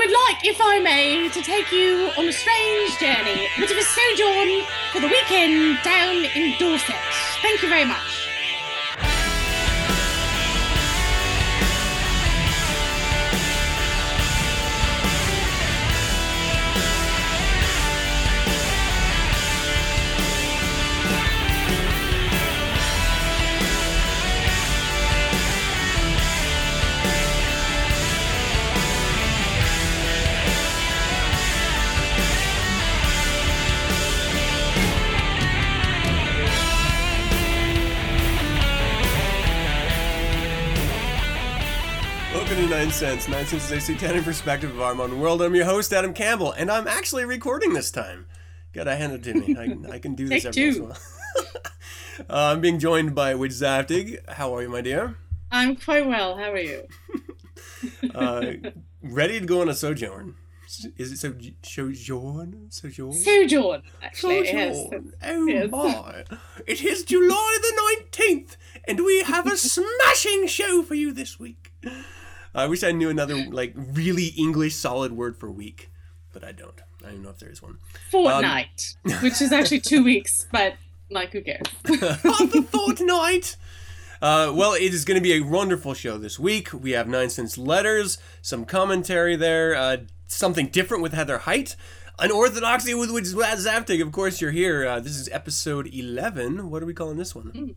would 0.00 0.10
like, 0.28 0.46
if 0.46 0.58
I 0.62 0.78
may, 0.78 1.28
to 1.28 1.42
take 1.42 1.70
you 1.70 2.08
on 2.16 2.26
a 2.26 2.32
strange 2.32 2.98
journey, 2.98 3.48
a 3.54 3.60
bit 3.60 3.70
of 3.70 3.76
a 3.76 3.82
sojourn 3.82 4.64
for 4.92 5.00
the 5.00 5.08
weekend 5.08 5.78
down 5.84 6.24
in 6.24 6.56
Dorset. 6.58 6.96
Thank 7.42 7.62
you 7.62 7.68
very 7.68 7.84
much. 7.84 8.29
9sense. 42.80 43.28
Nine 43.28 43.44
Cents 43.44 43.64
is 43.66 43.72
a 43.72 43.78
satanic 43.78 44.24
perspective 44.24 44.70
of 44.70 44.80
our 44.80 44.94
modern 44.94 45.20
world. 45.20 45.42
I'm 45.42 45.54
your 45.54 45.66
host, 45.66 45.92
Adam 45.92 46.14
Campbell, 46.14 46.52
and 46.52 46.70
I'm 46.70 46.88
actually 46.88 47.26
recording 47.26 47.74
this 47.74 47.90
time. 47.90 48.24
Gotta 48.72 48.96
hand 48.96 49.12
it 49.12 49.22
to 49.24 49.34
me. 49.34 49.54
I, 49.54 49.96
I 49.96 49.98
can 49.98 50.14
do 50.14 50.26
this 50.26 50.44
every 50.46 50.64
once 50.64 50.76
in 50.78 50.82
a 50.84 50.86
while. 50.86 50.98
uh, 52.20 52.52
I'm 52.54 52.62
being 52.62 52.78
joined 52.78 53.14
by 53.14 53.34
Witch 53.34 53.52
Zaftig. 53.52 54.26
How 54.30 54.54
are 54.56 54.62
you, 54.62 54.70
my 54.70 54.80
dear? 54.80 55.18
I'm 55.52 55.76
quite 55.76 56.06
well. 56.06 56.38
How 56.38 56.52
are 56.52 56.58
you? 56.58 56.86
Uh, 58.14 58.52
ready 59.02 59.40
to 59.40 59.46
go 59.46 59.60
on 59.62 59.68
a 59.68 59.74
sojourn. 59.74 60.34
Is 60.96 61.12
it 61.12 61.18
so 61.18 61.34
sojourn? 61.62 62.66
Sojourn? 62.70 63.12
Sojourn, 63.12 63.82
actually. 64.02 64.44
Yes. 64.44 64.76
Sojourn. 64.76 65.12
Oh 65.22 65.46
Yes. 65.46 65.70
my! 65.70 66.24
It 66.66 66.82
is 66.82 67.04
July 67.04 67.58
the 67.62 67.96
nineteenth, 67.98 68.56
and 68.86 69.04
we 69.04 69.22
have 69.22 69.46
a 69.46 69.56
smashing 69.56 70.46
show 70.46 70.82
for 70.82 70.94
you 70.94 71.12
this 71.12 71.38
week. 71.38 71.72
I 72.54 72.66
wish 72.66 72.82
I 72.82 72.92
knew 72.92 73.08
another 73.10 73.36
like 73.36 73.72
really 73.76 74.26
English 74.36 74.74
solid 74.74 75.12
word 75.12 75.36
for 75.36 75.50
week, 75.50 75.90
but 76.32 76.44
I 76.44 76.52
don't. 76.52 76.80
I 77.00 77.04
don't 77.04 77.12
even 77.12 77.22
know 77.22 77.30
if 77.30 77.38
there 77.38 77.50
is 77.50 77.62
one. 77.62 77.78
Fortnight, 78.10 78.96
which 79.22 79.40
is 79.40 79.52
actually 79.52 79.80
two 79.80 80.04
weeks, 80.12 80.46
but 80.52 80.74
like, 81.10 81.32
who 81.32 81.42
cares? 81.42 81.66
A 81.84 82.62
fortnight. 82.62 83.56
Uh, 84.22 84.52
well, 84.54 84.74
it 84.74 84.92
is 84.92 85.04
going 85.06 85.16
to 85.16 85.22
be 85.22 85.32
a 85.32 85.40
wonderful 85.40 85.94
show 85.94 86.18
this 86.18 86.38
week. 86.38 86.74
We 86.74 86.90
have 86.90 87.06
9sense 87.06 87.56
Letters, 87.56 88.18
some 88.42 88.66
commentary 88.66 89.34
there, 89.34 89.74
uh, 89.74 89.96
something 90.26 90.66
different 90.68 91.02
with 91.02 91.14
Heather 91.14 91.38
Height, 91.38 91.74
Unorthodoxy 92.18 92.92
with 92.92 93.10
Witch 93.10 93.24
Zaftig. 93.24 94.02
Of 94.02 94.12
course, 94.12 94.42
you're 94.42 94.50
here. 94.50 94.86
Uh, 94.86 95.00
this 95.00 95.16
is 95.16 95.30
episode 95.32 95.86
11. 95.86 96.68
What 96.68 96.82
are 96.82 96.86
we 96.86 96.92
calling 96.92 97.16
this 97.16 97.34
one? 97.34 97.74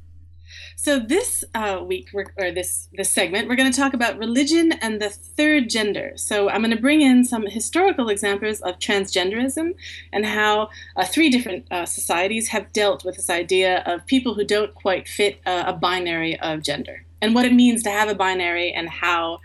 So 0.76 1.00
this 1.00 1.44
uh, 1.54 1.82
week, 1.86 2.10
or 2.38 2.52
this 2.52 2.90
this 2.94 3.10
segment, 3.10 3.48
we're 3.48 3.56
going 3.56 3.72
to 3.72 3.78
talk 3.78 3.94
about 3.94 4.18
religion 4.18 4.74
and 4.82 5.02
the 5.02 5.10
third 5.10 5.70
gender. 5.70 6.14
So 6.16 6.50
I'm 6.50 6.62
going 6.62 6.76
to 6.76 6.82
bring 6.82 7.02
in 7.02 7.24
some 7.24 7.46
historical 7.48 8.10
examples 8.10 8.62
of 8.62 8.80
transgenderism 8.80 9.76
and 10.12 10.26
how 10.26 10.70
uh, 10.96 11.06
three 11.06 11.30
different 11.30 11.72
uh, 11.72 11.86
societies 11.86 12.50
have 12.50 12.74
dealt 12.74 13.06
with 13.06 13.16
this 13.16 13.30
idea 13.30 13.84
of 13.86 14.06
people 14.06 14.34
who 14.34 14.44
don't 14.44 14.74
quite 14.74 15.08
fit 15.08 15.40
uh, 15.46 15.64
a 15.68 15.74
binary 15.74 16.40
of 16.40 16.62
gender, 16.62 17.06
and 17.22 17.34
what 17.36 17.46
it 17.46 17.54
means 17.54 17.84
to 17.84 17.90
have 17.90 18.10
a 18.10 18.16
binary, 18.16 18.72
and 18.72 18.90
how, 18.90 19.40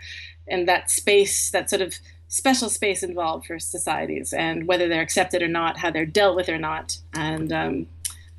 and 0.47 0.67
that 0.67 0.89
space, 0.89 1.51
that 1.51 1.69
sort 1.69 1.81
of 1.81 1.95
special 2.27 2.69
space 2.69 3.01
involved 3.01 3.45
for 3.47 3.57
societies, 3.59 4.33
and 4.33 4.67
whether 4.67 4.87
they're 4.87 5.01
accepted 5.01 5.41
or 5.41 5.47
not, 5.47 5.77
how 5.77 5.89
they're 5.89 6.05
dealt 6.05 6.35
with 6.35 6.49
or 6.49 6.59
not, 6.59 6.97
and 7.13 7.51
um, 7.51 7.87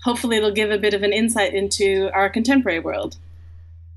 hopefully 0.05 0.37
it'll 0.37 0.51
give 0.51 0.71
a 0.71 0.79
bit 0.79 0.95
of 0.95 1.03
an 1.03 1.13
insight 1.13 1.55
into 1.55 2.11
our 2.13 2.29
contemporary 2.29 2.81
world. 2.81 3.17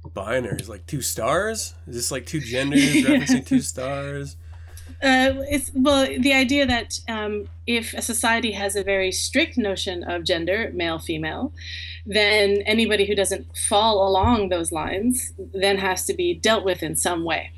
Binaries, 0.06 0.68
like 0.68 0.86
two 0.86 1.02
stars? 1.02 1.74
Is 1.88 1.96
this 1.96 2.12
like 2.12 2.26
two 2.26 2.40
genders 2.52 2.82
referencing 2.82 3.46
two 3.46 3.62
stars? 3.62 4.36
Uh, 5.02 5.44
it's 5.50 5.72
well 5.74 6.08
the 6.20 6.34
idea 6.34 6.66
that 6.66 7.00
um, 7.10 7.50
if 7.68 7.94
a 7.94 8.02
society 8.02 8.52
has 8.52 8.76
a 8.76 8.84
very 8.84 9.12
strict 9.12 9.58
notion 9.58 10.04
of 10.04 10.24
gender, 10.24 10.72
male 10.74 11.00
female, 11.00 11.52
then 12.06 12.62
anybody 12.66 13.06
who 13.06 13.16
doesn't 13.16 13.58
fall 13.58 14.08
along 14.08 14.50
those 14.50 14.72
lines 14.72 15.34
then 15.54 15.78
has 15.78 16.06
to 16.06 16.14
be 16.14 16.34
dealt 16.34 16.64
with 16.64 16.84
in 16.84 16.96
some 16.96 17.24
way. 17.24 17.52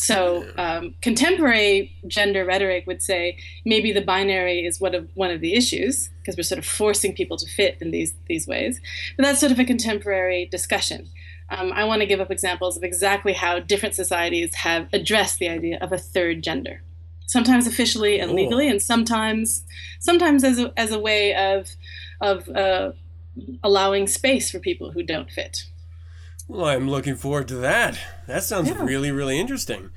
So 0.00 0.46
um, 0.56 0.94
contemporary 1.02 1.94
gender 2.06 2.46
rhetoric 2.46 2.86
would 2.86 3.02
say 3.02 3.36
maybe 3.66 3.92
the 3.92 4.00
binary 4.00 4.64
is 4.64 4.80
one 4.80 4.94
of 4.94 5.10
one 5.14 5.30
of 5.30 5.42
the 5.42 5.54
issues 5.54 6.08
because 6.20 6.38
we're 6.38 6.42
sort 6.42 6.58
of 6.58 6.64
forcing 6.64 7.12
people 7.12 7.36
to 7.36 7.46
fit 7.46 7.76
in 7.82 7.90
these 7.90 8.14
these 8.26 8.46
ways. 8.46 8.80
But 9.18 9.24
that's 9.24 9.40
sort 9.40 9.52
of 9.52 9.58
a 9.58 9.64
contemporary 9.64 10.46
discussion. 10.46 11.10
Um, 11.50 11.70
I 11.74 11.84
want 11.84 12.00
to 12.00 12.06
give 12.06 12.18
up 12.18 12.30
examples 12.30 12.78
of 12.78 12.82
exactly 12.82 13.34
how 13.34 13.58
different 13.58 13.94
societies 13.94 14.54
have 14.54 14.88
addressed 14.94 15.38
the 15.38 15.50
idea 15.50 15.78
of 15.82 15.92
a 15.92 15.98
third 15.98 16.42
gender, 16.42 16.80
sometimes 17.26 17.66
officially 17.66 18.20
and 18.20 18.32
legally, 18.32 18.68
and 18.68 18.80
sometimes 18.80 19.64
sometimes 19.98 20.44
as 20.44 20.58
a, 20.58 20.72
as 20.78 20.92
a 20.92 20.98
way 20.98 21.34
of 21.34 21.68
of 22.22 22.48
uh, 22.48 22.92
allowing 23.62 24.06
space 24.06 24.50
for 24.50 24.60
people 24.60 24.92
who 24.92 25.02
don't 25.02 25.30
fit. 25.30 25.64
Well, 26.50 26.64
I'm 26.66 26.90
looking 26.90 27.14
forward 27.14 27.46
to 27.48 27.54
that. 27.58 27.96
That 28.26 28.42
sounds 28.42 28.68
Yeah. 28.68 28.84
really, 28.84 29.12
really 29.12 29.38
interesting. 29.38 29.90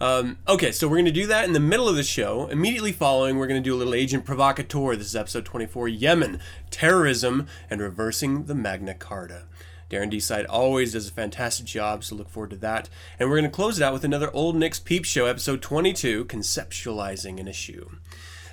Um, 0.00 0.38
okay, 0.46 0.70
so 0.70 0.86
we're 0.86 0.94
going 0.94 1.06
to 1.06 1.10
do 1.10 1.26
that 1.26 1.44
in 1.44 1.54
the 1.54 1.58
middle 1.58 1.88
of 1.88 1.96
the 1.96 2.04
show. 2.04 2.46
Immediately 2.46 2.92
following, 2.92 3.36
we're 3.36 3.48
going 3.48 3.60
to 3.60 3.68
do 3.68 3.74
a 3.74 3.76
little 3.76 3.94
Agent 3.94 4.24
Provocateur. 4.24 4.94
This 4.94 5.08
is 5.08 5.16
episode 5.16 5.44
24 5.44 5.88
Yemen, 5.88 6.38
Terrorism, 6.70 7.48
and 7.68 7.80
Reversing 7.80 8.44
the 8.44 8.54
Magna 8.54 8.94
Carta. 8.94 9.46
Darren 9.90 10.12
Deeside 10.12 10.46
always 10.48 10.92
does 10.92 11.08
a 11.08 11.12
fantastic 11.12 11.66
job, 11.66 12.04
so 12.04 12.14
look 12.14 12.28
forward 12.28 12.50
to 12.50 12.56
that. 12.58 12.88
And 13.18 13.28
we're 13.28 13.38
going 13.40 13.50
to 13.50 13.56
close 13.56 13.80
it 13.80 13.82
out 13.82 13.92
with 13.92 14.04
another 14.04 14.30
Old 14.32 14.54
Nick's 14.54 14.78
Peep 14.78 15.04
Show, 15.04 15.26
episode 15.26 15.62
22 15.62 16.26
Conceptualizing 16.26 17.40
an 17.40 17.48
Issue. 17.48 17.88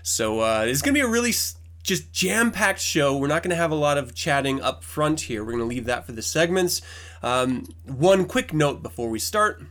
So 0.01 0.39
uh, 0.39 0.65
it's 0.67 0.81
going 0.81 0.95
to 0.95 0.99
be 0.99 1.05
a 1.05 1.07
really 1.07 1.33
just 1.85 2.11
jam-packed 2.11 2.79
show. 2.79 3.15
We're 3.15 3.27
not 3.27 3.43
going 3.43 3.51
to 3.51 3.55
have 3.55 3.71
a 3.71 3.75
lot 3.75 3.97
of 3.97 4.15
chatting 4.15 4.61
up 4.61 4.83
front 4.83 5.21
here. 5.21 5.43
We're 5.43 5.51
going 5.51 5.63
to 5.63 5.65
leave 5.65 5.85
that 5.85 6.05
for 6.05 6.11
the 6.11 6.21
segments. 6.21 6.81
Um, 7.21 7.65
one 7.83 8.25
quick 8.25 8.53
note 8.53 8.83
before 8.83 9.09
we 9.09 9.19
start. 9.19 9.63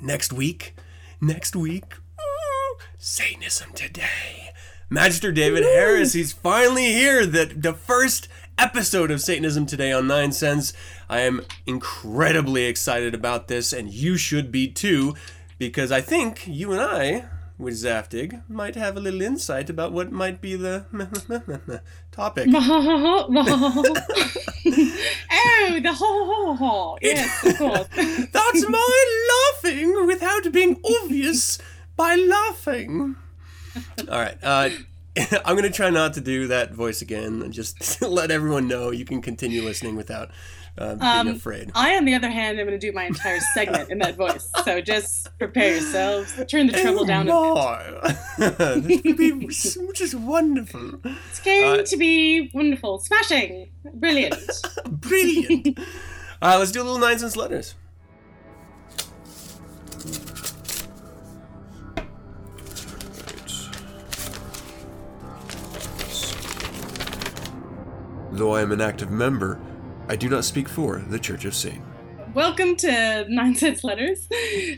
Next 0.00 0.32
week, 0.32 0.74
next 1.20 1.54
week, 1.54 1.94
ooh, 1.94 2.78
Satanism 2.98 3.72
today. 3.74 4.50
Magister 4.88 5.30
David 5.30 5.62
Harris, 5.62 6.14
he's 6.14 6.32
finally 6.32 6.92
here. 6.92 7.24
The, 7.24 7.44
the 7.44 7.74
first 7.74 8.26
episode 8.58 9.10
of 9.10 9.20
Satanism 9.20 9.66
Today 9.66 9.92
on 9.92 10.04
9sense. 10.04 10.72
I 11.08 11.20
am 11.20 11.42
incredibly 11.64 12.64
excited 12.64 13.14
about 13.14 13.46
this, 13.46 13.72
and 13.72 13.92
you 13.92 14.16
should 14.16 14.50
be 14.50 14.66
too, 14.68 15.14
because 15.58 15.92
I 15.92 16.00
think 16.00 16.46
you 16.46 16.72
and 16.72 16.80
I, 16.80 17.24
Witch 17.60 17.74
Zaftig, 17.74 18.42
might 18.48 18.74
have 18.74 18.96
a 18.96 19.00
little 19.00 19.20
insight 19.20 19.68
about 19.68 19.92
what 19.92 20.10
might 20.10 20.40
be 20.40 20.56
the 20.56 20.86
topic. 22.10 22.48
oh, 22.54 23.26
the 25.82 25.92
ho 25.92 26.24
ho 26.24 26.54
ho! 26.54 26.98
Yes, 27.02 27.44
of 27.44 27.58
course. 27.58 27.86
That's 28.32 28.68
my 28.68 29.28
laughing 29.62 30.06
without 30.06 30.50
being 30.52 30.80
obvious 31.02 31.58
by 31.96 32.14
laughing. 32.14 33.16
All 34.10 34.18
right. 34.18 34.38
Uh, 34.42 34.70
I'm 35.44 35.54
going 35.54 35.62
to 35.64 35.70
try 35.70 35.90
not 35.90 36.14
to 36.14 36.22
do 36.22 36.46
that 36.46 36.72
voice 36.72 37.02
again 37.02 37.42
and 37.42 37.52
just 37.52 38.00
let 38.00 38.30
everyone 38.30 38.68
know 38.68 38.90
you 38.90 39.04
can 39.04 39.20
continue 39.20 39.62
listening 39.62 39.96
without 39.96 40.30
uh, 40.78 40.94
being 40.94 41.02
Um, 41.02 41.28
afraid. 41.28 41.70
I, 41.74 41.96
on 41.96 42.04
the 42.04 42.14
other 42.14 42.28
hand, 42.30 42.58
am 42.58 42.66
going 42.66 42.78
to 42.78 42.86
do 42.86 42.92
my 42.92 43.04
entire 43.04 43.40
segment 43.54 43.90
in 43.90 43.98
that 43.98 44.16
voice. 44.16 44.48
So 44.64 44.80
just 44.80 45.28
prepare 45.38 45.72
yourselves. 45.72 46.34
Turn 46.48 46.66
the 46.68 46.72
treble 46.74 47.04
down 47.04 47.28
a 47.28 47.32
bit. 47.32 48.38
My. 48.38 48.74
this 48.80 49.76
would 49.76 49.86
be 49.88 49.92
just 49.94 50.14
wonderful. 50.14 51.00
It's 51.28 51.40
going 51.40 51.80
Uh, 51.80 51.82
to 51.84 51.96
be 51.96 52.50
wonderful, 52.54 52.98
smashing, 52.98 53.70
brilliant. 53.94 54.36
Brilliant. 54.90 55.78
All 56.42 56.50
right, 56.50 56.56
let's 56.56 56.70
do 56.72 56.82
a 56.82 56.84
little 56.84 56.98
9sense 57.06 57.36
letters. 57.36 57.74
Though 68.32 68.54
I 68.54 68.62
am 68.62 68.72
an 68.72 68.80
active 68.80 69.10
member, 69.10 69.60
I 70.10 70.16
do 70.16 70.28
not 70.28 70.44
speak 70.44 70.68
for 70.68 70.98
the 70.98 71.20
Church 71.20 71.44
of 71.44 71.54
Satan. 71.54 71.84
Welcome 72.34 72.74
to 72.78 72.88
9sense 73.30 73.84
Letters. 73.84 74.26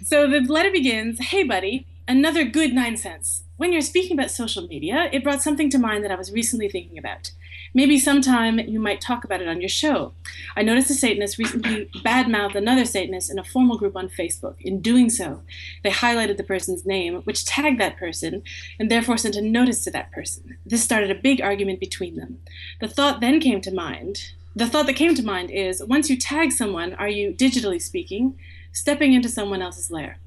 So 0.06 0.28
the 0.28 0.40
letter 0.40 0.70
begins 0.70 1.18
Hey, 1.20 1.42
buddy, 1.42 1.86
another 2.06 2.44
good 2.44 2.72
9sense. 2.72 3.44
When 3.56 3.72
you're 3.72 3.80
speaking 3.80 4.18
about 4.18 4.30
social 4.30 4.68
media, 4.68 5.08
it 5.10 5.24
brought 5.24 5.40
something 5.40 5.70
to 5.70 5.78
mind 5.78 6.04
that 6.04 6.10
I 6.10 6.16
was 6.16 6.32
recently 6.32 6.68
thinking 6.68 6.98
about. 6.98 7.30
Maybe 7.72 7.98
sometime 7.98 8.58
you 8.58 8.78
might 8.78 9.00
talk 9.00 9.24
about 9.24 9.40
it 9.40 9.48
on 9.48 9.62
your 9.62 9.70
show. 9.70 10.12
I 10.54 10.60
noticed 10.60 10.90
a 10.90 10.94
Satanist 10.94 11.38
recently 11.38 11.88
badmouthed 12.04 12.54
another 12.54 12.84
Satanist 12.84 13.30
in 13.30 13.38
a 13.38 13.44
formal 13.44 13.78
group 13.78 13.96
on 13.96 14.10
Facebook. 14.10 14.56
In 14.60 14.82
doing 14.82 15.08
so, 15.08 15.40
they 15.82 15.88
highlighted 15.88 16.36
the 16.36 16.44
person's 16.44 16.84
name, 16.84 17.22
which 17.22 17.46
tagged 17.46 17.80
that 17.80 17.96
person, 17.96 18.42
and 18.78 18.90
therefore 18.90 19.16
sent 19.16 19.36
a 19.36 19.40
notice 19.40 19.82
to 19.84 19.90
that 19.92 20.12
person. 20.12 20.58
This 20.66 20.84
started 20.84 21.10
a 21.10 21.14
big 21.14 21.40
argument 21.40 21.80
between 21.80 22.16
them. 22.16 22.40
The 22.82 22.88
thought 22.88 23.22
then 23.22 23.40
came 23.40 23.62
to 23.62 23.72
mind. 23.72 24.32
The 24.54 24.66
thought 24.66 24.86
that 24.86 24.94
came 24.94 25.14
to 25.14 25.24
mind 25.24 25.50
is 25.50 25.82
once 25.84 26.10
you 26.10 26.16
tag 26.16 26.52
someone, 26.52 26.94
are 26.94 27.08
you, 27.08 27.32
digitally 27.32 27.80
speaking, 27.80 28.38
stepping 28.72 29.12
into 29.12 29.28
someone 29.28 29.62
else's 29.62 29.90
lair? 29.90 30.18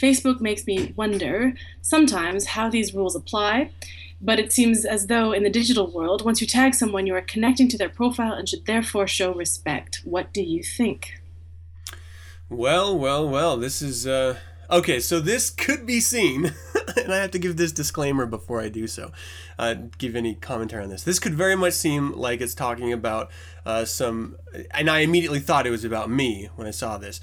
Facebook 0.00 0.40
makes 0.40 0.66
me 0.66 0.92
wonder 0.96 1.54
sometimes 1.80 2.46
how 2.46 2.68
these 2.70 2.94
rules 2.94 3.14
apply 3.14 3.70
but 4.22 4.38
it 4.38 4.52
seems 4.52 4.84
as 4.84 5.08
though 5.08 5.32
in 5.32 5.42
the 5.42 5.50
digital 5.50 5.90
world, 5.90 6.24
once 6.24 6.40
you 6.40 6.46
tag 6.46 6.74
someone, 6.74 7.06
you 7.06 7.14
are 7.14 7.20
connecting 7.20 7.68
to 7.68 7.76
their 7.76 7.88
profile 7.88 8.32
and 8.32 8.48
should 8.48 8.66
therefore 8.66 9.08
show 9.08 9.34
respect. 9.34 10.00
What 10.04 10.32
do 10.32 10.42
you 10.42 10.62
think? 10.62 11.20
Well, 12.48 12.96
well, 12.96 13.28
well, 13.28 13.56
this 13.56 13.82
is. 13.82 14.06
Uh... 14.06 14.38
Okay, 14.70 15.00
so 15.00 15.20
this 15.20 15.50
could 15.50 15.84
be 15.84 16.00
seen, 16.00 16.54
and 16.96 17.12
I 17.12 17.16
have 17.16 17.32
to 17.32 17.38
give 17.38 17.56
this 17.56 17.72
disclaimer 17.72 18.24
before 18.24 18.60
I 18.60 18.68
do 18.68 18.86
so, 18.86 19.10
uh, 19.62 19.74
give 19.96 20.16
any 20.16 20.34
commentary 20.34 20.82
on 20.82 20.90
this. 20.90 21.04
This 21.04 21.20
could 21.20 21.34
very 21.34 21.54
much 21.54 21.74
seem 21.74 22.12
like 22.12 22.40
it's 22.40 22.54
talking 22.54 22.92
about 22.92 23.30
uh, 23.64 23.84
some, 23.84 24.36
and 24.72 24.90
I 24.90 25.00
immediately 25.00 25.38
thought 25.38 25.68
it 25.68 25.70
was 25.70 25.84
about 25.84 26.10
me 26.10 26.50
when 26.56 26.66
I 26.66 26.72
saw 26.72 26.98
this. 26.98 27.20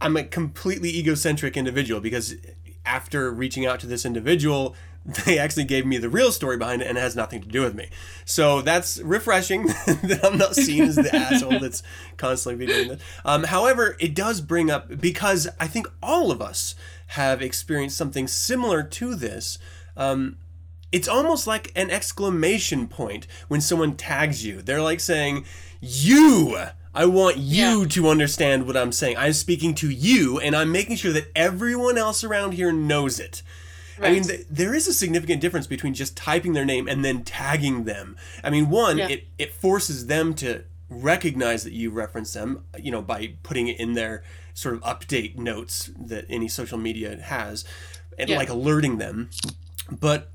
I'm 0.00 0.16
a 0.16 0.24
completely 0.24 0.90
egocentric 0.90 1.56
individual 1.56 2.00
because 2.00 2.34
after 2.84 3.30
reaching 3.30 3.64
out 3.64 3.78
to 3.80 3.86
this 3.86 4.04
individual, 4.04 4.74
they 5.24 5.38
actually 5.38 5.64
gave 5.64 5.86
me 5.86 5.98
the 5.98 6.08
real 6.08 6.32
story 6.32 6.56
behind 6.56 6.82
it 6.82 6.88
and 6.88 6.98
it 6.98 7.00
has 7.00 7.14
nothing 7.14 7.40
to 7.42 7.48
do 7.48 7.62
with 7.62 7.76
me. 7.76 7.88
So 8.24 8.60
that's 8.60 9.00
refreshing 9.02 9.66
that 9.86 10.20
I'm 10.24 10.36
not 10.36 10.56
seen 10.56 10.82
as 10.82 10.96
the 10.96 11.14
asshole 11.16 11.60
that's 11.60 11.84
constantly 12.16 12.66
doing 12.66 12.88
this. 12.88 13.02
Um, 13.24 13.44
however, 13.44 13.96
it 14.00 14.16
does 14.16 14.40
bring 14.40 14.68
up, 14.68 15.00
because 15.00 15.48
I 15.60 15.68
think 15.68 15.86
all 16.02 16.32
of 16.32 16.42
us 16.42 16.74
have 17.08 17.40
experienced 17.40 17.96
something 17.96 18.26
similar 18.26 18.82
to 18.82 19.14
this. 19.14 19.58
Um, 20.00 20.38
it's 20.90 21.06
almost 21.06 21.46
like 21.46 21.70
an 21.76 21.90
exclamation 21.90 22.88
point 22.88 23.26
when 23.46 23.60
someone 23.60 23.96
tags 23.96 24.44
you. 24.44 24.62
They're 24.62 24.82
like 24.82 24.98
saying, 24.98 25.44
You! 25.80 26.56
I 26.92 27.04
want 27.04 27.36
you 27.36 27.82
yeah. 27.82 27.88
to 27.88 28.08
understand 28.08 28.66
what 28.66 28.76
I'm 28.76 28.90
saying. 28.90 29.16
I'm 29.16 29.34
speaking 29.34 29.76
to 29.76 29.88
you, 29.88 30.40
and 30.40 30.56
I'm 30.56 30.72
making 30.72 30.96
sure 30.96 31.12
that 31.12 31.30
everyone 31.36 31.96
else 31.96 32.24
around 32.24 32.52
here 32.52 32.72
knows 32.72 33.20
it. 33.20 33.44
Right. 33.96 34.08
I 34.08 34.12
mean, 34.12 34.22
th- 34.24 34.46
there 34.50 34.74
is 34.74 34.88
a 34.88 34.92
significant 34.92 35.40
difference 35.40 35.68
between 35.68 35.94
just 35.94 36.16
typing 36.16 36.54
their 36.54 36.64
name 36.64 36.88
and 36.88 37.04
then 37.04 37.22
tagging 37.22 37.84
them. 37.84 38.16
I 38.42 38.50
mean, 38.50 38.70
one, 38.70 38.98
yeah. 38.98 39.08
it, 39.08 39.28
it 39.38 39.52
forces 39.52 40.06
them 40.06 40.34
to 40.36 40.64
recognize 40.88 41.62
that 41.62 41.72
you 41.72 41.90
reference 41.90 42.32
them, 42.32 42.64
you 42.76 42.90
know, 42.90 43.02
by 43.02 43.34
putting 43.44 43.68
it 43.68 43.78
in 43.78 43.92
their 43.92 44.24
sort 44.54 44.74
of 44.74 44.80
update 44.80 45.36
notes 45.36 45.90
that 45.96 46.24
any 46.28 46.48
social 46.48 46.78
media 46.78 47.20
has 47.22 47.64
and 48.18 48.28
yeah. 48.28 48.36
like 48.36 48.48
alerting 48.48 48.98
them. 48.98 49.30
But 49.90 50.30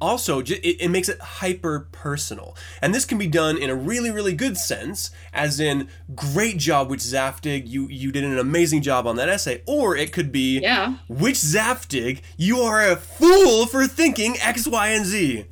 also 0.00 0.40
it, 0.40 0.50
it 0.50 0.90
makes 0.90 1.08
it 1.08 1.20
hyper 1.20 1.88
personal. 1.92 2.56
And 2.82 2.94
this 2.94 3.04
can 3.04 3.18
be 3.18 3.26
done 3.26 3.56
in 3.56 3.70
a 3.70 3.74
really 3.74 4.10
really 4.10 4.34
good 4.34 4.56
sense 4.56 5.10
as 5.32 5.60
in 5.60 5.88
great 6.14 6.58
job 6.58 6.90
Witch 6.90 7.00
Zaftig 7.00 7.66
you 7.66 7.88
you 7.88 8.12
did 8.12 8.24
an 8.24 8.38
amazing 8.38 8.82
job 8.82 9.06
on 9.06 9.16
that 9.16 9.28
essay 9.28 9.62
or 9.66 9.96
it 9.96 10.12
could 10.12 10.30
be 10.30 10.60
yeah. 10.60 10.96
Witch 11.08 11.36
Zaftig 11.36 12.20
you 12.36 12.58
are 12.58 12.88
a 12.88 12.96
fool 12.96 13.66
for 13.66 13.86
thinking 13.86 14.36
x 14.40 14.66
y 14.66 14.88
and 14.88 15.06
z. 15.06 15.46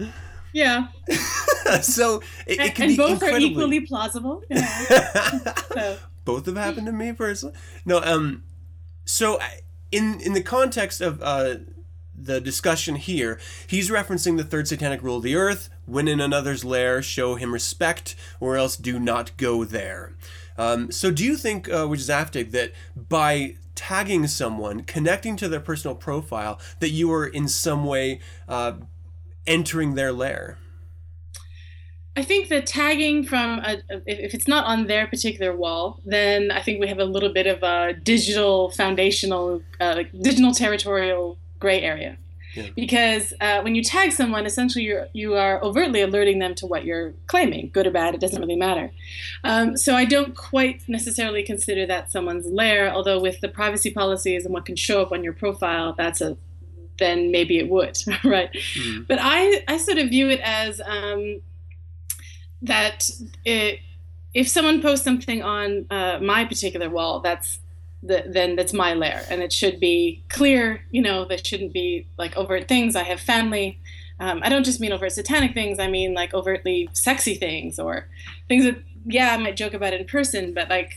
Yeah. 0.52 0.88
So 1.81 2.23
it, 2.47 2.61
it 2.61 2.75
can 2.75 2.85
and 2.85 2.93
be 2.93 2.97
both 2.99 3.12
incredibly... 3.12 3.47
are 3.47 3.50
equally 3.52 3.81
plausible 3.81 4.43
yeah. 4.50 4.67
so. 5.73 5.99
both 6.26 6.44
have 6.44 6.56
happened 6.56 6.85
to 6.87 6.93
me 6.93 7.14
personally. 7.14 7.55
No 7.87 8.02
um 8.02 8.44
so 9.06 9.40
in 9.90 10.20
in 10.20 10.35
the 10.35 10.43
context 10.43 11.00
of 11.00 11.23
uh 11.23 11.55
the 12.16 12.40
discussion 12.40 12.96
here, 12.96 13.38
he's 13.66 13.90
referencing 13.90 14.37
the 14.37 14.44
third 14.44 14.69
satanic 14.69 15.02
rule 15.02 15.19
of 15.19 15.22
the 15.22 15.37
earth 15.37 15.70
when 15.87 16.08
in 16.08 16.20
another's 16.20 16.64
lair, 16.64 17.02
show 17.02 17.34
him 17.34 17.52
respect, 17.52 18.14
or 18.40 18.56
else 18.56 18.76
do 18.76 18.99
not 18.99 19.37
go 19.37 19.64
there. 19.64 20.14
Um, 20.56 20.90
so, 20.90 21.11
do 21.11 21.25
you 21.25 21.37
think, 21.37 21.69
uh, 21.69 21.87
which 21.87 22.00
is 22.00 22.08
Zaftig, 22.08 22.52
that 22.52 22.72
by 22.96 23.56
tagging 23.75 24.26
someone, 24.26 24.82
connecting 24.82 25.37
to 25.37 25.49
their 25.49 25.61
personal 25.61 25.96
profile, 25.96 26.61
that 26.81 26.90
you 26.90 27.12
are 27.12 27.26
in 27.26 27.49
some 27.49 27.84
way 27.84 28.20
uh, 28.49 28.75
entering 29.46 29.94
their 29.94 30.12
lair? 30.12 30.58
I 32.16 32.22
think 32.22 32.49
the 32.49 32.62
tagging 32.62 33.25
from 33.25 33.58
a, 33.58 33.82
if 34.06 34.34
it's 34.34 34.46
not 34.46 34.66
on 34.66 34.87
their 34.87 35.08
particular 35.08 35.56
wall, 35.56 36.00
then 36.05 36.52
I 36.52 36.62
think 36.62 36.81
we 36.81 36.87
have 36.87 37.00
a 37.00 37.05
little 37.05 37.32
bit 37.32 37.49
of 37.49 37.62
a 37.64 37.93
digital 37.93 38.70
foundational, 38.70 39.62
uh, 39.81 40.05
digital 40.20 40.52
territorial 40.52 41.38
gray 41.64 41.81
area. 41.81 42.19
Yeah. 42.55 42.69
Because 42.76 43.32
uh, 43.40 43.61
when 43.62 43.75
you 43.75 43.82
tag 43.82 44.12
someone, 44.12 44.46
essentially 44.46 44.84
you're 44.84 45.08
you 45.12 45.34
are 45.34 45.56
overtly 45.69 46.00
alerting 46.02 46.38
them 46.38 46.55
to 46.56 46.66
what 46.66 46.84
you're 46.84 47.12
claiming, 47.26 47.70
good 47.72 47.87
or 47.87 47.90
bad. 47.90 48.14
It 48.14 48.20
doesn't 48.20 48.40
really 48.40 48.61
matter. 48.69 48.93
Um, 49.43 49.76
so 49.76 49.96
I 49.96 50.05
don't 50.05 50.37
quite 50.37 50.82
necessarily 50.87 51.43
consider 51.43 51.84
that 51.87 52.12
someone's 52.12 52.46
lair. 52.46 52.93
Although 52.93 53.20
with 53.20 53.40
the 53.40 53.49
privacy 53.49 53.90
policies 53.90 54.44
and 54.44 54.55
what 54.55 54.66
can 54.66 54.76
show 54.76 55.02
up 55.02 55.11
on 55.11 55.25
your 55.25 55.32
profile, 55.32 55.94
that's 55.96 56.20
a 56.20 56.37
then 56.99 57.32
maybe 57.32 57.58
it 57.58 57.69
would, 57.69 57.99
right? 58.25 58.50
Mm. 58.52 59.08
But 59.08 59.19
I 59.20 59.64
I 59.66 59.78
sort 59.78 59.99
of 59.99 60.11
view 60.11 60.28
it 60.28 60.40
as 60.44 60.81
um, 60.84 61.40
that 62.62 63.11
it, 63.44 63.81
if 64.32 64.49
someone 64.49 64.81
posts 64.81 65.05
something 65.05 65.43
on 65.43 65.87
uh, 65.90 66.19
my 66.22 66.44
particular 66.44 66.88
wall, 66.88 67.20
that's 67.20 67.58
the, 68.05 68.25
then 68.27 68.56
that's 68.56 68.73
my 68.73 68.95
lair. 68.95 69.25
And 69.31 69.43
it 69.43 69.53
should 69.53 69.81
be 69.81 70.23
clear 70.29 70.85
you 70.91 71.03
know 71.03 71.25
there 71.25 71.39
shouldn't 71.39 71.73
be 71.73 72.06
like 72.19 72.37
overt 72.37 72.69
things. 72.69 72.97
I 72.97 73.03
have 73.05 73.21
family. 73.21 73.79
Um, 74.21 74.43
i 74.45 74.49
don't 74.49 74.65
just 74.65 74.81
mean 74.81 74.93
overt 74.93 75.12
satanic 75.12 75.55
things. 75.55 75.79
I 75.79 75.89
mean 75.89 76.15
like 76.15 76.35
overtly 76.35 76.89
sexy 76.93 77.35
things 77.35 77.79
or 77.79 78.09
things 78.49 78.65
that 78.65 78.79
yeah 79.06 79.35
i 79.35 79.37
might 79.37 79.56
joke 79.56 79.75
about 79.75 79.93
in 79.93 80.05
person 80.06 80.55
but 80.55 80.71
like 80.71 80.93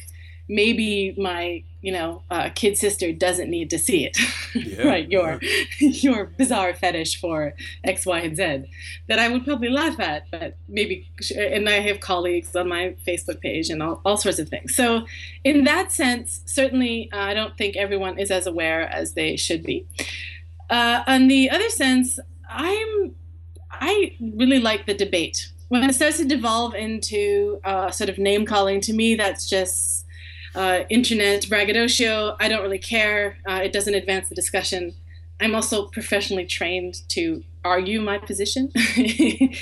maybe 0.48 1.14
my 1.18 1.64
you 1.82 1.92
know 1.92 2.24
uh, 2.32 2.50
kid 2.56 2.78
sister 2.78 3.12
doesn't 3.12 3.50
need 3.50 3.70
to 3.70 3.78
see 3.78 4.06
it. 4.06 4.18
Yeah, 4.56 4.88
right 4.88 5.10
your 5.10 5.40
yeah. 5.42 5.64
your 5.80 6.26
bizarre 6.26 6.74
fetish 6.74 7.20
for 7.20 7.54
x 7.84 8.06
y 8.06 8.20
and 8.20 8.36
z 8.36 8.66
that 9.08 9.20
i 9.20 9.30
would 9.30 9.46
probably 9.46 9.70
laugh 9.70 10.00
at 10.00 10.30
but 10.32 10.58
maybe 10.68 11.10
and 11.36 11.70
i 11.70 11.80
have 11.80 12.00
colleagues 12.00 12.56
on 12.56 12.68
my 12.68 12.96
facebook 13.08 13.40
page 13.42 13.70
and 13.70 13.84
all, 13.84 14.02
all 14.06 14.18
sorts 14.18 14.40
of 14.40 14.50
things. 14.50 14.76
So 14.76 15.06
in 15.44 15.64
that 15.66 15.92
sense 15.92 16.42
certainly 16.46 17.10
uh, 17.12 17.20
i 17.20 17.34
don't 17.34 17.58
think 17.58 17.76
everyone 17.76 18.18
is 18.18 18.32
as 18.32 18.48
aware 18.48 18.82
as 18.90 19.14
they 19.14 19.38
should 19.38 19.64
be. 19.64 19.86
Uh, 20.70 21.04
on 21.08 21.28
the 21.28 21.50
other 21.50 21.70
sense 21.70 22.20
i'm 22.50 23.16
i 23.72 24.16
really 24.20 24.60
like 24.60 24.86
the 24.86 24.94
debate. 24.94 25.52
When 25.70 25.84
it 25.84 25.96
starts 25.96 26.18
to 26.20 26.26
devolve 26.26 26.76
into 26.76 27.60
uh, 27.66 27.92
sort 27.92 28.10
of 28.10 28.18
name 28.18 28.46
calling 28.46 28.80
to 28.82 28.94
me 28.94 29.16
that's 29.16 29.50
just 29.50 30.07
uh, 30.56 30.84
internet 30.90 31.48
braggadocio. 31.50 32.36
I 32.40 32.48
don't 32.48 32.62
really 32.62 32.80
care. 32.80 33.38
Uh, 33.48 33.62
it 33.64 33.74
doesn't 33.74 33.94
advance 33.94 34.30
the 34.30 34.36
discussion. 34.36 34.94
I'm 35.40 35.54
also 35.54 35.86
professionally 35.88 36.46
trained 36.46 37.02
to 37.10 37.44
argue 37.64 38.02
my 38.02 38.18
position. 38.18 38.72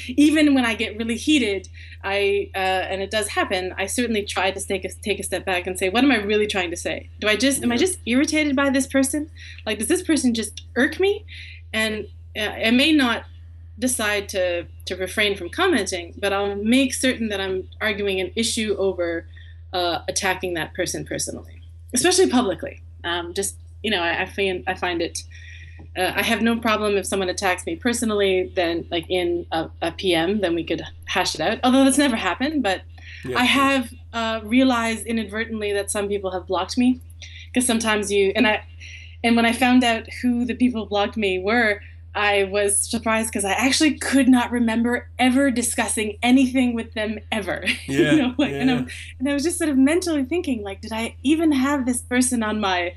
Even 0.08 0.54
when 0.54 0.64
I 0.64 0.74
get 0.74 0.98
really 0.98 1.18
heated, 1.18 1.68
I 2.04 2.50
uh, 2.56 2.84
and 2.90 3.02
it 3.02 3.12
does 3.12 3.28
happen. 3.28 3.74
I 3.78 3.88
certainly 3.88 4.24
try 4.24 4.52
to 4.52 4.60
take 4.60 4.86
a, 4.86 4.90
take 4.90 5.20
a 5.20 5.24
step 5.24 5.46
back 5.46 5.68
and 5.68 5.78
say, 5.78 5.90
what 5.90 6.04
am 6.04 6.12
I 6.12 6.18
really 6.18 6.48
trying 6.48 6.70
to 6.72 6.78
say? 6.78 7.10
Do 7.20 7.28
I 7.28 7.36
just 7.36 7.64
am 7.64 7.72
I 7.72 7.78
just 7.78 8.00
irritated 8.06 8.56
by 8.56 8.70
this 8.70 8.88
person? 8.88 9.30
Like, 9.66 9.80
does 9.80 9.88
this 9.88 10.04
person 10.04 10.34
just 10.34 10.66
irk 10.76 11.00
me? 11.00 11.26
And 11.74 12.08
uh, 12.38 12.42
I 12.68 12.72
may 12.72 12.92
not 12.92 13.26
decide 13.78 14.30
to 14.30 14.68
to 14.86 14.96
refrain 14.96 15.36
from 15.36 15.50
commenting, 15.50 16.14
but 16.18 16.32
I'll 16.32 16.56
make 16.56 16.94
certain 16.94 17.28
that 17.30 17.42
I'm 17.42 17.68
arguing 17.82 18.22
an 18.22 18.32
issue 18.36 18.76
over 18.78 19.28
uh, 19.74 20.00
attacking 20.08 20.54
that 20.56 20.74
person 20.74 21.06
personally, 21.06 21.62
especially 21.94 22.30
publicly. 22.30 22.82
Um, 23.04 23.34
just 23.34 23.58
you 23.84 23.92
know, 23.92 24.02
I, 24.02 24.24
I, 24.24 24.26
find 24.26 24.64
I 24.68 24.74
find 24.74 25.02
it. 25.02 25.24
Uh, 25.98 26.12
I 26.16 26.24
have 26.24 26.42
no 26.42 26.58
problem 26.58 26.98
if 26.98 27.06
someone 27.06 27.30
attacks 27.30 27.66
me 27.66 27.76
personally. 27.76 28.52
Then, 28.56 28.88
like 28.90 29.06
in 29.10 29.46
a, 29.52 29.70
a 29.82 29.92
PM, 29.92 30.42
then 30.42 30.56
we 30.56 30.64
could 30.64 30.82
hash 31.06 31.36
it 31.36 31.42
out. 31.42 31.60
Although 31.64 31.84
that's 31.84 31.98
never 31.98 32.16
happened, 32.16 32.64
but 32.64 32.82
yeah. 33.24 33.38
I 33.38 33.44
have 33.44 33.94
uh, 34.14 34.40
realized 34.44 35.06
inadvertently 35.06 35.74
that 35.74 35.92
some 35.92 36.08
people 36.08 36.32
have 36.32 36.48
blocked 36.48 36.78
me 36.78 37.02
because 37.48 37.68
sometimes 37.68 38.12
you 38.12 38.32
and 38.36 38.48
I. 38.48 38.64
And 39.24 39.36
when 39.36 39.46
I 39.46 39.54
found 39.54 39.84
out 39.84 40.08
who 40.22 40.46
the 40.46 40.54
people 40.54 40.86
blocked 40.86 41.18
me 41.18 41.40
were, 41.40 41.82
I 42.16 42.46
was 42.46 42.90
surprised 42.90 43.30
because 43.30 43.46
I 43.46 43.52
actually 43.52 44.00
could 44.00 44.28
not 44.28 44.52
remember 44.52 45.10
ever 45.20 45.52
discussing 45.52 46.18
anything 46.24 46.74
with 46.74 46.94
them 46.94 47.20
ever. 47.32 47.66
Yeah, 47.88 48.12
you 48.12 48.18
know, 48.18 48.36
like, 48.38 48.52
yeah. 48.52 48.62
and, 48.62 48.72
I, 48.72 48.86
and 49.20 49.30
I 49.30 49.34
was 49.34 49.44
just 49.44 49.58
sort 49.58 49.70
of 49.70 49.78
mentally 49.78 50.24
thinking, 50.24 50.64
like, 50.64 50.82
did 50.82 50.92
I 50.92 51.16
even 51.24 51.52
have 51.52 51.86
this 51.86 52.02
person 52.02 52.42
on 52.42 52.60
my 52.60 52.94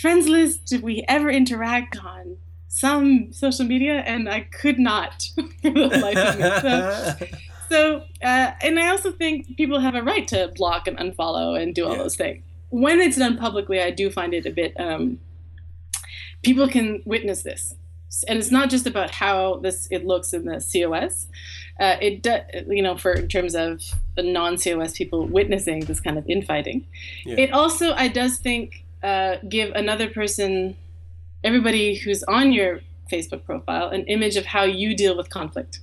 friends 0.00 0.28
list? 0.28 0.66
Did 0.66 0.82
we 0.82 1.04
ever 1.08 1.28
interact 1.30 1.98
on 2.04 2.36
some 2.70 3.32
social 3.32 3.66
media, 3.66 3.98
and 4.06 4.28
I 4.28 4.40
could 4.40 4.78
not 4.78 5.28
for 5.60 5.70
the 5.70 5.88
life 5.88 6.16
of 6.16 6.38
me. 6.38 6.60
So, 6.60 7.26
so 7.68 7.96
uh, 8.22 8.52
and 8.62 8.78
I 8.78 8.88
also 8.88 9.10
think 9.10 9.56
people 9.56 9.80
have 9.80 9.94
a 9.94 10.02
right 10.02 10.26
to 10.28 10.52
block 10.54 10.86
and 10.86 10.96
unfollow 10.96 11.60
and 11.60 11.74
do 11.74 11.84
all 11.84 11.92
yeah. 11.96 12.02
those 12.04 12.16
things. 12.16 12.42
When 12.70 13.00
it's 13.00 13.18
done 13.18 13.36
publicly, 13.36 13.82
I 13.82 13.90
do 13.90 14.08
find 14.10 14.32
it 14.32 14.46
a 14.46 14.50
bit. 14.50 14.78
Um, 14.78 15.18
people 16.42 16.68
can 16.68 17.02
witness 17.04 17.42
this, 17.42 17.74
and 18.28 18.38
it's 18.38 18.50
not 18.50 18.70
just 18.70 18.86
about 18.86 19.10
how 19.10 19.56
this 19.56 19.88
it 19.90 20.04
looks 20.04 20.32
in 20.32 20.44
the 20.44 20.64
COS. 20.72 21.26
Uh, 21.78 21.96
it 22.00 22.22
do, 22.22 22.38
you 22.68 22.82
know 22.82 22.96
for 22.96 23.12
in 23.12 23.28
terms 23.28 23.54
of 23.54 23.82
the 24.16 24.22
non-COS 24.22 24.92
people 24.96 25.26
witnessing 25.26 25.80
this 25.80 26.00
kind 26.00 26.18
of 26.18 26.28
infighting. 26.28 26.86
Yeah. 27.24 27.36
It 27.38 27.52
also 27.52 27.92
I 27.94 28.08
does 28.08 28.38
think 28.38 28.84
uh, 29.02 29.36
give 29.48 29.72
another 29.74 30.08
person 30.10 30.76
everybody 31.42 31.94
who's 31.94 32.22
on 32.24 32.52
your 32.52 32.80
Facebook 33.10 33.44
profile 33.44 33.88
an 33.88 34.04
image 34.04 34.36
of 34.36 34.44
how 34.44 34.64
you 34.64 34.94
deal 34.94 35.16
with 35.16 35.30
conflict. 35.30 35.80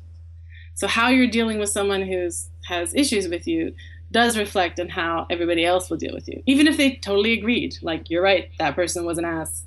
So 0.75 0.87
how 0.87 1.09
you're 1.09 1.27
dealing 1.27 1.59
with 1.59 1.69
someone 1.69 2.03
who's 2.03 2.49
has 2.67 2.93
issues 2.93 3.27
with 3.27 3.47
you 3.47 3.73
does 4.11 4.37
reflect 4.37 4.79
on 4.79 4.89
how 4.89 5.25
everybody 5.29 5.65
else 5.65 5.89
will 5.89 5.97
deal 5.97 6.13
with 6.13 6.27
you, 6.27 6.41
even 6.45 6.67
if 6.67 6.77
they 6.77 6.95
totally 6.95 7.33
agreed. 7.33 7.75
Like 7.81 8.09
you're 8.09 8.21
right, 8.21 8.49
that 8.59 8.75
person 8.75 9.05
was 9.05 9.17
an 9.17 9.25
ass. 9.25 9.63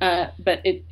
Uh, 0.00 0.28
but 0.38 0.60
it, 0.64 0.84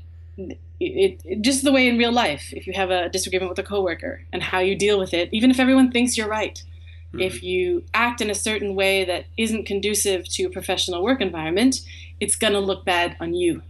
it, 0.80 1.20
it, 1.24 1.42
just 1.42 1.64
the 1.64 1.72
way 1.72 1.88
in 1.88 1.98
real 1.98 2.12
life, 2.12 2.52
if 2.52 2.66
you 2.66 2.72
have 2.74 2.90
a 2.90 3.08
disagreement 3.08 3.50
with 3.50 3.58
a 3.58 3.62
coworker 3.62 4.22
and 4.32 4.42
how 4.42 4.60
you 4.60 4.76
deal 4.76 4.98
with 4.98 5.12
it, 5.12 5.28
even 5.32 5.50
if 5.50 5.58
everyone 5.58 5.90
thinks 5.90 6.16
you're 6.16 6.28
right, 6.28 6.62
mm-hmm. 7.08 7.20
if 7.20 7.42
you 7.42 7.84
act 7.94 8.20
in 8.20 8.30
a 8.30 8.34
certain 8.34 8.74
way 8.74 9.04
that 9.04 9.26
isn't 9.36 9.66
conducive 9.66 10.28
to 10.28 10.44
a 10.44 10.50
professional 10.50 11.02
work 11.02 11.20
environment, 11.20 11.80
it's 12.20 12.36
gonna 12.36 12.60
look 12.60 12.84
bad 12.84 13.16
on 13.20 13.34
you. 13.34 13.62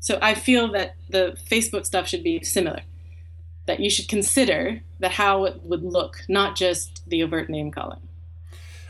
So 0.00 0.18
I 0.20 0.34
feel 0.34 0.70
that 0.72 0.96
the 1.08 1.36
Facebook 1.48 1.86
stuff 1.86 2.08
should 2.08 2.24
be 2.24 2.42
similar. 2.42 2.80
That 3.66 3.78
you 3.78 3.88
should 3.88 4.08
consider 4.08 4.80
that 4.98 5.12
how 5.12 5.44
it 5.44 5.62
would 5.62 5.84
look, 5.84 6.24
not 6.28 6.56
just 6.56 7.08
the 7.08 7.22
overt 7.22 7.48
name 7.48 7.70
calling. 7.70 8.08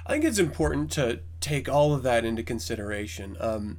I 0.06 0.12
think 0.12 0.24
it's 0.24 0.38
important 0.38 0.90
to 0.92 1.20
take 1.40 1.68
all 1.68 1.92
of 1.94 2.02
that 2.04 2.24
into 2.24 2.42
consideration. 2.42 3.36
Um, 3.40 3.78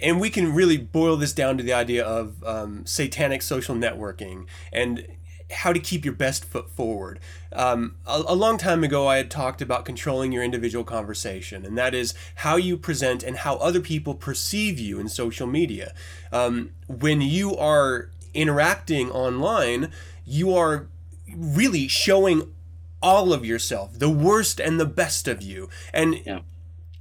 and 0.00 0.20
we 0.20 0.30
can 0.30 0.54
really 0.54 0.76
boil 0.76 1.16
this 1.16 1.32
down 1.32 1.56
to 1.58 1.64
the 1.64 1.72
idea 1.72 2.04
of 2.04 2.42
um, 2.44 2.84
satanic 2.86 3.42
social 3.42 3.74
networking 3.74 4.46
and 4.72 5.06
how 5.50 5.72
to 5.72 5.80
keep 5.80 6.04
your 6.04 6.14
best 6.14 6.44
foot 6.44 6.70
forward. 6.70 7.18
Um, 7.52 7.96
a, 8.06 8.22
a, 8.28 8.34
long 8.34 8.58
time 8.58 8.84
ago, 8.84 9.06
I 9.06 9.16
had 9.16 9.30
talked 9.30 9.62
about 9.62 9.84
controlling 9.84 10.30
your 10.30 10.42
individual 10.42 10.84
conversation, 10.84 11.64
and 11.64 11.76
that 11.78 11.94
is 11.94 12.12
how 12.36 12.56
you 12.56 12.76
present 12.76 13.22
and 13.22 13.38
how 13.38 13.56
other 13.56 13.80
people 13.80 14.14
perceive 14.14 14.78
you 14.78 15.00
in 15.00 15.08
social 15.08 15.46
media. 15.46 15.94
Um, 16.32 16.72
when 16.86 17.22
you 17.22 17.56
are 17.56 18.10
interacting 18.34 19.10
online, 19.10 19.90
you 20.26 20.54
are 20.54 20.88
really 21.34 21.88
showing 21.88 22.54
all 23.00 23.32
of 23.32 23.44
yourself, 23.44 23.98
the 23.98 24.10
worst 24.10 24.60
and 24.60 24.78
the 24.78 24.86
best 24.86 25.28
of 25.28 25.40
you. 25.40 25.70
And 25.94 26.20
yeah. 26.26 26.40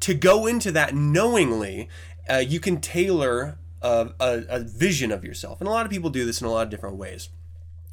to 0.01 0.13
go 0.13 0.46
into 0.46 0.72
that 0.72 0.96
knowingly, 0.96 1.89
uh, 2.29 2.38
you 2.38 2.60
can 2.60 2.81
tailor 2.81 3.57
a, 3.81 4.10
a, 4.19 4.43
a 4.50 4.60
vision 4.60 5.12
of 5.12 5.24
yourself. 5.24 5.60
And 5.62 5.67
a 5.67 5.72
lot 5.72 5.86
of 5.86 5.91
people 5.91 6.10
do 6.10 6.25
this 6.25 6.41
in 6.41 6.48
a 6.48 6.51
lot 6.51 6.63
of 6.63 6.69
different 6.69 6.98
ways. 6.98 7.29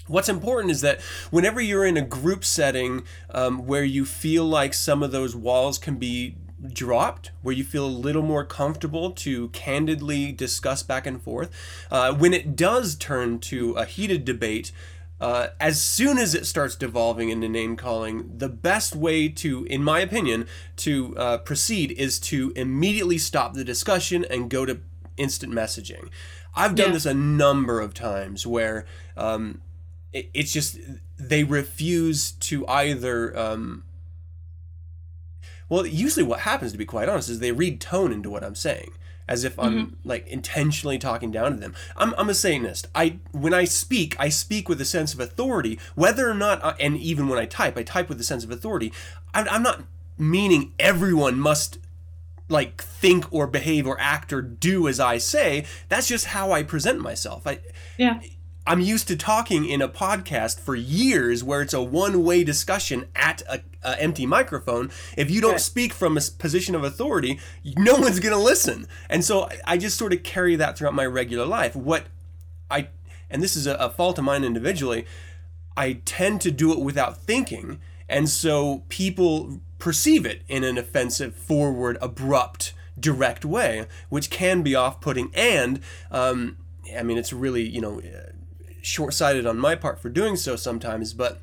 What's 0.07 0.29
important 0.29 0.71
is 0.71 0.83
that 0.83 1.01
whenever 1.31 1.61
you're 1.61 1.87
in 1.87 1.97
a 1.97 2.03
group 2.03 2.45
setting 2.45 3.05
um, 3.31 3.67
where 3.67 3.85
you 3.85 4.05
feel 4.05 4.45
like 4.45 4.75
some 4.75 5.03
of 5.03 5.13
those 5.13 5.35
walls 5.35 5.79
can 5.79 5.97
be 5.97 6.37
dropped, 6.73 7.31
where 7.43 7.55
you 7.55 7.65
feel 7.65 7.87
a 7.87 7.89
little 7.89 8.23
more 8.23 8.45
comfortable 8.45 9.11
to 9.11 9.49
candidly 9.49 10.33
discuss 10.33 10.83
back 10.83 11.07
and 11.07 11.23
forth, 11.23 11.51
uh, 11.91 12.13
when 12.15 12.35
it 12.35 12.57
does 12.57 12.97
turn 12.97 13.39
to 13.39 13.73
a 13.73 13.85
heated 13.85 14.25
debate, 14.25 14.73
uh, 15.25 15.49
as 15.59 15.81
soon 15.81 16.19
as 16.19 16.35
it 16.35 16.45
starts 16.45 16.77
devolving 16.77 17.31
into 17.31 17.49
name 17.49 17.77
calling, 17.77 18.31
the 18.37 18.49
best 18.51 18.95
way 18.95 19.27
to, 19.27 19.65
in 19.71 19.83
my 19.83 20.01
opinion, 20.01 20.47
to 20.77 21.17
uh, 21.17 21.39
proceed 21.39 21.91
is 21.93 22.21
to 22.21 22.53
immediately 22.55 23.17
stop 23.17 23.55
the 23.55 23.65
discussion 23.65 24.27
and 24.29 24.51
go 24.51 24.67
to 24.67 24.81
instant 25.17 25.51
messaging. 25.51 26.11
I've 26.55 26.75
done 26.75 26.89
yeah. 26.89 26.93
this 26.93 27.07
a 27.07 27.15
number 27.15 27.81
of 27.81 27.95
times 27.95 28.47
where 28.47 28.85
um, 29.17 29.63
it, 30.13 30.29
it's 30.35 30.53
just 30.53 30.79
they 31.17 31.43
refuse 31.43 32.33
to 32.33 32.69
either. 32.69 33.35
Um, 33.35 33.85
well, 35.71 35.87
usually 35.87 36.27
what 36.27 36.41
happens, 36.41 36.73
to 36.73 36.79
be 36.79 36.85
quite 36.85 37.09
honest, 37.09 37.31
is 37.31 37.39
they 37.39 37.51
read 37.51 37.81
tone 37.81 38.13
into 38.13 38.29
what 38.29 38.45
I'm 38.45 38.55
saying 38.55 38.93
as 39.29 39.45
if 39.45 39.59
I'm 39.59 39.75
mm-hmm. 39.75 40.09
like 40.09 40.27
intentionally 40.27 40.99
talking 40.99 41.31
down 41.31 41.53
to 41.53 41.57
them. 41.59 41.75
I'm, 41.97 42.15
I'm 42.19 42.29
a 42.29 42.35
Satanist. 42.35 42.89
I 42.95 43.19
when 43.33 43.55
I 43.55 43.65
speak, 43.65 44.17
I 44.19 44.29
speak 44.29 44.69
with 44.69 44.81
a 44.81 44.85
sense 44.85 45.15
of 45.15 45.21
authority, 45.21 45.79
whether 45.95 46.29
or 46.29 46.35
not, 46.35 46.65
I, 46.65 46.75
and 46.81 46.97
even 46.97 47.29
when 47.29 47.39
I 47.39 47.47
type, 47.47 47.77
I 47.77 47.83
type 47.83 48.09
with 48.09 48.21
a 48.21 48.25
sense 48.25 48.45
of 48.45 48.51
authority. 48.51 48.93
I'm, 49.33 49.49
I'm 49.49 49.63
not 49.63 49.85
meaning 50.19 50.73
everyone 50.79 51.39
must 51.39 51.79
like 52.49 52.83
think 52.83 53.33
or 53.33 53.47
behave 53.47 53.87
or 53.87 53.99
act 53.99 54.33
or 54.33 54.43
do 54.43 54.87
as 54.89 55.01
I 55.01 55.19
say. 55.19 55.65
That's 55.89 56.07
just 56.07 56.27
how 56.27 56.53
I 56.53 56.63
present 56.63 57.01
myself. 57.01 57.47
I 57.47 57.61
yeah. 57.97 58.21
I'm 58.67 58.81
used 58.81 59.09
to 59.09 59.17
talking 59.17 59.67
in 59.67 59.83
a 59.83 59.89
podcast 59.89 60.59
for 60.59 60.75
years 60.75 61.45
where 61.45 61.61
it's 61.61 61.75
a 61.75 61.83
one 61.83 62.25
way 62.25 62.45
discussion 62.45 63.07
at 63.15 63.43
a, 63.43 63.61
a, 63.83 64.01
empty 64.01 64.25
microphone. 64.25 64.91
If 65.19 65.31
you 65.31 65.43
don't 65.43 65.53
right. 65.53 65.61
speak 65.61 65.93
from 65.93 66.17
a 66.17 66.21
position 66.39 66.75
of 66.75 66.83
authority, 66.83 67.39
no 67.77 67.97
one's 67.97 68.21
going 68.21 68.35
to 68.35 68.43
listen. 68.43 68.87
And 69.11 69.23
so 69.23 69.51
I 69.67 69.77
just 69.77 69.99
sort 69.99 70.15
of 70.15 70.23
carry 70.23 70.57
that 70.57 70.79
throughout 70.79 70.95
my 70.95 71.05
regular 71.05 71.45
life. 71.45 71.77
What 71.77 72.07
I, 72.71 72.89
and 73.29 73.43
this 73.43 73.55
is 73.55 73.67
a, 73.67 73.75
a 73.75 73.91
fault 73.91 74.19
of 74.19 74.25
mine 74.25 74.45
individually, 74.45 75.05
I 75.77 76.01
tend 76.05 76.41
to 76.43 76.51
do 76.51 76.73
it 76.73 76.81
without 76.81 77.19
thinking. 77.19 77.81
And 78.09 78.31
so 78.31 78.85
people 78.89 79.61
perceive 79.79 80.25
it 80.25 80.43
in 80.49 80.65
an 80.65 80.79
offensive, 80.79 81.35
forward, 81.35 81.99
abrupt, 82.01 82.73
direct 82.99 83.45
way, 83.45 83.87
which 84.09 84.31
can 84.31 84.63
be 84.63 84.75
off 84.75 85.03
putting. 85.03 85.31
And, 85.35 85.81
um, 86.11 86.57
I 86.97 87.03
mean, 87.03 87.19
it's 87.19 87.33
really, 87.33 87.69
you 87.69 87.81
know, 87.81 88.01
short 88.85 89.15
sighted 89.15 89.47
on 89.47 89.59
my 89.59 89.75
part 89.75 90.01
for 90.01 90.09
doing 90.09 90.37
so 90.37 90.57
sometimes, 90.57 91.15
but 91.15 91.41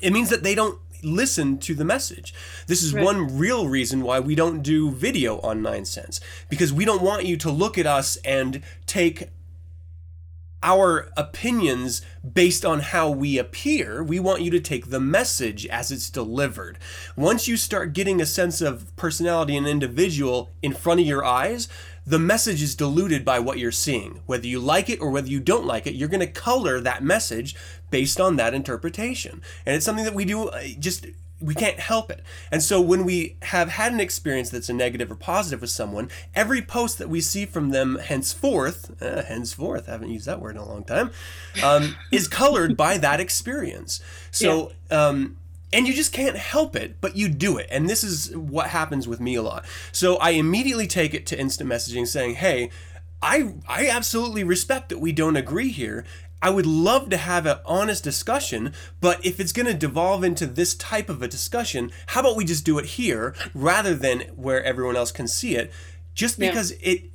it 0.00 0.12
means 0.12 0.30
that 0.30 0.42
they 0.42 0.54
don't 0.54 0.78
listen 1.02 1.58
to 1.58 1.74
the 1.74 1.84
message. 1.84 2.34
This 2.66 2.82
is 2.82 2.94
right. 2.94 3.04
one 3.04 3.38
real 3.38 3.68
reason 3.68 4.02
why 4.02 4.20
we 4.20 4.34
don't 4.34 4.62
do 4.62 4.90
video 4.90 5.40
on 5.40 5.60
9sense 5.60 6.20
because 6.48 6.72
we 6.72 6.84
don't 6.84 7.02
want 7.02 7.24
you 7.24 7.36
to 7.38 7.50
look 7.50 7.78
at 7.78 7.86
us 7.86 8.16
and 8.24 8.62
take 8.86 9.30
our 10.62 11.10
opinions 11.16 12.02
based 12.32 12.64
on 12.64 12.80
how 12.80 13.10
we 13.10 13.36
appear. 13.36 14.02
We 14.02 14.20
want 14.20 14.42
you 14.42 14.50
to 14.52 14.60
take 14.60 14.90
the 14.90 15.00
message 15.00 15.66
as 15.66 15.90
it's 15.90 16.08
delivered. 16.08 16.78
Once 17.16 17.48
you 17.48 17.56
start 17.56 17.92
getting 17.92 18.20
a 18.20 18.26
sense 18.26 18.60
of 18.60 18.94
personality 18.94 19.56
and 19.56 19.66
individual 19.66 20.50
in 20.62 20.72
front 20.72 21.00
of 21.00 21.06
your 21.06 21.24
eyes, 21.24 21.68
the 22.06 22.18
message 22.18 22.62
is 22.62 22.74
diluted 22.74 23.24
by 23.24 23.38
what 23.38 23.58
you're 23.58 23.70
seeing. 23.70 24.20
Whether 24.26 24.46
you 24.46 24.58
like 24.58 24.90
it 24.90 25.00
or 25.00 25.10
whether 25.10 25.28
you 25.28 25.40
don't 25.40 25.66
like 25.66 25.86
it, 25.86 25.94
you're 25.94 26.08
going 26.08 26.20
to 26.20 26.26
color 26.26 26.80
that 26.80 27.02
message 27.02 27.54
based 27.90 28.20
on 28.20 28.36
that 28.36 28.54
interpretation. 28.54 29.42
And 29.64 29.76
it's 29.76 29.84
something 29.84 30.04
that 30.04 30.14
we 30.14 30.24
do 30.24 30.48
uh, 30.48 30.62
just 30.78 31.06
we 31.42 31.54
can't 31.54 31.80
help 31.80 32.10
it. 32.10 32.22
And 32.50 32.62
so 32.62 32.80
when 32.80 33.04
we 33.04 33.36
have 33.42 33.70
had 33.70 33.92
an 33.92 34.00
experience 34.00 34.50
that's 34.50 34.68
a 34.68 34.72
negative 34.72 35.10
or 35.10 35.16
positive 35.16 35.60
with 35.60 35.70
someone, 35.70 36.08
every 36.34 36.62
post 36.62 36.98
that 36.98 37.08
we 37.08 37.20
see 37.20 37.46
from 37.46 37.70
them 37.70 37.96
henceforth, 37.96 39.02
uh, 39.02 39.24
henceforth, 39.24 39.88
I 39.88 39.92
haven't 39.92 40.10
used 40.10 40.26
that 40.26 40.40
word 40.40 40.56
in 40.56 40.62
a 40.62 40.68
long 40.68 40.84
time, 40.84 41.10
um, 41.62 41.96
is 42.12 42.28
colored 42.28 42.76
by 42.76 42.96
that 42.98 43.20
experience. 43.20 44.00
So 44.30 44.72
yeah. 44.90 45.08
um, 45.08 45.36
and 45.72 45.86
you 45.86 45.94
just 45.94 46.12
can't 46.12 46.36
help 46.36 46.76
it, 46.76 47.00
but 47.00 47.16
you 47.16 47.28
do 47.28 47.56
it. 47.56 47.66
And 47.70 47.88
this 47.88 48.04
is 48.04 48.36
what 48.36 48.68
happens 48.68 49.08
with 49.08 49.20
me 49.20 49.34
a 49.34 49.42
lot. 49.42 49.64
So 49.90 50.16
I 50.16 50.30
immediately 50.30 50.86
take 50.86 51.14
it 51.14 51.26
to 51.26 51.38
instant 51.38 51.70
messaging 51.70 52.06
saying, 52.06 52.36
hey, 52.36 52.70
I, 53.22 53.54
I 53.68 53.88
absolutely 53.88 54.44
respect 54.44 54.88
that 54.88 54.98
we 54.98 55.12
don't 55.12 55.36
agree 55.36 55.70
here. 55.70 56.04
I 56.42 56.50
would 56.50 56.66
love 56.66 57.08
to 57.10 57.16
have 57.16 57.46
an 57.46 57.58
honest 57.64 58.02
discussion, 58.02 58.72
but 59.00 59.24
if 59.24 59.38
it's 59.38 59.52
going 59.52 59.66
to 59.66 59.74
devolve 59.74 60.24
into 60.24 60.44
this 60.44 60.74
type 60.74 61.08
of 61.08 61.22
a 61.22 61.28
discussion, 61.28 61.92
how 62.06 62.20
about 62.20 62.36
we 62.36 62.44
just 62.44 62.64
do 62.64 62.78
it 62.78 62.84
here 62.84 63.32
rather 63.54 63.94
than 63.94 64.22
where 64.34 64.62
everyone 64.64 64.96
else 64.96 65.12
can 65.12 65.28
see 65.28 65.54
it? 65.54 65.70
Just 66.14 66.40
because 66.40 66.72
yeah. 66.72 66.78
it 66.90 67.11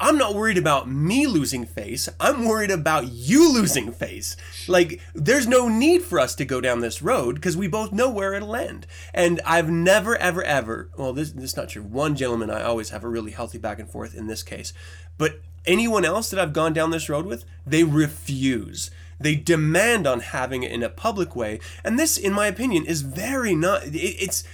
I'm 0.00 0.16
not 0.16 0.34
worried 0.34 0.56
about 0.56 0.88
me 0.88 1.26
losing 1.26 1.66
face. 1.66 2.08
I'm 2.18 2.46
worried 2.46 2.70
about 2.70 3.12
you 3.12 3.52
losing 3.52 3.92
face. 3.92 4.34
Like, 4.66 4.98
there's 5.14 5.46
no 5.46 5.68
need 5.68 6.02
for 6.02 6.18
us 6.18 6.34
to 6.36 6.46
go 6.46 6.62
down 6.62 6.80
this 6.80 7.02
road 7.02 7.34
because 7.34 7.54
we 7.54 7.68
both 7.68 7.92
know 7.92 8.08
where 8.08 8.32
it'll 8.32 8.56
end. 8.56 8.86
And 9.12 9.42
I've 9.44 9.68
never, 9.68 10.16
ever, 10.16 10.42
ever, 10.42 10.90
well, 10.96 11.12
this, 11.12 11.32
this 11.32 11.50
is 11.50 11.56
not 11.56 11.68
true. 11.68 11.82
One 11.82 12.16
gentleman, 12.16 12.50
I 12.50 12.62
always 12.62 12.88
have 12.90 13.04
a 13.04 13.08
really 13.08 13.32
healthy 13.32 13.58
back 13.58 13.78
and 13.78 13.90
forth 13.90 14.14
in 14.14 14.26
this 14.26 14.42
case. 14.42 14.72
But 15.18 15.40
anyone 15.66 16.06
else 16.06 16.30
that 16.30 16.40
I've 16.40 16.54
gone 16.54 16.72
down 16.72 16.90
this 16.90 17.10
road 17.10 17.26
with, 17.26 17.44
they 17.66 17.84
refuse. 17.84 18.90
They 19.18 19.34
demand 19.34 20.06
on 20.06 20.20
having 20.20 20.62
it 20.62 20.72
in 20.72 20.82
a 20.82 20.88
public 20.88 21.36
way. 21.36 21.60
And 21.84 21.98
this, 21.98 22.16
in 22.16 22.32
my 22.32 22.46
opinion, 22.46 22.86
is 22.86 23.02
very 23.02 23.54
not, 23.54 23.84
it, 23.84 23.94
it's, 23.94 24.44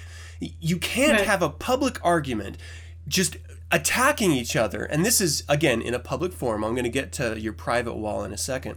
you 0.40 0.78
can't 0.78 1.18
right. 1.18 1.26
have 1.26 1.40
a 1.40 1.50
public 1.50 2.04
argument 2.04 2.58
just 3.06 3.36
attacking 3.70 4.32
each 4.32 4.56
other. 4.56 4.84
And 4.84 5.04
this 5.04 5.20
is, 5.20 5.42
again, 5.48 5.82
in 5.82 5.94
a 5.94 5.98
public 5.98 6.32
forum. 6.32 6.64
I'm 6.64 6.72
going 6.72 6.84
to 6.84 6.90
get 6.90 7.12
to 7.12 7.38
your 7.38 7.52
private 7.52 7.94
wall 7.94 8.24
in 8.24 8.32
a 8.32 8.38
second. 8.38 8.76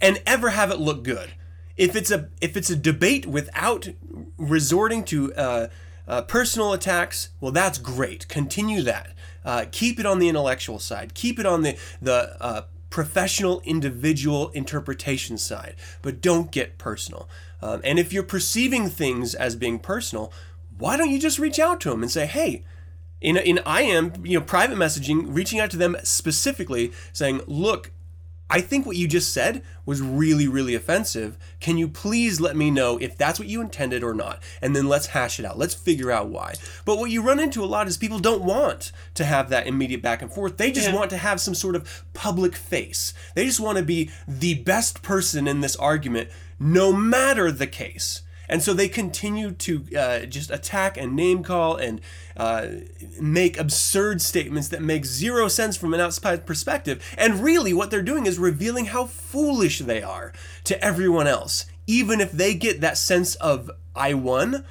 And 0.00 0.22
ever 0.26 0.50
have 0.50 0.70
it 0.70 0.78
look 0.78 1.02
good. 1.02 1.32
If 1.76 1.96
it's 1.96 2.10
a 2.10 2.28
if 2.40 2.56
it's 2.56 2.68
a 2.68 2.76
debate 2.76 3.26
without 3.26 3.88
resorting 4.36 5.04
to 5.04 5.32
uh, 5.34 5.68
uh, 6.06 6.22
personal 6.22 6.72
attacks, 6.72 7.30
well, 7.40 7.52
that's 7.52 7.78
great. 7.78 8.28
Continue 8.28 8.82
that. 8.82 9.14
Uh, 9.44 9.64
keep 9.70 9.98
it 9.98 10.04
on 10.04 10.18
the 10.18 10.28
intellectual 10.28 10.78
side. 10.78 11.14
Keep 11.14 11.38
it 11.38 11.46
on 11.46 11.62
the 11.62 11.78
the 12.02 12.36
uh, 12.40 12.62
professional, 12.90 13.60
individual 13.64 14.50
interpretation 14.50 15.38
side. 15.38 15.76
But 16.02 16.20
don't 16.20 16.50
get 16.50 16.76
personal. 16.76 17.28
Um, 17.62 17.80
and 17.84 17.98
if 17.98 18.12
you're 18.12 18.22
perceiving 18.24 18.88
things 18.88 19.34
as 19.34 19.54
being 19.54 19.78
personal, 19.78 20.32
why 20.76 20.96
don't 20.96 21.10
you 21.10 21.18
just 21.18 21.38
reach 21.38 21.58
out 21.58 21.80
to 21.82 21.90
them 21.90 22.02
and 22.02 22.10
say, 22.10 22.26
"Hey, 22.26 22.64
in 23.20 23.36
in 23.36 23.58
IM, 23.66 24.24
you 24.24 24.38
know, 24.38 24.44
private 24.44 24.78
messaging, 24.78 25.26
reaching 25.28 25.60
out 25.60 25.70
to 25.70 25.76
them 25.76 25.96
specifically, 26.02 26.92
saying, 27.12 27.42
"Look, 27.46 27.92
I 28.52 28.60
think 28.60 28.84
what 28.84 28.96
you 28.96 29.06
just 29.06 29.32
said 29.32 29.62
was 29.86 30.02
really, 30.02 30.48
really 30.48 30.74
offensive. 30.74 31.38
Can 31.60 31.78
you 31.78 31.86
please 31.86 32.40
let 32.40 32.56
me 32.56 32.68
know 32.68 32.98
if 32.98 33.16
that's 33.16 33.38
what 33.38 33.46
you 33.46 33.60
intended 33.60 34.02
or 34.02 34.12
not? 34.12 34.42
And 34.60 34.74
then 34.74 34.88
let's 34.88 35.06
hash 35.06 35.38
it 35.38 35.46
out. 35.46 35.56
Let's 35.56 35.72
figure 35.72 36.10
out 36.10 36.30
why. 36.30 36.54
But 36.84 36.98
what 36.98 37.12
you 37.12 37.22
run 37.22 37.38
into 37.38 37.62
a 37.62 37.66
lot 37.66 37.86
is 37.86 37.96
people 37.96 38.18
don't 38.18 38.42
want 38.42 38.90
to 39.14 39.24
have 39.24 39.50
that 39.50 39.68
immediate 39.68 40.02
back 40.02 40.20
and 40.20 40.32
forth. 40.32 40.56
They 40.56 40.72
just 40.72 40.88
yeah. 40.88 40.96
want 40.96 41.10
to 41.10 41.16
have 41.16 41.40
some 41.40 41.54
sort 41.54 41.76
of 41.76 42.04
public 42.12 42.56
face. 42.56 43.14
They 43.36 43.46
just 43.46 43.60
want 43.60 43.78
to 43.78 43.84
be 43.84 44.10
the 44.26 44.54
best 44.54 45.00
person 45.00 45.46
in 45.46 45.60
this 45.60 45.76
argument, 45.76 46.28
no 46.58 46.92
matter 46.92 47.52
the 47.52 47.68
case. 47.68 48.22
And 48.50 48.62
so 48.62 48.74
they 48.74 48.88
continue 48.88 49.52
to 49.52 49.84
uh, 49.96 50.18
just 50.26 50.50
attack 50.50 50.96
and 50.96 51.14
name 51.14 51.44
call 51.44 51.76
and 51.76 52.00
uh, 52.36 52.66
make 53.20 53.56
absurd 53.56 54.20
statements 54.20 54.68
that 54.68 54.82
make 54.82 55.06
zero 55.06 55.46
sense 55.46 55.76
from 55.76 55.94
an 55.94 56.00
outside 56.00 56.46
perspective. 56.46 57.14
And 57.16 57.44
really, 57.44 57.72
what 57.72 57.92
they're 57.92 58.02
doing 58.02 58.26
is 58.26 58.40
revealing 58.40 58.86
how 58.86 59.06
foolish 59.06 59.78
they 59.78 60.02
are 60.02 60.32
to 60.64 60.84
everyone 60.84 61.28
else. 61.28 61.66
Even 61.86 62.20
if 62.20 62.32
they 62.32 62.54
get 62.54 62.80
that 62.80 62.98
sense 62.98 63.36
of, 63.36 63.70
I 63.94 64.14
won, 64.14 64.64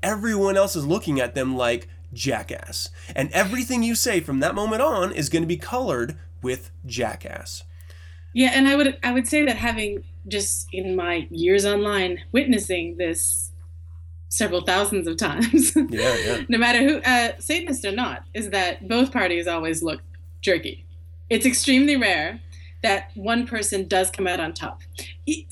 everyone 0.00 0.56
else 0.56 0.76
is 0.76 0.86
looking 0.86 1.18
at 1.18 1.34
them 1.34 1.56
like, 1.56 1.88
jackass. 2.12 2.90
And 3.16 3.32
everything 3.32 3.82
you 3.82 3.96
say 3.96 4.20
from 4.20 4.38
that 4.40 4.54
moment 4.54 4.80
on 4.80 5.10
is 5.10 5.28
going 5.28 5.42
to 5.42 5.48
be 5.48 5.56
colored 5.56 6.16
with 6.40 6.70
jackass. 6.86 7.64
Yeah, 8.32 8.50
and 8.54 8.68
I 8.68 8.76
would 8.76 8.96
I 9.02 9.12
would 9.12 9.26
say 9.26 9.44
that 9.44 9.56
having 9.56 10.04
just 10.28 10.68
in 10.72 10.96
my 10.96 11.26
years 11.30 11.64
online 11.64 12.22
witnessing 12.32 12.96
this 12.96 13.52
several 14.28 14.62
thousands 14.62 15.06
of 15.06 15.16
times. 15.16 15.76
Yeah, 15.90 16.16
yeah. 16.16 16.40
no 16.48 16.58
matter 16.58 16.80
who, 16.82 17.00
uh, 17.02 17.32
Satanist 17.38 17.84
or 17.84 17.92
not, 17.92 18.24
is 18.34 18.50
that 18.50 18.88
both 18.88 19.12
parties 19.12 19.46
always 19.46 19.82
look 19.82 20.02
jerky. 20.40 20.84
It's 21.30 21.46
extremely 21.46 21.96
rare 21.96 22.40
that 22.82 23.10
one 23.14 23.46
person 23.46 23.88
does 23.88 24.10
come 24.10 24.26
out 24.26 24.40
on 24.40 24.52
top. 24.52 24.82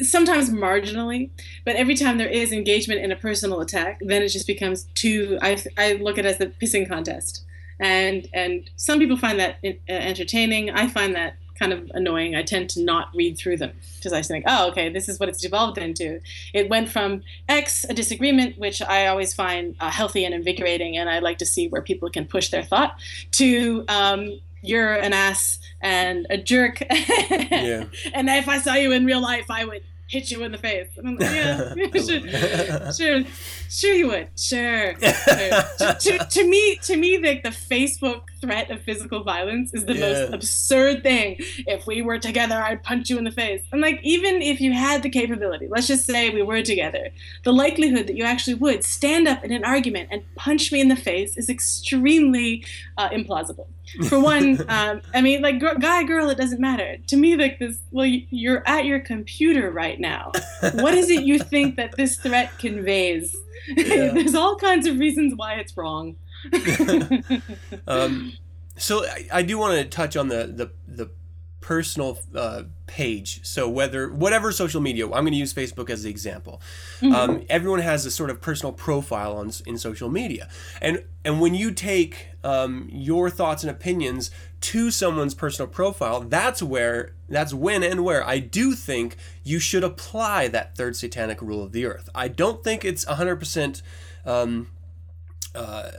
Sometimes 0.01 0.51
marginally, 0.51 1.31
but 1.65 1.77
every 1.77 1.95
time 1.95 2.19
there 2.19 2.29
is 2.29 2.53
engagement 2.53 3.01
in 3.01 3.11
a 3.11 3.17
personal 3.17 3.61
attack, 3.61 4.01
then 4.03 4.23
it 4.23 4.29
just 4.29 4.47
becomes 4.47 4.85
too. 4.95 5.39
I, 5.41 5.63
I 5.79 5.95
look 5.95 6.19
at 6.19 6.27
it 6.27 6.29
as 6.29 6.39
the 6.39 6.49
pissing 6.49 6.87
contest, 6.87 7.45
and 7.81 8.29
and 8.35 8.69
some 8.77 8.99
people 8.99 9.17
find 9.17 9.39
that 9.41 9.57
uh, 9.65 9.71
entertaining. 9.89 10.71
I 10.71 10.89
find 10.89 11.15
that 11.15 11.37
kind 11.59 11.73
of 11.73 11.91
annoying. 11.95 12.35
I 12.35 12.43
tend 12.43 12.71
to 12.71 12.83
not 12.83 13.09
read 13.15 13.39
through 13.39 13.59
them 13.59 13.73
because 13.97 14.13
I 14.13 14.23
think, 14.23 14.45
oh, 14.49 14.69
okay, 14.69 14.89
this 14.89 15.09
is 15.09 15.19
what 15.19 15.29
it's 15.29 15.41
devolved 15.41 15.79
into. 15.79 16.21
It 16.53 16.69
went 16.69 16.89
from 16.89 17.23
X, 17.49 17.85
a 17.89 17.95
disagreement, 17.95 18.59
which 18.59 18.83
I 18.83 19.07
always 19.07 19.35
find 19.35 19.77
uh, 19.81 19.91
healthy 19.91 20.25
and 20.25 20.35
invigorating, 20.35 20.97
and 20.97 21.09
I 21.09 21.21
like 21.21 21.39
to 21.39 21.47
see 21.47 21.69
where 21.69 21.83
people 21.83 22.11
can 22.11 22.27
push 22.27 22.51
their 22.51 22.63
thought, 22.65 22.99
to 23.33 23.85
um, 23.89 24.41
you're 24.63 24.95
an 24.95 25.13
ass 25.13 25.59
and 25.81 26.27
a 26.31 26.39
jerk. 26.39 26.81
yeah. 26.91 27.85
And 28.15 28.29
if 28.29 28.49
I 28.49 28.59
saw 28.59 28.75
you 28.75 28.93
in 28.93 29.05
real 29.05 29.21
life, 29.21 29.51
I 29.51 29.65
would 29.65 29.83
hit 30.13 30.31
you 30.31 30.43
in 30.45 30.53
the 30.53 30.59
face. 30.59 30.89
And 30.97 31.09
I'm 31.09 31.17
like, 31.17 31.31
yeah, 31.31 31.75
sure, 32.93 32.93
sure, 32.93 33.31
sure 33.69 33.95
you 33.95 34.07
would, 34.09 34.29
sure. 34.37 34.95
sure. 34.99 35.13
to, 35.79 35.97
to, 36.01 36.19
to, 36.19 36.49
me, 36.49 36.77
to 36.83 36.97
me, 36.97 37.19
like 37.19 37.43
the 37.43 37.49
Facebook 37.49 38.23
threat 38.43 38.71
of 38.71 38.83
physical 38.83 39.23
violence 39.23 39.73
is 39.73 39.87
the 39.87 39.95
yeah. 39.95 40.01
most 40.01 40.35
absurd 40.35 41.03
thing. 41.03 41.37
If 41.67 41.87
we 41.87 42.03
were 42.03 42.19
together, 42.19 42.57
I'd 42.57 42.83
punch 42.83 43.09
you 43.09 43.17
in 43.17 43.25
the 43.25 43.31
face. 43.31 43.63
And 43.73 43.81
like, 43.81 44.01
even 44.03 44.43
if 44.43 44.61
you 44.61 44.73
had 44.73 45.03
the 45.03 45.09
capability, 45.09 45.69
let's 45.69 45.87
just 45.87 46.05
say 46.05 46.29
we 46.29 46.43
were 46.43 46.63
together, 46.63 47.09
the 47.45 47.53
likelihood 47.53 48.07
that 48.09 48.17
you 48.17 48.25
actually 48.25 48.55
would 48.55 48.85
stand 48.85 49.27
up 49.27 49.43
in 49.45 49.53
an 49.53 49.65
argument 49.65 50.09
and 50.13 50.23
punch 50.35 50.71
me 50.73 50.81
in 50.81 50.89
the 50.89 50.97
face 50.97 51.39
is 51.39 51.49
extremely 51.49 52.65
uh, 52.99 53.09
implausible. 53.09 53.67
For 54.09 54.21
one, 54.21 54.65
um, 54.69 55.01
I 55.15 55.21
mean, 55.21 55.41
like 55.43 55.61
guy, 55.81 56.03
girl, 56.05 56.29
it 56.29 56.37
doesn't 56.37 56.61
matter. 56.61 56.97
To 57.07 57.17
me, 57.17 57.37
like 57.37 57.59
this, 57.59 57.79
well, 57.91 58.07
you're 58.07 58.63
at 58.69 58.85
your 58.85 59.01
computer 59.01 59.71
right 59.71 59.99
now. 59.99 60.33
What 60.75 60.95
is 60.95 61.11
it 61.11 61.25
you 61.25 61.39
think 61.55 61.77
that 61.77 61.97
this 61.97 62.17
threat 62.17 62.59
conveys? 62.59 63.37
Yeah. 63.69 64.09
There's 64.15 64.35
all 64.35 64.57
kinds 64.57 64.87
of 64.87 64.99
reasons 64.99 65.35
why 65.35 65.55
it's 65.55 65.77
wrong. 65.77 66.17
um, 67.87 68.33
so 68.83 69.05
I, 69.05 69.29
I 69.33 69.43
do 69.43 69.59
want 69.59 69.79
to 69.79 69.85
touch 69.85 70.17
on 70.17 70.29
the 70.29 70.47
the 70.47 70.73
the 70.87 71.11
personal 71.61 72.19
uh, 72.35 72.65
page. 72.87 73.41
So 73.45 73.69
whether 73.69 74.13
whatever 74.13 74.51
social 74.51 74.81
media, 74.81 75.07
I'm 75.07 75.23
going 75.23 75.33
to 75.33 75.39
use 75.39 75.55
Facebook 75.55 75.89
as 75.89 76.03
the 76.03 76.11
example. 76.11 76.61
Mm-hmm. 77.01 77.15
Um, 77.15 77.43
everyone 77.49 77.79
has 77.81 78.05
a 78.05 78.11
sort 78.11 78.29
of 78.29 78.41
personal 78.41 78.73
profile 78.73 79.37
on 79.37 79.53
in 79.65 79.79
social 79.79 80.11
media, 80.11 80.51
and 80.83 81.05
and 81.25 81.41
when 81.41 81.55
you 81.55 81.71
take 81.71 82.29
um, 82.45 82.89
your 82.93 83.31
thoughts 83.31 83.63
and 83.63 83.71
opinions 83.71 84.31
to 84.63 84.91
someone's 84.91 85.35
personal 85.35 85.69
profile, 85.69 86.21
that's 86.21 86.63
where 86.63 87.15
that's 87.29 87.55
when 87.55 87.83
and 87.83 88.05
where 88.05 88.27
I 88.27 88.41
do 88.41 88.75
think 88.75 89.17
you 89.45 89.61
should 89.61 89.85
apply 89.85 90.49
that 90.49 90.77
third 90.77 90.97
satanic 90.97 91.41
rule 91.41 91.63
of 91.63 91.73
the 91.73 91.87
earth. 91.87 92.11
I 92.15 92.29
don't 92.29 92.63
think 92.63 92.85
it's 92.85 93.07
100 93.07 93.33
um, 93.33 93.39
percent. 93.39 93.83
Uh, 95.55 95.91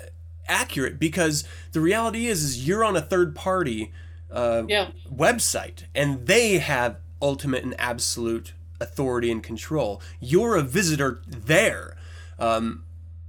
accurate 0.47 0.99
because 0.99 1.43
the 1.71 1.81
reality 1.81 2.27
is 2.27 2.43
is 2.43 2.67
you're 2.67 2.83
on 2.83 2.95
a 2.95 3.01
third 3.01 3.35
party 3.35 3.91
uh, 4.31 4.63
yeah. 4.67 4.89
website 5.11 5.83
and 5.93 6.25
they 6.27 6.57
have 6.57 6.97
ultimate 7.21 7.63
and 7.63 7.75
absolute 7.79 8.53
authority 8.79 9.31
and 9.31 9.43
control 9.43 10.01
you're 10.19 10.55
a 10.55 10.61
visitor 10.61 11.21
there 11.27 11.95
um, 12.39 12.83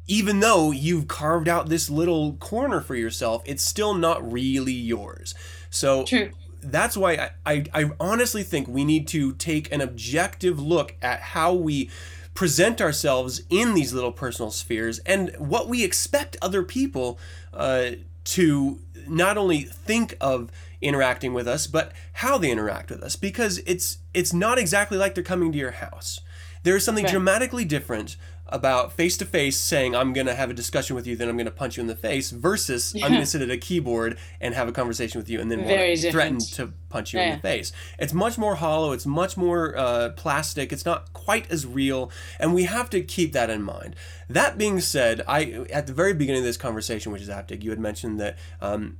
even 0.06 0.40
though 0.40 0.70
you've 0.70 1.08
carved 1.08 1.48
out 1.48 1.68
this 1.68 1.88
little 1.88 2.34
corner 2.34 2.80
for 2.80 2.94
yourself 2.94 3.42
it's 3.44 3.62
still 3.62 3.94
not 3.94 4.32
really 4.32 4.72
yours 4.72 5.34
so 5.70 6.04
True. 6.04 6.30
that's 6.62 6.96
why 6.96 7.12
I, 7.14 7.30
I, 7.46 7.64
I 7.74 7.90
honestly 8.00 8.42
think 8.42 8.66
we 8.66 8.84
need 8.84 9.06
to 9.08 9.32
take 9.34 9.72
an 9.72 9.80
objective 9.80 10.60
look 10.60 10.96
at 11.02 11.20
how 11.20 11.52
we 11.52 11.90
present 12.34 12.80
ourselves 12.80 13.42
in 13.48 13.74
these 13.74 13.92
little 13.92 14.12
personal 14.12 14.50
spheres 14.50 14.98
and 15.00 15.34
what 15.38 15.68
we 15.68 15.84
expect 15.84 16.36
other 16.42 16.62
people 16.62 17.18
uh, 17.52 17.90
to 18.24 18.80
not 19.06 19.38
only 19.38 19.62
think 19.62 20.16
of 20.20 20.50
interacting 20.80 21.32
with 21.32 21.46
us 21.46 21.66
but 21.66 21.92
how 22.14 22.36
they 22.36 22.50
interact 22.50 22.90
with 22.90 23.02
us 23.02 23.16
because 23.16 23.58
it's 23.66 23.98
it's 24.12 24.32
not 24.32 24.58
exactly 24.58 24.98
like 24.98 25.14
they're 25.14 25.24
coming 25.24 25.52
to 25.52 25.58
your 25.58 25.70
house 25.70 26.20
there 26.64 26.76
is 26.76 26.84
something 26.84 27.04
right. 27.04 27.12
dramatically 27.12 27.64
different 27.64 28.16
about 28.54 28.92
face 28.92 29.16
to 29.16 29.24
face 29.24 29.58
saying 29.58 29.96
I'm 29.96 30.12
going 30.12 30.28
to 30.28 30.34
have 30.34 30.48
a 30.48 30.54
discussion 30.54 30.94
with 30.94 31.06
you, 31.08 31.16
then 31.16 31.28
I'm 31.28 31.36
going 31.36 31.46
to 31.46 31.50
punch 31.50 31.76
you 31.76 31.80
in 31.80 31.88
the 31.88 31.96
face, 31.96 32.30
versus 32.30 32.94
yeah. 32.94 33.04
I'm 33.04 33.10
going 33.10 33.22
to 33.22 33.26
sit 33.26 33.42
at 33.42 33.50
a 33.50 33.58
keyboard 33.58 34.16
and 34.40 34.54
have 34.54 34.68
a 34.68 34.72
conversation 34.72 35.18
with 35.18 35.28
you, 35.28 35.40
and 35.40 35.50
then 35.50 35.64
threaten 36.12 36.38
to 36.38 36.72
punch 36.88 37.12
you 37.12 37.18
yeah. 37.18 37.30
in 37.30 37.36
the 37.36 37.42
face. 37.42 37.72
It's 37.98 38.12
much 38.12 38.38
more 38.38 38.54
hollow. 38.54 38.92
It's 38.92 39.06
much 39.06 39.36
more 39.36 39.76
uh, 39.76 40.10
plastic. 40.10 40.72
It's 40.72 40.86
not 40.86 41.12
quite 41.12 41.50
as 41.50 41.66
real, 41.66 42.12
and 42.38 42.54
we 42.54 42.64
have 42.64 42.88
to 42.90 43.02
keep 43.02 43.32
that 43.32 43.50
in 43.50 43.62
mind. 43.62 43.96
That 44.28 44.56
being 44.56 44.80
said, 44.80 45.22
I 45.26 45.66
at 45.72 45.88
the 45.88 45.92
very 45.92 46.14
beginning 46.14 46.40
of 46.40 46.46
this 46.46 46.56
conversation, 46.56 47.12
Witch 47.12 47.22
Zaftig, 47.22 47.64
you 47.64 47.70
had 47.70 47.80
mentioned 47.80 48.20
that 48.20 48.38
um, 48.60 48.98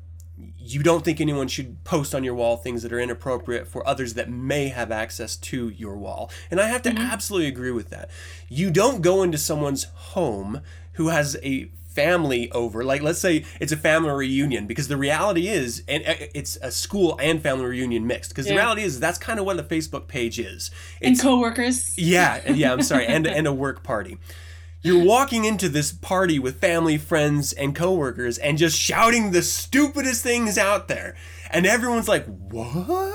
you 0.59 0.83
don't 0.83 1.05
think 1.05 1.21
anyone 1.21 1.49
should 1.49 1.83
post 1.85 2.15
on 2.15 2.25
your 2.25 2.35
wall 2.35 2.57
things 2.57 2.83
that 2.83 2.93
are 2.93 2.99
inappropriate 2.99 3.69
for 3.69 3.87
others 3.87 4.15
that 4.15 4.31
may 4.31 4.69
have 4.69 4.91
access 4.91 5.37
to 5.37 5.69
your 5.69 5.97
wall. 5.97 6.31
And 6.51 6.61
I 6.61 6.69
have 6.69 6.83
to 6.83 6.91
mm-hmm. 6.91 6.99
absolutely 6.99 7.49
agree 7.49 7.71
with 7.71 7.91
that. 7.91 8.11
You 8.49 8.71
don't 8.71 9.01
go 9.01 9.23
into 9.23 9.39
someone's 9.39 9.85
home 9.85 10.61
who 10.95 11.09
has 11.09 11.37
a 11.43 11.71
family 11.95 12.51
over 12.51 12.83
like 12.83 13.03
let's 13.03 13.21
say 13.21 13.45
it's 13.61 13.71
a 13.71 13.77
family 13.77 14.11
reunion 14.11 14.67
because 14.67 14.89
the 14.89 14.97
reality 14.97 15.47
is 15.47 15.85
and 15.87 16.05
uh, 16.05 16.15
it's 16.35 16.57
a 16.61 16.69
school 16.69 17.17
and 17.23 17.41
family 17.41 17.65
reunion 17.65 18.05
mixed 18.05 18.31
because 18.31 18.47
yeah. 18.47 18.53
the 18.53 18.57
reality 18.57 18.83
is 18.83 18.99
that's 18.99 19.17
kind 19.17 19.39
of 19.39 19.47
what 19.47 19.57
the 19.57 19.63
facebook 19.63 20.09
page 20.09 20.41
is 20.41 20.73
it's, 21.01 21.21
and 21.21 21.21
co-workers 21.21 21.97
yeah 21.97 22.51
yeah 22.51 22.73
i'm 22.73 22.83
sorry 22.83 23.07
and 23.07 23.29
and 23.29 23.47
a 23.47 23.53
work 23.53 23.85
party 23.85 24.19
you're 24.85 25.03
walking 25.03 25.47
into 25.47 25.71
this 25.71 25.93
party 25.93 26.39
with 26.39 26.61
family, 26.61 26.99
friends, 26.99 27.55
and 27.55 27.75
coworkers 27.75 28.37
and 28.37 28.59
just 28.59 28.79
shouting 28.79 29.33
the 29.33 29.41
stupidest 29.41 30.23
things 30.23 30.59
out 30.59 30.89
there. 30.89 31.17
And 31.51 31.67
everyone's 31.67 32.07
like, 32.07 32.27
what? 32.27 33.15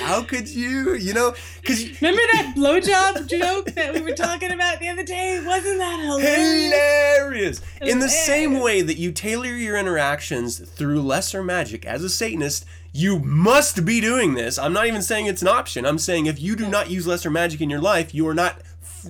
How 0.00 0.22
could 0.22 0.48
you? 0.48 0.94
You 0.94 1.14
know, 1.14 1.34
because 1.60 2.00
remember 2.00 2.22
that 2.32 2.54
blowjob 2.56 3.28
joke 3.28 3.66
that 3.72 3.94
we 3.94 4.00
were 4.00 4.16
talking 4.16 4.50
about 4.50 4.80
the 4.80 4.88
other 4.88 5.04
day? 5.04 5.40
Wasn't 5.44 5.78
that 5.78 6.00
hilarious? 6.00 6.72
Hilarious. 6.72 7.60
In 7.80 8.00
the 8.00 8.08
same 8.08 8.58
way 8.60 8.82
that 8.82 8.96
you 8.96 9.12
tailor 9.12 9.54
your 9.54 9.76
interactions 9.76 10.58
through 10.58 11.02
lesser 11.02 11.44
magic 11.44 11.84
as 11.84 12.02
a 12.02 12.08
Satanist, 12.08 12.64
you 12.92 13.20
must 13.20 13.84
be 13.84 14.00
doing 14.00 14.34
this. 14.34 14.58
I'm 14.58 14.72
not 14.72 14.86
even 14.86 15.02
saying 15.02 15.26
it's 15.26 15.42
an 15.42 15.48
option. 15.48 15.84
I'm 15.84 15.98
saying 15.98 16.26
if 16.26 16.40
you 16.40 16.56
do 16.56 16.66
not 16.68 16.90
use 16.90 17.06
lesser 17.06 17.30
magic 17.30 17.60
in 17.60 17.70
your 17.70 17.80
life, 17.80 18.14
you 18.14 18.26
are 18.26 18.34
not 18.34 18.62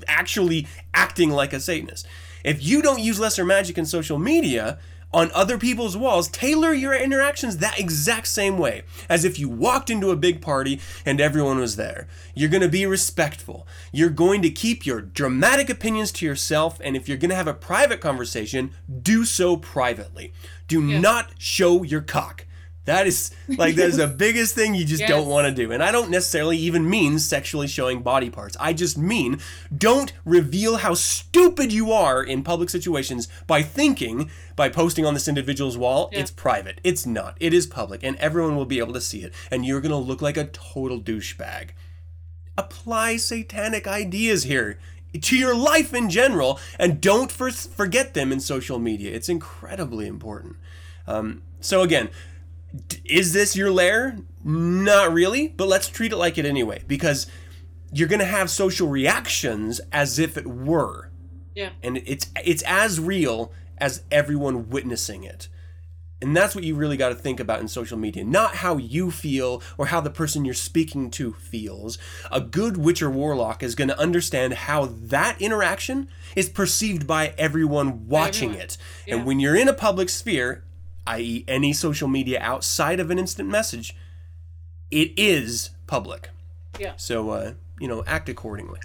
actually 0.06 0.66
acting 0.94 1.30
like 1.30 1.52
a 1.52 1.60
Satanist. 1.60 2.06
If 2.44 2.62
you 2.64 2.82
don't 2.82 3.00
use 3.00 3.18
lesser 3.18 3.44
magic 3.44 3.76
in 3.78 3.86
social 3.86 4.18
media, 4.18 4.78
on 5.12 5.30
other 5.32 5.56
people's 5.56 5.96
walls, 5.96 6.28
tailor 6.28 6.72
your 6.72 6.94
interactions 6.94 7.58
that 7.58 7.78
exact 7.78 8.26
same 8.26 8.58
way, 8.58 8.82
as 9.08 9.24
if 9.24 9.38
you 9.38 9.48
walked 9.48 9.88
into 9.88 10.10
a 10.10 10.16
big 10.16 10.40
party 10.42 10.80
and 11.04 11.20
everyone 11.20 11.58
was 11.58 11.76
there. 11.76 12.06
You're 12.34 12.50
going 12.50 12.62
to 12.62 12.68
be 12.68 12.84
respectful. 12.86 13.66
You're 13.92 14.10
going 14.10 14.42
to 14.42 14.50
keep 14.50 14.84
your 14.84 15.00
dramatic 15.00 15.70
opinions 15.70 16.12
to 16.12 16.26
yourself, 16.26 16.80
and 16.82 16.96
if 16.96 17.08
you're 17.08 17.16
going 17.16 17.30
to 17.30 17.36
have 17.36 17.48
a 17.48 17.54
private 17.54 18.00
conversation, 18.00 18.72
do 19.02 19.24
so 19.24 19.56
privately. 19.56 20.32
Do 20.68 20.86
yeah. 20.86 21.00
not 21.00 21.30
show 21.38 21.82
your 21.82 22.00
cock. 22.02 22.45
That 22.86 23.08
is 23.08 23.32
like 23.48 23.74
that 23.74 23.88
is 23.88 23.96
the 23.96 24.06
biggest 24.24 24.54
thing 24.54 24.74
you 24.74 24.84
just 24.84 25.00
yes. 25.00 25.10
don't 25.10 25.26
want 25.26 25.46
to 25.46 25.52
do. 25.52 25.72
And 25.72 25.82
I 25.82 25.92
don't 25.92 26.08
necessarily 26.08 26.56
even 26.56 26.88
mean 26.88 27.18
sexually 27.18 27.66
showing 27.66 28.00
body 28.00 28.30
parts. 28.30 28.56
I 28.58 28.72
just 28.72 28.96
mean 28.96 29.40
don't 29.76 30.12
reveal 30.24 30.78
how 30.78 30.94
stupid 30.94 31.72
you 31.72 31.92
are 31.92 32.22
in 32.22 32.44
public 32.44 32.70
situations 32.70 33.28
by 33.46 33.62
thinking 33.62 34.30
by 34.54 34.68
posting 34.68 35.04
on 35.04 35.14
this 35.14 35.28
individual's 35.28 35.76
wall, 35.76 36.08
yeah. 36.12 36.20
it's 36.20 36.30
private. 36.30 36.80
It's 36.82 37.04
not. 37.04 37.36
It 37.40 37.52
is 37.52 37.66
public 37.66 38.02
and 38.04 38.16
everyone 38.16 38.56
will 38.56 38.64
be 38.64 38.78
able 38.78 38.94
to 38.94 39.00
see 39.00 39.22
it 39.22 39.34
and 39.50 39.66
you're 39.66 39.80
going 39.80 39.90
to 39.90 39.96
look 39.96 40.22
like 40.22 40.36
a 40.36 40.46
total 40.46 41.00
douchebag. 41.00 41.70
Apply 42.56 43.16
satanic 43.16 43.88
ideas 43.88 44.44
here 44.44 44.78
to 45.20 45.36
your 45.36 45.56
life 45.56 45.92
in 45.92 46.08
general 46.08 46.60
and 46.78 47.00
don't 47.00 47.32
for- 47.32 47.50
forget 47.50 48.14
them 48.14 48.30
in 48.30 48.38
social 48.38 48.78
media. 48.78 49.12
It's 49.12 49.28
incredibly 49.28 50.06
important. 50.06 50.56
Um, 51.08 51.42
so 51.60 51.82
again, 51.82 52.10
is 53.04 53.32
this 53.32 53.56
your 53.56 53.70
lair? 53.70 54.18
Not 54.44 55.12
really, 55.12 55.48
but 55.48 55.68
let's 55.68 55.88
treat 55.88 56.12
it 56.12 56.16
like 56.16 56.38
it 56.38 56.46
anyway 56.46 56.82
because 56.86 57.26
you're 57.92 58.08
going 58.08 58.20
to 58.20 58.26
have 58.26 58.50
social 58.50 58.88
reactions 58.88 59.80
as 59.92 60.18
if 60.18 60.36
it 60.36 60.46
were. 60.46 61.10
Yeah. 61.54 61.70
And 61.82 62.02
it's 62.04 62.30
it's 62.44 62.62
as 62.62 63.00
real 63.00 63.52
as 63.78 64.02
everyone 64.10 64.68
witnessing 64.68 65.24
it. 65.24 65.48
And 66.22 66.34
that's 66.34 66.54
what 66.54 66.64
you 66.64 66.74
really 66.74 66.96
got 66.96 67.10
to 67.10 67.14
think 67.14 67.40
about 67.40 67.60
in 67.60 67.68
social 67.68 67.98
media, 67.98 68.24
not 68.24 68.56
how 68.56 68.78
you 68.78 69.10
feel 69.10 69.62
or 69.76 69.86
how 69.86 70.00
the 70.00 70.10
person 70.10 70.46
you're 70.46 70.54
speaking 70.54 71.10
to 71.10 71.34
feels. 71.34 71.98
A 72.30 72.40
good 72.40 72.78
Witcher 72.78 73.10
Warlock 73.10 73.62
is 73.62 73.74
going 73.74 73.88
to 73.88 74.00
understand 74.00 74.54
how 74.54 74.86
that 74.86 75.40
interaction 75.42 76.08
is 76.34 76.48
perceived 76.48 77.06
by 77.06 77.34
everyone 77.36 78.08
watching 78.08 78.50
everyone. 78.50 78.64
it. 78.64 78.78
Yeah. 79.06 79.16
And 79.16 79.26
when 79.26 79.40
you're 79.40 79.56
in 79.56 79.68
a 79.68 79.74
public 79.74 80.08
sphere, 80.08 80.64
i.e., 81.06 81.44
any 81.46 81.72
social 81.72 82.08
media 82.08 82.38
outside 82.40 83.00
of 83.00 83.10
an 83.10 83.18
instant 83.18 83.48
message, 83.48 83.96
it 84.90 85.12
is 85.16 85.70
public. 85.86 86.30
Yeah. 86.78 86.92
So, 86.96 87.30
uh, 87.30 87.52
you 87.80 87.88
know, 87.88 88.04
act 88.06 88.28
accordingly. 88.28 88.80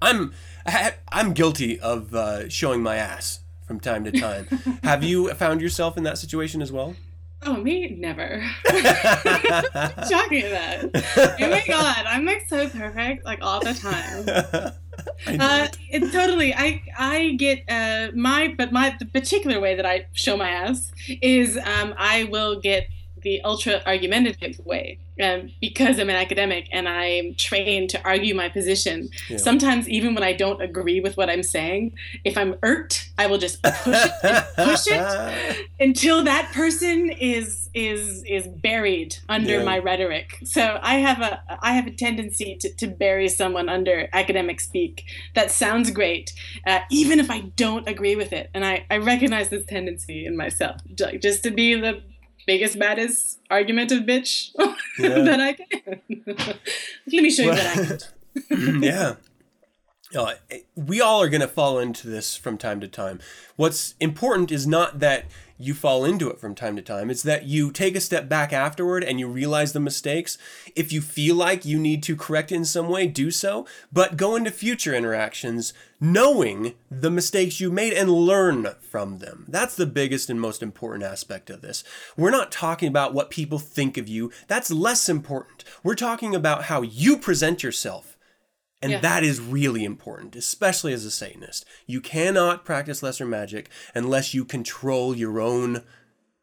I'm 0.00 0.32
I'm 1.08 1.32
guilty 1.32 1.80
of 1.80 2.14
uh, 2.14 2.48
showing 2.48 2.82
my 2.82 2.96
ass 2.96 3.40
from 3.66 3.80
time 3.80 4.04
to 4.04 4.12
time. 4.12 4.46
Have 4.82 5.02
you 5.02 5.32
found 5.34 5.60
yourself 5.60 5.96
in 5.96 6.04
that 6.04 6.18
situation 6.18 6.62
as 6.62 6.70
well? 6.70 6.94
Oh, 7.46 7.56
me? 7.56 7.94
Never. 7.96 8.42
Shocking 8.66 10.50
that. 10.50 10.90
Oh 11.40 11.48
my 11.48 11.62
god, 11.68 12.04
I'm 12.04 12.24
like 12.24 12.44
so 12.48 12.68
perfect, 12.68 13.24
like 13.24 13.38
all 13.40 13.60
the 13.60 13.72
time. 13.72 14.72
uh, 15.40 15.68
it, 15.90 16.12
totally. 16.12 16.52
I 16.52 16.82
I 16.98 17.34
get 17.38 17.62
uh, 17.68 18.08
my 18.16 18.52
but 18.58 18.72
my 18.72 18.96
the 18.98 19.06
particular 19.06 19.60
way 19.60 19.76
that 19.76 19.86
I 19.86 20.06
show 20.12 20.36
my 20.36 20.50
ass 20.50 20.90
is 21.22 21.56
um, 21.56 21.94
I 21.96 22.24
will 22.24 22.58
get 22.60 22.88
the 23.26 23.42
ultra 23.42 23.82
argumentative 23.86 24.64
way 24.64 25.00
um, 25.20 25.50
because 25.60 25.98
I'm 25.98 26.08
an 26.08 26.14
academic 26.14 26.68
and 26.70 26.88
I'm 26.88 27.34
trained 27.34 27.90
to 27.90 28.02
argue 28.04 28.36
my 28.36 28.48
position. 28.48 29.08
Yeah. 29.28 29.38
Sometimes, 29.38 29.88
even 29.88 30.14
when 30.14 30.22
I 30.22 30.32
don't 30.32 30.62
agree 30.62 31.00
with 31.00 31.16
what 31.16 31.28
I'm 31.28 31.42
saying, 31.42 31.96
if 32.22 32.38
I'm 32.38 32.54
irked, 32.62 33.10
I 33.18 33.26
will 33.26 33.38
just 33.38 33.60
push 33.64 34.04
it, 34.04 34.44
push 34.54 34.86
it 34.86 35.66
until 35.80 36.22
that 36.22 36.52
person 36.52 37.10
is 37.10 37.68
is 37.74 38.22
is 38.28 38.46
buried 38.46 39.16
under 39.28 39.58
yeah. 39.58 39.64
my 39.64 39.78
rhetoric. 39.80 40.38
So 40.44 40.78
I 40.80 40.94
have 40.98 41.20
a 41.20 41.42
I 41.60 41.72
have 41.72 41.88
a 41.88 41.90
tendency 41.90 42.56
to, 42.60 42.72
to 42.74 42.86
bury 42.86 43.28
someone 43.28 43.68
under 43.68 44.08
academic 44.12 44.60
speak. 44.60 45.04
That 45.34 45.50
sounds 45.50 45.90
great, 45.90 46.32
uh, 46.64 46.80
even 46.92 47.18
if 47.18 47.28
I 47.28 47.40
don't 47.56 47.88
agree 47.88 48.14
with 48.14 48.32
it, 48.32 48.50
and 48.54 48.64
I 48.64 48.86
I 48.88 48.98
recognize 48.98 49.48
this 49.48 49.66
tendency 49.66 50.26
in 50.26 50.36
myself, 50.36 50.80
just 50.94 51.42
to 51.42 51.50
be 51.50 51.74
the 51.74 52.02
biggest, 52.46 52.78
baddest 52.78 53.40
argumentative 53.50 54.04
bitch 54.04 54.50
yeah. 54.98 55.20
that 55.20 55.40
I 55.40 55.52
can. 55.54 56.00
Let 56.26 57.22
me 57.22 57.30
show 57.30 57.42
you 57.42 57.48
well, 57.50 57.56
that 57.56 58.12
I 58.36 58.54
can. 58.54 58.82
yeah. 58.82 59.14
Uh, 60.14 60.34
we 60.76 61.00
all 61.00 61.20
are 61.20 61.28
going 61.28 61.40
to 61.40 61.48
fall 61.48 61.78
into 61.78 62.08
this 62.08 62.36
from 62.36 62.56
time 62.56 62.80
to 62.80 62.88
time. 62.88 63.18
What's 63.56 63.94
important 64.00 64.52
is 64.52 64.66
not 64.66 65.00
that 65.00 65.26
you 65.58 65.74
fall 65.74 66.04
into 66.04 66.28
it 66.30 66.38
from 66.38 66.54
time 66.54 66.76
to 66.76 66.82
time. 66.82 67.10
It's 67.10 67.22
that 67.22 67.44
you 67.44 67.70
take 67.70 67.96
a 67.96 68.00
step 68.00 68.28
back 68.28 68.52
afterward 68.52 69.02
and 69.04 69.18
you 69.18 69.26
realize 69.28 69.72
the 69.72 69.80
mistakes. 69.80 70.36
If 70.74 70.92
you 70.92 71.00
feel 71.00 71.36
like 71.36 71.64
you 71.64 71.78
need 71.78 72.02
to 72.04 72.16
correct 72.16 72.52
in 72.52 72.64
some 72.64 72.88
way, 72.88 73.06
do 73.06 73.30
so. 73.30 73.66
But 73.92 74.16
go 74.16 74.36
into 74.36 74.50
future 74.50 74.94
interactions 74.94 75.72
knowing 76.00 76.74
the 76.90 77.10
mistakes 77.10 77.60
you 77.60 77.70
made 77.70 77.92
and 77.92 78.10
learn 78.10 78.74
from 78.80 79.18
them. 79.18 79.46
That's 79.48 79.76
the 79.76 79.86
biggest 79.86 80.28
and 80.28 80.40
most 80.40 80.62
important 80.62 81.04
aspect 81.04 81.48
of 81.48 81.62
this. 81.62 81.84
We're 82.16 82.30
not 82.30 82.52
talking 82.52 82.88
about 82.88 83.14
what 83.14 83.30
people 83.30 83.58
think 83.58 83.96
of 83.96 84.08
you, 84.08 84.30
that's 84.46 84.70
less 84.70 85.08
important. 85.08 85.64
We're 85.82 85.94
talking 85.94 86.34
about 86.34 86.64
how 86.64 86.82
you 86.82 87.16
present 87.16 87.62
yourself 87.62 88.15
and 88.82 88.92
yeah. 88.92 89.00
that 89.00 89.24
is 89.24 89.40
really 89.40 89.84
important, 89.84 90.36
especially 90.36 90.92
as 90.92 91.04
a 91.04 91.10
Satanist. 91.10 91.64
You 91.86 92.00
cannot 92.00 92.64
practice 92.64 93.02
lesser 93.02 93.26
magic 93.26 93.70
unless 93.94 94.34
you 94.34 94.44
control 94.44 95.16
your 95.16 95.40
own 95.40 95.82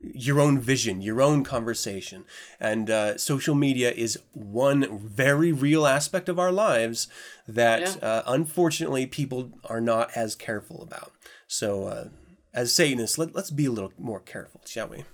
your 0.04 0.40
own 0.42 0.60
vision, 0.60 1.02
your 1.02 1.22
own 1.22 1.46
conversation. 1.46 2.26
And 2.60 2.90
uh, 2.90 3.18
social 3.18 3.56
media 3.56 3.92
is 3.92 4.20
one 4.34 5.00
very 5.00 5.54
real 5.54 5.88
aspect 5.88 6.28
of 6.28 6.38
our 6.38 6.52
lives 6.52 7.08
that 7.48 7.98
yeah. 8.02 8.08
uh, 8.08 8.24
unfortunately 8.28 9.06
people 9.06 9.54
are 9.64 9.80
not 9.80 10.12
as 10.14 10.36
careful 10.36 10.82
about. 10.82 11.14
So, 11.48 11.86
uh, 11.86 12.08
as 12.54 12.74
Satanists, 12.74 13.18
let, 13.18 13.34
let's 13.34 13.50
be 13.50 13.66
a 13.66 13.72
little 13.72 13.94
more 13.98 14.20
careful, 14.20 14.62
shall 14.66 14.88
we? 14.88 15.06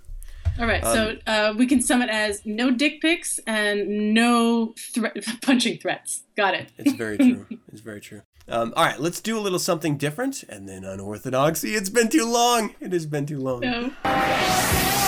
All 0.59 0.67
right, 0.67 0.83
um, 0.83 0.93
so 0.93 1.15
uh, 1.25 1.53
we 1.57 1.65
can 1.65 1.81
sum 1.81 2.01
it 2.01 2.09
as 2.09 2.45
no 2.45 2.69
dick 2.69 2.99
pics 3.01 3.39
and 3.47 4.13
no 4.13 4.73
thre- 4.93 5.07
punching 5.41 5.79
threats. 5.79 6.23
Got 6.35 6.53
it. 6.53 6.69
It's 6.77 6.91
very 6.93 7.17
true. 7.17 7.45
it's 7.71 7.81
very 7.81 8.01
true. 8.01 8.23
Um, 8.49 8.73
all 8.75 8.83
right, 8.83 8.99
let's 8.99 9.21
do 9.21 9.37
a 9.37 9.41
little 9.41 9.59
something 9.59 9.97
different 9.97 10.43
and 10.49 10.67
then 10.67 10.83
unorthodoxy. 10.83 11.75
It's 11.75 11.89
been 11.89 12.09
too 12.09 12.29
long. 12.29 12.75
It 12.81 12.91
has 12.91 13.05
been 13.05 13.25
too 13.25 13.39
long. 13.39 13.61
No. 13.61 15.05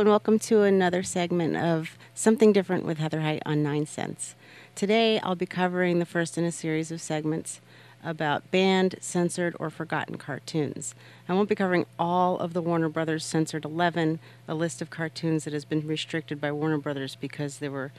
And 0.00 0.08
welcome 0.08 0.38
to 0.38 0.62
another 0.62 1.02
segment 1.02 1.58
of 1.58 1.98
Something 2.14 2.54
Different 2.54 2.86
with 2.86 2.96
Heather 2.96 3.20
Height 3.20 3.42
on 3.44 3.62
9sense. 3.62 4.32
Today, 4.74 5.20
I'll 5.20 5.34
be 5.34 5.44
covering 5.44 5.98
the 5.98 6.06
first 6.06 6.38
in 6.38 6.44
a 6.44 6.50
series 6.50 6.90
of 6.90 7.02
segments 7.02 7.60
about 8.02 8.50
banned, 8.50 8.94
censored, 9.02 9.54
or 9.60 9.68
forgotten 9.68 10.16
cartoons. 10.16 10.94
I 11.28 11.34
won't 11.34 11.50
be 11.50 11.54
covering 11.54 11.84
all 11.98 12.38
of 12.38 12.54
the 12.54 12.62
Warner 12.62 12.88
Brothers 12.88 13.26
Censored 13.26 13.66
11, 13.66 14.20
a 14.48 14.54
list 14.54 14.80
of 14.80 14.88
cartoons 14.88 15.44
that 15.44 15.52
has 15.52 15.66
been 15.66 15.86
restricted 15.86 16.40
by 16.40 16.50
Warner 16.50 16.78
Brothers 16.78 17.14
because 17.14 17.58
they 17.58 17.68
were 17.68 17.92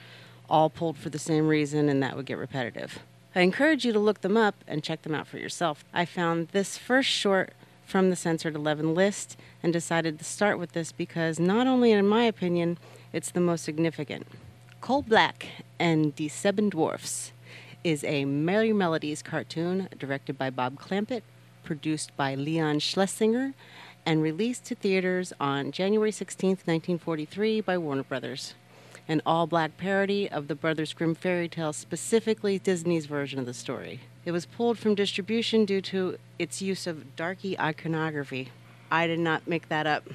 all 0.49 0.71
pulled 0.71 0.97
for 0.97 1.11
the 1.11 1.19
same 1.19 1.47
reason 1.47 1.87
and 1.87 2.01
that 2.01 2.15
would 2.15 2.25
get 2.25 2.39
repetitive. 2.39 2.97
I 3.35 3.41
encourage 3.41 3.85
you 3.85 3.93
to 3.93 3.99
look 3.99 4.21
them 4.21 4.37
up 4.37 4.55
and 4.67 4.83
check 4.83 5.03
them 5.03 5.13
out 5.13 5.27
for 5.27 5.37
yourself. 5.37 5.85
I 5.93 6.05
found 6.05 6.47
this 6.47 6.79
first 6.79 7.09
short 7.09 7.53
from 7.91 8.09
the 8.09 8.15
Censored 8.15 8.55
11 8.55 8.95
list 8.95 9.37
and 9.61 9.73
decided 9.73 10.17
to 10.17 10.23
start 10.23 10.57
with 10.57 10.71
this 10.71 10.93
because, 10.93 11.39
not 11.39 11.67
only 11.67 11.91
in 11.91 12.07
my 12.07 12.23
opinion, 12.23 12.77
it's 13.11 13.31
the 13.31 13.41
most 13.41 13.65
significant. 13.65 14.25
Coal 14.79 15.01
Black 15.01 15.47
and 15.77 16.15
the 16.15 16.29
Seven 16.29 16.69
Dwarfs 16.69 17.33
is 17.83 18.05
a 18.05 18.23
Merrie 18.23 18.73
Melodies 18.73 19.21
cartoon 19.21 19.89
directed 19.99 20.37
by 20.37 20.49
Bob 20.49 20.79
Clampett, 20.79 21.23
produced 21.65 22.15
by 22.15 22.33
Leon 22.33 22.79
Schlesinger, 22.79 23.53
and 24.05 24.23
released 24.23 24.63
to 24.65 24.75
theaters 24.75 25.33
on 25.39 25.73
January 25.73 26.13
16, 26.13 26.51
1943 26.51 27.59
by 27.59 27.77
Warner 27.77 28.03
Brothers. 28.03 28.53
An 29.09 29.21
all 29.25 29.47
black 29.47 29.75
parody 29.75 30.29
of 30.29 30.47
the 30.47 30.55
Brothers 30.55 30.93
Grimm 30.93 31.13
fairy 31.13 31.49
tale, 31.49 31.73
specifically 31.73 32.57
Disney's 32.57 33.05
version 33.05 33.37
of 33.37 33.45
the 33.45 33.53
story. 33.53 33.99
It 34.23 34.31
was 34.31 34.45
pulled 34.45 34.77
from 34.77 34.93
distribution 34.93 35.65
due 35.65 35.81
to 35.81 36.17
its 36.37 36.61
use 36.61 36.85
of 36.85 37.15
darky 37.15 37.57
iconography. 37.59 38.49
I 38.91 39.07
did 39.07 39.19
not 39.19 39.47
make 39.47 39.69
that 39.69 39.87
up. 39.87 40.07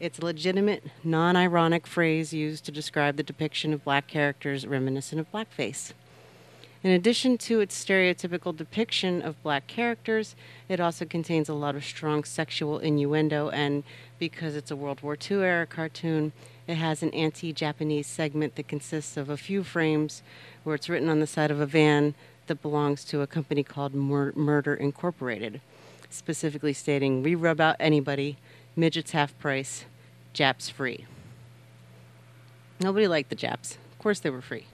It's 0.00 0.18
a 0.18 0.24
legitimate, 0.24 0.82
non 1.04 1.36
ironic 1.36 1.86
phrase 1.86 2.32
used 2.32 2.64
to 2.64 2.72
describe 2.72 3.16
the 3.16 3.22
depiction 3.22 3.72
of 3.72 3.84
black 3.84 4.08
characters 4.08 4.66
reminiscent 4.66 5.20
of 5.20 5.30
blackface. 5.30 5.92
In 6.82 6.90
addition 6.90 7.38
to 7.38 7.60
its 7.60 7.82
stereotypical 7.82 8.54
depiction 8.54 9.22
of 9.22 9.42
black 9.42 9.66
characters, 9.66 10.36
it 10.68 10.80
also 10.80 11.06
contains 11.06 11.48
a 11.48 11.54
lot 11.54 11.76
of 11.76 11.84
strong 11.84 12.24
sexual 12.24 12.78
innuendo, 12.78 13.48
and 13.48 13.84
because 14.18 14.54
it's 14.54 14.70
a 14.70 14.76
World 14.76 15.00
War 15.00 15.16
II 15.16 15.38
era 15.38 15.66
cartoon, 15.66 16.32
it 16.66 16.74
has 16.74 17.02
an 17.02 17.08
anti 17.14 17.52
Japanese 17.54 18.06
segment 18.06 18.56
that 18.56 18.68
consists 18.68 19.16
of 19.16 19.30
a 19.30 19.38
few 19.38 19.62
frames 19.62 20.22
where 20.64 20.74
it's 20.74 20.88
written 20.90 21.08
on 21.08 21.20
the 21.20 21.26
side 21.26 21.50
of 21.50 21.60
a 21.60 21.66
van 21.66 22.14
that 22.46 22.62
belongs 22.62 23.04
to 23.06 23.20
a 23.20 23.26
company 23.26 23.62
called 23.62 23.94
Mur- 23.94 24.32
Murder 24.34 24.74
Incorporated, 24.74 25.60
specifically 26.10 26.72
stating, 26.72 27.22
We 27.22 27.34
rub 27.34 27.60
out 27.60 27.76
anybody, 27.78 28.38
midgets 28.76 29.12
half 29.12 29.38
price, 29.38 29.84
Japs 30.32 30.68
free. 30.68 31.06
Nobody 32.80 33.06
liked 33.06 33.30
the 33.30 33.36
Japs. 33.36 33.78
Of 33.92 33.98
course, 33.98 34.20
they 34.20 34.30
were 34.30 34.42
free. 34.42 34.66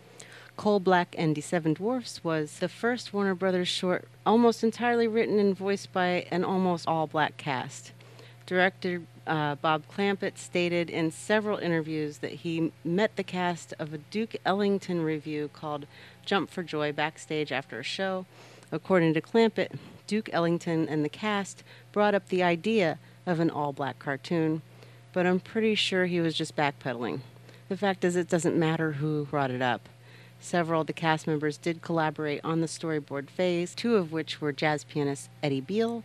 Coal 0.56 0.80
Black 0.80 1.14
and 1.16 1.34
the 1.34 1.40
Seven 1.40 1.74
Dwarfs 1.74 2.22
was 2.22 2.58
the 2.58 2.68
first 2.68 3.14
Warner 3.14 3.34
Brothers 3.34 3.68
short 3.68 4.06
almost 4.26 4.62
entirely 4.62 5.08
written 5.08 5.38
and 5.38 5.56
voiced 5.56 5.92
by 5.92 6.26
an 6.30 6.44
almost 6.44 6.86
all 6.86 7.06
black 7.06 7.36
cast. 7.36 7.92
Director 8.44 9.02
uh, 9.26 9.54
Bob 9.54 9.84
Clampett 9.86 10.36
stated 10.36 10.90
in 10.90 11.12
several 11.12 11.56
interviews 11.58 12.18
that 12.18 12.32
he 12.32 12.72
met 12.84 13.16
the 13.16 13.22
cast 13.22 13.72
of 13.78 13.94
a 13.94 13.98
Duke 13.98 14.36
Ellington 14.44 15.02
revue 15.02 15.48
called 15.52 15.86
Jump 16.30 16.48
for 16.48 16.62
Joy 16.62 16.92
backstage 16.92 17.50
after 17.50 17.80
a 17.80 17.82
show. 17.82 18.24
According 18.70 19.14
to 19.14 19.20
Clampett, 19.20 19.76
Duke 20.06 20.30
Ellington 20.32 20.88
and 20.88 21.04
the 21.04 21.08
cast 21.08 21.64
brought 21.90 22.14
up 22.14 22.28
the 22.28 22.40
idea 22.40 23.00
of 23.26 23.40
an 23.40 23.50
all 23.50 23.72
black 23.72 23.98
cartoon, 23.98 24.62
but 25.12 25.26
I'm 25.26 25.40
pretty 25.40 25.74
sure 25.74 26.06
he 26.06 26.20
was 26.20 26.36
just 26.36 26.54
backpedaling. 26.54 27.22
The 27.68 27.76
fact 27.76 28.04
is, 28.04 28.14
it 28.14 28.28
doesn't 28.28 28.56
matter 28.56 28.92
who 28.92 29.24
brought 29.24 29.50
it 29.50 29.60
up. 29.60 29.88
Several 30.38 30.82
of 30.82 30.86
the 30.86 30.92
cast 30.92 31.26
members 31.26 31.58
did 31.58 31.82
collaborate 31.82 32.44
on 32.44 32.60
the 32.60 32.68
storyboard 32.68 33.28
phase, 33.28 33.74
two 33.74 33.96
of 33.96 34.12
which 34.12 34.40
were 34.40 34.52
jazz 34.52 34.84
pianist 34.84 35.30
Eddie 35.42 35.60
Beal 35.60 36.04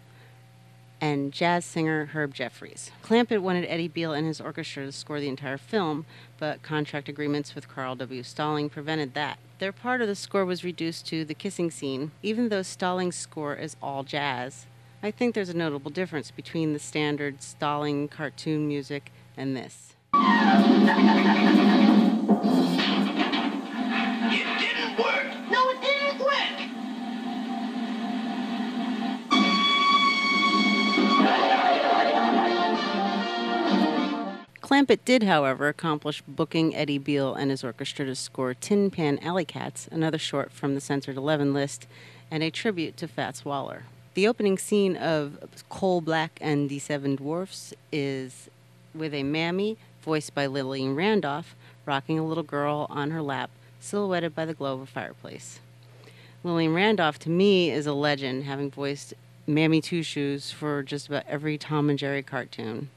and 1.00 1.34
jazz 1.34 1.66
singer 1.66 2.08
Herb 2.16 2.34
Jeffries. 2.34 2.90
Clampett 3.04 3.42
wanted 3.42 3.66
Eddie 3.66 3.90
Beal 3.90 4.14
and 4.14 4.26
his 4.26 4.42
orchestra 4.42 4.88
to 4.88 4.92
score 4.92 5.20
the 5.20 5.30
entire 5.30 5.60
film, 5.60 6.08
but 6.40 6.64
contract 6.64 7.08
agreements 7.08 7.54
with 7.54 7.70
Carl 7.70 7.96
W. 7.98 8.24
Stalling 8.24 8.72
prevented 8.72 9.14
that. 9.14 9.38
Their 9.58 9.72
part 9.72 10.02
of 10.02 10.10
the 10.10 10.16
score 10.16 10.44
was 10.44 10.66
reduced 10.66 11.08
to 11.08 11.24
the 11.24 11.34
kissing 11.34 11.72
scene, 11.72 12.12
even 12.22 12.50
though 12.50 12.62
Stalling's 12.62 13.16
score 13.16 13.56
is 13.56 13.78
all 13.82 14.04
jazz. 14.04 14.66
I 15.02 15.12
think 15.12 15.34
there's 15.34 15.48
a 15.48 15.56
notable 15.56 15.92
difference 15.92 16.30
between 16.30 16.74
the 16.74 16.80
standard 16.80 17.42
Stalling 17.42 18.10
cartoon 18.10 18.68
music 18.68 19.14
and 19.38 19.56
this. 19.56 19.96
Clampett 34.76 35.06
did, 35.06 35.24
however, 35.24 35.70
accomplish 35.70 36.22
booking 36.28 36.76
Eddie 36.76 36.98
Beal 36.98 37.34
and 37.34 37.50
his 37.50 37.64
orchestra 37.64 38.04
to 38.08 38.14
score 38.14 38.54
Tin 38.54 38.92
Pan 38.92 39.18
Alley 39.20 39.46
Cats, 39.46 39.88
another 39.90 40.18
short 40.18 40.52
from 40.52 40.76
the 40.76 40.82
Censored 40.82 41.16
11 41.16 41.54
list, 41.54 41.88
and 42.30 42.44
a 42.44 42.52
tribute 42.52 42.98
to 42.98 43.08
Fats 43.08 43.46
Waller. 43.46 43.84
The 44.16 44.28
opening 44.28 44.58
scene 44.58 44.98
of 44.98 45.38
Coal 45.70 46.02
Black 46.02 46.38
and 46.42 46.68
the 46.68 46.80
Seven 46.80 47.16
Dwarfs 47.16 47.74
is 47.90 48.50
with 48.94 49.14
a 49.14 49.24
mammy, 49.24 49.78
voiced 50.02 50.36
by 50.36 50.46
Lillian 50.46 50.94
Randolph, 50.94 51.56
rocking 51.86 52.20
a 52.20 52.28
little 52.28 52.44
girl 52.44 52.86
on 52.90 53.12
her 53.12 53.22
lap, 53.22 53.52
silhouetted 53.80 54.36
by 54.36 54.44
the 54.44 54.54
glow 54.54 54.74
of 54.74 54.82
a 54.82 54.86
fireplace. 54.86 55.62
Lillian 56.44 56.74
Randolph, 56.74 57.18
to 57.20 57.30
me, 57.30 57.72
is 57.72 57.88
a 57.88 57.94
legend, 57.94 58.44
having 58.44 58.70
voiced 58.70 59.14
Mammy 59.48 59.80
Two 59.80 60.04
Shoes 60.04 60.52
for 60.52 60.84
just 60.84 61.08
about 61.08 61.24
every 61.30 61.58
Tom 61.58 61.90
and 61.90 61.98
Jerry 61.98 62.22
cartoon. 62.22 62.90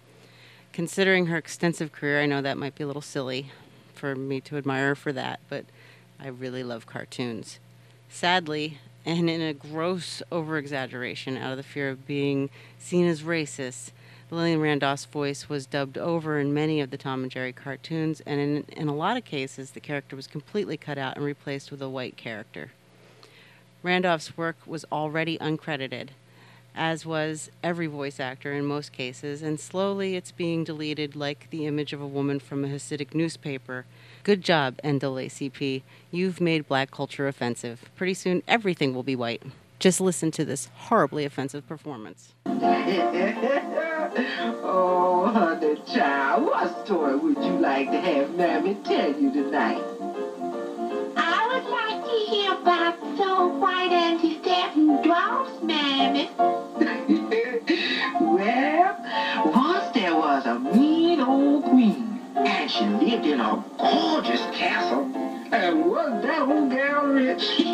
Considering 0.78 1.26
her 1.26 1.36
extensive 1.36 1.90
career, 1.90 2.20
I 2.20 2.26
know 2.26 2.40
that 2.40 2.56
might 2.56 2.76
be 2.76 2.84
a 2.84 2.86
little 2.86 3.02
silly 3.02 3.50
for 3.96 4.14
me 4.14 4.40
to 4.42 4.56
admire 4.56 4.90
her 4.90 4.94
for 4.94 5.12
that, 5.12 5.40
but 5.48 5.64
I 6.20 6.28
really 6.28 6.62
love 6.62 6.86
cartoons. 6.86 7.58
Sadly, 8.08 8.78
and 9.04 9.28
in 9.28 9.40
a 9.40 9.52
gross 9.52 10.22
overexaggeration 10.30 11.36
out 11.36 11.50
of 11.50 11.56
the 11.56 11.64
fear 11.64 11.88
of 11.88 12.06
being 12.06 12.48
seen 12.78 13.08
as 13.08 13.24
racist, 13.24 13.90
Lillian 14.30 14.60
Randolph's 14.60 15.06
voice 15.06 15.48
was 15.48 15.66
dubbed 15.66 15.98
over 15.98 16.38
in 16.38 16.54
many 16.54 16.80
of 16.80 16.92
the 16.92 16.96
Tom 16.96 17.24
and 17.24 17.32
Jerry 17.32 17.52
cartoons, 17.52 18.20
and 18.24 18.38
in, 18.38 18.64
in 18.68 18.86
a 18.86 18.94
lot 18.94 19.16
of 19.16 19.24
cases, 19.24 19.72
the 19.72 19.80
character 19.80 20.14
was 20.14 20.28
completely 20.28 20.76
cut 20.76 20.96
out 20.96 21.16
and 21.16 21.24
replaced 21.24 21.72
with 21.72 21.82
a 21.82 21.88
white 21.88 22.16
character. 22.16 22.70
Randolph's 23.82 24.36
work 24.36 24.58
was 24.64 24.84
already 24.92 25.38
uncredited, 25.38 26.10
as 26.78 27.04
was 27.04 27.50
every 27.62 27.88
voice 27.88 28.20
actor 28.20 28.52
in 28.52 28.64
most 28.64 28.92
cases, 28.92 29.42
and 29.42 29.58
slowly 29.58 30.14
it's 30.14 30.30
being 30.30 30.62
deleted 30.62 31.16
like 31.16 31.50
the 31.50 31.66
image 31.66 31.92
of 31.92 32.00
a 32.00 32.06
woman 32.06 32.38
from 32.38 32.64
a 32.64 32.68
Hasidic 32.68 33.14
newspaper. 33.14 33.84
Good 34.22 34.42
job, 34.42 34.78
NAACP. 34.84 35.82
You've 36.12 36.40
made 36.40 36.68
black 36.68 36.92
culture 36.92 37.26
offensive. 37.26 37.90
Pretty 37.96 38.14
soon, 38.14 38.44
everything 38.46 38.94
will 38.94 39.02
be 39.02 39.16
white. 39.16 39.42
Just 39.80 40.00
listen 40.00 40.30
to 40.30 40.44
this 40.44 40.68
horribly 40.74 41.24
offensive 41.24 41.66
performance. 41.66 42.32
oh, 44.64 45.30
honey 45.34 45.76
child, 45.92 46.44
what 46.44 46.86
story 46.86 47.16
would 47.16 47.38
you 47.38 47.58
like 47.58 47.90
to 47.90 48.00
have 48.00 48.34
Mammy 48.36 48.76
tell 48.84 49.12
you 49.20 49.32
tonight? 49.32 49.97
I 52.48 52.54
would 52.54 52.64
like 52.64 52.98
to 53.00 53.06
hear 53.06 53.12
about 53.12 53.16
Snow 53.16 53.48
White 53.58 53.92
and 53.92 54.20
the 54.20 54.40
Seven 54.42 55.02
Dwarfs, 55.02 55.62
Mammy. 55.62 56.30
well, 58.20 58.96
once 59.54 59.92
there 59.92 60.14
was 60.14 60.46
a 60.46 60.58
mean 60.58 61.20
old 61.20 61.64
queen, 61.64 62.20
and 62.36 62.70
she 62.70 62.86
lived 62.86 63.26
in 63.26 63.40
a 63.40 63.62
gorgeous 63.78 64.40
castle. 64.56 65.10
And 65.52 65.84
was 65.84 66.22
that 66.22 66.48
old 66.48 66.70
gal 66.70 67.06
rich? 67.06 67.42
she 67.58 67.66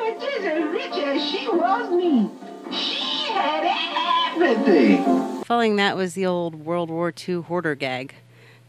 was 0.00 0.22
just 0.22 0.44
as 0.46 0.64
rich 0.72 0.96
as 1.04 1.22
she 1.22 1.46
was 1.48 1.90
mean. 1.90 2.30
She 2.72 3.30
had 3.30 3.64
everything. 4.36 5.04
Following 5.44 5.76
that 5.76 5.98
was 5.98 6.14
the 6.14 6.24
old 6.24 6.54
World 6.54 6.88
War 6.88 7.12
II 7.28 7.42
hoarder 7.42 7.74
gag. 7.74 8.14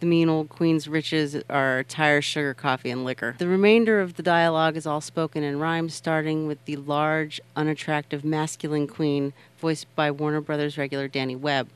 The 0.02 0.06
mean 0.06 0.28
old 0.28 0.50
queen's 0.50 0.88
riches 0.88 1.38
are 1.50 1.84
tire, 1.84 2.22
sugar, 2.22 2.54
coffee, 2.54 2.90
and 2.90 3.06
liquor. 3.06 3.36
The 3.38 3.48
remainder 3.48 4.02
of 4.02 4.16
the 4.16 4.24
dialogue 4.24 4.76
is 4.76 4.86
all 4.86 5.00
spoken 5.00 5.42
in 5.42 5.58
rhyme, 5.58 5.88
starting 5.90 6.48
with 6.48 6.64
the 6.66 6.76
large, 6.76 7.40
unattractive, 7.56 8.26
masculine 8.26 8.88
queen, 8.88 9.32
voiced 9.58 9.94
by 9.96 10.12
Warner 10.12 10.42
Brothers 10.42 10.78
regular 10.78 11.08
Danny 11.08 11.36
Webb, 11.36 11.70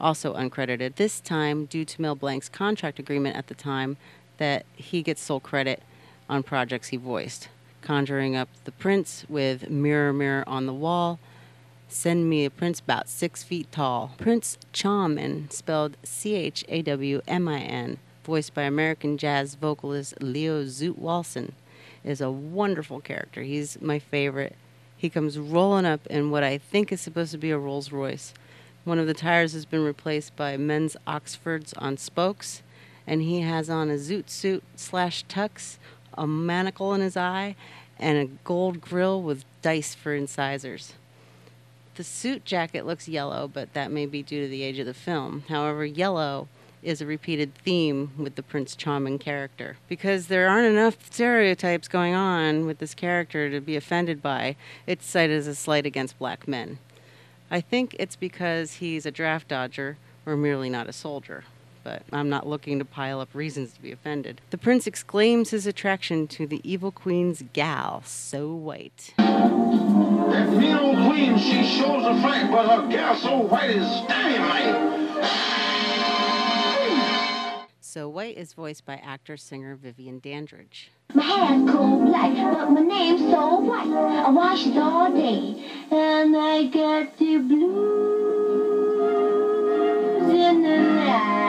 also 0.00 0.34
uncredited. 0.34 0.96
This 0.96 1.20
time, 1.20 1.66
due 1.66 1.84
to 1.84 2.02
Mel 2.02 2.16
Blanc's 2.16 2.48
contract 2.48 2.98
agreement 2.98 3.36
at 3.36 3.46
the 3.46 3.54
time, 3.54 3.96
that 4.38 4.66
he 4.74 5.02
gets 5.02 5.22
sole 5.22 5.40
credit 5.40 5.82
on 6.28 6.42
projects 6.42 6.88
he 6.88 6.96
voiced. 6.96 7.48
Conjuring 7.80 8.34
up 8.34 8.48
the 8.64 8.72
prince 8.72 9.24
with 9.28 9.70
Mirror, 9.70 10.14
Mirror 10.14 10.44
on 10.48 10.66
the 10.66 10.74
Wall, 10.74 11.20
Send 11.92 12.30
me 12.30 12.46
a 12.46 12.50
prince 12.50 12.80
about 12.80 13.06
six 13.06 13.42
feet 13.42 13.70
tall. 13.70 14.12
Prince 14.16 14.56
Chawmin, 14.72 15.52
spelled 15.52 15.98
C 16.02 16.34
H 16.34 16.64
A 16.68 16.80
W 16.80 17.20
M 17.28 17.46
I 17.46 17.60
N, 17.60 17.98
voiced 18.24 18.54
by 18.54 18.62
American 18.62 19.18
jazz 19.18 19.56
vocalist 19.56 20.14
Leo 20.22 20.64
Zoot 20.64 20.96
Watson. 20.96 21.52
is 22.02 22.22
a 22.22 22.30
wonderful 22.30 23.00
character. 23.00 23.42
He's 23.42 23.78
my 23.82 23.98
favorite. 23.98 24.56
He 24.96 25.10
comes 25.10 25.38
rolling 25.38 25.84
up 25.84 26.06
in 26.06 26.30
what 26.30 26.42
I 26.42 26.56
think 26.56 26.90
is 26.90 27.02
supposed 27.02 27.30
to 27.32 27.38
be 27.38 27.50
a 27.50 27.58
Rolls 27.58 27.92
Royce. 27.92 28.32
One 28.84 28.98
of 28.98 29.06
the 29.06 29.12
tires 29.12 29.52
has 29.52 29.66
been 29.66 29.84
replaced 29.84 30.34
by 30.34 30.56
men's 30.56 30.96
Oxfords 31.06 31.74
on 31.74 31.98
spokes, 31.98 32.62
and 33.06 33.20
he 33.20 33.42
has 33.42 33.68
on 33.68 33.90
a 33.90 33.96
zoot 33.96 34.30
suit 34.30 34.64
slash 34.76 35.26
tux, 35.26 35.76
a 36.14 36.26
manacle 36.26 36.94
in 36.94 37.02
his 37.02 37.18
eye, 37.18 37.54
and 37.98 38.16
a 38.16 38.30
gold 38.44 38.80
grill 38.80 39.20
with 39.20 39.44
dice 39.60 39.94
for 39.94 40.14
incisors. 40.14 40.94
The 41.94 42.04
suit 42.04 42.44
jacket 42.44 42.86
looks 42.86 43.06
yellow, 43.08 43.48
but 43.48 43.74
that 43.74 43.90
may 43.90 44.06
be 44.06 44.22
due 44.22 44.42
to 44.42 44.48
the 44.48 44.62
age 44.62 44.78
of 44.78 44.86
the 44.86 44.94
film. 44.94 45.44
However, 45.48 45.84
yellow 45.84 46.48
is 46.82 47.00
a 47.00 47.06
repeated 47.06 47.54
theme 47.54 48.12
with 48.16 48.34
the 48.34 48.42
Prince 48.42 48.74
Charming 48.74 49.18
character. 49.18 49.76
Because 49.88 50.26
there 50.26 50.48
aren't 50.48 50.66
enough 50.66 50.96
stereotypes 51.10 51.88
going 51.88 52.14
on 52.14 52.66
with 52.66 52.78
this 52.78 52.94
character 52.94 53.50
to 53.50 53.60
be 53.60 53.76
offended 53.76 54.22
by, 54.22 54.56
it's 54.86 55.06
cited 55.06 55.36
as 55.36 55.46
a 55.46 55.54
slight 55.54 55.86
against 55.86 56.18
black 56.18 56.48
men. 56.48 56.78
I 57.50 57.60
think 57.60 57.94
it's 57.98 58.16
because 58.16 58.74
he's 58.74 59.04
a 59.04 59.10
draft 59.10 59.48
dodger 59.48 59.98
or 60.24 60.36
merely 60.36 60.70
not 60.70 60.88
a 60.88 60.92
soldier. 60.92 61.44
But 61.84 62.02
I'm 62.12 62.28
not 62.28 62.46
looking 62.46 62.78
to 62.78 62.84
pile 62.84 63.20
up 63.20 63.34
reasons 63.34 63.72
to 63.72 63.82
be 63.82 63.92
offended. 63.92 64.40
The 64.50 64.58
prince 64.58 64.86
exclaims 64.86 65.50
his 65.50 65.66
attraction 65.66 66.28
to 66.28 66.46
the 66.46 66.60
evil 66.62 66.92
queen's 66.92 67.42
gal, 67.52 68.02
so 68.04 68.52
white. 68.54 69.14
That 69.18 70.48
mean 70.48 70.76
old 70.76 71.10
queen, 71.10 71.38
she 71.38 71.64
shows 71.64 72.04
a 72.04 72.20
fight, 72.22 72.50
but 72.50 72.68
her 72.68 72.88
gal 72.88 73.16
so 73.16 73.38
white 73.38 73.70
is 73.70 73.86
dynamite. 74.08 74.92
So 77.92 78.08
White 78.08 78.38
is 78.38 78.54
voiced 78.54 78.86
by 78.86 78.94
actor 78.94 79.36
singer 79.36 79.74
Vivian 79.74 80.18
Dandridge. 80.18 80.90
My 81.12 81.24
hair's 81.24 81.70
coal 81.70 82.06
black, 82.06 82.34
but 82.34 82.70
my 82.70 82.80
name's 82.80 83.20
so 83.30 83.56
white. 83.56 83.86
I 83.86 84.30
wash 84.30 84.66
it 84.66 84.78
all 84.78 85.12
day, 85.12 85.62
and 85.90 86.34
I 86.34 86.64
get 86.68 87.18
the 87.18 87.36
blues 87.36 88.22
in 90.32 90.62
the 90.62 90.78
night. 90.78 91.41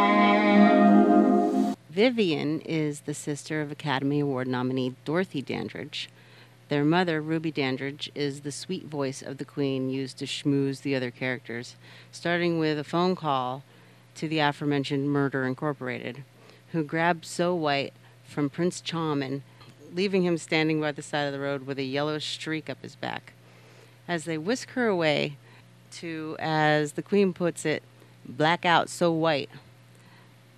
Vivian 1.93 2.60
is 2.62 3.01
the 3.01 3.13
sister 3.13 3.62
of 3.62 3.71
Academy 3.71 4.21
Award 4.21 4.47
nominee 4.47 4.95
Dorothy 5.06 5.43
Dandridge. 5.43 6.10
Their 6.67 6.84
mother, 6.84 7.21
Ruby 7.21 7.51
Dandridge, 7.51 8.12
is 8.15 8.41
the 8.41 8.51
sweet 8.51 8.86
voice 8.86 9.21
of 9.21 9.38
the 9.38 9.45
Queen 9.45 9.91
used 9.91 10.17
to 10.17 10.25
schmooze 10.25 10.82
the 10.82 10.95
other 10.95 11.12
characters, 11.12 11.75
starting 12.12 12.58
with 12.58 12.79
a 12.79 12.84
phone 12.84 13.15
call 13.15 13.62
to 14.15 14.27
the 14.27 14.39
aforementioned 14.39 15.08
Murder 15.08 15.45
Incorporated, 15.45 16.23
who 16.71 16.84
grabbed 16.84 17.25
So 17.25 17.53
White 17.53 17.93
from 18.23 18.49
Prince 18.49 18.82
Charming, 18.82 19.43
leaving 19.93 20.23
him 20.23 20.39
standing 20.39 20.82
by 20.82 20.93
the 20.93 21.03
side 21.03 21.25
of 21.25 21.34
the 21.34 21.39
road 21.39 21.67
with 21.67 21.77
a 21.77 21.84
yellow 21.84 22.17
streak 22.17 22.71
up 22.71 22.82
his 22.82 22.95
back. 22.95 23.34
As 24.08 24.25
they 24.25 24.39
whisk 24.39 24.71
her 24.71 24.88
away 24.88 25.38
to, 25.91 26.38
as 26.39 26.93
the 26.93 27.03
Queen 27.03 27.34
puts 27.34 27.67
it, 27.67 27.84
black 28.25 28.65
out 28.65 28.89
So 28.89 29.12
White, 29.12 29.51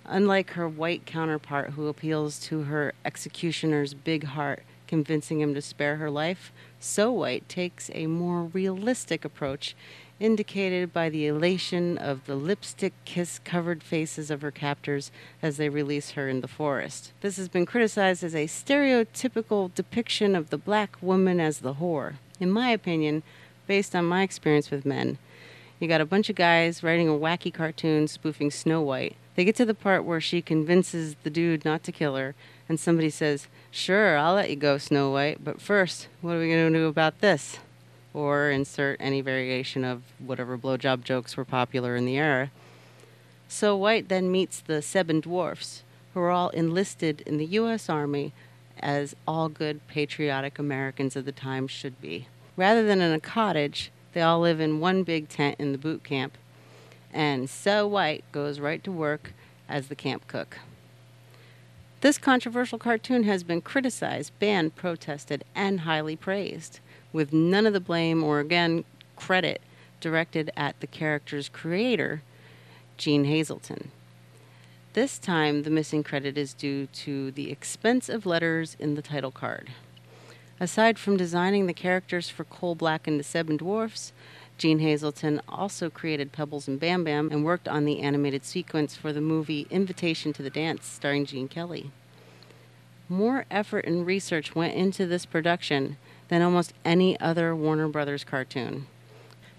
Unlike 0.08 0.50
her 0.50 0.68
white 0.68 1.04
counterpart, 1.04 1.70
who 1.70 1.88
appeals 1.88 2.38
to 2.40 2.62
her 2.62 2.94
executioner's 3.04 3.92
big 3.92 4.24
heart, 4.24 4.62
convincing 4.86 5.40
him 5.40 5.52
to 5.54 5.60
spare 5.60 5.96
her 5.96 6.10
life, 6.10 6.52
So 6.78 7.10
White 7.10 7.48
takes 7.48 7.90
a 7.92 8.06
more 8.06 8.44
realistic 8.44 9.24
approach, 9.24 9.74
indicated 10.20 10.92
by 10.92 11.08
the 11.08 11.26
elation 11.26 11.98
of 11.98 12.24
the 12.26 12.36
lipstick 12.36 12.92
kiss 13.04 13.40
covered 13.40 13.82
faces 13.82 14.30
of 14.30 14.42
her 14.42 14.52
captors 14.52 15.10
as 15.42 15.56
they 15.56 15.68
release 15.68 16.12
her 16.12 16.28
in 16.28 16.40
the 16.40 16.48
forest. 16.48 17.12
This 17.20 17.36
has 17.36 17.48
been 17.48 17.66
criticized 17.66 18.22
as 18.22 18.34
a 18.34 18.46
stereotypical 18.46 19.74
depiction 19.74 20.36
of 20.36 20.50
the 20.50 20.58
black 20.58 20.96
woman 21.02 21.40
as 21.40 21.58
the 21.58 21.74
whore. 21.74 22.14
In 22.38 22.52
my 22.52 22.70
opinion, 22.70 23.24
based 23.66 23.96
on 23.96 24.04
my 24.04 24.22
experience 24.22 24.70
with 24.70 24.86
men, 24.86 25.18
you 25.80 25.88
got 25.88 26.00
a 26.00 26.06
bunch 26.06 26.30
of 26.30 26.36
guys 26.36 26.84
writing 26.84 27.08
a 27.08 27.12
wacky 27.12 27.52
cartoon 27.52 28.06
spoofing 28.06 28.52
Snow 28.52 28.80
White. 28.80 29.16
They 29.36 29.44
get 29.44 29.54
to 29.56 29.66
the 29.66 29.74
part 29.74 30.04
where 30.04 30.20
she 30.20 30.40
convinces 30.40 31.14
the 31.22 31.30
dude 31.30 31.64
not 31.64 31.82
to 31.84 31.92
kill 31.92 32.16
her, 32.16 32.34
and 32.70 32.80
somebody 32.80 33.10
says, 33.10 33.48
Sure, 33.70 34.16
I'll 34.16 34.34
let 34.34 34.48
you 34.48 34.56
go, 34.56 34.78
Snow 34.78 35.10
White, 35.10 35.44
but 35.44 35.60
first, 35.60 36.08
what 36.22 36.32
are 36.32 36.40
we 36.40 36.48
going 36.48 36.72
to 36.72 36.78
do 36.78 36.86
about 36.86 37.20
this? 37.20 37.58
Or 38.14 38.50
insert 38.50 38.96
any 38.98 39.20
variation 39.20 39.84
of 39.84 40.02
whatever 40.18 40.56
blowjob 40.56 41.04
jokes 41.04 41.36
were 41.36 41.44
popular 41.44 41.96
in 41.96 42.06
the 42.06 42.16
era. 42.16 42.50
So 43.46 43.76
White 43.76 44.08
then 44.08 44.32
meets 44.32 44.60
the 44.60 44.80
Seven 44.80 45.20
Dwarfs, 45.20 45.82
who 46.14 46.20
are 46.20 46.30
all 46.30 46.48
enlisted 46.50 47.20
in 47.26 47.36
the 47.36 47.44
U.S. 47.44 47.90
Army 47.90 48.32
as 48.80 49.14
all 49.28 49.50
good 49.50 49.86
patriotic 49.86 50.58
Americans 50.58 51.14
of 51.14 51.26
the 51.26 51.32
time 51.32 51.68
should 51.68 52.00
be. 52.00 52.26
Rather 52.56 52.86
than 52.86 53.02
in 53.02 53.12
a 53.12 53.20
cottage, 53.20 53.92
they 54.14 54.22
all 54.22 54.40
live 54.40 54.60
in 54.60 54.80
one 54.80 55.02
big 55.02 55.28
tent 55.28 55.56
in 55.58 55.72
the 55.72 55.78
boot 55.78 56.02
camp, 56.02 56.38
and 57.16 57.48
So 57.48 57.88
White 57.88 58.24
goes 58.30 58.60
right 58.60 58.84
to 58.84 58.92
work 58.92 59.32
as 59.68 59.88
the 59.88 59.96
camp 59.96 60.28
cook. 60.28 60.58
This 62.02 62.18
controversial 62.18 62.78
cartoon 62.78 63.24
has 63.24 63.42
been 63.42 63.62
criticized, 63.62 64.38
banned, 64.38 64.76
protested, 64.76 65.42
and 65.54 65.80
highly 65.80 66.14
praised, 66.14 66.78
with 67.12 67.32
none 67.32 67.66
of 67.66 67.72
the 67.72 67.80
blame 67.80 68.22
or 68.22 68.38
again 68.38 68.84
credit 69.16 69.62
directed 69.98 70.50
at 70.56 70.78
the 70.80 70.86
character's 70.86 71.48
creator, 71.48 72.22
Gene 72.98 73.24
Hazelton. 73.24 73.90
This 74.92 75.18
time, 75.18 75.62
the 75.62 75.70
missing 75.70 76.02
credit 76.02 76.36
is 76.36 76.52
due 76.52 76.86
to 76.86 77.30
the 77.30 77.50
expense 77.50 78.08
of 78.10 78.26
letters 78.26 78.76
in 78.78 78.94
the 78.94 79.02
title 79.02 79.30
card. 79.30 79.70
Aside 80.60 80.98
from 80.98 81.16
designing 81.16 81.66
the 81.66 81.74
characters 81.74 82.28
for 82.28 82.44
Coal 82.44 82.74
Black 82.74 83.06
and 83.06 83.18
the 83.18 83.24
Seven 83.24 83.56
Dwarfs, 83.56 84.12
Gene 84.58 84.78
Hazelton 84.78 85.40
also 85.48 85.90
created 85.90 86.32
Pebbles 86.32 86.66
and 86.66 86.80
Bam 86.80 87.04
Bam 87.04 87.30
and 87.30 87.44
worked 87.44 87.68
on 87.68 87.84
the 87.84 88.00
animated 88.00 88.44
sequence 88.44 88.96
for 88.96 89.12
the 89.12 89.20
movie 89.20 89.66
Invitation 89.70 90.32
to 90.32 90.42
the 90.42 90.50
Dance 90.50 90.86
starring 90.86 91.26
Gene 91.26 91.48
Kelly. 91.48 91.90
More 93.08 93.44
effort 93.50 93.84
and 93.84 94.06
research 94.06 94.54
went 94.54 94.74
into 94.74 95.06
this 95.06 95.26
production 95.26 95.98
than 96.28 96.42
almost 96.42 96.72
any 96.84 97.20
other 97.20 97.54
Warner 97.54 97.88
Brothers 97.88 98.24
cartoon. 98.24 98.86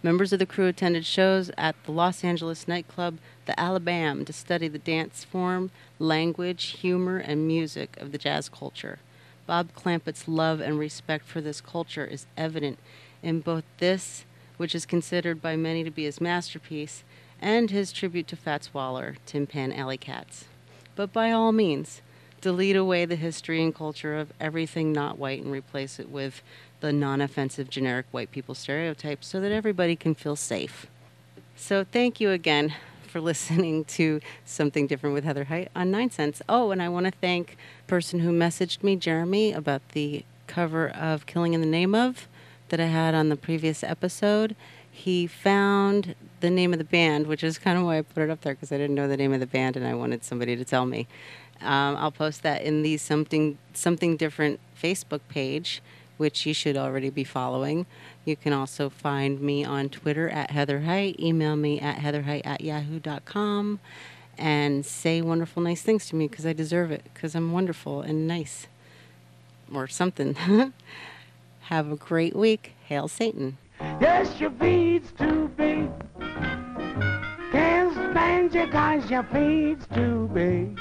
Members 0.04 0.34
of 0.34 0.40
the 0.40 0.46
crew 0.46 0.68
attended 0.68 1.06
shows 1.06 1.52
at 1.58 1.76
the 1.84 1.92
Los 1.92 2.24
Angeles 2.24 2.68
nightclub 2.68 3.20
The 3.46 3.60
Alabama 3.60 4.26
to 4.26 4.34
study 4.34 4.68
the 4.68 4.80
dance 4.80 5.24
form, 5.24 5.72
language, 6.00 6.78
humor, 6.80 7.18
and 7.18 7.48
music 7.48 7.98
of 7.98 8.12
the 8.12 8.18
jazz 8.18 8.50
culture. 8.50 9.00
Bob 9.46 9.74
Clampett's 9.74 10.28
love 10.28 10.60
and 10.60 10.78
respect 10.78 11.26
for 11.26 11.40
this 11.40 11.62
culture 11.62 12.06
is 12.06 12.28
evident 12.36 12.80
in 13.24 13.40
both 13.40 13.64
this, 13.78 14.26
which 14.58 14.76
is 14.76 14.86
considered 14.86 15.42
by 15.42 15.56
many 15.56 15.84
to 15.84 15.92
be 15.92 16.04
his 16.04 16.20
masterpiece, 16.20 17.04
and 17.42 17.72
his 17.72 17.92
tribute 17.92 18.28
to 18.28 18.36
Fats 18.36 18.74
Waller, 18.74 19.16
Tin 19.26 19.48
Pan 19.48 19.72
Alley 19.72 19.98
Cats. 19.98 20.46
But 20.96 21.14
by 21.14 21.32
all 21.32 21.52
means, 21.52 22.02
delete 22.42 22.76
away 22.76 23.06
the 23.06 23.16
history 23.16 23.64
and 23.64 23.74
culture 23.74 24.18
of 24.18 24.34
everything 24.40 24.92
not 24.92 25.18
white 25.18 25.44
and 25.44 25.52
replace 25.52 26.00
it 26.00 26.10
with 26.10 26.42
the 26.80 26.92
non 26.92 27.22
offensive 27.22 27.70
generic 27.70 28.06
white 28.12 28.32
people 28.32 28.56
stereotypes 28.56 29.28
so 29.28 29.40
that 29.40 29.52
everybody 29.52 29.96
can 29.96 30.16
feel 30.16 30.36
safe. 30.36 30.88
So, 31.56 31.84
thank 31.84 32.20
you 32.20 32.32
again 32.32 32.74
for 33.08 33.22
listening 33.22 33.86
to 33.86 34.20
Something 34.46 34.88
Different 34.88 35.14
with 35.14 35.24
Heather 35.24 35.46
Height 35.46 35.70
on 35.76 35.92
Nine 35.92 36.12
Cents. 36.12 36.42
Oh, 36.48 36.72
and 36.72 36.82
I 36.82 36.90
want 36.90 37.06
to 37.06 37.12
thank 37.12 37.58
person 37.88 38.20
who 38.20 38.32
messaged 38.32 38.84
me, 38.84 38.96
Jeremy, 38.96 39.54
about 39.54 39.88
the 39.90 40.24
cover 40.48 40.90
of 40.90 41.26
Killing 41.26 41.54
in 41.54 41.62
the 41.62 41.68
Name 41.68 41.94
of 41.94 42.28
that 42.70 42.80
I 42.80 42.86
had 42.86 43.16
on 43.16 43.30
the 43.30 43.36
previous 43.36 43.84
episode. 43.84 44.56
He 44.92 45.28
found 45.28 46.16
the 46.40 46.50
name 46.50 46.74
of 46.74 46.80
the 46.80 46.86
band, 46.86 47.28
which 47.28 47.44
is 47.44 47.58
kind 47.58 47.78
of 47.78 47.86
why 47.86 48.00
I 48.00 48.02
put 48.02 48.24
it 48.24 48.30
up 48.30 48.42
there 48.42 48.54
because 48.54 48.72
I 48.72 48.78
didn't 48.78 48.96
know 48.96 49.08
the 49.08 49.18
name 49.18 49.34
of 49.34 49.40
the 49.40 49.46
band 49.46 49.78
and 49.78 49.86
I 49.86 49.94
wanted 49.94 50.24
somebody 50.24 50.56
to 50.56 50.66
tell 50.66 50.86
me. 50.86 51.08
Um, 51.62 51.96
I'll 51.98 52.12
post 52.12 52.44
that 52.44 52.62
in 52.62 52.84
the 52.84 52.98
something 52.98 53.58
something 53.74 54.18
different 54.18 54.60
Facebook 54.80 55.22
page, 55.28 55.82
which 56.18 56.46
you 56.46 56.54
should 56.54 56.78
already 56.78 57.10
be 57.10 57.24
following. 57.24 57.86
You 58.26 58.36
can 58.36 58.54
also 58.54 58.90
find 58.90 59.42
me 59.42 59.64
on 59.64 59.90
Twitter 59.90 60.30
at 60.30 60.52
Heather 60.52 60.82
Height. 60.82 61.20
Email 61.20 61.56
me 61.56 61.80
at 61.80 62.00
heatherheight 62.00 62.46
at 62.46 62.62
yahoo.com 62.62 63.80
and 64.38 64.86
say 64.86 65.22
wonderful, 65.22 65.64
nice 65.64 65.82
things 65.82 66.08
to 66.08 66.16
me 66.16 66.28
because 66.28 66.46
I 66.46 66.54
deserve 66.54 66.92
it 66.92 67.04
because 67.14 67.36
I'm 67.36 67.52
wonderful 67.52 68.02
and 68.02 68.28
nice 68.28 68.68
or 69.74 69.88
something. 69.88 70.36
Have 71.68 71.92
a 71.92 71.98
great 71.98 72.34
week. 72.34 72.76
Hail 72.86 73.10
Satan. 73.10 73.58
Yes, 74.00 74.40
your 74.40 74.52
feed's 74.52 75.12
too 75.12 75.50
big. 75.58 75.90
Can't 77.52 77.94
stand 77.94 78.56
you 78.56 78.68
cause 78.68 79.12
your 79.12 79.24
feed's 79.24 79.86
too 79.88 80.30
big. 80.34 80.80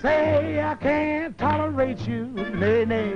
Say 0.00 0.60
I 0.62 0.76
can't 0.80 1.36
tolerate 1.36 2.06
you, 2.06 2.26
nay, 2.54 2.84
nay, 2.84 3.14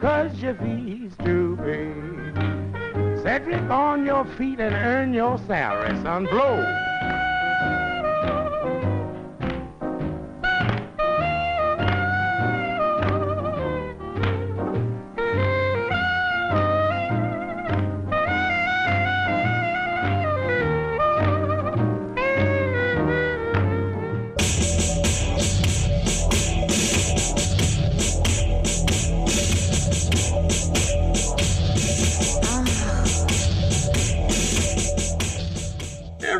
cause 0.00 0.34
your 0.42 0.56
feed's 0.56 1.16
too 1.18 1.56
big. 1.62 3.22
Cedric, 3.22 3.70
on 3.70 4.04
your 4.04 4.24
feet 4.24 4.58
and 4.58 4.74
earn 4.74 5.14
your 5.14 5.38
salary, 5.46 5.96
son, 6.02 6.24
blow. 6.26 6.91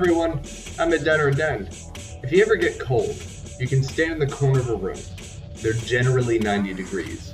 Everyone, 0.03 0.40
I'm 0.80 0.92
at 0.92 1.05
Den 1.05 1.32
Den. 1.36 1.68
If 2.24 2.32
you 2.32 2.42
ever 2.42 2.57
get 2.57 2.80
cold, 2.80 3.14
you 3.61 3.68
can 3.68 3.84
stand 3.84 4.14
in 4.14 4.18
the 4.18 4.26
corner 4.26 4.59
of 4.59 4.68
a 4.68 4.74
room. 4.74 4.98
They're 5.59 5.74
generally 5.74 6.40
90 6.40 6.74
degrees. 6.74 7.32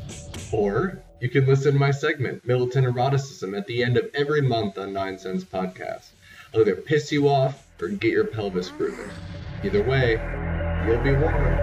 Or 0.53 1.03
you 1.19 1.31
can 1.31 1.47
listen 1.47 1.73
to 1.73 1.79
my 1.79 1.91
segment, 1.91 2.47
Militant 2.47 2.85
Eroticism, 2.85 3.57
at 3.57 3.67
the 3.67 3.83
end 3.83 3.97
of 3.97 4.11
every 4.13 4.43
month 4.43 4.77
on 4.77 4.91
9sense 4.91 5.47
Podcast. 5.47 6.09
I'll 6.53 6.61
either 6.61 6.77
piss 6.77 7.11
you 7.11 7.27
off 7.27 7.67
or 7.81 7.89
get 7.89 8.13
your 8.13 8.27
pelvis 8.27 8.69
grooving. 8.69 9.09
Either 9.65 9.83
way, 9.83 10.21
you'll 10.87 11.03
be 11.03 11.13
warm. 11.13 11.59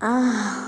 Ah. 0.00 0.66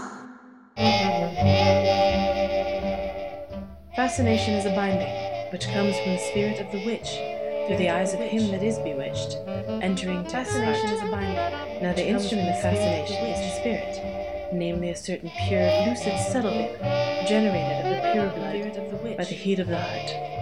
Fascination 3.99 4.55
is 4.55 4.65
a 4.65 4.71
binding, 4.71 5.28
which 5.51 5.67
comes 5.67 5.99
from 5.99 6.13
the 6.13 6.19
spirit 6.31 6.61
of 6.61 6.71
the 6.73 6.85
witch, 6.85 7.19
through 7.67 7.77
the 7.77 7.91
eyes 7.91 8.15
of 8.15 8.21
him 8.21 8.51
that 8.51 8.63
is 8.63 8.79
bewitched, 8.79 9.37
entering 9.83 10.25
to 10.25 10.31
fascination 10.31 10.91
is 10.91 11.03
a 11.03 11.07
binding. 11.07 11.83
Now 11.83 11.93
the 11.93 12.07
instrument 12.07 12.49
of 12.49 12.61
fascination 12.63 13.27
is 13.27 13.39
the 13.39 13.61
spirit, 13.61 14.53
namely 14.53 14.91
a 14.91 14.97
certain 14.97 15.31
pure, 15.47 15.71
lucid, 15.87 16.19
subtle 16.33 16.51
vapor, 16.51 17.27
generated 17.29 17.87
of 17.87 17.91
the 17.97 18.13
pure 18.13 18.31
blood 18.31 19.17
by 19.17 19.25
the 19.25 19.35
heat 19.35 19.59
of 19.59 19.69
the 19.69 19.79
heart. 19.79 20.38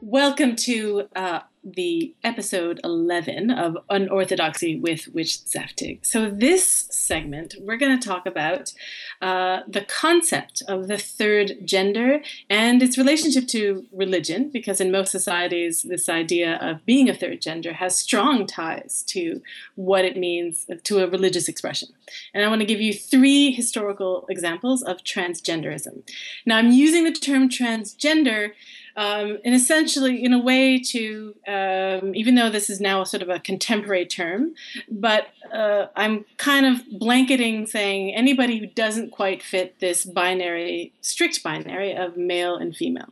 Welcome 0.00 0.54
to 0.56 1.08
uh, 1.16 1.40
the 1.64 2.14
episode 2.22 2.80
11 2.84 3.50
of 3.50 3.76
Unorthodoxy 3.90 4.78
with 4.78 5.08
Witch 5.08 5.38
Zaftig. 5.44 6.06
So, 6.06 6.30
this 6.30 6.86
segment, 6.90 7.56
we're 7.60 7.76
going 7.76 7.98
to 7.98 8.08
talk 8.08 8.24
about 8.24 8.72
uh, 9.20 9.62
the 9.66 9.80
concept 9.80 10.62
of 10.68 10.86
the 10.86 10.98
third 10.98 11.56
gender 11.64 12.20
and 12.48 12.80
its 12.80 12.96
relationship 12.96 13.48
to 13.48 13.86
religion, 13.92 14.50
because 14.50 14.80
in 14.80 14.92
most 14.92 15.10
societies, 15.10 15.82
this 15.82 16.08
idea 16.08 16.58
of 16.62 16.86
being 16.86 17.08
a 17.08 17.14
third 17.14 17.42
gender 17.42 17.72
has 17.72 17.98
strong 17.98 18.46
ties 18.46 19.02
to 19.08 19.42
what 19.74 20.04
it 20.04 20.16
means 20.16 20.66
to 20.84 21.02
a 21.02 21.10
religious 21.10 21.48
expression. 21.48 21.88
And 22.32 22.44
I 22.44 22.48
want 22.48 22.60
to 22.60 22.66
give 22.66 22.80
you 22.80 22.94
three 22.94 23.50
historical 23.50 24.26
examples 24.30 24.82
of 24.82 24.98
transgenderism. 24.98 26.08
Now, 26.46 26.58
I'm 26.58 26.70
using 26.70 27.02
the 27.02 27.12
term 27.12 27.48
transgender 27.48 28.52
um, 28.98 29.38
and 29.44 29.54
essentially 29.54 30.24
in 30.24 30.32
a 30.32 30.40
way 30.40 30.76
to 30.80 31.32
um, 31.46 32.16
even 32.16 32.34
though 32.34 32.50
this 32.50 32.68
is 32.68 32.80
now 32.80 33.00
a 33.00 33.06
sort 33.06 33.22
of 33.22 33.28
a 33.28 33.38
contemporary 33.38 34.04
term 34.04 34.54
but 34.90 35.28
uh, 35.54 35.86
i'm 35.94 36.24
kind 36.36 36.66
of 36.66 36.82
blanketing 36.98 37.64
saying 37.64 38.12
anybody 38.14 38.58
who 38.58 38.66
doesn't 38.66 39.12
quite 39.12 39.40
fit 39.40 39.78
this 39.78 40.04
binary 40.04 40.92
strict 41.00 41.42
binary 41.44 41.94
of 41.94 42.16
male 42.16 42.56
and 42.56 42.74
female 42.74 43.08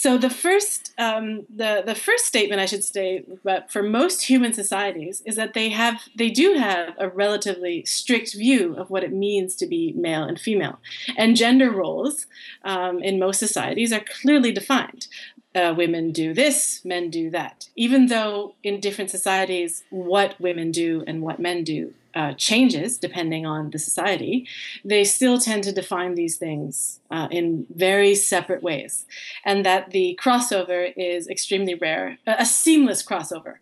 so 0.00 0.16
the 0.16 0.30
first, 0.30 0.94
um, 0.96 1.44
the 1.54 1.82
the 1.84 1.94
first 1.94 2.24
statement 2.24 2.58
I 2.58 2.64
should 2.64 2.84
say, 2.84 3.22
but 3.44 3.70
for 3.70 3.82
most 3.82 4.22
human 4.22 4.54
societies, 4.54 5.22
is 5.26 5.36
that 5.36 5.52
they 5.52 5.68
have 5.68 6.00
they 6.16 6.30
do 6.30 6.54
have 6.54 6.94
a 6.96 7.10
relatively 7.10 7.84
strict 7.84 8.32
view 8.32 8.74
of 8.76 8.88
what 8.88 9.04
it 9.04 9.12
means 9.12 9.54
to 9.56 9.66
be 9.66 9.92
male 9.92 10.22
and 10.22 10.40
female, 10.40 10.78
and 11.18 11.36
gender 11.36 11.70
roles 11.70 12.24
um, 12.64 13.02
in 13.02 13.18
most 13.18 13.40
societies 13.40 13.92
are 13.92 14.00
clearly 14.22 14.52
defined. 14.52 15.06
Uh, 15.54 15.74
women 15.76 16.12
do 16.12 16.32
this, 16.32 16.82
men 16.82 17.10
do 17.10 17.28
that. 17.28 17.68
Even 17.76 18.06
though 18.06 18.54
in 18.62 18.80
different 18.80 19.10
societies, 19.10 19.84
what 19.90 20.40
women 20.40 20.70
do 20.70 21.04
and 21.06 21.20
what 21.20 21.38
men 21.38 21.62
do 21.62 21.92
uh, 22.14 22.34
changes 22.34 22.98
depending 22.98 23.46
on 23.46 23.70
the 23.70 23.78
society, 23.78 24.46
they 24.84 25.04
still 25.04 25.38
tend 25.38 25.64
to 25.64 25.72
define 25.72 26.14
these 26.14 26.36
things 26.36 27.00
uh, 27.10 27.28
in 27.30 27.66
very 27.74 28.14
separate 28.14 28.62
ways. 28.62 29.06
And 29.44 29.64
that 29.64 29.90
the 29.90 30.18
crossover 30.22 30.92
is 30.96 31.28
extremely 31.28 31.74
rare, 31.74 32.18
a 32.26 32.46
seamless 32.46 33.04
crossover. 33.04 33.56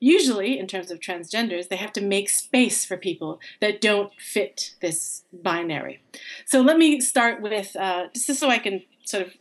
Usually, 0.00 0.58
in 0.58 0.66
terms 0.66 0.90
of 0.90 1.00
transgenders, 1.00 1.68
they 1.68 1.76
have 1.76 1.92
to 1.94 2.02
make 2.02 2.28
space 2.28 2.84
for 2.84 2.96
people 2.96 3.40
that 3.60 3.80
don't 3.80 4.12
fit 4.18 4.74
this 4.82 5.24
binary. 5.32 6.02
So 6.44 6.60
let 6.60 6.76
me 6.76 7.00
start 7.00 7.40
with, 7.40 7.74
uh, 7.76 8.08
just 8.14 8.38
so 8.38 8.50
I 8.50 8.58
can 8.58 8.82
sort 9.04 9.26
of 9.26 9.32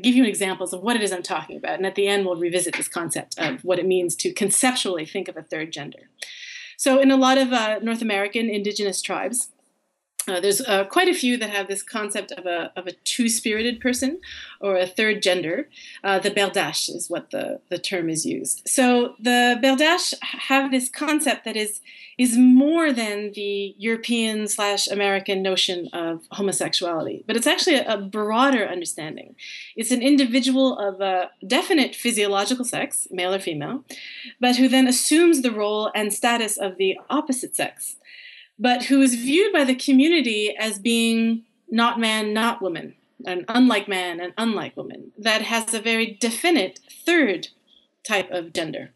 give 0.00 0.14
you 0.14 0.24
examples 0.24 0.72
of 0.72 0.82
what 0.82 0.96
it 0.96 1.02
is 1.02 1.12
I'm 1.12 1.22
talking 1.22 1.56
about. 1.56 1.74
And 1.74 1.86
at 1.86 1.96
the 1.96 2.06
end, 2.06 2.24
we'll 2.24 2.36
revisit 2.36 2.76
this 2.76 2.88
concept 2.88 3.38
of 3.38 3.64
what 3.64 3.78
it 3.78 3.86
means 3.86 4.14
to 4.16 4.32
conceptually 4.32 5.04
think 5.04 5.28
of 5.28 5.36
a 5.36 5.42
third 5.42 5.72
gender. 5.72 6.08
So, 6.84 6.98
in 6.98 7.12
a 7.12 7.16
lot 7.16 7.38
of 7.38 7.52
uh, 7.52 7.78
North 7.80 8.02
American 8.02 8.50
indigenous 8.50 9.00
tribes, 9.00 9.50
uh, 10.28 10.40
there's 10.40 10.60
uh, 10.60 10.84
quite 10.84 11.08
a 11.08 11.14
few 11.14 11.36
that 11.36 11.50
have 11.50 11.68
this 11.68 11.82
concept 11.82 12.30
of 12.32 12.46
a, 12.46 12.72
of 12.76 12.86
a 12.86 12.92
two 13.04 13.28
spirited 13.28 13.80
person 13.80 14.20
or 14.60 14.76
a 14.76 14.86
third 14.86 15.22
gender. 15.22 15.68
Uh, 16.04 16.18
the 16.18 16.30
Berdache 16.30 16.94
is 16.94 17.10
what 17.10 17.30
the, 17.30 17.60
the 17.70 17.78
term 17.78 18.08
is 18.08 18.24
used. 18.24 18.62
So 18.66 19.14
the 19.18 19.58
Berdache 19.62 20.14
have 20.22 20.70
this 20.70 20.88
concept 20.88 21.44
that 21.44 21.56
is, 21.56 21.80
is 22.18 22.36
more 22.36 22.92
than 22.92 23.32
the 23.32 23.74
European 23.78 24.46
slash 24.46 24.86
American 24.86 25.42
notion 25.42 25.88
of 25.92 26.22
homosexuality, 26.30 27.24
but 27.26 27.36
it's 27.36 27.46
actually 27.46 27.76
a, 27.76 27.94
a 27.94 27.98
broader 27.98 28.64
understanding. 28.64 29.34
It's 29.74 29.90
an 29.90 30.02
individual 30.02 30.78
of 30.78 31.00
a 31.00 31.30
definite 31.44 31.96
physiological 31.96 32.64
sex, 32.64 33.08
male 33.10 33.34
or 33.34 33.40
female, 33.40 33.84
but 34.40 34.56
who 34.56 34.68
then 34.68 34.86
assumes 34.86 35.42
the 35.42 35.50
role 35.50 35.90
and 35.94 36.12
status 36.12 36.56
of 36.56 36.76
the 36.76 36.96
opposite 37.10 37.56
sex 37.56 37.96
but 38.58 38.84
who 38.84 39.00
is 39.00 39.14
viewed 39.14 39.52
by 39.52 39.64
the 39.64 39.74
community 39.74 40.54
as 40.56 40.78
being 40.78 41.42
not 41.70 41.98
man, 41.98 42.32
not 42.32 42.60
woman, 42.60 42.94
and 43.26 43.44
unlike 43.48 43.88
man 43.88 44.20
and 44.20 44.32
unlike 44.36 44.76
woman, 44.76 45.12
that 45.18 45.42
has 45.42 45.72
a 45.72 45.80
very 45.80 46.06
definite 46.20 46.80
third 47.04 47.48
type 48.04 48.30
of 48.30 48.52
gender. 48.52 48.90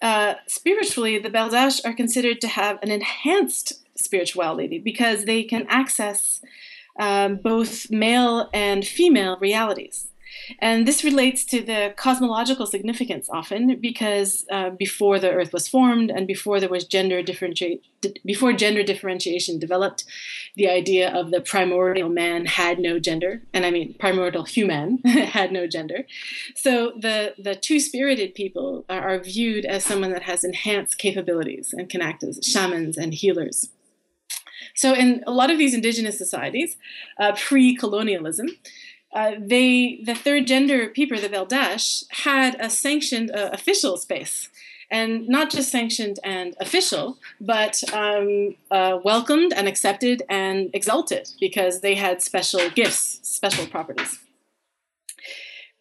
Uh, 0.00 0.34
spiritually, 0.46 1.18
the 1.18 1.30
Berdache 1.30 1.84
are 1.84 1.94
considered 1.94 2.40
to 2.40 2.48
have 2.48 2.78
an 2.82 2.90
enhanced 2.90 3.84
spirituality 3.96 4.78
because 4.78 5.24
they 5.24 5.42
can 5.42 5.66
access 5.68 6.40
um, 6.98 7.36
both 7.36 7.90
male 7.90 8.48
and 8.52 8.86
female 8.86 9.38
realities. 9.40 10.08
And 10.60 10.86
this 10.86 11.04
relates 11.04 11.44
to 11.46 11.62
the 11.62 11.94
cosmological 11.96 12.66
significance 12.66 13.28
often 13.30 13.78
because 13.80 14.44
uh, 14.50 14.70
before 14.70 15.18
the 15.18 15.30
Earth 15.30 15.52
was 15.52 15.68
formed 15.68 16.10
and 16.10 16.26
before 16.26 16.60
there 16.60 16.68
was 16.68 16.84
gender 16.84 17.22
differentiate, 17.22 17.82
before 18.24 18.52
gender 18.52 18.82
differentiation 18.82 19.58
developed, 19.58 20.04
the 20.56 20.68
idea 20.68 21.12
of 21.12 21.30
the 21.30 21.40
primordial 21.40 22.08
man 22.08 22.46
had 22.46 22.78
no 22.78 22.98
gender, 22.98 23.42
and 23.52 23.66
I 23.66 23.70
mean 23.70 23.94
primordial 23.98 24.44
human 24.44 24.98
had 25.04 25.52
no 25.52 25.66
gender. 25.66 26.06
So 26.54 26.92
the 26.98 27.34
the 27.38 27.54
two 27.54 27.80
spirited 27.80 28.34
people 28.34 28.84
are, 28.88 29.14
are 29.14 29.18
viewed 29.18 29.64
as 29.64 29.84
someone 29.84 30.12
that 30.12 30.22
has 30.22 30.44
enhanced 30.44 30.98
capabilities 30.98 31.74
and 31.76 31.88
can 31.88 32.02
act 32.02 32.22
as 32.22 32.40
shamans 32.42 32.96
and 32.96 33.14
healers. 33.14 33.70
So, 34.74 34.94
in 34.94 35.24
a 35.26 35.32
lot 35.32 35.50
of 35.50 35.58
these 35.58 35.74
indigenous 35.74 36.18
societies, 36.18 36.76
uh, 37.18 37.32
pre 37.36 37.74
colonialism, 37.74 38.48
uh, 39.12 39.32
they 39.38 40.00
the 40.04 40.14
third 40.14 40.46
gender 40.46 40.88
people, 40.88 41.18
the 41.18 41.28
Berdache, 41.28 42.04
had 42.10 42.56
a 42.60 42.68
sanctioned 42.68 43.30
uh, 43.30 43.50
official 43.52 43.96
space, 43.96 44.48
and 44.90 45.28
not 45.28 45.50
just 45.50 45.70
sanctioned 45.70 46.18
and 46.22 46.54
official, 46.60 47.18
but 47.40 47.82
um, 47.92 48.56
uh, 48.70 48.98
welcomed 49.04 49.52
and 49.52 49.66
accepted 49.68 50.22
and 50.28 50.70
exalted 50.72 51.30
because 51.40 51.80
they 51.80 51.94
had 51.94 52.22
special 52.22 52.68
gifts, 52.70 53.20
special 53.22 53.66
properties. 53.66 54.18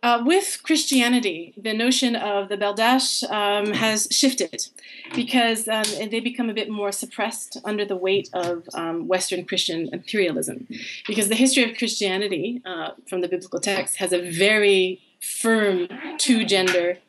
Uh, 0.03 0.21
with 0.23 0.59
Christianity, 0.61 1.55
the 1.57 1.73
notion 1.73 2.15
of 2.15 2.49
the 2.49 2.57
Berdache 2.57 3.23
um, 3.31 3.73
has 3.73 4.07
shifted 4.11 4.67
because 5.15 5.67
um, 5.67 5.83
they 6.11 6.19
become 6.19 6.51
a 6.51 6.53
bit 6.53 6.69
more 6.69 6.91
suppressed 6.91 7.57
under 7.65 7.83
the 7.83 7.95
weight 7.95 8.29
of 8.33 8.63
um, 8.75 9.07
Western 9.07 9.43
Christian 9.43 9.89
imperialism. 9.91 10.67
Because 11.07 11.29
the 11.29 11.35
history 11.35 11.63
of 11.69 11.75
Christianity 11.77 12.61
uh, 12.63 12.91
from 13.09 13.21
the 13.21 13.27
biblical 13.27 13.59
text 13.59 13.97
has 13.97 14.13
a 14.13 14.21
very 14.29 15.01
firm 15.19 15.87
two 16.19 16.45
gender 16.45 16.99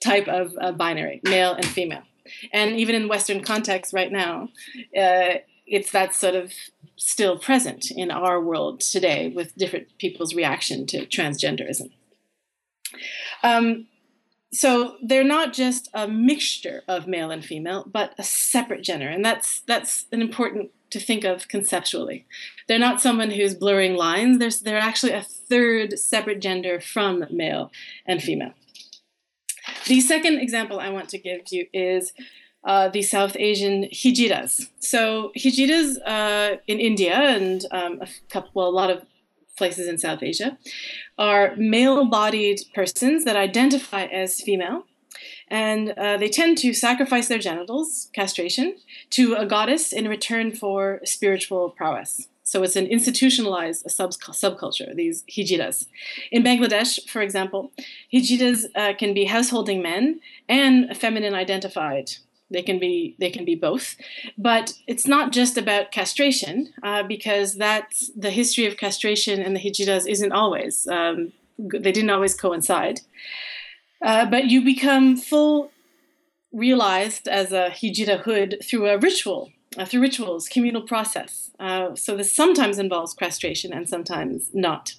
type 0.00 0.26
of 0.26 0.56
uh, 0.58 0.72
binary, 0.72 1.20
male 1.24 1.52
and 1.52 1.66
female. 1.66 2.02
And 2.50 2.76
even 2.76 2.94
in 2.94 3.08
Western 3.08 3.42
context 3.42 3.92
right 3.92 4.10
now, 4.10 4.48
uh, 4.96 5.34
it's 5.66 5.92
that 5.92 6.14
sort 6.14 6.34
of 6.34 6.52
still 6.96 7.38
present 7.38 7.90
in 7.90 8.10
our 8.10 8.40
world 8.40 8.80
today 8.80 9.28
with 9.28 9.54
different 9.56 9.88
people's 9.98 10.34
reaction 10.34 10.86
to 10.86 11.06
transgenderism. 11.06 11.90
Um, 13.42 13.86
so 14.52 14.96
they're 15.02 15.24
not 15.24 15.54
just 15.54 15.88
a 15.94 16.06
mixture 16.06 16.82
of 16.86 17.06
male 17.06 17.30
and 17.30 17.44
female, 17.44 17.84
but 17.90 18.14
a 18.18 18.22
separate 18.22 18.82
gender, 18.82 19.08
and 19.08 19.24
that's 19.24 19.60
that's 19.66 20.06
an 20.12 20.20
important 20.20 20.70
to 20.90 21.00
think 21.00 21.24
of 21.24 21.48
conceptually. 21.48 22.26
They're 22.68 22.78
not 22.78 23.00
someone 23.00 23.30
who's 23.30 23.54
blurring 23.54 23.94
lines. 23.94 24.38
They're 24.38 24.50
they're 24.62 24.78
actually 24.78 25.12
a 25.12 25.22
third 25.22 25.98
separate 25.98 26.40
gender 26.40 26.80
from 26.80 27.24
male 27.30 27.72
and 28.06 28.22
female. 28.22 28.52
The 29.86 30.00
second 30.00 30.38
example 30.38 30.80
I 30.80 30.90
want 30.90 31.08
to 31.10 31.18
give 31.18 31.40
you 31.50 31.66
is 31.72 32.12
uh, 32.64 32.88
the 32.88 33.02
South 33.02 33.36
Asian 33.38 33.84
hijiras. 33.84 34.68
So 34.80 35.32
hijiras 35.36 35.96
uh, 36.06 36.58
in 36.66 36.78
India 36.78 37.14
and 37.14 37.64
um, 37.70 38.00
a 38.00 38.08
couple, 38.28 38.50
well, 38.54 38.68
a 38.68 38.70
lot 38.70 38.90
of 38.90 39.04
places 39.62 39.86
in 39.92 39.96
South 40.06 40.22
Asia, 40.30 40.50
are 41.30 41.46
male 41.56 42.04
bodied 42.18 42.58
persons 42.78 43.18
that 43.26 43.36
identify 43.48 44.04
as 44.22 44.40
female. 44.48 44.78
And 45.48 45.84
uh, 45.90 46.16
they 46.16 46.30
tend 46.40 46.52
to 46.64 46.68
sacrifice 46.86 47.26
their 47.28 47.42
genitals, 47.48 47.88
castration, 48.20 48.66
to 49.16 49.22
a 49.34 49.46
goddess 49.54 49.84
in 49.98 50.04
return 50.16 50.46
for 50.62 51.00
spiritual 51.04 51.62
prowess. 51.78 52.12
So 52.50 52.56
it's 52.64 52.78
an 52.82 52.88
institutionalized 52.96 53.82
sub- 53.96 54.20
subculture, 54.44 54.90
these 55.02 55.18
hijiras. 55.34 55.86
In 56.36 56.42
Bangladesh, 56.42 56.92
for 57.12 57.22
example, 57.22 57.70
hijiras 58.12 58.60
uh, 58.74 58.94
can 59.00 59.14
be 59.14 59.24
householding 59.36 59.80
men 59.90 60.20
and 60.48 60.96
feminine 61.04 61.34
identified 61.44 62.06
they 62.52 62.62
can 62.62 62.78
be 62.78 63.16
they 63.18 63.30
can 63.30 63.44
be 63.44 63.54
both, 63.54 63.96
but 64.36 64.74
it's 64.86 65.06
not 65.06 65.32
just 65.32 65.56
about 65.56 65.92
castration 65.92 66.72
uh, 66.82 67.02
because 67.02 67.56
that's 67.56 68.10
the 68.16 68.30
history 68.30 68.66
of 68.66 68.76
castration 68.76 69.40
and 69.40 69.56
the 69.56 69.60
hijiras 69.60 70.06
isn't 70.06 70.32
always 70.32 70.86
um, 70.88 71.32
they 71.58 71.92
didn't 71.92 72.10
always 72.10 72.34
coincide. 72.34 73.00
Uh, 74.04 74.26
but 74.26 74.46
you 74.46 74.62
become 74.64 75.16
full 75.16 75.70
realized 76.52 77.28
as 77.28 77.52
a 77.52 77.70
hijira 77.70 78.20
hood 78.20 78.58
through 78.62 78.88
a 78.88 78.98
ritual, 78.98 79.50
uh, 79.78 79.84
through 79.84 80.00
rituals, 80.00 80.48
communal 80.48 80.82
process. 80.82 81.50
Uh, 81.58 81.94
so 81.94 82.16
this 82.16 82.34
sometimes 82.34 82.78
involves 82.78 83.14
castration 83.14 83.72
and 83.72 83.88
sometimes 83.88 84.50
not. 84.52 84.94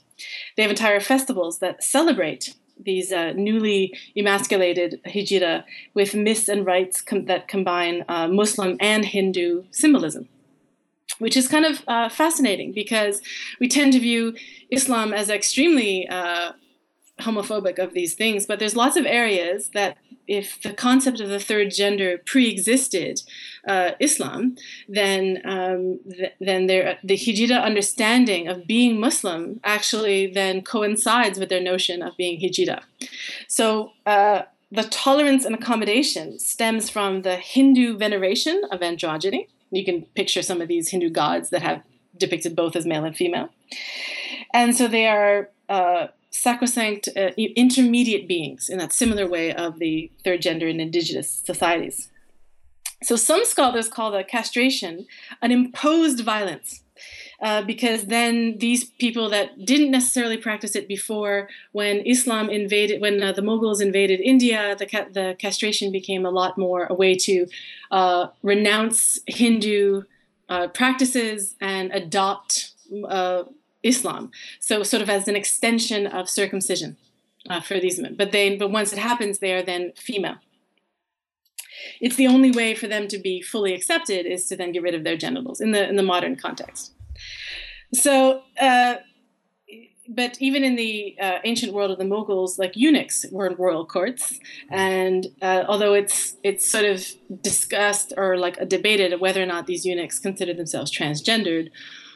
They 0.55 0.63
have 0.63 0.71
entire 0.71 0.99
festivals 0.99 1.59
that 1.59 1.83
celebrate 1.83 2.55
these 2.79 3.11
uh, 3.11 3.33
newly 3.35 3.93
emasculated 4.15 4.99
hijira 5.05 5.63
with 5.93 6.15
myths 6.15 6.47
and 6.47 6.65
rites 6.65 7.01
com- 7.01 7.25
that 7.25 7.47
combine 7.47 8.03
uh, 8.07 8.27
Muslim 8.27 8.77
and 8.79 9.05
Hindu 9.05 9.63
symbolism, 9.71 10.27
which 11.19 11.37
is 11.37 11.47
kind 11.47 11.65
of 11.65 11.83
uh, 11.87 12.09
fascinating 12.09 12.71
because 12.71 13.21
we 13.59 13.67
tend 13.67 13.93
to 13.93 13.99
view 13.99 14.35
Islam 14.69 15.13
as 15.13 15.29
extremely 15.29 16.07
uh, 16.07 16.53
homophobic 17.19 17.79
of 17.79 17.93
these 17.93 18.15
things, 18.15 18.45
but 18.45 18.59
there's 18.59 18.75
lots 18.75 18.97
of 18.97 19.05
areas 19.05 19.69
that 19.73 19.97
if 20.27 20.61
the 20.61 20.73
concept 20.73 21.19
of 21.19 21.29
the 21.29 21.39
third 21.39 21.71
gender 21.71 22.17
pre-existed 22.25 23.21
uh, 23.67 23.91
Islam, 23.99 24.55
then 24.87 25.41
um, 25.45 25.99
th- 26.09 26.33
then 26.39 26.67
the 26.67 26.97
Hijira 27.03 27.61
understanding 27.61 28.47
of 28.47 28.67
being 28.67 28.99
Muslim 28.99 29.59
actually 29.63 30.27
then 30.27 30.61
coincides 30.61 31.39
with 31.39 31.49
their 31.49 31.61
notion 31.61 32.01
of 32.01 32.17
being 32.17 32.39
Hijira. 32.39 32.81
So. 33.47 33.91
Uh, 34.05 34.43
the 34.73 34.83
tolerance 34.85 35.45
and 35.45 35.53
accommodation 35.53 36.39
stems 36.39 36.89
from 36.89 37.21
the 37.21 37.35
Hindu 37.35 37.95
veneration 37.95 38.63
of 38.71 38.79
androgyny. 38.79 39.45
You 39.69 39.85
can 39.85 40.01
picture 40.15 40.41
some 40.41 40.61
of 40.61 40.67
these 40.67 40.89
Hindu 40.89 41.11
gods 41.11 41.51
that 41.51 41.61
have 41.61 41.83
depicted 42.17 42.55
both 42.55 42.75
as 42.75 42.83
male 42.83 43.05
and 43.05 43.15
female. 43.15 43.49
And 44.51 44.75
so 44.75 44.87
they 44.87 45.05
are 45.05 45.49
uh, 45.69 46.07
sacrosanct 46.33 47.07
uh, 47.15 47.29
intermediate 47.37 48.27
beings 48.27 48.67
in 48.67 48.79
that 48.79 48.91
similar 48.91 49.27
way 49.27 49.53
of 49.53 49.77
the 49.77 50.11
third 50.23 50.41
gender 50.41 50.67
in 50.67 50.79
indigenous 50.79 51.29
societies. 51.45 52.09
So 53.03 53.15
some 53.15 53.45
scholars 53.45 53.87
call 53.87 54.11
the 54.11 54.23
castration 54.23 55.05
an 55.41 55.51
imposed 55.51 56.21
violence. 56.21 56.81
Uh, 57.41 57.61
because 57.61 58.05
then 58.05 58.57
these 58.59 58.85
people 58.85 59.29
that 59.29 59.65
didn't 59.65 59.91
necessarily 59.91 60.37
practice 60.37 60.75
it 60.75 60.87
before, 60.87 61.49
when 61.73 61.97
Islam 62.05 62.49
invaded, 62.49 63.01
when 63.01 63.21
uh, 63.21 63.33
the 63.33 63.41
Mughals 63.41 63.81
invaded 63.81 64.21
India, 64.21 64.75
the, 64.77 64.85
ca- 64.85 65.07
the 65.11 65.35
castration 65.37 65.91
became 65.91 66.25
a 66.25 66.29
lot 66.29 66.57
more 66.57 66.85
a 66.89 66.93
way 66.93 67.15
to 67.15 67.45
uh, 67.91 68.27
renounce 68.43 69.19
Hindu 69.27 70.03
uh, 70.47 70.67
practices 70.69 71.55
and 71.59 71.91
adopt 71.91 72.71
uh, 73.07 73.43
Islam. 73.83 74.31
So 74.59 74.83
sort 74.83 75.01
of 75.01 75.09
as 75.09 75.27
an 75.27 75.35
extension 75.35 76.07
of 76.07 76.29
circumcision 76.29 76.97
uh, 77.49 77.61
for 77.61 77.79
these 77.79 77.99
men. 77.99 78.15
But 78.17 78.31
they, 78.31 78.55
but 78.55 78.71
once 78.71 78.93
it 78.93 78.99
happens, 78.99 79.39
they 79.39 79.53
are 79.53 79.61
then 79.61 79.91
female. 79.95 80.37
It's 81.99 82.15
the 82.15 82.27
only 82.27 82.51
way 82.51 82.75
for 82.75 82.87
them 82.87 83.07
to 83.09 83.17
be 83.17 83.41
fully 83.41 83.73
accepted 83.73 84.25
is 84.25 84.47
to 84.47 84.55
then 84.55 84.71
get 84.71 84.83
rid 84.83 84.95
of 84.95 85.03
their 85.03 85.17
genitals 85.17 85.59
in 85.59 85.71
the 85.71 85.87
in 85.87 85.95
the 85.95 86.03
modern 86.03 86.35
context. 86.35 86.93
So. 87.93 88.43
Uh, 88.59 88.95
but 90.07 90.37
even 90.41 90.63
in 90.63 90.75
the 90.75 91.15
uh, 91.19 91.39
ancient 91.45 91.73
world 91.73 91.91
of 91.91 91.97
the 91.97 92.03
Mughals, 92.03 92.59
like 92.59 92.75
eunuchs 92.75 93.25
were 93.31 93.47
in 93.47 93.55
royal 93.55 93.85
courts, 93.85 94.37
and 94.69 95.27
uh, 95.41 95.63
although 95.67 95.93
it's 95.93 96.35
it's 96.43 96.69
sort 96.69 96.85
of 96.85 97.05
discussed 97.41 98.11
or 98.17 98.37
like 98.37 98.67
debated 98.67 99.19
whether 99.21 99.41
or 99.41 99.45
not 99.45 99.65
these 99.65 99.85
eunuchs 99.85 100.19
considered 100.19 100.57
themselves 100.57 100.91
transgendered, 100.91 101.69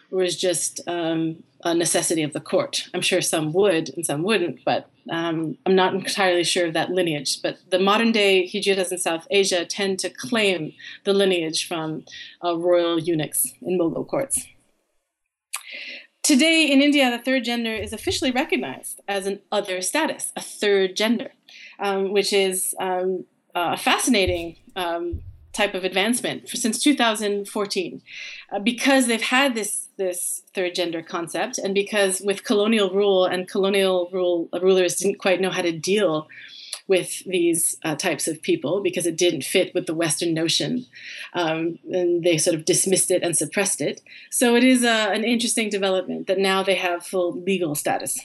was 0.09 0.37
just 0.37 0.79
um, 0.87 1.43
a 1.63 1.73
necessity 1.73 2.23
of 2.23 2.33
the 2.33 2.39
court. 2.39 2.87
I'm 2.93 3.01
sure 3.01 3.21
some 3.21 3.53
would 3.53 3.89
and 3.95 4.05
some 4.05 4.23
wouldn't, 4.23 4.63
but 4.63 4.89
um, 5.09 5.57
I'm 5.65 5.75
not 5.75 5.93
entirely 5.93 6.43
sure 6.43 6.67
of 6.67 6.73
that 6.73 6.91
lineage. 6.91 7.41
But 7.41 7.57
the 7.69 7.79
modern 7.79 8.11
day 8.11 8.47
hijiras 8.47 8.91
in 8.91 8.97
South 8.97 9.27
Asia 9.29 9.65
tend 9.65 9.99
to 9.99 10.09
claim 10.09 10.73
the 11.03 11.13
lineage 11.13 11.67
from 11.67 12.05
uh, 12.43 12.57
royal 12.57 12.99
eunuchs 12.99 13.53
in 13.61 13.77
Mughal 13.77 14.07
courts. 14.07 14.45
Today 16.23 16.69
in 16.69 16.81
India, 16.81 17.09
the 17.09 17.23
third 17.23 17.45
gender 17.45 17.73
is 17.73 17.93
officially 17.93 18.31
recognized 18.31 18.99
as 19.07 19.27
an 19.27 19.39
other 19.49 19.81
status, 19.81 20.33
a 20.35 20.41
third 20.41 20.95
gender, 20.95 21.31
um, 21.79 22.11
which 22.11 22.33
is 22.33 22.75
um, 22.81 23.25
a 23.55 23.77
fascinating 23.77 24.57
um, 24.75 25.21
type 25.57 25.73
of 25.73 25.83
advancement 25.83 26.47
for, 26.47 26.55
since 26.55 26.81
2014, 26.81 28.01
uh, 28.51 28.59
because 28.59 29.07
they've 29.07 29.21
had 29.21 29.55
this 29.55 29.83
this 29.97 30.43
third 30.53 30.75
gender 30.75 31.01
concept, 31.01 31.57
and 31.57 31.73
because 31.73 32.21
with 32.21 32.43
colonial 32.43 32.91
rule 32.91 33.25
and 33.25 33.49
colonial 33.49 34.09
rule 34.13 34.47
uh, 34.53 34.59
rulers 34.61 34.95
didn't 34.95 35.19
quite 35.19 35.41
know 35.41 35.49
how 35.49 35.63
to 35.63 35.71
deal 35.71 36.27
with 36.87 37.23
these 37.25 37.77
uh, 37.83 37.95
types 37.95 38.27
of 38.27 38.41
people 38.41 38.81
because 38.81 39.05
it 39.05 39.17
didn't 39.17 39.43
fit 39.43 39.73
with 39.73 39.87
the 39.87 39.95
Western 39.95 40.33
notion, 40.33 40.85
um, 41.33 41.79
and 41.91 42.23
they 42.23 42.37
sort 42.37 42.55
of 42.55 42.63
dismissed 42.63 43.11
it 43.11 43.23
and 43.23 43.35
suppressed 43.35 43.81
it. 43.81 44.01
So 44.29 44.55
it 44.55 44.63
is 44.63 44.83
uh, 44.83 45.09
an 45.11 45.23
interesting 45.23 45.69
development 45.69 46.27
that 46.27 46.37
now 46.37 46.63
they 46.63 46.75
have 46.75 47.05
full 47.05 47.33
legal 47.33 47.75
status. 47.75 48.19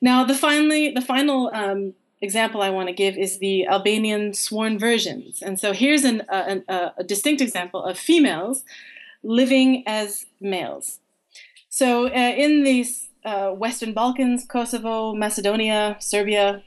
Now, 0.00 0.24
the 0.24 0.34
finally 0.34 0.90
the 0.90 1.00
final 1.00 1.50
um, 1.54 1.94
example 2.24 2.62
I 2.62 2.70
want 2.70 2.88
to 2.88 2.94
give 2.94 3.16
is 3.16 3.38
the 3.38 3.66
Albanian 3.68 4.34
sworn 4.34 4.78
virgins. 4.78 5.42
and 5.42 5.60
so 5.60 5.72
here's 5.72 6.04
an, 6.04 6.22
uh, 6.22 6.44
an, 6.48 6.64
uh, 6.68 6.90
a 6.96 7.04
distinct 7.04 7.40
example 7.40 7.84
of 7.84 7.98
females 7.98 8.64
living 9.22 9.84
as 9.86 10.26
males. 10.40 11.00
So 11.68 12.06
uh, 12.06 12.34
in 12.44 12.64
these 12.64 13.08
uh, 13.24 13.50
Western 13.50 13.92
Balkans, 13.94 14.44
Kosovo, 14.44 15.14
Macedonia, 15.14 15.96
Serbia, 15.98 16.62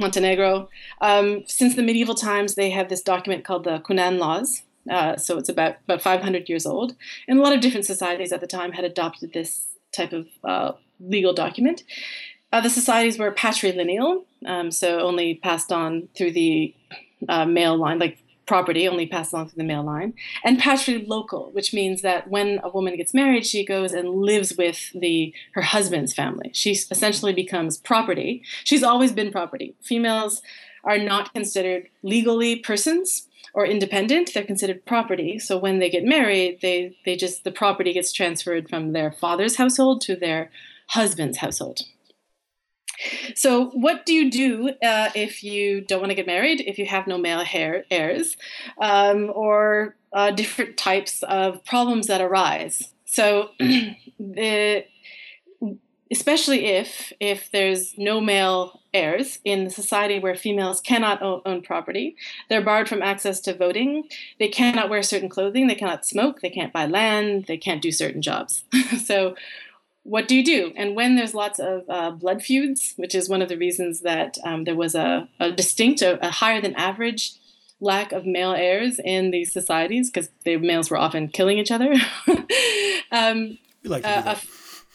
Montenegro, 0.00 0.68
um, 1.00 1.44
since 1.46 1.76
the 1.76 1.82
medieval 1.82 2.14
times, 2.14 2.54
they 2.54 2.70
have 2.70 2.88
this 2.88 3.02
document 3.02 3.44
called 3.44 3.64
the 3.64 3.78
Kanun 3.80 4.18
Laws. 4.18 4.62
Uh, 4.90 5.16
so 5.16 5.38
it's 5.38 5.48
about 5.48 5.76
about 5.84 6.02
500 6.02 6.48
years 6.48 6.66
old, 6.66 6.94
and 7.26 7.38
a 7.38 7.42
lot 7.42 7.54
of 7.54 7.60
different 7.60 7.86
societies 7.86 8.32
at 8.32 8.40
the 8.40 8.46
time 8.46 8.72
had 8.72 8.84
adopted 8.84 9.32
this 9.32 9.68
type 9.92 10.12
of 10.12 10.26
uh, 10.42 10.72
legal 11.00 11.32
document. 11.32 11.84
Uh, 12.54 12.60
the 12.60 12.70
societies 12.70 13.18
were 13.18 13.32
patrilineal, 13.32 14.22
um, 14.46 14.70
so 14.70 15.00
only 15.00 15.34
passed 15.34 15.72
on 15.72 16.08
through 16.16 16.30
the 16.30 16.72
uh, 17.28 17.44
male 17.44 17.76
line, 17.76 17.98
like 17.98 18.16
property 18.46 18.86
only 18.86 19.08
passed 19.08 19.32
along 19.32 19.48
through 19.48 19.60
the 19.60 19.66
male 19.66 19.82
line, 19.82 20.14
and 20.44 20.60
patrilocal, 20.60 21.52
which 21.52 21.74
means 21.74 22.02
that 22.02 22.30
when 22.30 22.60
a 22.62 22.68
woman 22.68 22.96
gets 22.96 23.12
married, 23.12 23.44
she 23.44 23.66
goes 23.66 23.92
and 23.92 24.08
lives 24.08 24.56
with 24.56 24.92
the 24.94 25.34
her 25.54 25.62
husband's 25.62 26.14
family. 26.14 26.52
She 26.54 26.70
essentially 26.70 27.32
becomes 27.32 27.76
property. 27.76 28.44
She's 28.62 28.84
always 28.84 29.10
been 29.10 29.32
property. 29.32 29.74
Females 29.82 30.40
are 30.84 30.98
not 30.98 31.34
considered 31.34 31.88
legally 32.04 32.54
persons 32.54 33.26
or 33.52 33.66
independent. 33.66 34.30
They're 34.32 34.44
considered 34.44 34.84
property. 34.84 35.40
So 35.40 35.58
when 35.58 35.80
they 35.80 35.90
get 35.90 36.04
married, 36.04 36.60
they 36.62 36.96
they 37.04 37.16
just 37.16 37.42
the 37.42 37.50
property 37.50 37.92
gets 37.92 38.12
transferred 38.12 38.68
from 38.68 38.92
their 38.92 39.10
father's 39.10 39.56
household 39.56 40.02
to 40.02 40.14
their 40.14 40.52
husband's 40.86 41.38
household. 41.38 41.80
So, 43.34 43.70
what 43.70 44.06
do 44.06 44.12
you 44.12 44.30
do 44.30 44.70
uh, 44.82 45.10
if 45.14 45.42
you 45.42 45.80
don't 45.80 46.00
want 46.00 46.10
to 46.10 46.14
get 46.14 46.26
married, 46.26 46.60
if 46.60 46.78
you 46.78 46.86
have 46.86 47.06
no 47.06 47.18
male 47.18 47.44
heirs, 47.90 48.36
um, 48.80 49.30
or 49.34 49.96
uh, 50.12 50.30
different 50.30 50.76
types 50.76 51.22
of 51.24 51.64
problems 51.64 52.06
that 52.06 52.20
arise? 52.20 52.92
So, 53.04 53.50
the, 53.58 54.84
especially 56.10 56.66
if 56.66 57.12
if 57.20 57.50
there's 57.50 57.96
no 57.98 58.20
male 58.20 58.80
heirs 58.92 59.40
in 59.44 59.64
the 59.64 59.70
society 59.70 60.20
where 60.20 60.36
females 60.36 60.80
cannot 60.80 61.20
own, 61.20 61.40
own 61.44 61.62
property, 61.62 62.16
they're 62.48 62.62
barred 62.62 62.88
from 62.88 63.02
access 63.02 63.40
to 63.40 63.56
voting. 63.56 64.04
They 64.38 64.48
cannot 64.48 64.88
wear 64.88 65.02
certain 65.02 65.28
clothing. 65.28 65.66
They 65.66 65.74
cannot 65.74 66.06
smoke. 66.06 66.40
They 66.40 66.50
can't 66.50 66.72
buy 66.72 66.86
land. 66.86 67.46
They 67.46 67.56
can't 67.56 67.82
do 67.82 67.90
certain 67.90 68.22
jobs. 68.22 68.64
so 69.04 69.34
what 70.04 70.28
do 70.28 70.36
you 70.36 70.44
do? 70.44 70.72
And 70.76 70.94
when 70.94 71.16
there's 71.16 71.34
lots 71.34 71.58
of 71.58 71.84
uh, 71.88 72.10
blood 72.10 72.42
feuds, 72.42 72.92
which 72.96 73.14
is 73.14 73.28
one 73.28 73.42
of 73.42 73.48
the 73.48 73.56
reasons 73.56 74.00
that 74.00 74.36
um, 74.44 74.64
there 74.64 74.76
was 74.76 74.94
a, 74.94 75.28
a 75.40 75.50
distinct, 75.50 76.02
a, 76.02 76.24
a, 76.24 76.30
higher 76.30 76.60
than 76.60 76.74
average 76.74 77.32
lack 77.80 78.12
of 78.12 78.26
male 78.26 78.52
heirs 78.52 79.00
in 79.02 79.30
these 79.30 79.52
societies, 79.52 80.10
because 80.10 80.28
the 80.44 80.58
males 80.58 80.90
were 80.90 80.98
often 80.98 81.28
killing 81.28 81.58
each 81.58 81.70
other. 81.70 81.94
um, 83.10 83.58
we 83.82 83.90
like 83.90 84.06
uh, 84.06 84.36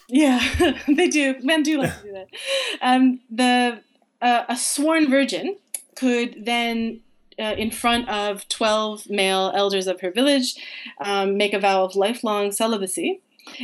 Yeah, 0.08 0.40
they 0.88 1.08
do. 1.08 1.36
Men 1.42 1.64
do 1.64 1.80
like 1.80 1.98
to 2.02 2.04
do 2.04 2.14
that. 2.14 2.28
Um, 2.82 3.20
the 3.30 3.82
uh, 4.22 4.44
a 4.48 4.56
sworn 4.56 5.10
virgin 5.10 5.58
could 5.96 6.46
then, 6.46 7.02
uh, 7.38 7.56
in 7.58 7.72
front 7.72 8.08
of 8.08 8.48
twelve 8.48 9.10
male 9.10 9.52
elders 9.56 9.88
of 9.88 10.02
her 10.02 10.12
village, 10.12 10.56
um, 11.02 11.36
make 11.36 11.54
a 11.54 11.60
vow 11.60 11.84
of 11.84 11.96
lifelong 11.96 12.52
celibacy, 12.52 13.22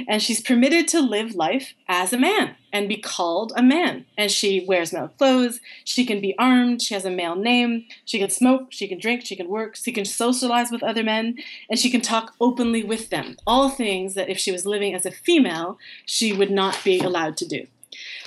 and 0.08 0.22
she's 0.22 0.42
permitted 0.42 0.88
to 0.90 1.02
live 1.02 1.36
life 1.36 1.74
as 1.88 2.14
a 2.14 2.18
man 2.18 2.56
and 2.72 2.90
be 2.90 2.98
called 2.98 3.54
a 3.56 3.64
man. 3.64 4.06
And 4.18 4.32
she 4.32 4.66
wears 4.68 4.92
male 4.92 5.10
clothes. 5.18 5.60
She 5.84 6.06
can 6.06 6.20
be 6.20 6.36
armed. 6.38 6.82
She 6.82 6.94
has 6.94 7.06
a 7.06 7.10
male 7.10 7.36
name. 7.36 7.86
She 8.04 8.20
can 8.20 8.30
smoke. 8.30 8.68
She 8.72 8.88
can 8.88 9.00
drink. 9.00 9.26
She 9.26 9.36
can 9.36 9.48
work. 9.48 9.76
She 9.76 9.92
can 9.92 10.06
socialize 10.06 10.72
with 10.72 10.84
other 10.84 11.04
men. 11.04 11.38
And 11.70 11.80
she 11.80 11.90
can 11.90 12.02
talk 12.02 12.34
openly 12.42 12.84
with 12.84 13.10
them. 13.10 13.38
All 13.48 13.70
things 13.70 14.14
that 14.16 14.30
if 14.30 14.38
she 14.38 14.52
was 14.52 14.66
living 14.66 14.94
as 14.94 15.06
a 15.06 15.12
female, 15.12 15.78
she 16.06 16.34
would 16.34 16.52
not 16.52 16.80
be 16.84 17.00
allowed 17.00 17.38
to 17.38 17.48
do. 17.48 17.68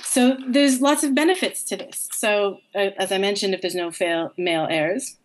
So 0.01 0.37
there's 0.47 0.81
lots 0.81 1.03
of 1.03 1.13
benefits 1.13 1.63
to 1.65 1.77
this. 1.77 2.09
So, 2.13 2.61
uh, 2.73 2.89
as 2.97 3.11
I 3.11 3.19
mentioned, 3.19 3.53
if 3.53 3.61
there's 3.61 3.75
no 3.75 3.91
fail, 3.91 4.33
male 4.37 4.65
heirs, 4.67 5.17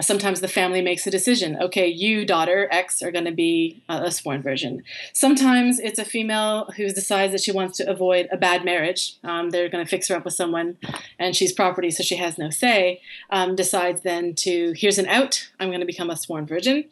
Sometimes 0.00 0.40
the 0.40 0.48
family 0.48 0.80
makes 0.80 1.06
a 1.06 1.10
decision. 1.10 1.56
Okay, 1.60 1.86
you, 1.86 2.24
daughter 2.24 2.68
X, 2.70 3.02
are 3.02 3.10
going 3.10 3.24
to 3.24 3.32
be 3.32 3.82
a 3.88 4.10
sworn 4.10 4.42
virgin. 4.42 4.82
Sometimes 5.12 5.78
it's 5.78 5.98
a 5.98 6.04
female 6.04 6.66
who 6.76 6.88
decides 6.90 7.32
that 7.32 7.42
she 7.42 7.52
wants 7.52 7.76
to 7.78 7.90
avoid 7.90 8.28
a 8.30 8.36
bad 8.36 8.64
marriage. 8.64 9.16
Um, 9.24 9.50
they're 9.50 9.68
going 9.68 9.84
to 9.84 9.88
fix 9.88 10.08
her 10.08 10.16
up 10.16 10.24
with 10.24 10.34
someone, 10.34 10.76
and 11.18 11.34
she's 11.34 11.52
property, 11.52 11.90
so 11.90 12.02
she 12.02 12.16
has 12.16 12.38
no 12.38 12.50
say. 12.50 13.00
Um, 13.30 13.56
decides 13.56 14.02
then 14.02 14.34
to, 14.36 14.72
here's 14.76 14.98
an 14.98 15.06
out, 15.06 15.50
I'm 15.58 15.68
going 15.68 15.80
to 15.80 15.86
become 15.86 16.10
a 16.10 16.16
sworn 16.16 16.46
virgin. 16.46 16.84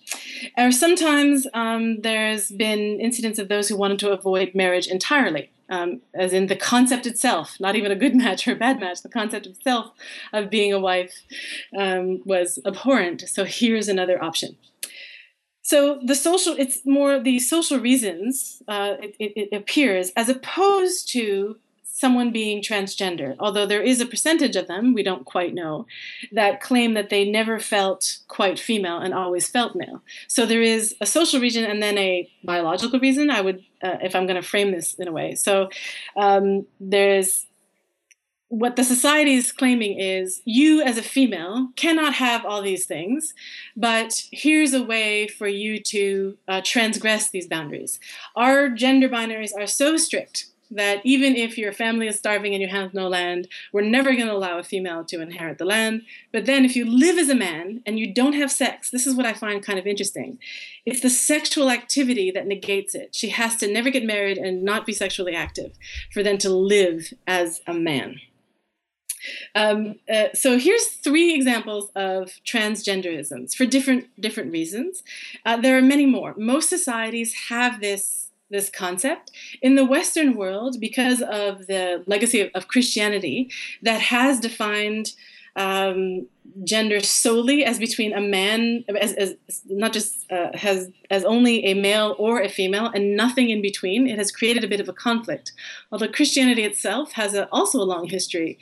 Or 0.58 0.72
sometimes 0.72 1.46
um, 1.54 2.00
there's 2.00 2.50
been 2.50 3.00
incidents 3.00 3.38
of 3.38 3.48
those 3.48 3.68
who 3.68 3.76
wanted 3.76 3.98
to 4.00 4.10
avoid 4.10 4.54
marriage 4.54 4.86
entirely 4.86 5.51
um, 5.68 6.00
as 6.14 6.32
in 6.32 6.46
the 6.46 6.56
concept 6.56 7.06
itself, 7.06 7.56
not 7.60 7.76
even 7.76 7.92
a 7.92 7.96
good 7.96 8.14
match 8.24 8.46
or 8.46 8.52
a 8.52 8.56
bad 8.56 8.80
match, 8.80 9.02
the 9.02 9.08
concept 9.08 9.46
itself 9.46 9.92
of 10.32 10.50
being 10.50 10.72
a 10.72 10.80
wife 10.80 11.14
um, 11.76 12.20
was 12.24 12.58
abhorrent. 12.64 13.22
So 13.28 13.44
here's 13.44 13.88
another 13.88 14.22
option. 14.22 14.56
So 15.62 16.00
the 16.04 16.16
social, 16.16 16.54
it's 16.58 16.84
more 16.84 17.20
the 17.20 17.38
social 17.38 17.78
reasons, 17.78 18.62
uh, 18.66 18.96
it, 19.00 19.14
it, 19.18 19.32
it 19.36 19.56
appears, 19.56 20.10
as 20.16 20.28
opposed 20.28 21.08
to 21.12 21.56
someone 22.02 22.32
being 22.32 22.60
transgender, 22.60 23.36
although 23.38 23.64
there 23.64 23.80
is 23.80 24.00
a 24.00 24.06
percentage 24.14 24.56
of 24.56 24.66
them, 24.66 24.92
we 24.92 25.04
don't 25.04 25.24
quite 25.24 25.54
know, 25.54 25.86
that 26.32 26.60
claim 26.60 26.94
that 26.94 27.10
they 27.10 27.24
never 27.24 27.60
felt 27.60 28.18
quite 28.26 28.58
female 28.58 28.98
and 28.98 29.14
always 29.14 29.48
felt 29.48 29.76
male. 29.76 30.02
So 30.26 30.44
there 30.44 30.62
is 30.62 30.96
a 31.00 31.06
social 31.06 31.40
reason 31.40 31.64
and 31.64 31.80
then 31.80 31.96
a 31.96 32.28
biological 32.42 32.98
reason, 32.98 33.30
I 33.30 33.40
would, 33.40 33.58
uh, 33.84 33.98
if 34.02 34.16
I'm 34.16 34.26
going 34.26 34.42
to 34.42 34.48
frame 34.52 34.72
this 34.72 34.94
in 34.94 35.06
a 35.06 35.12
way. 35.12 35.36
So 35.36 35.70
um, 36.16 36.66
there's 36.80 37.46
what 38.48 38.76
the 38.76 38.84
society 38.84 39.34
is 39.34 39.50
claiming 39.50 39.98
is 39.98 40.42
you 40.44 40.82
as 40.82 40.98
a 40.98 41.02
female 41.02 41.68
cannot 41.76 42.14
have 42.14 42.44
all 42.44 42.60
these 42.60 42.84
things, 42.84 43.32
but 43.74 44.24
here's 44.30 44.74
a 44.74 44.82
way 44.82 45.26
for 45.26 45.48
you 45.48 45.80
to 45.80 46.36
uh, 46.48 46.60
transgress 46.62 47.30
these 47.30 47.46
boundaries. 47.46 47.98
Our 48.36 48.68
gender 48.68 49.08
binaries 49.08 49.52
are 49.56 49.66
so 49.66 49.96
strict 49.96 50.51
that 50.74 51.00
even 51.04 51.36
if 51.36 51.58
your 51.58 51.72
family 51.72 52.06
is 52.06 52.16
starving 52.16 52.54
and 52.54 52.62
you 52.62 52.68
have 52.68 52.94
no 52.94 53.08
land, 53.08 53.48
we're 53.72 53.82
never 53.82 54.12
going 54.12 54.26
to 54.26 54.32
allow 54.32 54.58
a 54.58 54.62
female 54.62 55.04
to 55.04 55.20
inherit 55.20 55.58
the 55.58 55.64
land. 55.64 56.02
But 56.32 56.46
then 56.46 56.64
if 56.64 56.74
you 56.76 56.84
live 56.84 57.18
as 57.18 57.28
a 57.28 57.34
man 57.34 57.82
and 57.86 57.98
you 57.98 58.12
don't 58.12 58.34
have 58.34 58.50
sex, 58.50 58.90
this 58.90 59.06
is 59.06 59.14
what 59.14 59.26
I 59.26 59.32
find 59.32 59.64
kind 59.64 59.78
of 59.78 59.86
interesting. 59.86 60.38
It's 60.84 61.00
the 61.00 61.10
sexual 61.10 61.70
activity 61.70 62.30
that 62.30 62.46
negates 62.46 62.94
it. 62.94 63.14
She 63.14 63.30
has 63.30 63.56
to 63.56 63.72
never 63.72 63.90
get 63.90 64.04
married 64.04 64.38
and 64.38 64.62
not 64.62 64.86
be 64.86 64.92
sexually 64.92 65.34
active 65.34 65.72
for 66.12 66.22
them 66.22 66.38
to 66.38 66.50
live 66.50 67.12
as 67.26 67.60
a 67.66 67.74
man. 67.74 68.20
Um, 69.54 69.96
uh, 70.12 70.28
so 70.34 70.58
here's 70.58 70.86
three 70.86 71.34
examples 71.34 71.90
of 71.94 72.40
transgenderisms 72.44 73.54
for 73.54 73.66
different 73.66 74.08
different 74.20 74.52
reasons. 74.52 75.02
Uh, 75.46 75.56
there 75.56 75.76
are 75.76 75.82
many 75.82 76.06
more. 76.06 76.34
Most 76.36 76.68
societies 76.68 77.34
have 77.48 77.80
this 77.80 78.31
this 78.52 78.70
concept. 78.70 79.32
In 79.60 79.74
the 79.74 79.84
Western 79.84 80.36
world, 80.36 80.76
because 80.78 81.20
of 81.22 81.66
the 81.66 82.04
legacy 82.06 82.40
of, 82.40 82.50
of 82.54 82.68
Christianity 82.68 83.50
that 83.82 84.00
has 84.00 84.38
defined 84.38 85.12
um, 85.56 86.26
gender 86.64 87.00
solely 87.00 87.64
as 87.64 87.78
between 87.78 88.12
a 88.12 88.20
man, 88.20 88.84
as, 89.00 89.12
as 89.14 89.34
not 89.66 89.92
just 89.92 90.30
uh, 90.30 90.50
has 90.54 90.90
as 91.10 91.24
only 91.24 91.64
a 91.66 91.74
male 91.74 92.14
or 92.18 92.40
a 92.40 92.48
female, 92.48 92.86
and 92.94 93.16
nothing 93.16 93.50
in 93.50 93.60
between. 93.60 94.08
It 94.08 94.18
has 94.18 94.30
created 94.30 94.64
a 94.64 94.68
bit 94.68 94.80
of 94.80 94.88
a 94.88 94.92
conflict. 94.92 95.52
Although 95.90 96.08
Christianity 96.08 96.62
itself 96.62 97.12
has 97.12 97.34
a, 97.34 97.48
also 97.50 97.80
a 97.80 97.84
long 97.84 98.08
history 98.08 98.58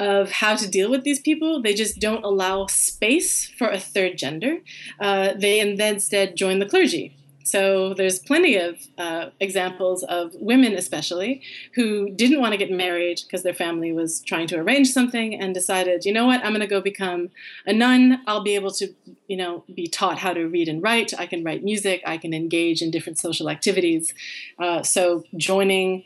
of 0.00 0.30
how 0.30 0.54
to 0.54 0.68
deal 0.68 0.90
with 0.90 1.02
these 1.02 1.20
people. 1.20 1.60
They 1.60 1.74
just 1.74 1.98
don't 1.98 2.24
allow 2.24 2.66
space 2.66 3.48
for 3.48 3.68
a 3.68 3.80
third 3.80 4.16
gender. 4.16 4.58
Uh, 5.00 5.34
they 5.34 5.60
instead 5.60 6.36
join 6.36 6.60
the 6.60 6.66
clergy. 6.66 7.17
So 7.48 7.94
there's 7.94 8.18
plenty 8.18 8.56
of 8.56 8.76
uh, 8.98 9.30
examples 9.40 10.02
of 10.04 10.34
women, 10.34 10.74
especially, 10.74 11.40
who 11.74 12.10
didn't 12.10 12.40
want 12.40 12.52
to 12.52 12.58
get 12.58 12.70
married 12.70 13.20
because 13.24 13.42
their 13.42 13.54
family 13.54 13.90
was 13.92 14.20
trying 14.20 14.46
to 14.48 14.56
arrange 14.56 14.90
something 14.90 15.34
and 15.34 15.54
decided, 15.54 16.04
you 16.04 16.12
know 16.12 16.26
what, 16.26 16.44
I'm 16.44 16.52
going 16.52 16.60
to 16.60 16.66
go 16.66 16.82
become 16.82 17.30
a 17.66 17.72
nun. 17.72 18.20
I'll 18.26 18.42
be 18.42 18.54
able 18.54 18.72
to, 18.72 18.94
you 19.28 19.36
know, 19.36 19.64
be 19.74 19.86
taught 19.86 20.18
how 20.18 20.34
to 20.34 20.44
read 20.44 20.68
and 20.68 20.82
write. 20.82 21.18
I 21.18 21.26
can 21.26 21.42
write 21.42 21.64
music. 21.64 22.02
I 22.06 22.18
can 22.18 22.34
engage 22.34 22.82
in 22.82 22.90
different 22.90 23.18
social 23.18 23.48
activities. 23.48 24.12
Uh, 24.58 24.82
so 24.82 25.24
joining 25.36 26.04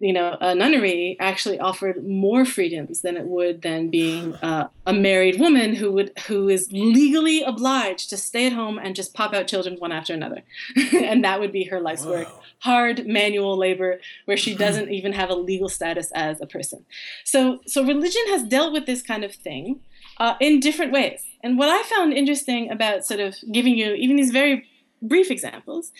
you 0.00 0.12
know, 0.12 0.36
a 0.40 0.54
nunnery 0.54 1.16
actually 1.20 1.58
offered 1.58 2.06
more 2.06 2.44
freedoms 2.44 3.02
than 3.02 3.16
it 3.16 3.26
would 3.26 3.62
than 3.62 3.90
being 3.90 4.34
uh, 4.36 4.68
a 4.86 4.92
married 4.92 5.38
woman 5.40 5.74
who 5.74 5.92
would 5.92 6.12
who 6.26 6.48
is 6.48 6.68
legally 6.72 7.42
obliged 7.42 8.10
to 8.10 8.16
stay 8.16 8.46
at 8.46 8.52
home 8.52 8.78
and 8.78 8.96
just 8.96 9.14
pop 9.14 9.32
out 9.34 9.46
children 9.46 9.76
one 9.78 9.92
after 9.92 10.12
another, 10.12 10.42
and 10.94 11.24
that 11.24 11.40
would 11.40 11.52
be 11.52 11.64
her 11.64 11.80
life's 11.80 12.04
work. 12.04 12.28
Hard 12.60 13.06
manual 13.06 13.56
labor 13.56 14.00
where 14.24 14.36
she 14.36 14.54
doesn't 14.64 14.90
even 14.90 15.12
have 15.12 15.30
a 15.30 15.34
legal 15.34 15.68
status 15.68 16.10
as 16.12 16.40
a 16.40 16.46
person. 16.46 16.84
So, 17.24 17.60
so 17.66 17.84
religion 17.84 18.22
has 18.28 18.44
dealt 18.44 18.72
with 18.72 18.86
this 18.86 19.02
kind 19.02 19.24
of 19.24 19.34
thing 19.34 19.80
uh, 20.18 20.34
in 20.40 20.60
different 20.60 20.92
ways. 20.92 21.24
And 21.42 21.58
what 21.58 21.68
I 21.68 21.82
found 21.82 22.12
interesting 22.12 22.70
about 22.70 23.04
sort 23.04 23.20
of 23.20 23.36
giving 23.52 23.76
you 23.76 23.94
even 23.94 24.16
these 24.16 24.30
very 24.30 24.66
brief 25.02 25.30
examples 25.30 25.92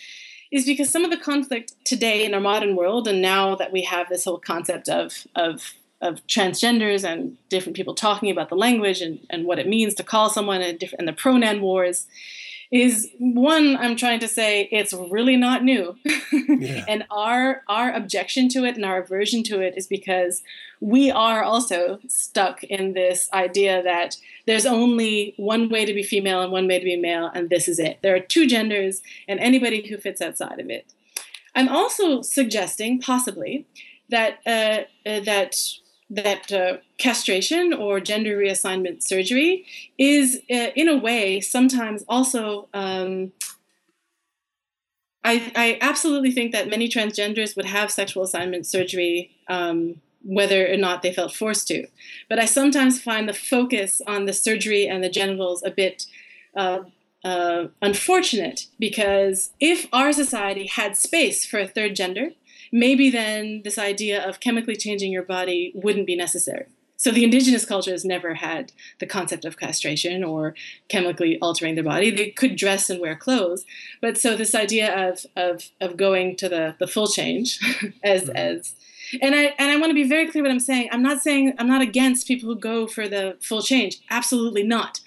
is 0.51 0.65
because 0.65 0.89
some 0.89 1.03
of 1.03 1.11
the 1.11 1.17
conflict 1.17 1.73
today 1.85 2.25
in 2.25 2.33
our 2.33 2.39
modern 2.39 2.75
world, 2.75 3.07
and 3.07 3.21
now 3.21 3.55
that 3.55 3.71
we 3.71 3.83
have 3.83 4.09
this 4.09 4.25
whole 4.25 4.39
concept 4.39 4.89
of 4.89 5.25
of 5.35 5.73
of 6.01 6.25
transgenders 6.27 7.03
and 7.03 7.37
different 7.49 7.75
people 7.75 7.95
talking 7.95 8.29
about 8.29 8.49
the 8.49 8.55
language 8.55 9.01
and, 9.01 9.19
and 9.29 9.45
what 9.45 9.59
it 9.59 9.67
means 9.67 9.93
to 9.95 10.03
call 10.03 10.29
someone 10.29 10.61
and 10.61 11.07
the 11.07 11.13
pronoun 11.13 11.61
wars, 11.61 12.05
is 12.71 13.09
one 13.19 13.77
i'm 13.77 13.95
trying 13.95 14.19
to 14.19 14.27
say 14.27 14.67
it's 14.71 14.93
really 14.93 15.37
not 15.37 15.63
new. 15.63 15.95
Yeah. 16.31 16.85
and 16.87 17.05
our 17.11 17.63
our 17.67 17.93
objection 17.93 18.49
to 18.49 18.65
it 18.65 18.75
and 18.75 18.85
our 18.85 19.01
aversion 19.01 19.43
to 19.43 19.61
it 19.61 19.73
is 19.77 19.87
because 19.87 20.43
we 20.79 21.09
are 21.11 21.43
also 21.43 21.99
stuck 22.07 22.63
in 22.63 22.93
this 22.93 23.29
idea 23.33 23.81
that 23.83 24.17
there's 24.45 24.65
only 24.65 25.33
one 25.37 25.69
way 25.69 25.85
to 25.85 25.93
be 25.93 26.03
female 26.03 26.41
and 26.41 26.51
one 26.51 26.67
way 26.67 26.79
to 26.79 26.85
be 26.85 26.97
male 26.97 27.31
and 27.33 27.49
this 27.49 27.67
is 27.67 27.79
it. 27.79 27.99
There 28.01 28.15
are 28.15 28.19
two 28.19 28.47
genders 28.47 29.01
and 29.27 29.39
anybody 29.39 29.87
who 29.87 29.97
fits 29.97 30.21
outside 30.21 30.59
of 30.59 30.69
it. 30.69 30.93
I'm 31.55 31.69
also 31.69 32.21
suggesting 32.21 32.99
possibly 32.99 33.65
that 34.09 34.39
uh, 34.45 35.09
uh, 35.09 35.21
that 35.21 35.55
that 36.09 36.51
uh, 36.51 36.77
castration 36.97 37.73
or 37.73 37.99
gender 37.99 38.37
reassignment 38.37 39.01
surgery 39.01 39.65
is, 39.97 40.41
uh, 40.51 40.69
in 40.75 40.87
a 40.87 40.97
way, 40.97 41.41
sometimes 41.41 42.03
also. 42.07 42.67
Um, 42.73 43.31
I, 45.23 45.51
I, 45.55 45.79
absolutely 45.81 46.31
think 46.31 46.51
that 46.51 46.69
many 46.69 46.87
transgenders 46.87 47.55
would 47.55 47.65
have 47.65 47.89
sexual 47.89 48.21
assignment 48.21 48.67
surgery 48.67 49.31
um, 49.47 49.99
whether 50.23 50.71
or 50.71 50.77
not 50.77 51.01
they 51.01 51.13
felt 51.13 51.33
forced 51.33 51.67
to. 51.67 51.87
But 52.29 52.39
I 52.39 52.45
sometimes 52.45 53.01
find 53.01 53.27
the 53.27 53.33
focus 53.33 54.01
on 54.05 54.25
the 54.25 54.33
surgery 54.33 54.87
and 54.87 55.03
the 55.03 55.09
genitals 55.09 55.63
a 55.63 55.71
bit 55.71 56.05
uh, 56.55 56.81
uh, 57.23 57.67
unfortunate 57.81 58.67
because 58.77 59.51
if 59.59 59.87
our 59.91 60.13
society 60.13 60.67
had 60.67 60.95
space 60.97 61.45
for 61.45 61.59
a 61.59 61.67
third 61.67 61.95
gender, 61.95 62.31
maybe 62.71 63.09
then 63.09 63.61
this 63.63 63.77
idea 63.77 64.27
of 64.27 64.39
chemically 64.39 64.75
changing 64.75 65.11
your 65.11 65.23
body 65.23 65.71
wouldn't 65.75 66.07
be 66.07 66.15
necessary. 66.15 66.65
So 66.97 67.11
the 67.11 67.23
indigenous 67.23 67.65
cultures 67.65 68.05
never 68.05 68.35
had 68.35 68.71
the 68.99 69.05
concept 69.05 69.43
of 69.43 69.57
castration 69.57 70.23
or 70.23 70.55
chemically 70.87 71.37
altering 71.39 71.75
their 71.75 71.83
body. 71.83 72.09
They 72.09 72.29
could 72.29 72.55
dress 72.55 72.89
and 72.89 73.01
wear 73.01 73.15
clothes, 73.15 73.65
but 74.01 74.17
so 74.17 74.35
this 74.35 74.55
idea 74.55 75.09
of 75.09 75.25
of, 75.35 75.69
of 75.81 75.97
going 75.97 76.35
to 76.37 76.49
the, 76.49 76.75
the 76.79 76.87
full 76.87 77.07
change 77.07 77.59
as 78.03 78.23
mm-hmm. 78.23 78.35
as 78.35 78.73
and 79.21 79.35
I 79.35 79.53
and 79.59 79.71
I 79.71 79.77
want 79.77 79.91
to 79.91 79.95
be 79.95 80.07
very 80.07 80.27
clear 80.27 80.43
what 80.43 80.51
I'm 80.51 80.59
saying. 80.59 80.89
I'm 80.91 81.03
not 81.03 81.21
saying 81.21 81.53
I'm 81.59 81.67
not 81.67 81.81
against 81.81 82.27
people 82.27 82.49
who 82.49 82.55
go 82.55 82.87
for 82.87 83.07
the 83.07 83.37
full 83.41 83.61
change. 83.61 83.99
Absolutely 84.09 84.63
not. 84.63 84.99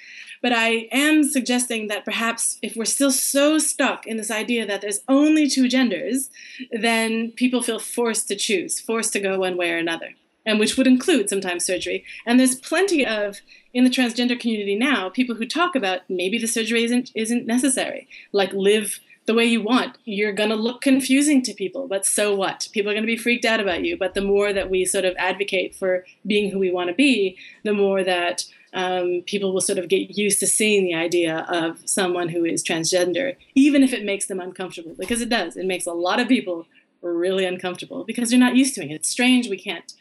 But 0.43 0.53
I 0.53 0.89
am 0.93 1.25
suggesting 1.25 1.89
that 1.89 2.05
perhaps 2.05 2.59
if 2.63 2.77
we're 2.77 2.85
still 2.85 3.11
so 3.11 3.59
stuck 3.59 4.07
in 4.07 4.17
this 4.17 4.31
idea 4.31 4.67
that 4.67 4.81
there's 4.81 5.01
only 5.09 5.49
two 5.49 5.69
genders, 5.69 6.31
then 6.71 7.33
people 7.33 7.63
feel 7.63 7.79
forced 7.79 8.29
to 8.29 8.37
choose, 8.37 8.81
forced 8.81 9.13
to 9.15 9.21
go 9.21 9.39
one 9.39 9.57
way 9.57 9.73
or 9.73 9.79
another, 9.79 10.15
and 10.47 10.59
which 10.59 10.77
would 10.77 10.87
include 10.87 11.29
sometimes 11.29 11.65
surgery. 11.65 12.05
And 12.27 12.39
there's 12.39 12.55
plenty 12.55 13.05
of 13.05 13.41
in 13.75 13.85
the 13.85 13.91
transgender 13.91 14.39
community 14.39 14.75
now 14.75 15.11
people 15.11 15.37
who 15.37 15.47
talk 15.47 15.77
about 15.77 16.01
maybe 16.09 16.39
the 16.39 16.47
surgery 16.47 16.85
isn't 16.85 17.11
isn't 17.15 17.47
necessary, 17.47 18.09
like 18.33 18.53
live 18.53 19.01
the 19.29 19.35
way 19.35 19.45
you 19.45 19.63
want. 19.63 19.99
You're 20.07 20.33
going 20.33 20.49
to 20.49 20.57
look 20.57 20.81
confusing 20.81 21.43
to 21.43 21.53
people, 21.53 21.87
but 21.87 22.07
so 22.07 22.35
what? 22.35 22.67
People 22.73 22.91
are 22.91 22.95
going 22.95 23.05
to 23.05 23.15
be 23.15 23.17
freaked 23.17 23.45
out 23.45 23.61
about 23.61 23.85
you. 23.85 23.97
But 23.97 24.15
the 24.15 24.23
more 24.23 24.55
that 24.55 24.71
we 24.71 24.87
sort 24.87 25.05
of 25.05 25.15
advocate 25.19 25.75
for 25.75 26.07
being 26.27 26.51
who 26.51 26.59
we 26.59 26.73
want 26.73 26.89
to 26.89 26.95
be, 26.95 27.37
the 27.63 27.75
more 27.75 28.03
that 28.03 28.45
um, 28.79 29.23
people 29.27 29.53
will 29.53 29.61
sort 29.61 29.79
of 29.79 29.89
get 29.89 30.17
used 30.17 30.39
to 30.39 30.47
seeing 30.47 30.85
the 30.85 30.95
idea 30.95 31.45
of 31.49 31.81
someone 31.85 32.29
who 32.29 32.45
is 32.45 32.63
transgender, 32.63 33.35
even 33.57 33.83
if 33.83 33.93
it 33.93 34.05
makes 34.05 34.27
them 34.27 34.39
uncomfortable, 34.39 34.95
because 34.97 35.21
it 35.21 35.29
does. 35.29 35.57
It 35.57 35.67
makes 35.67 35.85
a 35.85 35.93
lot 35.93 36.21
of 36.21 36.29
people 36.29 36.65
really 37.03 37.45
uncomfortable 37.45 38.05
because 38.05 38.31
they're 38.31 38.39
not 38.39 38.55
used 38.55 38.77
to 38.77 38.85
it. 38.85 38.93
It's 38.93 39.09
strange. 39.09 39.49
We 39.49 39.59
can't 39.59 39.93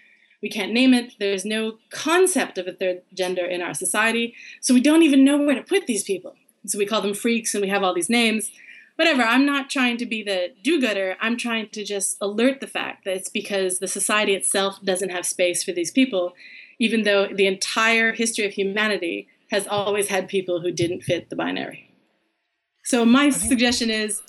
we 0.44 0.50
can't 0.50 0.72
name 0.72 0.94
it. 0.94 1.16
There's 1.20 1.44
no 1.44 1.80
concept 1.90 2.60
of 2.60 2.68
a 2.68 2.72
third 2.72 3.02
gender 3.12 3.44
in 3.44 3.64
our 3.64 3.74
society, 3.74 4.36
so 4.62 4.76
we 4.76 4.82
don't 4.82 5.02
even 5.02 5.26
know 5.26 5.38
where 5.38 5.56
to 5.56 5.64
put 5.64 5.88
these 5.88 6.04
people. 6.04 6.36
So 6.68 6.78
we 6.78 6.86
call 6.86 7.02
them 7.02 7.16
freaks, 7.16 7.56
and 7.56 7.64
we 7.64 7.70
have 7.70 7.82
all 7.82 7.96
these 7.96 8.12
names 8.12 8.52
whatever. 8.98 9.22
I'm 9.22 9.46
not 9.46 9.70
trying 9.70 9.98
to 9.98 10.06
be 10.06 10.24
the 10.24 10.54
do 10.64 10.82
gooder. 10.82 11.16
I'm 11.22 11.38
trying 11.38 11.70
to 11.70 11.86
just 11.86 12.18
alert 12.20 12.60
the 12.60 12.68
fact 12.68 13.06
that 13.06 13.16
it's 13.16 13.30
because 13.30 13.80
the 13.80 13.88
society 13.88 14.34
itself 14.34 14.82
doesn't 14.84 15.10
have 15.10 15.26
space 15.26 15.64
for 15.64 15.72
these 15.72 15.92
people, 15.92 16.34
even 16.80 17.04
though 17.04 17.28
the 17.28 17.48
entire 17.48 18.14
history 18.14 18.46
of 18.46 18.54
humanity 18.54 19.28
has 19.52 19.68
always 19.68 20.10
had 20.10 20.28
people 20.28 20.62
who 20.62 20.72
didn't 20.72 21.02
fit 21.02 21.30
the 21.30 21.36
binary. 21.36 21.90
So, 22.84 23.06
my 23.06 23.30
suggestion 23.30 23.90
is 23.90 24.22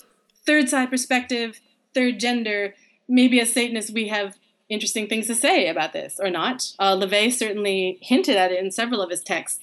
third 0.45 0.69
side 0.69 0.89
perspective, 0.89 1.61
third 1.93 2.19
gender. 2.19 2.75
Maybe 3.07 3.39
as 3.41 3.53
Satanists, 3.53 3.91
we 3.91 4.07
have 4.07 4.35
interesting 4.69 5.07
things 5.07 5.27
to 5.27 5.35
say 5.35 5.67
about 5.67 5.93
this 5.93 6.19
or 6.21 6.29
not. 6.29 6.73
Uh, 6.77 6.95
LaVey 6.95 7.31
certainly 7.31 7.97
hinted 8.01 8.35
at 8.35 8.51
it 8.51 8.63
in 8.63 8.71
several 8.71 9.01
of 9.01 9.09
his 9.09 9.21
texts. 9.21 9.61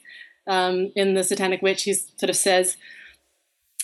Um, 0.49 0.93
in 0.95 1.15
The 1.15 1.25
Satanic 1.25 1.63
Witch, 1.63 1.85
he 1.85 1.95
sort 1.95 2.31
of 2.31 2.37
says, 2.37 2.77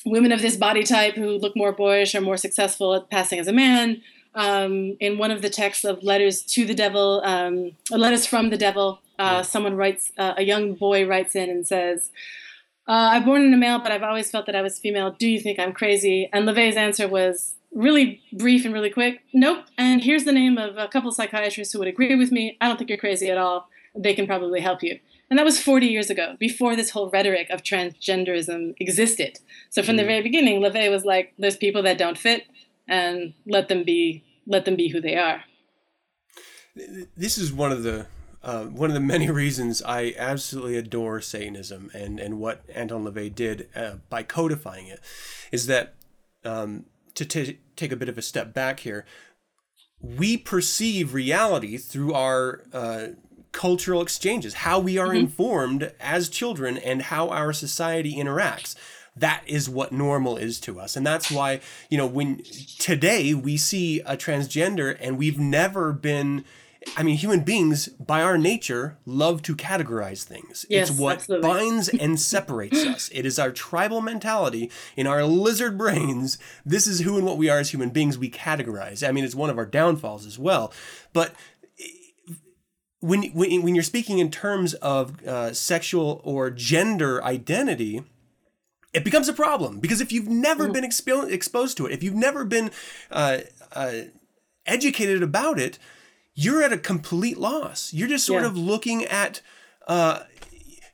women 0.04 0.32
of 0.32 0.42
this 0.42 0.56
body 0.56 0.82
type 0.82 1.14
who 1.14 1.38
look 1.38 1.56
more 1.56 1.72
boyish 1.72 2.14
are 2.14 2.20
more 2.20 2.36
successful 2.36 2.94
at 2.94 3.10
passing 3.10 3.38
as 3.38 3.48
a 3.48 3.52
man. 3.52 4.02
Um, 4.34 4.96
in 4.98 5.18
one 5.18 5.30
of 5.30 5.42
the 5.42 5.50
texts 5.50 5.84
of 5.84 6.02
letters 6.02 6.42
to 6.42 6.64
the 6.64 6.74
devil, 6.74 7.20
um, 7.24 7.72
letters 7.90 8.26
from 8.26 8.48
the 8.48 8.56
devil, 8.56 9.00
uh, 9.18 9.42
someone 9.42 9.76
writes, 9.76 10.10
uh, 10.16 10.34
a 10.36 10.42
young 10.42 10.74
boy 10.74 11.06
writes 11.06 11.36
in 11.36 11.50
and 11.50 11.66
says, 11.66 12.10
uh, 12.88 13.10
I'm 13.12 13.24
born 13.24 13.42
in 13.42 13.54
a 13.54 13.56
male, 13.56 13.78
but 13.78 13.92
I've 13.92 14.02
always 14.02 14.30
felt 14.30 14.46
that 14.46 14.56
I 14.56 14.62
was 14.62 14.78
female. 14.78 15.12
Do 15.12 15.28
you 15.28 15.38
think 15.38 15.58
I'm 15.58 15.72
crazy? 15.72 16.28
And 16.32 16.48
LaVey's 16.48 16.76
answer 16.76 17.06
was 17.06 17.54
really 17.72 18.20
brief 18.32 18.64
and 18.64 18.74
really 18.74 18.90
quick. 18.90 19.20
Nope. 19.32 19.64
And 19.78 20.02
here's 20.02 20.24
the 20.24 20.32
name 20.32 20.58
of 20.58 20.76
a 20.76 20.88
couple 20.88 21.12
psychiatrists 21.12 21.72
who 21.72 21.78
would 21.78 21.88
agree 21.88 22.14
with 22.14 22.32
me. 22.32 22.56
I 22.60 22.68
don't 22.68 22.76
think 22.76 22.90
you're 22.90 22.98
crazy 22.98 23.30
at 23.30 23.38
all. 23.38 23.68
They 23.94 24.14
can 24.14 24.26
probably 24.26 24.60
help 24.60 24.82
you. 24.82 24.98
And 25.30 25.38
that 25.38 25.44
was 25.44 25.60
40 25.60 25.86
years 25.86 26.10
ago, 26.10 26.36
before 26.38 26.76
this 26.76 26.90
whole 26.90 27.08
rhetoric 27.08 27.48
of 27.48 27.62
transgenderism 27.62 28.74
existed. 28.78 29.38
So 29.70 29.82
from 29.82 29.94
mm. 29.94 30.00
the 30.00 30.04
very 30.04 30.22
beginning, 30.22 30.60
LaVey 30.60 30.90
was 30.90 31.04
like, 31.04 31.32
there's 31.38 31.56
people 31.56 31.82
that 31.84 31.96
don't 31.96 32.18
fit 32.18 32.44
and 32.88 33.34
let 33.46 33.68
them 33.68 33.84
be 33.84 34.24
let 34.46 34.64
them 34.64 34.76
be 34.76 34.88
who 34.88 35.00
they 35.00 35.16
are. 35.16 35.44
This 37.16 37.38
is 37.38 37.52
one 37.52 37.72
of 37.72 37.82
the 37.82 38.06
uh, 38.42 38.64
one 38.64 38.90
of 38.90 38.94
the 38.94 39.00
many 39.00 39.30
reasons 39.42 39.82
I 39.82 40.14
absolutely 40.16 40.76
adore 40.76 41.20
Satanism 41.20 41.90
and, 41.94 42.18
and 42.18 42.40
what 42.40 42.64
Anton 42.74 43.04
LaVey 43.04 43.34
did 43.34 43.68
uh, 43.74 43.94
by 44.08 44.22
codifying 44.22 44.86
it 44.86 45.00
is 45.52 45.66
that 45.66 45.94
um, 46.44 46.86
to 47.14 47.24
t- 47.24 47.60
take 47.76 47.92
a 47.92 47.96
bit 47.96 48.08
of 48.08 48.18
a 48.18 48.22
step 48.22 48.52
back 48.52 48.80
here, 48.80 49.04
we 50.00 50.36
perceive 50.36 51.14
reality 51.14 51.76
through 51.76 52.12
our 52.14 52.64
uh, 52.72 53.08
cultural 53.52 54.02
exchanges, 54.02 54.54
how 54.54 54.80
we 54.80 54.98
are 54.98 55.08
mm-hmm. 55.08 55.18
informed 55.18 55.92
as 56.00 56.28
children, 56.28 56.76
and 56.78 57.02
how 57.02 57.28
our 57.28 57.52
society 57.52 58.16
interacts. 58.16 58.74
That 59.14 59.42
is 59.46 59.68
what 59.68 59.92
normal 59.92 60.36
is 60.36 60.58
to 60.60 60.80
us. 60.80 60.96
And 60.96 61.06
that's 61.06 61.30
why, 61.30 61.60
you 61.90 61.98
know, 61.98 62.06
when 62.06 62.42
today 62.78 63.34
we 63.34 63.56
see 63.56 64.00
a 64.00 64.16
transgender 64.16 64.96
and 65.00 65.18
we've 65.18 65.38
never 65.38 65.92
been. 65.92 66.44
I 66.96 67.04
mean, 67.04 67.16
human 67.16 67.44
beings, 67.44 67.86
by 67.90 68.22
our 68.24 68.36
nature, 68.36 68.98
love 69.06 69.42
to 69.42 69.54
categorize 69.54 70.24
things. 70.24 70.66
Yes, 70.68 70.90
it's 70.90 70.98
what 70.98 71.18
absolutely. 71.18 71.48
binds 71.48 71.88
and 71.88 72.20
separates 72.20 72.84
us. 72.86 73.08
It 73.14 73.24
is 73.24 73.38
our 73.38 73.52
tribal 73.52 74.00
mentality 74.00 74.68
in 74.96 75.06
our 75.06 75.22
lizard 75.22 75.78
brains. 75.78 76.38
This 76.66 76.88
is 76.88 77.02
who 77.02 77.16
and 77.16 77.24
what 77.24 77.38
we 77.38 77.48
are 77.48 77.60
as 77.60 77.70
human 77.70 77.90
beings. 77.90 78.18
We 78.18 78.30
categorize. 78.32 79.08
I 79.08 79.12
mean, 79.12 79.24
it's 79.24 79.36
one 79.36 79.48
of 79.48 79.58
our 79.58 79.64
downfalls 79.64 80.26
as 80.26 80.40
well. 80.40 80.72
But 81.12 81.36
when, 83.02 83.24
when, 83.30 83.62
when 83.62 83.74
you're 83.74 83.84
speaking 83.84 84.18
in 84.18 84.30
terms 84.30 84.74
of 84.74 85.24
uh, 85.26 85.52
sexual 85.52 86.20
or 86.24 86.50
gender 86.50 87.22
identity, 87.22 88.02
it 88.92 89.04
becomes 89.04 89.28
a 89.28 89.32
problem 89.32 89.80
because 89.80 90.00
if 90.00 90.12
you've 90.12 90.28
never 90.28 90.68
mm. 90.68 90.72
been 90.74 90.84
expo- 90.84 91.30
exposed 91.30 91.76
to 91.78 91.86
it, 91.86 91.92
if 91.92 92.02
you've 92.02 92.14
never 92.14 92.44
been 92.44 92.70
uh, 93.10 93.38
uh, 93.72 93.92
educated 94.66 95.22
about 95.22 95.58
it, 95.58 95.78
you're 96.34 96.62
at 96.62 96.72
a 96.72 96.78
complete 96.78 97.38
loss. 97.38 97.92
You're 97.92 98.08
just 98.08 98.26
sort 98.26 98.42
Yeah. 98.42 98.48
of 98.48 98.56
looking 98.56 99.04
at 99.04 99.40
uh, 99.88 100.20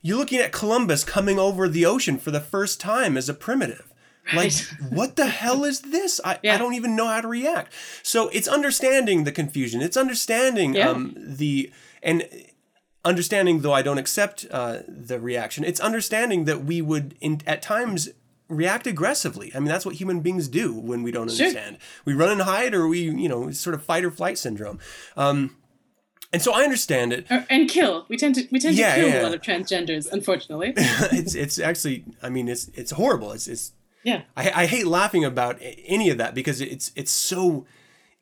you're 0.01 0.17
looking 0.17 0.39
at 0.39 0.51
Columbus 0.51 1.03
coming 1.03 1.37
over 1.37 1.67
the 1.67 1.85
ocean 1.85 2.17
for 2.17 2.31
the 2.31 2.39
first 2.39 2.79
time 2.79 3.17
as 3.17 3.27
a 3.29 3.33
primitive. 3.33 3.85
Like, 4.33 4.53
what 4.91 5.15
the 5.15 5.25
hell 5.27 5.63
is 5.65 5.81
this? 5.81 6.21
I, 6.23 6.37
I 6.43 6.57
don't 6.57 6.75
even 6.75 6.95
know 6.95 7.07
how 7.07 7.19
to 7.19 7.27
react. 7.27 7.73
So 8.03 8.29
it's 8.29 8.47
understanding 8.47 9.23
the 9.23 9.31
confusion. 9.31 9.81
It's 9.81 9.97
understanding 9.97 10.75
Yeah. 10.75 10.89
um, 10.89 11.15
the 11.17 11.71
and 12.03 12.27
understanding 13.05 13.61
though 13.61 13.73
I 13.73 13.81
don't 13.81 13.97
accept 13.97 14.45
uh, 14.51 14.79
the 14.87 15.19
reaction. 15.19 15.63
It's 15.63 15.79
understanding 15.79 16.45
that 16.45 16.63
we 16.65 16.81
would 16.81 17.15
in, 17.21 17.41
at 17.47 17.61
times 17.61 18.09
react 18.47 18.87
aggressively. 18.87 19.51
I 19.55 19.59
mean 19.59 19.67
that's 19.69 19.85
what 19.85 19.95
human 19.95 20.21
beings 20.21 20.47
do 20.47 20.73
when 20.73 21.03
we 21.03 21.11
don't 21.11 21.29
Sure. 21.31 21.47
understand. 21.47 21.77
We 22.05 22.13
run 22.13 22.29
and 22.31 22.41
hide, 22.41 22.73
or 22.73 22.87
we 22.87 22.99
you 23.01 23.29
know 23.29 23.51
sort 23.51 23.73
of 23.73 23.83
fight 23.83 24.03
or 24.03 24.11
flight 24.11 24.37
syndrome. 24.37 24.79
Um, 25.15 25.55
and 26.31 26.41
so 26.41 26.53
I 26.53 26.61
understand 26.63 27.11
it. 27.11 27.25
Or, 27.31 27.45
and 27.49 27.67
kill. 27.67 28.05
We 28.07 28.17
tend 28.17 28.35
to 28.35 28.47
we 28.51 28.59
tend 28.59 28.75
Yeah, 28.77 28.95
to 28.95 29.01
kill 29.01 29.09
yeah. 29.09 29.21
a 29.21 29.23
lot 29.23 29.33
of 29.33 29.41
transgenders, 29.41 30.11
unfortunately. 30.11 30.73
it's 30.77 31.35
it's 31.35 31.59
actually 31.59 32.05
I 32.21 32.29
mean 32.29 32.47
it's 32.47 32.69
it's 32.73 32.91
horrible. 32.91 33.31
It's 33.31 33.47
it's 33.47 33.71
yeah. 34.03 34.21
I, 34.37 34.63
I 34.63 34.65
hate 34.65 34.87
laughing 34.87 35.25
about 35.25 35.57
any 35.61 36.09
of 36.09 36.17
that 36.19 36.33
because 36.33 36.61
it's 36.61 36.91
it's 36.95 37.11
so 37.11 37.65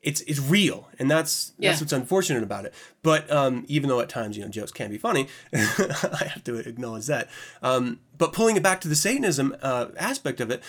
it's 0.02 0.20
it's 0.22 0.40
real 0.40 0.88
and 0.98 1.10
that's 1.10 1.52
that's 1.58 1.80
what's 1.80 1.92
unfortunate 1.92 2.42
about 2.42 2.64
it. 2.64 2.74
But 3.02 3.30
um, 3.30 3.64
even 3.68 3.88
though 3.88 4.00
at 4.00 4.08
times 4.08 4.36
you 4.36 4.44
know 4.44 4.48
jokes 4.48 4.72
can 4.72 4.90
be 4.90 4.98
funny 4.98 5.28
i 5.52 6.30
have 6.32 6.44
to 6.44 6.56
acknowledge 6.56 7.06
that. 7.06 7.28
Um, 7.62 8.00
but 8.16 8.32
pulling 8.32 8.56
it 8.56 8.62
back 8.62 8.80
to 8.82 8.88
the 8.88 8.96
satanism 8.96 9.56
uh, 9.62 9.86
aspect 9.96 10.40
of 10.40 10.50
it 10.50 10.62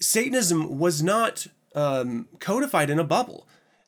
satanism 0.00 0.78
was 0.78 1.02
not 1.02 1.46
um, 1.74 2.28
codified 2.38 2.90
in 2.90 2.98
a 2.98 3.04
bubble. 3.04 3.46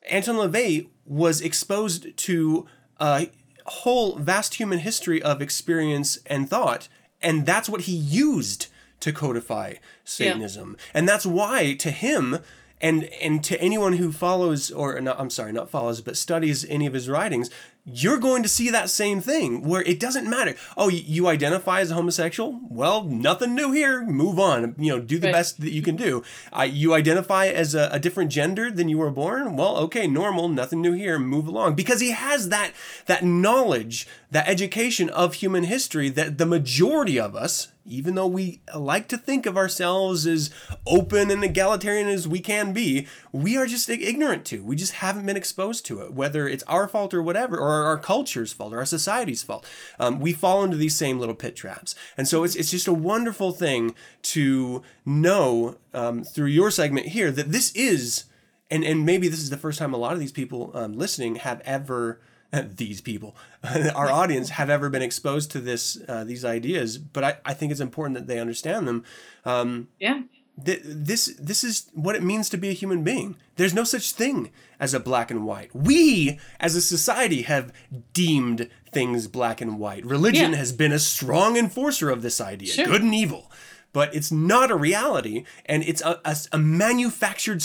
Anton 0.09 0.35
lavey 0.35 0.87
was 1.05 1.41
exposed 1.41 2.15
to 2.17 2.65
a 2.99 3.29
whole 3.65 4.17
vast 4.17 4.55
human 4.55 4.79
history 4.79 5.21
of 5.21 5.41
experience 5.41 6.19
and 6.25 6.49
thought 6.49 6.87
and 7.23 7.45
that's 7.45 7.69
what 7.69 7.81
he 7.81 7.93
used 7.93 8.67
to 8.99 9.11
codify 9.11 9.75
Satanism. 10.03 10.77
And 10.93 11.07
that's 11.07 11.25
why 11.25 11.73
to 11.75 11.89
him 11.89 12.39
and 12.83 13.05
and 13.21 13.43
to 13.45 13.59
anyone 13.59 13.93
who 13.93 14.11
follows 14.11 14.69
or 14.69 14.99
not, 15.01 15.19
I'm 15.19 15.31
sorry, 15.31 15.51
not 15.53 15.69
follows, 15.71 16.01
but 16.01 16.17
studies 16.17 16.65
any 16.69 16.85
of 16.85 16.93
his 16.93 17.09
writings, 17.09 17.49
you're 17.85 18.17
going 18.19 18.43
to 18.43 18.49
see 18.49 18.69
that 18.69 18.89
same 18.89 19.19
thing 19.19 19.67
where 19.67 19.81
it 19.81 19.99
doesn't 19.99 20.29
matter. 20.29 20.55
Oh, 20.77 20.87
you, 20.89 21.27
identify 21.27 21.81
as 21.81 21.91
a 21.91 21.95
homosexual? 21.95 22.59
Well, 22.69 23.03
nothing 23.03 23.55
new 23.55 23.71
here. 23.73 24.03
Move 24.05 24.39
on. 24.39 24.75
You 24.77 24.93
know, 24.93 24.99
do 25.01 25.19
the 25.19 25.27
Right. 25.27 25.33
best 25.33 25.59
that 25.59 25.71
you 25.73 25.81
can 25.81 25.97
do. 25.97 26.23
Uh, 26.57 26.63
you 26.63 26.93
identify 26.93 27.47
as 27.47 27.75
a, 27.75 27.89
a 27.91 27.99
different 27.99 28.31
gender 28.31 28.71
than 28.71 28.87
you 28.87 28.97
were 28.99 29.11
born? 29.11 29.57
Well, 29.57 29.75
okay, 29.85 30.07
normal. 30.07 30.47
Nothing 30.47 30.81
new 30.81 30.93
here. 30.93 31.19
Move 31.19 31.45
along 31.47 31.75
because 31.75 31.99
he 31.99 32.11
has 32.11 32.47
that 32.49 32.71
that 33.05 33.23
knowledge, 33.25 34.07
that 34.33 34.47
education 34.47 35.09
of 35.09 35.35
human 35.35 35.63
history 35.63 36.09
that 36.09 36.37
the 36.37 36.45
majority 36.45 37.19
of 37.19 37.35
us 37.35 37.69
even 37.85 38.15
though 38.15 38.27
we 38.27 38.61
like 38.75 39.07
to 39.09 39.17
think 39.17 39.45
of 39.45 39.57
ourselves 39.57 40.25
as 40.25 40.49
open 40.87 41.29
and 41.29 41.43
egalitarian 41.43 42.07
as 42.07 42.27
we 42.27 42.39
can 42.39 42.71
be, 42.71 43.07
we 43.31 43.57
are 43.57 43.65
just 43.65 43.89
ignorant 43.89 44.45
to. 44.45 44.63
We 44.63 44.75
just 44.75 44.93
haven't 44.93 45.25
been 45.25 45.37
exposed 45.37 45.85
to 45.87 45.99
it, 46.01 46.13
whether 46.13 46.47
it's 46.47 46.63
our 46.63 46.87
fault 46.87 47.13
or 47.13 47.21
whatever, 47.21 47.57
or 47.57 47.83
our 47.83 47.97
culture's 47.97 48.53
fault 48.53 48.73
or 48.73 48.79
our 48.79 48.85
society's 48.85 49.43
fault. 49.43 49.65
Um, 49.99 50.19
we 50.19 50.33
fall 50.33 50.63
into 50.63 50.77
these 50.77 50.95
same 50.95 51.19
little 51.19 51.35
pit 51.35 51.55
traps. 51.55 51.95
And 52.17 52.27
so 52.27 52.43
it's, 52.43 52.55
it's 52.55 52.71
just 52.71 52.87
a 52.87 52.93
wonderful 52.93 53.51
thing 53.51 53.95
to 54.23 54.81
know 55.05 55.77
um, 55.93 56.23
through 56.23 56.47
your 56.47 56.71
segment 56.71 57.07
here 57.07 57.31
that 57.31 57.51
this 57.51 57.71
is, 57.75 58.25
and, 58.71 58.83
and 58.83 59.05
maybe 59.05 59.27
this 59.27 59.41
is 59.41 59.49
the 59.49 59.57
first 59.57 59.79
time 59.79 59.93
a 59.93 59.97
lot 59.97 60.13
of 60.13 60.19
these 60.19 60.31
people 60.31 60.71
um, 60.73 60.93
listening 60.93 61.35
have 61.35 61.61
ever 61.65 62.21
these 62.75 63.01
people, 63.01 63.35
our 63.95 64.11
audience, 64.11 64.49
have 64.49 64.69
ever 64.69 64.89
been 64.89 65.01
exposed 65.01 65.51
to 65.51 65.59
this 65.59 65.97
uh, 66.07 66.23
these 66.23 66.45
ideas. 66.45 66.97
But 66.97 67.23
I, 67.23 67.37
I 67.45 67.53
think 67.53 67.71
it's 67.71 67.81
important 67.81 68.15
that 68.17 68.27
they 68.27 68.39
understand 68.39 68.87
them. 68.87 69.03
Um, 69.45 69.87
Yeah. 69.99 70.21
th- 70.65 70.81
this 70.83 71.35
this 71.39 71.63
is 71.63 71.89
what 71.93 72.15
it 72.15 72.23
means 72.23 72.49
to 72.49 72.57
be 72.57 72.69
a 72.69 72.73
human 72.73 73.03
being. 73.03 73.35
There's 73.55 73.73
no 73.73 73.83
such 73.83 74.11
thing 74.11 74.51
as 74.79 74.93
a 74.93 74.99
black 74.99 75.31
and 75.31 75.45
white. 75.45 75.75
We 75.75 76.39
as 76.59 76.75
a 76.75 76.81
society 76.81 77.41
have 77.43 77.71
deemed 78.13 78.69
things 78.91 79.27
black 79.27 79.61
and 79.61 79.79
white. 79.79 80.05
Religion 80.05 80.51
Yeah. 80.51 80.57
has 80.57 80.71
been 80.71 80.91
a 80.91 80.99
strong 80.99 81.57
enforcer 81.57 82.09
of 82.11 82.21
this 82.21 82.39
idea, 82.39 82.73
Sure. 82.73 82.85
good 82.85 83.01
and 83.03 83.15
evil. 83.15 83.51
But 83.93 84.13
it's 84.15 84.31
not 84.31 84.71
a 84.71 84.75
reality 84.75 85.45
and 85.67 85.83
it's 85.83 86.01
a, 86.01 86.19
a, 86.25 86.35
a 86.51 86.57
manufactured 86.57 87.63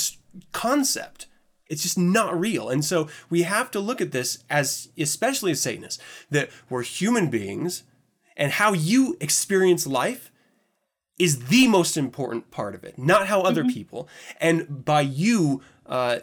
concept. 0.52 1.26
It's 1.68 1.82
just 1.82 1.98
not 1.98 2.38
real. 2.38 2.68
And 2.68 2.84
so 2.84 3.08
we 3.28 3.42
have 3.42 3.70
to 3.72 3.80
look 3.80 4.00
at 4.00 4.12
this 4.12 4.42
as 4.48 4.88
especially 4.98 5.52
as 5.52 5.60
Satanists 5.60 6.02
that 6.30 6.50
we're 6.70 6.82
human 6.82 7.28
beings 7.28 7.82
and 8.36 8.52
how 8.52 8.72
you 8.72 9.16
experience 9.20 9.86
life 9.86 10.30
is 11.18 11.46
the 11.46 11.66
most 11.66 11.96
important 11.96 12.50
part 12.50 12.74
of 12.74 12.84
it, 12.84 12.96
not 12.96 13.26
how 13.26 13.42
other 13.42 13.64
people. 13.64 14.08
And 14.40 14.84
by 14.84 15.00
you 15.00 15.60
uh, 15.84 16.20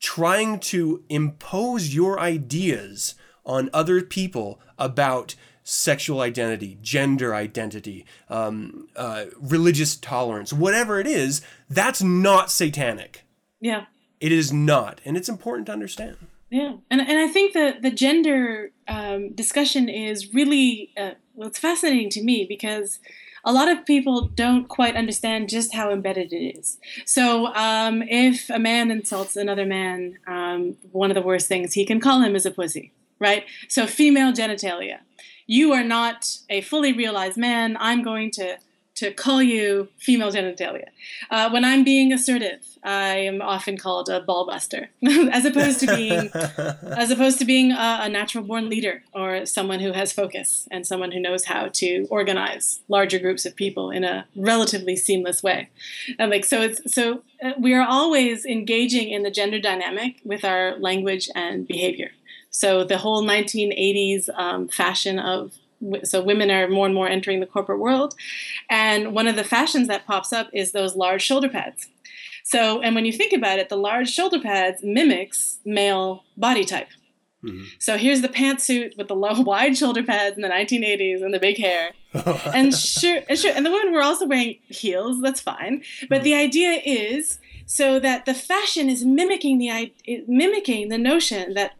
trying 0.00 0.58
to 0.60 1.04
impose 1.08 1.94
your 1.94 2.18
ideas 2.18 3.14
on 3.44 3.68
other 3.72 4.02
people 4.02 4.58
about 4.78 5.34
sexual 5.62 6.20
identity, 6.20 6.78
gender 6.80 7.34
identity, 7.34 8.06
um, 8.28 8.88
uh, 8.96 9.24
religious 9.40 9.96
tolerance, 9.96 10.52
whatever 10.52 11.00
it 11.00 11.06
is, 11.06 11.42
that's 11.68 12.02
not 12.02 12.50
satanic. 12.50 13.24
Yeah. 13.60 13.86
It 14.26 14.32
is 14.32 14.52
not. 14.52 15.00
And 15.04 15.16
it's 15.16 15.28
important 15.28 15.66
to 15.66 15.72
understand. 15.72 16.16
Yeah, 16.50 16.78
and 16.90 17.00
and 17.00 17.18
I 17.18 17.28
think 17.28 17.52
that 17.54 17.82
the 17.82 17.92
gender 17.92 18.72
um, 18.88 19.32
discussion 19.34 19.88
is 19.88 20.34
really 20.34 20.90
uh, 20.96 21.12
well, 21.36 21.46
it's 21.46 21.60
fascinating 21.60 22.10
to 22.10 22.22
me 22.24 22.44
because 22.44 22.98
a 23.44 23.52
lot 23.52 23.68
of 23.68 23.86
people 23.86 24.22
don't 24.22 24.66
quite 24.66 24.96
understand 24.96 25.48
just 25.48 25.72
how 25.72 25.92
embedded 25.92 26.32
it 26.32 26.58
is. 26.58 26.78
So 27.04 27.54
um, 27.54 28.02
if 28.02 28.50
a 28.50 28.58
man 28.58 28.90
insults 28.90 29.36
another 29.36 29.64
man, 29.64 30.18
um, 30.26 30.76
one 30.90 31.12
of 31.12 31.14
the 31.14 31.22
worst 31.22 31.46
things 31.46 31.74
he 31.74 31.86
can 31.86 32.00
call 32.00 32.20
him 32.20 32.34
is 32.34 32.44
a 32.44 32.50
pussy, 32.50 32.92
right? 33.20 33.44
So 33.68 33.86
female 33.86 34.32
genitalia. 34.32 34.98
You 35.46 35.72
are 35.72 35.84
not 35.84 36.38
a 36.50 36.62
fully 36.62 36.92
realized 36.92 37.36
man. 37.36 37.76
I'm 37.78 38.02
going 38.02 38.32
to 38.32 38.58
to 38.96 39.12
call 39.12 39.42
you 39.42 39.88
female 39.98 40.32
genitalia. 40.32 40.88
Uh, 41.30 41.50
when 41.50 41.64
I'm 41.64 41.84
being 41.84 42.12
assertive, 42.12 42.60
I 42.82 43.16
am 43.16 43.42
often 43.42 43.76
called 43.76 44.08
a 44.08 44.22
ballbuster, 44.22 44.88
as 45.32 45.44
opposed 45.44 45.80
to 45.80 45.86
being 45.94 46.30
as 46.34 47.10
opposed 47.10 47.38
to 47.38 47.44
being 47.44 47.72
a, 47.72 47.98
a 48.02 48.08
natural 48.08 48.44
born 48.44 48.68
leader 48.68 49.02
or 49.14 49.44
someone 49.44 49.80
who 49.80 49.92
has 49.92 50.12
focus 50.12 50.66
and 50.70 50.86
someone 50.86 51.12
who 51.12 51.20
knows 51.20 51.44
how 51.44 51.68
to 51.74 52.06
organize 52.10 52.80
larger 52.88 53.18
groups 53.18 53.44
of 53.44 53.54
people 53.54 53.90
in 53.90 54.02
a 54.02 54.26
relatively 54.34 54.96
seamless 54.96 55.42
way. 55.42 55.68
And 56.18 56.30
like 56.30 56.44
so, 56.44 56.62
it's 56.62 56.92
so 56.92 57.22
uh, 57.42 57.52
we 57.58 57.74
are 57.74 57.86
always 57.86 58.46
engaging 58.46 59.10
in 59.10 59.22
the 59.22 59.30
gender 59.30 59.60
dynamic 59.60 60.20
with 60.24 60.44
our 60.44 60.78
language 60.78 61.28
and 61.34 61.66
behavior. 61.66 62.10
So 62.50 62.84
the 62.84 62.96
whole 62.96 63.22
1980s 63.22 64.30
um, 64.34 64.68
fashion 64.68 65.18
of 65.18 65.52
so 66.04 66.22
women 66.22 66.50
are 66.50 66.68
more 66.68 66.86
and 66.86 66.94
more 66.94 67.08
entering 67.08 67.40
the 67.40 67.46
corporate 67.46 67.78
world. 67.78 68.14
And 68.70 69.12
one 69.12 69.28
of 69.28 69.36
the 69.36 69.44
fashions 69.44 69.88
that 69.88 70.06
pops 70.06 70.32
up 70.32 70.48
is 70.52 70.72
those 70.72 70.96
large 70.96 71.22
shoulder 71.22 71.48
pads. 71.48 71.88
So 72.44 72.80
and 72.80 72.94
when 72.94 73.04
you 73.04 73.12
think 73.12 73.32
about 73.32 73.58
it 73.58 73.68
the 73.68 73.76
large 73.76 74.10
shoulder 74.10 74.40
pads 74.40 74.82
mimics 74.82 75.58
male 75.64 76.24
body 76.36 76.64
type. 76.64 76.88
Mm-hmm. 77.44 77.64
So 77.78 77.96
here's 77.96 78.22
the 78.22 78.28
pantsuit 78.28 78.96
with 78.96 79.08
the 79.08 79.14
low 79.14 79.40
wide 79.42 79.76
shoulder 79.76 80.02
pads 80.02 80.36
in 80.36 80.42
the 80.42 80.48
1980s 80.48 81.22
and 81.22 81.32
the 81.32 81.38
big 81.38 81.58
hair. 81.58 81.92
And 82.54 82.74
sure, 82.74 83.20
and 83.28 83.38
sure 83.38 83.52
and 83.54 83.66
the 83.66 83.70
women 83.70 83.92
were 83.92 84.02
also 84.02 84.26
wearing 84.26 84.58
heels 84.68 85.20
that's 85.20 85.40
fine. 85.40 85.82
But 86.08 86.22
the 86.22 86.32
mm-hmm. 86.32 86.46
idea 86.46 86.80
is 86.84 87.38
so 87.66 87.98
that 87.98 88.24
the 88.24 88.32
fashion 88.32 88.88
is 88.88 89.04
mimicking 89.04 89.58
the 89.58 89.92
mimicking 90.26 90.88
the 90.88 90.98
notion 90.98 91.54
that 91.54 91.72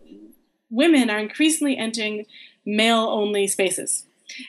women 0.68 1.08
are 1.08 1.18
increasingly 1.18 1.76
entering 1.76 2.26
male 2.66 3.08
only 3.08 3.46
spaces. 3.46 4.04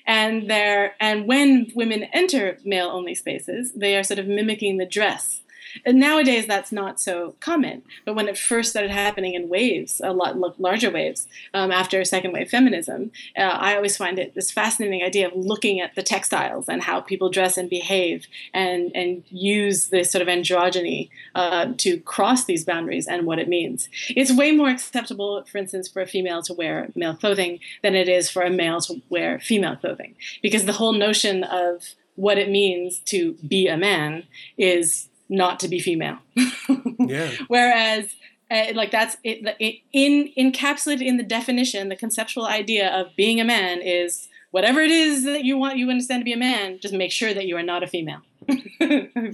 And 0.06 0.50
and 0.52 1.28
when 1.28 1.72
women 1.76 2.06
enter 2.12 2.58
male 2.66 2.88
only 2.88 3.14
spaces 3.14 3.74
they 3.74 3.96
are 3.96 4.04
sort 4.04 4.20
of 4.20 4.28
mimicking 4.28 4.78
the 4.78 4.88
dress 4.88 5.42
and 5.86 6.00
nowadays 6.00 6.48
that's 6.48 6.72
not 6.72 7.00
so 7.00 7.36
common. 7.40 7.84
But 8.06 8.16
when 8.16 8.28
it 8.28 8.38
first 8.38 8.72
started 8.72 8.92
happening 8.92 9.34
in 9.34 9.50
waves 9.50 10.02
a 10.04 10.12
lot 10.12 10.60
larger 10.60 10.90
waves 10.90 11.28
um, 11.54 11.72
after 11.72 12.04
second 12.04 12.32
wave 12.32 12.50
feminism 12.50 13.12
uh, 13.38 13.42
i 13.42 13.76
always 13.76 13.98
find 13.98 14.20
it 14.20 14.34
this 14.36 14.52
fascinating 14.52 15.04
idea 15.04 15.28
of 15.28 15.34
looking 15.36 15.80
at 15.80 15.96
the 15.96 16.04
textiles 16.04 16.68
and 16.68 16.84
how 16.84 17.02
people 17.02 17.30
dress 17.30 17.58
and 17.58 17.70
behave 17.70 18.28
and 18.54 18.92
and 18.96 19.24
use 19.30 19.90
this 19.90 20.12
sort 20.12 20.22
of 20.22 20.28
androgyny 20.28 21.10
uh, 21.36 21.68
to 21.78 22.00
cross 22.02 22.46
these 22.46 22.66
boundaries 22.66 23.08
and 23.08 23.26
what 23.26 23.40
it 23.40 23.48
means. 23.48 23.90
It's 24.10 24.32
way 24.32 24.52
more 24.52 24.70
acceptable 24.70 25.44
for 25.46 25.58
instance 25.58 25.88
for 25.88 26.02
a 26.02 26.08
female 26.08 26.42
to 26.44 26.54
wear 26.54 26.90
male 26.96 27.16
clothing 27.16 27.60
than 27.84 27.96
it 27.96 28.10
is 28.10 28.30
for 28.30 28.42
a 28.42 28.50
male 28.50 28.82
to 28.82 29.02
wear 29.10 29.40
female 29.40 29.76
clothing. 29.76 30.16
Because 30.42 30.66
the 30.66 30.74
whole 30.74 30.94
notion 30.94 31.44
of 31.44 31.84
what 32.16 32.38
it 32.38 32.50
means 32.50 33.00
to 33.00 33.34
be 33.48 33.68
a 33.68 33.78
man 33.78 34.24
is 34.58 35.10
not 35.30 35.60
to 35.60 35.68
be 35.68 35.80
female 35.80 36.18
Yeah. 37.00 37.32
Whereas, 37.48 38.16
uh, 38.50 38.68
like 38.74 38.92
that's 38.92 39.18
it, 39.24 39.56
it, 39.60 39.82
in 39.94 40.32
encapsulated 40.38 41.06
in 41.06 41.18
the 41.18 41.24
definition, 41.24 41.90
the 41.90 41.96
conceptual 41.96 42.46
idea 42.46 42.90
of 42.90 43.16
being 43.16 43.40
a 43.40 43.46
man 43.46 43.82
is 43.82 44.28
whatever 44.52 44.82
it 44.82 44.92
is 44.92 45.24
that 45.26 45.44
you 45.44 45.58
want 45.58 45.78
you 45.78 45.90
understand 45.90 46.22
to 46.22 46.26
be 46.26 46.34
a 46.34 46.38
man. 46.38 46.80
Just 46.80 46.94
make 46.94 47.12
sure 47.12 47.34
that 47.34 47.46
you 47.46 47.56
are 47.58 47.64
not 47.64 47.84
a 47.84 47.88
female. 47.88 48.22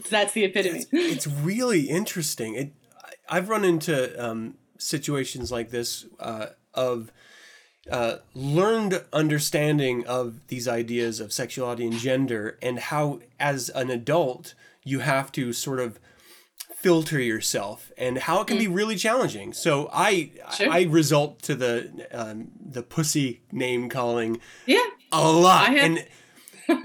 that's 0.10 0.34
the 0.34 0.44
epitome. 0.44 0.86
it's 0.92 1.28
really 1.28 1.90
interesting. 1.90 2.56
It, 2.56 2.74
I've 3.30 3.50
run 3.50 3.64
into 3.64 4.24
um, 4.24 4.56
situations 4.78 5.52
like 5.52 5.70
this 5.70 6.06
uh, 6.20 6.48
of 6.74 7.12
uh, 7.92 8.18
learned 8.34 9.04
understanding 9.12 10.06
of 10.08 10.48
these 10.48 10.68
ideas 10.68 11.20
of 11.20 11.34
sexuality 11.34 11.86
and 11.86 11.96
gender, 11.96 12.58
and 12.62 12.80
how, 12.80 13.20
as 13.40 13.70
an 13.70 13.90
adult, 13.90 14.56
you 14.84 15.00
have 15.00 15.32
to 15.34 15.54
sort 15.54 15.80
of 15.80 16.00
filter 16.76 17.20
yourself, 17.20 17.92
and 17.98 18.18
how 18.18 18.42
it 18.42 18.48
can 18.48 18.58
be 18.58 18.68
really 18.68 18.96
challenging. 18.98 19.54
So 19.54 19.90
I 19.94 20.32
Sure. 20.58 20.70
I 20.70 20.84
result 20.84 21.42
to 21.44 21.56
the 21.56 22.08
um, 22.12 22.50
the 22.60 22.84
pussy 22.84 23.42
name 23.52 23.90
calling 23.90 24.40
Yeah, 24.66 24.86
a 25.12 25.32
lot 25.32 25.70
and 25.70 26.06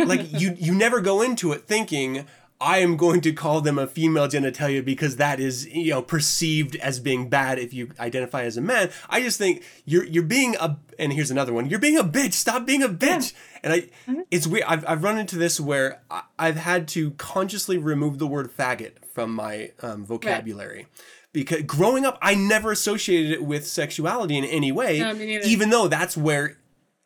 like 0.06 0.32
you 0.32 0.54
you 0.58 0.74
never 0.74 1.00
go 1.00 1.22
into 1.22 1.52
it 1.52 1.66
thinking 1.66 2.26
I 2.60 2.78
am 2.78 2.96
going 2.96 3.20
to 3.20 3.32
call 3.32 3.60
them 3.60 3.78
a 3.78 3.86
female 3.86 4.26
genitalia 4.26 4.84
because 4.84 5.16
that 5.16 5.38
is 5.38 5.68
you 5.68 5.90
know 5.90 6.02
perceived 6.02 6.76
as 6.76 6.98
being 6.98 7.28
bad 7.28 7.58
if 7.58 7.72
you 7.72 7.90
identify 8.00 8.42
as 8.42 8.56
a 8.56 8.60
man. 8.60 8.90
I 9.08 9.20
just 9.22 9.38
think 9.38 9.62
you're 9.84 10.04
you're 10.04 10.24
being 10.24 10.56
a 10.56 10.76
and 10.98 11.12
here's 11.12 11.30
another 11.30 11.52
one. 11.52 11.70
You're 11.70 11.78
being 11.78 11.98
a 11.98 12.04
bitch. 12.04 12.32
Stop 12.32 12.66
being 12.66 12.82
a 12.82 12.88
bitch. 12.88 13.32
And 13.62 13.72
I 13.72 13.88
it's 14.30 14.46
weird. 14.46 14.64
I've 14.66 14.84
I've 14.88 15.04
run 15.04 15.18
into 15.18 15.36
this 15.36 15.60
where 15.60 16.02
I, 16.10 16.22
I've 16.38 16.56
had 16.56 16.88
to 16.88 17.12
consciously 17.12 17.78
remove 17.78 18.18
the 18.18 18.26
word 18.26 18.50
faggot 18.50 18.92
from 19.12 19.34
my 19.34 19.70
um, 19.82 20.04
vocabulary. 20.04 20.86
Because 21.32 21.62
growing 21.62 22.06
up, 22.06 22.18
I 22.22 22.34
never 22.34 22.72
associated 22.72 23.32
it 23.32 23.44
with 23.44 23.66
sexuality 23.66 24.36
in 24.36 24.44
any 24.44 24.72
way, 24.72 24.98
No, 24.98 25.12
even 25.12 25.70
though 25.70 25.86
that's 25.86 26.16
where 26.16 26.56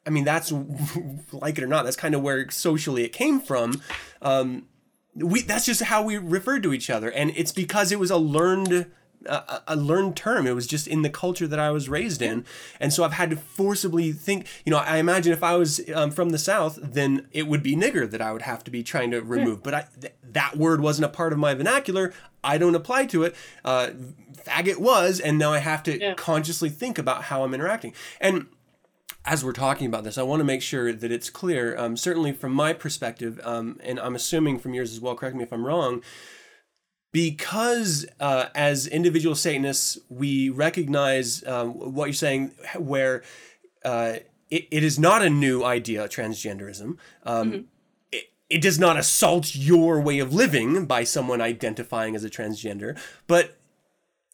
I 0.06 0.10
mean, 0.10 0.24
that's 0.24 0.52
like 1.32 1.58
it 1.58 1.64
or 1.64 1.66
not, 1.66 1.84
that's 1.84 1.96
kind 1.96 2.14
of 2.14 2.22
where 2.22 2.50
socially 2.50 3.04
it 3.04 3.12
came 3.12 3.40
from. 3.40 3.82
Um, 4.20 4.66
we 5.14 5.42
that's 5.42 5.66
just 5.66 5.82
how 5.82 6.02
we 6.02 6.16
referred 6.18 6.62
to 6.64 6.72
each 6.72 6.90
other, 6.90 7.10
and 7.10 7.32
it's 7.36 7.52
because 7.52 7.92
it 7.92 7.98
was 7.98 8.10
a 8.10 8.16
learned 8.16 8.86
uh, 9.28 9.60
a 9.68 9.76
learned 9.76 10.16
term. 10.16 10.46
It 10.48 10.54
was 10.54 10.66
just 10.66 10.88
in 10.88 11.02
the 11.02 11.10
culture 11.10 11.46
that 11.46 11.58
I 11.60 11.70
was 11.70 11.88
raised 11.88 12.22
in, 12.22 12.44
and 12.80 12.92
so 12.92 13.04
I've 13.04 13.12
had 13.12 13.30
to 13.30 13.36
forcibly 13.36 14.12
think. 14.12 14.46
You 14.64 14.70
know, 14.72 14.78
I 14.78 14.96
imagine 14.96 15.32
if 15.32 15.42
I 15.44 15.54
was 15.56 15.80
um, 15.94 16.10
from 16.10 16.30
the 16.30 16.38
South, 16.38 16.78
then 16.82 17.28
it 17.30 17.46
would 17.46 17.62
be 17.62 17.76
nigger 17.76 18.10
that 18.10 18.20
I 18.20 18.32
would 18.32 18.42
have 18.42 18.64
to 18.64 18.70
be 18.70 18.82
trying 18.82 19.10
to 19.12 19.20
remove. 19.20 19.62
But 19.62 19.74
I, 19.74 19.86
th- 20.00 20.14
that 20.32 20.56
word 20.56 20.80
wasn't 20.80 21.04
a 21.04 21.08
part 21.08 21.32
of 21.32 21.38
my 21.38 21.54
vernacular. 21.54 22.12
I 22.42 22.58
don't 22.58 22.74
apply 22.74 23.06
to 23.06 23.22
it. 23.22 23.36
Uh, 23.64 23.90
faggot 24.44 24.78
was, 24.78 25.20
and 25.20 25.38
now 25.38 25.52
I 25.52 25.58
have 25.58 25.84
to 25.84 26.00
Yeah. 26.00 26.14
consciously 26.14 26.68
think 26.68 26.98
about 26.98 27.24
how 27.24 27.44
I'm 27.44 27.54
interacting. 27.54 27.92
And 28.20 28.46
as 29.24 29.44
we're 29.44 29.52
talking 29.52 29.86
about 29.86 30.04
this, 30.04 30.18
I 30.18 30.22
want 30.22 30.40
to 30.40 30.44
make 30.44 30.62
sure 30.62 30.92
that 30.92 31.12
it's 31.12 31.30
clear, 31.30 31.76
um, 31.78 31.96
certainly 31.96 32.32
from 32.32 32.52
my 32.52 32.72
perspective, 32.72 33.40
um, 33.44 33.78
and 33.82 34.00
I'm 34.00 34.16
assuming 34.16 34.58
from 34.58 34.74
yours 34.74 34.92
as 34.92 35.00
well, 35.00 35.14
correct 35.14 35.36
me 35.36 35.44
if 35.44 35.52
I'm 35.52 35.64
wrong, 35.64 36.02
because 37.12 38.06
uh, 38.18 38.46
as 38.54 38.86
individual 38.86 39.36
Satanists, 39.36 39.98
we 40.08 40.48
recognize 40.48 41.46
um, 41.46 41.94
what 41.94 42.06
you're 42.06 42.14
saying, 42.14 42.52
where 42.76 43.22
uh, 43.84 44.14
it, 44.50 44.66
it 44.70 44.82
is 44.82 44.98
not 44.98 45.22
a 45.22 45.30
new 45.30 45.62
idea, 45.62 46.08
transgenderism. 46.08 46.96
Um, 47.22 47.66
it, 48.10 48.32
it 48.50 48.60
does 48.60 48.78
not 48.78 48.96
assault 48.96 49.54
your 49.54 50.00
way 50.00 50.18
of 50.18 50.34
living 50.34 50.86
by 50.86 51.04
someone 51.04 51.40
identifying 51.40 52.16
as 52.16 52.24
a 52.24 52.30
transgender, 52.30 52.98
but 53.26 53.56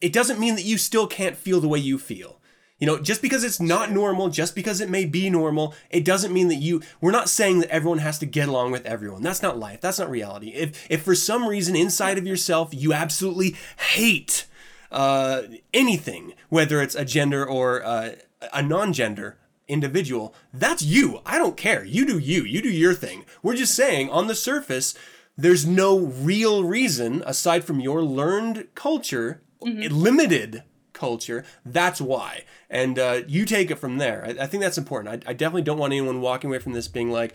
it 0.01 0.13
doesn't 0.13 0.41
mean 0.41 0.55
that 0.55 0.65
you 0.65 0.79
still 0.79 1.07
can't 1.07 1.37
feel 1.37 1.61
the 1.61 1.69
way 1.69 1.79
you 1.79 1.99
feel. 1.99 2.38
You 2.79 2.87
know, 2.87 2.99
just 2.99 3.23
because 3.23 3.43
it's 3.43 3.61
not 3.61 3.91
normal, 3.91 4.29
just 4.29 4.55
because 4.55 4.81
it 4.81 4.89
may 4.89 5.05
be 5.05 5.29
normal, 5.31 5.75
it 5.91 6.05
doesn't 6.05 6.33
mean 6.33 6.47
that 6.49 6.57
you 6.57 6.81
we're 7.01 7.11
not 7.11 7.29
saying 7.29 7.59
that 7.61 7.71
everyone 7.71 7.99
has 7.99 8.19
to 8.21 8.27
get 8.27 8.49
along 8.49 8.71
with 8.71 8.87
everyone. 8.87 9.23
That's 9.23 9.43
not 9.43 9.59
life. 9.59 9.81
That's 9.81 9.99
not 9.99 10.11
reality. 10.11 10.51
If 10.51 10.87
if 10.89 11.03
for 11.03 11.17
some 11.17 11.49
reason 11.49 11.75
inside 11.75 12.19
of 12.19 12.27
yourself 12.27 12.71
you 12.73 12.93
absolutely 12.93 13.57
hate 13.91 14.47
uh, 14.93 15.43
anything, 15.75 16.35
whether 16.49 16.81
it's 16.81 16.95
a 16.95 17.05
gender 17.05 17.45
or 17.45 17.85
uh, 17.85 18.13
a 18.53 18.63
non-gender 18.63 19.39
individual, 19.67 20.35
that's 20.53 20.83
you. 20.83 21.21
I 21.27 21.37
don't 21.37 21.57
care. 21.57 21.85
You 21.85 22.07
do 22.07 22.19
you. 22.19 22.45
You 22.45 22.63
do 22.63 22.71
your 22.71 22.95
thing. 22.95 23.25
We're 23.43 23.57
just 23.57 23.75
saying 23.75 24.09
on 24.11 24.29
the 24.29 24.35
surface 24.37 24.95
there's 25.37 25.67
no 25.67 25.99
real 25.99 26.65
reason 26.65 27.23
aside 27.27 27.65
from 27.65 27.81
your 27.81 28.03
learned 28.03 28.69
culture, 28.75 29.43
limited 29.61 30.63
culture. 30.99 31.45
That's 31.65 32.01
why. 32.01 32.45
And 32.69 32.99
uh, 32.99 33.23
you 33.27 33.45
take 33.45 33.71
it 33.71 33.77
from 33.77 33.99
there. 33.99 34.25
I, 34.25 34.45
I 34.45 34.47
think 34.47 34.63
that's 34.63 34.79
important. 34.79 35.25
I, 35.27 35.31
I 35.31 35.33
definitely 35.33 35.63
don't 35.63 35.79
want 35.79 35.93
anyone 35.93 36.21
walking 36.21 36.51
away 36.51 36.59
from 36.59 36.73
this 36.73 36.89
being 36.89 37.11
like, 37.11 37.35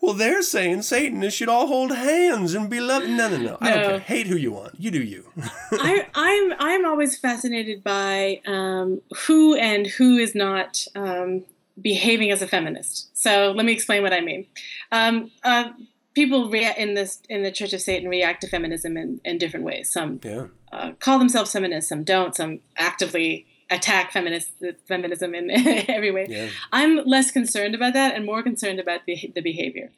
well, 0.00 0.14
they're 0.14 0.42
saying 0.42 0.82
Satanists 0.82 1.38
should 1.38 1.48
all 1.48 1.68
hold 1.68 1.92
hands 1.92 2.54
and 2.54 2.68
be 2.68 2.80
loved. 2.80 3.08
No, 3.08 3.28
no, 3.28 3.36
no. 3.36 3.58
I 3.60 3.70
don't 3.70 3.84
care. 3.84 3.98
Hate 4.00 4.26
who 4.26 4.36
you 4.36 4.50
want. 4.50 4.74
You 4.76 4.90
do 4.90 5.00
you. 5.00 5.26
I, 5.72 6.08
I'm 6.12 6.52
I'm 6.58 6.84
always 6.84 7.16
fascinated 7.16 7.84
by 7.84 8.40
um, 8.44 9.00
who 9.26 9.54
and 9.54 9.86
who 9.86 10.16
is 10.16 10.34
not 10.34 10.84
um, 10.96 11.44
behaving 11.80 12.32
as 12.32 12.42
a 12.42 12.48
feminist. 12.48 13.16
So 13.16 13.52
let 13.52 13.64
me 13.64 13.72
explain 13.72 14.02
what 14.02 14.12
I 14.12 14.20
mean. 14.20 14.46
Um, 14.90 15.30
uh, 15.44 15.70
people 16.14 16.50
rea- 16.50 16.74
in 16.76 16.94
this 16.94 17.22
in 17.28 17.44
the 17.44 17.52
Church 17.52 17.72
of 17.72 17.80
Satan 17.80 18.08
react 18.08 18.40
to 18.40 18.48
feminism 18.48 18.96
in, 18.96 19.20
in 19.24 19.38
different 19.38 19.64
ways. 19.64 19.90
Some 19.90 20.20
yeah. 20.24 20.46
Uh, 20.72 20.92
call 20.98 21.18
themselves 21.18 21.52
feminists, 21.52 21.88
some 21.88 22.04
don't. 22.04 22.34
Some 22.34 22.60
actively 22.76 23.46
attack 23.70 24.12
feminist 24.12 24.50
feminism 24.86 25.34
in 25.34 25.50
every 25.88 26.10
way. 26.10 26.26
Yeah. 26.28 26.48
I'm 26.72 26.96
less 27.06 27.30
concerned 27.30 27.74
about 27.74 27.94
that 27.94 28.14
and 28.14 28.26
more 28.26 28.42
concerned 28.42 28.78
about 28.80 29.00
the, 29.06 29.32
the 29.34 29.40
behavior. 29.40 29.90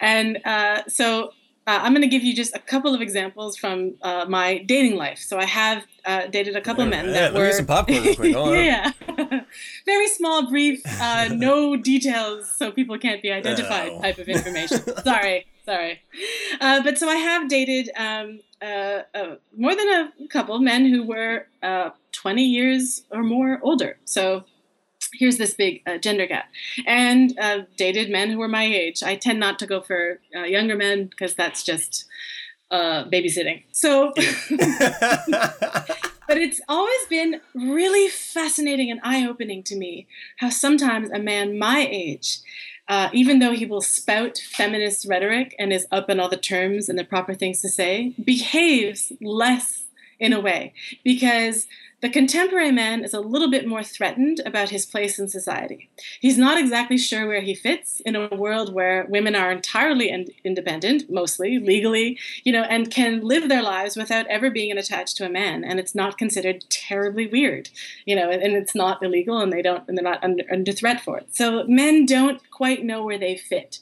And 0.00 0.38
uh, 0.46 0.82
so 0.88 1.32
uh, 1.66 1.80
I'm 1.82 1.92
going 1.92 2.00
to 2.00 2.08
give 2.08 2.22
you 2.24 2.34
just 2.34 2.56
a 2.56 2.58
couple 2.58 2.94
of 2.94 3.02
examples 3.02 3.58
from 3.58 3.96
uh, 4.00 4.24
my 4.26 4.58
dating 4.58 4.96
life. 4.96 5.18
So 5.18 5.38
I 5.38 5.44
have 5.44 5.84
uh, 6.06 6.26
dated 6.28 6.56
a 6.56 6.62
couple 6.62 6.82
of 6.84 6.88
men 6.88 7.04
Yeah, 7.06 7.12
that 7.12 7.34
were 7.34 7.52
some 7.52 7.66
popcorn 7.66 8.02
real 8.02 8.14
quick. 8.16 8.34
Yeah, 8.64 8.92
very 9.84 10.08
small, 10.08 10.48
brief, 10.48 10.80
uh, 10.98 11.28
no 11.30 11.76
details, 11.76 12.50
so 12.50 12.70
people 12.72 12.96
can't 12.98 13.20
be 13.20 13.30
identified 13.30 13.90
Oh. 13.92 14.00
type 14.00 14.16
of 14.18 14.28
information. 14.28 14.80
sorry, 15.04 15.46
sorry. 15.68 16.00
Uh, 16.60 16.82
but 16.82 16.98
so 16.98 17.08
I 17.08 17.16
have 17.16 17.48
dated 17.48 17.90
um, 17.96 18.40
uh, 18.62 19.02
uh, 19.14 19.36
more 19.56 19.74
than 19.76 19.88
a 19.88 20.12
couple 20.28 20.58
men 20.60 20.86
who 20.86 21.02
were 21.04 21.46
uh, 21.62 21.90
20 22.12 22.42
years 22.42 23.02
or 23.10 23.22
more 23.22 23.60
older. 23.62 23.98
So 24.04 24.44
here's 25.12 25.36
this 25.36 25.54
big 25.54 25.82
uh, 25.86 25.98
gender 25.98 26.26
gap 26.26 26.46
and 26.86 27.38
uh, 27.38 27.60
dated 27.76 28.10
men 28.10 28.30
who 28.30 28.38
were 28.38 28.48
my 28.48 28.64
age 28.64 29.02
i 29.02 29.16
tend 29.16 29.40
not 29.40 29.58
to 29.58 29.66
go 29.66 29.80
for 29.80 30.20
uh, 30.36 30.42
younger 30.42 30.76
men 30.76 31.06
because 31.06 31.34
that's 31.34 31.62
just 31.62 32.04
uh, 32.70 33.04
babysitting 33.04 33.62
so 33.72 34.12
but 36.28 36.36
it's 36.36 36.60
always 36.68 37.04
been 37.08 37.40
really 37.54 38.08
fascinating 38.08 38.90
and 38.90 39.00
eye-opening 39.02 39.62
to 39.62 39.76
me 39.76 40.06
how 40.40 40.50
sometimes 40.50 41.10
a 41.10 41.18
man 41.18 41.58
my 41.58 41.88
age 41.90 42.40
uh, 42.88 43.10
even 43.12 43.38
though 43.38 43.52
he 43.52 43.66
will 43.66 43.82
spout 43.82 44.38
feminist 44.38 45.06
rhetoric 45.08 45.54
and 45.58 45.72
is 45.72 45.86
up 45.90 46.08
in 46.08 46.18
all 46.18 46.28
the 46.28 46.36
terms 46.36 46.88
and 46.88 46.98
the 46.98 47.04
proper 47.04 47.34
things 47.34 47.60
to 47.60 47.68
say 47.68 48.14
behaves 48.24 49.12
less 49.20 49.84
in 50.18 50.32
a 50.32 50.40
way 50.40 50.72
because 51.04 51.66
the 52.00 52.08
contemporary 52.08 52.70
man 52.70 53.02
is 53.02 53.12
a 53.12 53.20
little 53.20 53.50
bit 53.50 53.66
more 53.66 53.82
threatened 53.82 54.40
about 54.46 54.70
his 54.70 54.86
place 54.86 55.18
in 55.18 55.26
society. 55.28 55.88
He's 56.20 56.38
not 56.38 56.56
exactly 56.56 56.96
sure 56.96 57.26
where 57.26 57.40
he 57.40 57.56
fits 57.56 57.98
in 58.06 58.14
a 58.14 58.28
world 58.28 58.72
where 58.72 59.04
women 59.08 59.34
are 59.34 59.50
entirely 59.50 60.08
in- 60.08 60.28
independent, 60.44 61.10
mostly 61.10 61.58
legally, 61.58 62.16
you 62.44 62.52
know, 62.52 62.62
and 62.62 62.92
can 62.92 63.22
live 63.22 63.48
their 63.48 63.62
lives 63.62 63.96
without 63.96 64.28
ever 64.28 64.48
being 64.48 64.76
attached 64.78 65.16
to 65.16 65.26
a 65.26 65.30
man, 65.30 65.64
and 65.64 65.80
it's 65.80 65.94
not 65.94 66.18
considered 66.18 66.64
terribly 66.70 67.26
weird, 67.26 67.68
you 68.06 68.14
know, 68.14 68.30
and 68.30 68.52
it's 68.52 68.76
not 68.76 69.02
illegal, 69.02 69.40
and 69.40 69.52
they 69.52 69.62
don't, 69.62 69.82
and 69.88 69.98
they're 69.98 70.04
not 70.04 70.22
under, 70.22 70.44
under 70.52 70.70
threat 70.70 71.00
for 71.00 71.18
it. 71.18 71.34
So 71.34 71.64
men 71.64 72.06
don't 72.06 72.40
quite 72.52 72.84
know 72.84 73.04
where 73.04 73.18
they 73.18 73.36
fit. 73.36 73.80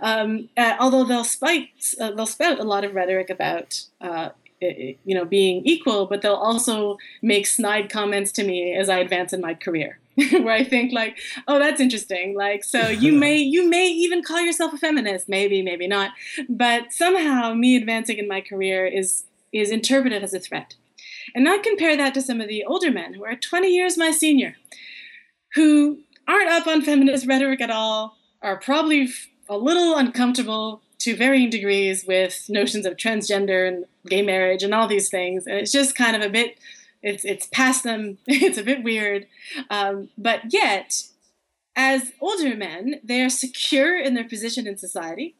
Um, 0.00 0.48
uh, 0.56 0.74
although 0.80 1.04
they'll 1.04 1.22
spite, 1.22 1.68
uh, 2.00 2.10
they'll 2.10 2.26
spout 2.26 2.58
a 2.58 2.64
lot 2.64 2.82
of 2.82 2.94
rhetoric 2.94 3.30
about. 3.30 3.84
Uh, 4.00 4.30
Eh, 4.64 4.94
you 5.04 5.14
know, 5.14 5.24
being 5.24 5.62
equal, 5.64 6.06
but 6.06 6.22
they'll 6.22 6.34
also 6.34 6.96
make 7.22 7.46
snide 7.46 7.90
comments 7.90 8.32
to 8.32 8.44
me 8.44 8.74
as 8.74 8.88
I 8.88 8.98
advance 8.98 9.32
in 9.32 9.40
my 9.40 9.54
career, 9.54 9.98
where 10.16 10.54
I 10.54 10.64
think 10.64 10.92
like, 10.92 11.18
oh, 11.46 11.58
that's 11.58 11.80
interesting. 11.80 12.34
Like, 12.36 12.64
so 12.64 12.88
you 12.88 13.12
may 13.24 13.36
you 13.36 13.68
may 13.68 13.88
even 13.88 14.22
call 14.22 14.40
yourself 14.40 14.72
a 14.72 14.78
feminist, 14.78 15.28
maybe, 15.28 15.62
maybe 15.62 15.86
not, 15.86 16.12
but 16.48 16.92
somehow 16.92 17.54
me 17.54 17.76
advancing 17.76 18.18
in 18.18 18.28
my 18.28 18.40
career 18.40 18.86
is 18.86 19.24
is 19.52 19.70
interpreted 19.70 20.22
as 20.22 20.34
a 20.34 20.40
threat. 20.40 20.74
And 21.34 21.48
I 21.48 21.58
compare 21.58 21.96
that 21.96 22.14
to 22.14 22.22
some 22.22 22.40
of 22.40 22.48
the 22.48 22.64
older 22.64 22.90
men 22.90 23.14
who 23.14 23.24
are 23.24 23.36
20 23.36 23.68
years 23.68 23.96
my 23.96 24.10
senior, 24.10 24.56
who 25.54 26.00
aren't 26.28 26.50
up 26.50 26.66
on 26.66 26.82
feminist 26.82 27.26
rhetoric 27.26 27.60
at 27.60 27.70
all, 27.70 28.16
are 28.42 28.58
probably 28.58 29.08
a 29.48 29.56
little 29.56 29.96
uncomfortable 29.96 30.82
to 31.04 31.14
varying 31.14 31.50
degrees 31.50 32.06
with 32.06 32.46
notions 32.48 32.86
of 32.86 32.96
transgender 32.96 33.68
and 33.68 33.84
gay 34.06 34.22
marriage 34.22 34.62
and 34.62 34.72
all 34.72 34.88
these 34.88 35.10
things. 35.10 35.46
And 35.46 35.56
it's 35.58 35.70
just 35.70 35.94
kind 35.94 36.16
of 36.16 36.22
a 36.22 36.30
bit, 36.30 36.58
it's, 37.02 37.26
it's 37.26 37.46
past 37.48 37.84
them, 37.84 38.16
it's 38.26 38.56
a 38.56 38.62
bit 38.62 38.82
weird. 38.82 39.26
Um, 39.68 40.08
but 40.16 40.52
yet, 40.52 41.02
as 41.76 42.12
older 42.20 42.56
men, 42.56 43.00
they 43.04 43.20
are 43.20 43.28
secure 43.28 44.00
in 44.00 44.14
their 44.14 44.28
position 44.28 44.66
in 44.66 44.78
society. 44.78 45.34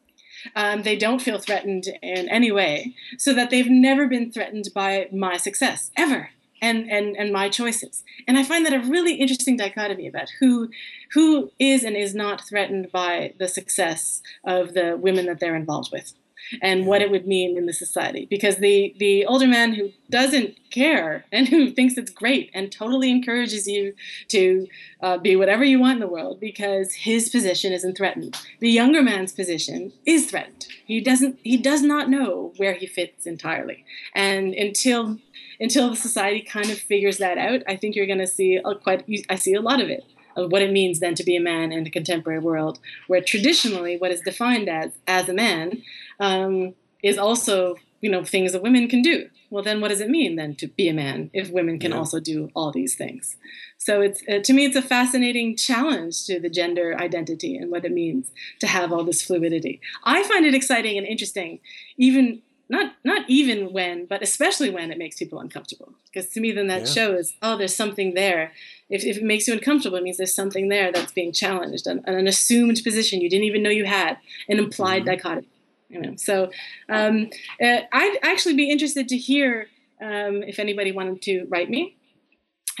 Um, 0.55 0.83
they 0.83 0.95
don't 0.95 1.21
feel 1.21 1.39
threatened 1.39 1.87
in 2.03 2.29
any 2.29 2.51
way, 2.51 2.93
so 3.17 3.33
that 3.33 3.49
they've 3.49 3.69
never 3.69 4.05
been 4.05 4.31
threatened 4.31 4.67
by 4.75 5.07
my 5.11 5.37
success 5.37 5.89
ever, 5.97 6.29
and 6.61 6.89
and 6.89 7.15
and 7.17 7.31
my 7.31 7.49
choices. 7.49 8.03
And 8.27 8.37
I 8.37 8.43
find 8.43 8.65
that 8.65 8.73
a 8.73 8.79
really 8.79 9.15
interesting 9.15 9.57
dichotomy 9.57 10.07
about 10.07 10.29
who 10.39 10.69
who 11.13 11.51
is 11.59 11.83
and 11.83 11.95
is 11.95 12.15
not 12.15 12.47
threatened 12.47 12.91
by 12.91 13.33
the 13.37 13.47
success 13.47 14.21
of 14.43 14.73
the 14.73 14.97
women 14.97 15.25
that 15.25 15.39
they're 15.39 15.55
involved 15.55 15.91
with, 15.91 16.13
and 16.61 16.85
what 16.85 17.01
it 17.01 17.11
would 17.11 17.27
mean 17.27 17.57
in 17.57 17.65
the 17.65 17.73
society. 17.73 18.25
Because 18.29 18.57
the 18.57 18.95
the 18.97 19.25
older 19.25 19.47
man 19.47 19.73
who 19.73 19.91
doesn't 20.09 20.55
care 20.71 21.25
and 21.31 21.47
who 21.47 21.71
thinks 21.71 21.97
it's 21.97 22.11
great 22.11 22.51
and 22.53 22.71
totally 22.71 23.09
encourages 23.09 23.67
you 23.67 23.93
to 24.27 24.67
uh, 25.01 25.17
be 25.17 25.35
whatever 25.35 25.63
you 25.63 25.79
want 25.79 25.95
in 25.95 25.99
the 25.99 26.07
world 26.07 26.39
because 26.39 26.93
his 26.93 27.29
position 27.29 27.73
isn't 27.73 27.97
threatened. 27.97 28.37
The 28.59 28.69
younger 28.69 29.01
man's 29.01 29.31
position 29.33 29.93
is 30.05 30.29
threatened. 30.29 30.67
He 30.85 31.01
doesn't. 31.01 31.39
He 31.43 31.57
does 31.57 31.81
not 31.81 32.09
know 32.09 32.53
where 32.57 32.73
he 32.73 32.87
fits 32.87 33.25
entirely, 33.25 33.85
and 34.13 34.53
until 34.53 35.19
until 35.59 35.89
the 35.89 35.95
society 35.95 36.41
kind 36.41 36.69
of 36.69 36.77
figures 36.77 37.17
that 37.17 37.37
out, 37.37 37.61
I 37.67 37.75
think 37.75 37.95
you're 37.95 38.05
going 38.07 38.19
to 38.19 38.27
see 38.27 38.55
a 38.63 38.75
quite. 38.75 39.05
I 39.29 39.35
see 39.35 39.53
a 39.53 39.61
lot 39.61 39.81
of 39.81 39.89
it 39.89 40.03
of 40.35 40.51
what 40.51 40.61
it 40.61 40.71
means 40.71 40.99
then 40.99 41.15
to 41.15 41.23
be 41.23 41.35
a 41.37 41.41
man 41.41 41.71
in 41.71 41.83
the 41.85 41.89
contemporary 41.89 42.39
world, 42.39 42.79
where 43.07 43.21
traditionally 43.21 43.97
what 43.97 44.11
is 44.11 44.21
defined 44.21 44.67
as 44.69 44.91
as 45.07 45.29
a 45.29 45.33
man 45.33 45.81
um, 46.19 46.73
is 47.03 47.17
also 47.17 47.75
you 48.01 48.09
know 48.11 48.23
things 48.23 48.51
that 48.51 48.61
women 48.61 48.87
can 48.87 49.01
do. 49.01 49.29
Well, 49.51 49.63
then 49.63 49.79
what 49.79 49.89
does 49.89 50.01
it 50.01 50.09
mean 50.09 50.35
then 50.35 50.55
to 50.55 50.67
be 50.67 50.89
a 50.89 50.93
man 50.93 51.29
if 51.33 51.49
women 51.49 51.79
can 51.79 51.91
Yeah. 51.91 51.97
also 51.99 52.19
do 52.19 52.49
all 52.55 52.71
these 52.71 52.95
things? 52.95 53.37
So 53.77 54.01
it's 54.01 54.21
uh, 54.27 54.39
to 54.43 54.53
me 54.53 54.65
it's 54.65 54.75
a 54.75 54.81
fascinating 54.81 55.55
challenge 55.55 56.25
to 56.25 56.39
the 56.39 56.49
gender 56.49 56.97
identity 56.99 57.55
and 57.55 57.71
what 57.71 57.85
it 57.85 57.91
means 57.91 58.31
to 58.59 58.67
have 58.67 58.91
all 58.91 59.03
this 59.03 59.21
fluidity. 59.21 59.79
I 60.03 60.23
find 60.23 60.45
it 60.45 60.53
exciting 60.55 60.97
and 60.97 61.07
interesting, 61.07 61.59
even 61.97 62.41
not 62.69 62.93
not 63.03 63.29
even 63.29 63.71
when, 63.73 64.05
but 64.05 64.21
especially 64.21 64.69
when 64.69 64.91
it 64.91 64.97
makes 64.97 65.17
people 65.17 65.39
uncomfortable. 65.39 65.93
Because 66.05 66.29
to 66.31 66.39
me, 66.39 66.51
then 66.51 66.67
that 66.67 66.81
Yeah. 66.81 66.93
shows 66.93 67.33
oh, 67.41 67.57
there's 67.57 67.75
something 67.75 68.13
there. 68.13 68.53
If, 68.89 69.03
if 69.03 69.17
it 69.17 69.23
makes 69.23 69.47
you 69.47 69.53
uncomfortable, 69.53 69.97
it 69.97 70.03
means 70.03 70.17
there's 70.17 70.33
something 70.33 70.69
there 70.69 70.91
that's 70.91 71.11
being 71.11 71.31
challenged, 71.31 71.87
an, 71.87 72.03
an 72.05 72.27
assumed 72.27 72.81
position 72.83 73.21
you 73.21 73.29
didn't 73.29 73.45
even 73.45 73.63
know 73.63 73.69
you 73.69 73.85
had, 73.85 74.17
an 74.47 74.59
implied 74.59 75.05
dichotomy. 75.05 75.47
You 75.89 76.01
know, 76.01 76.15
so 76.15 76.51
um, 76.89 77.29
uh, 77.61 77.81
I'd 77.91 78.17
actually 78.23 78.55
be 78.55 78.69
interested 78.69 79.07
to 79.09 79.17
hear 79.17 79.67
um, 80.01 80.43
if 80.43 80.57
anybody 80.59 80.91
wanted 80.91 81.21
to 81.23 81.45
write 81.49 81.69
me 81.69 81.95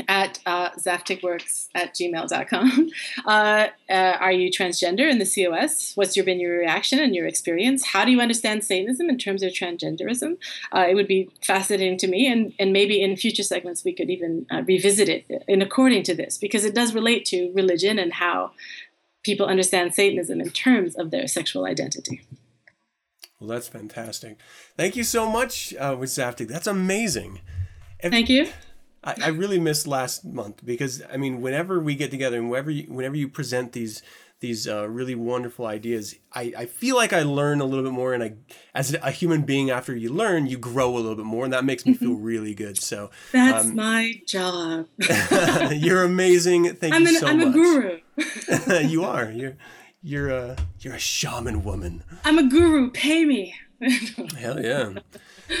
at 0.07 0.39
uh, 0.45 0.69
zaftigworks 0.71 1.67
at 1.73 1.93
gmail.com. 1.93 2.89
Uh, 3.25 3.67
uh, 3.89 3.93
are 4.19 4.31
you 4.31 4.49
transgender 4.51 5.09
in 5.09 5.19
the 5.19 5.25
COS? 5.25 5.93
What's 5.95 6.15
your 6.15 6.25
been 6.25 6.39
your 6.39 6.57
reaction 6.57 6.99
and 6.99 7.15
your 7.15 7.25
experience? 7.25 7.85
How 7.85 8.05
do 8.05 8.11
you 8.11 8.19
understand 8.19 8.63
Satanism 8.63 9.09
in 9.09 9.17
terms 9.17 9.41
of 9.41 9.51
transgenderism? 9.51 10.37
Uh, 10.71 10.85
it 10.87 10.95
would 10.95 11.07
be 11.07 11.29
fascinating 11.41 11.97
to 11.99 12.07
me, 12.07 12.27
and, 12.27 12.53
and 12.59 12.71
maybe 12.71 13.01
in 13.01 13.15
future 13.15 13.43
segments 13.43 13.83
we 13.83 13.93
could 13.93 14.09
even 14.09 14.45
uh, 14.51 14.63
revisit 14.67 15.09
it 15.09 15.25
in 15.47 15.61
according 15.61 16.03
to 16.03 16.13
this, 16.13 16.37
because 16.37 16.65
it 16.65 16.75
does 16.75 16.93
relate 16.93 17.25
to 17.25 17.51
religion 17.53 17.97
and 17.97 18.13
how 18.13 18.51
people 19.23 19.47
understand 19.47 19.93
Satanism 19.93 20.39
in 20.39 20.51
terms 20.51 20.95
of 20.95 21.11
their 21.11 21.27
sexual 21.27 21.65
identity. 21.65 22.21
Well, 23.39 23.49
that's 23.49 23.67
fantastic. 23.67 24.37
Thank 24.77 24.95
you 24.95 25.03
so 25.03 25.29
much, 25.29 25.73
uh, 25.75 25.95
Witch 25.97 26.11
Zaftig. 26.11 26.47
That's 26.47 26.67
amazing. 26.67 27.41
Thank 28.01 28.29
you. 28.29 28.49
I, 29.05 29.15
I 29.25 29.27
really 29.27 29.59
missed 29.59 29.87
last 29.87 30.25
month 30.25 30.65
because 30.65 31.01
I 31.11 31.17
mean, 31.17 31.41
whenever 31.41 31.79
we 31.79 31.95
get 31.95 32.11
together 32.11 32.37
and 32.37 32.49
whenever 32.49 32.71
you, 32.71 32.83
whenever 32.91 33.15
you 33.15 33.29
present 33.29 33.71
these 33.71 34.01
these 34.41 34.67
uh, 34.67 34.87
really 34.89 35.15
wonderful 35.15 35.65
ideas, 35.65 36.15
I, 36.33 36.53
I 36.57 36.65
feel 36.65 36.95
like 36.95 37.13
I 37.13 37.23
learn 37.23 37.61
a 37.61 37.65
little 37.65 37.83
bit 37.83 37.93
more, 37.93 38.13
and 38.13 38.21
I, 38.21 38.33
as 38.73 38.93
a 38.93 39.11
human 39.11 39.43
being, 39.43 39.69
after 39.69 39.95
you 39.95 40.11
learn, 40.11 40.45
you 40.45 40.57
grow 40.57 40.93
a 40.93 40.97
little 40.97 41.15
bit 41.15 41.25
more, 41.25 41.45
and 41.45 41.53
that 41.53 41.63
makes 41.63 41.85
me 41.85 41.93
feel 41.93 42.15
really 42.15 42.53
good. 42.53 42.77
So 42.81 43.11
That's 43.31 43.67
um, 43.67 43.75
my 43.75 44.21
job. 44.27 44.87
you're 45.71 46.03
amazing. 46.03 46.75
Thank 46.75 46.93
I'm, 46.93 47.03
you 47.03 47.09
an, 47.09 47.15
so 47.15 47.27
I'm 47.27 47.37
much. 47.39 47.47
a 47.47 47.51
guru. 47.51 47.99
you 48.87 49.03
are. 49.05 49.31
You're 49.31 49.55
you're 50.03 50.29
a 50.29 50.55
you're 50.79 50.95
a 50.95 50.99
shaman 50.99 51.63
woman. 51.63 52.03
I'm 52.23 52.37
a 52.37 52.47
guru. 52.47 52.91
Pay 52.91 53.25
me. 53.25 53.55
Hell 54.37 54.63
yeah. 54.63 54.93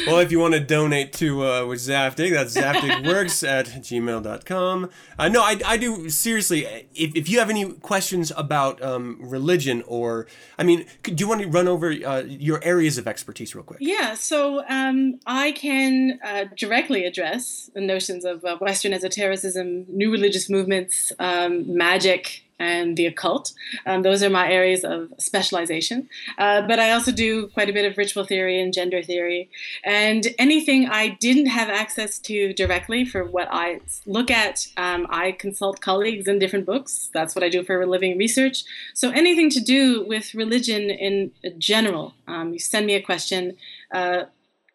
Well, 0.07 0.19
if 0.19 0.31
you 0.31 0.39
want 0.39 0.53
to 0.55 0.59
donate 0.59 1.13
to 1.13 1.45
uh, 1.45 1.65
Witch 1.65 1.79
Zaftig, 1.79 2.31
that's 2.31 2.55
zaftigworks 2.55 3.47
at 3.47 3.67
gmail.com. 3.67 4.89
Uh, 5.19 5.29
no, 5.29 5.41
I, 5.41 5.59
I 5.65 5.77
do, 5.77 6.09
seriously, 6.09 6.65
if, 6.95 7.15
if 7.15 7.29
you 7.29 7.39
have 7.39 7.49
any 7.49 7.71
questions 7.73 8.31
about 8.35 8.81
um, 8.81 9.17
religion 9.21 9.83
or, 9.85 10.27
I 10.57 10.63
mean, 10.63 10.85
do 11.03 11.13
you 11.15 11.27
want 11.27 11.41
to 11.41 11.47
run 11.47 11.67
over 11.67 11.91
uh, 11.91 12.21
your 12.21 12.63
areas 12.63 12.97
of 12.97 13.07
expertise 13.07 13.53
real 13.53 13.63
quick? 13.63 13.79
Yeah, 13.81 14.15
so 14.15 14.63
um, 14.67 15.19
I 15.27 15.51
can 15.51 16.19
uh, 16.23 16.45
directly 16.57 17.05
address 17.05 17.69
the 17.75 17.81
notions 17.81 18.25
of 18.25 18.43
uh, 18.43 18.57
Western 18.57 18.93
esotericism, 18.93 19.85
new 19.89 20.11
religious 20.11 20.49
movements, 20.49 21.13
um, 21.19 21.77
magic, 21.77 22.44
and 22.59 22.95
the 22.97 23.05
occult. 23.05 23.53
Um, 23.85 24.01
those 24.03 24.23
are 24.23 24.29
my 24.29 24.49
areas 24.49 24.83
of 24.83 25.11
specialization. 25.17 26.09
Uh, 26.37 26.61
but 26.61 26.79
I 26.79 26.91
also 26.91 27.11
do 27.11 27.47
quite 27.47 27.69
a 27.69 27.73
bit 27.73 27.85
of 27.85 27.97
ritual 27.97 28.23
theory 28.23 28.61
and 28.61 28.73
gender 28.73 29.01
theory. 29.01 29.49
And 29.83 30.27
anything 30.39 30.87
I 30.87 31.17
didn't 31.19 31.47
have 31.47 31.69
access 31.69 32.19
to 32.19 32.53
directly 32.53 33.05
for 33.05 33.23
what 33.23 33.47
I 33.51 33.81
look 34.05 34.31
at, 34.31 34.67
um, 34.77 35.07
I 35.09 35.33
consult 35.33 35.81
colleagues 35.81 36.27
in 36.27 36.39
different 36.39 36.65
books. 36.65 37.09
That's 37.13 37.35
what 37.35 37.43
I 37.43 37.49
do 37.49 37.63
for 37.63 37.85
living 37.85 38.17
research. 38.17 38.63
So 38.93 39.11
anything 39.11 39.49
to 39.51 39.59
do 39.59 40.05
with 40.05 40.33
religion 40.33 40.89
in 40.89 41.31
general, 41.57 42.13
um, 42.27 42.53
you 42.53 42.59
send 42.59 42.85
me 42.85 42.95
a 42.95 43.01
question. 43.01 43.57
Uh, 43.93 44.25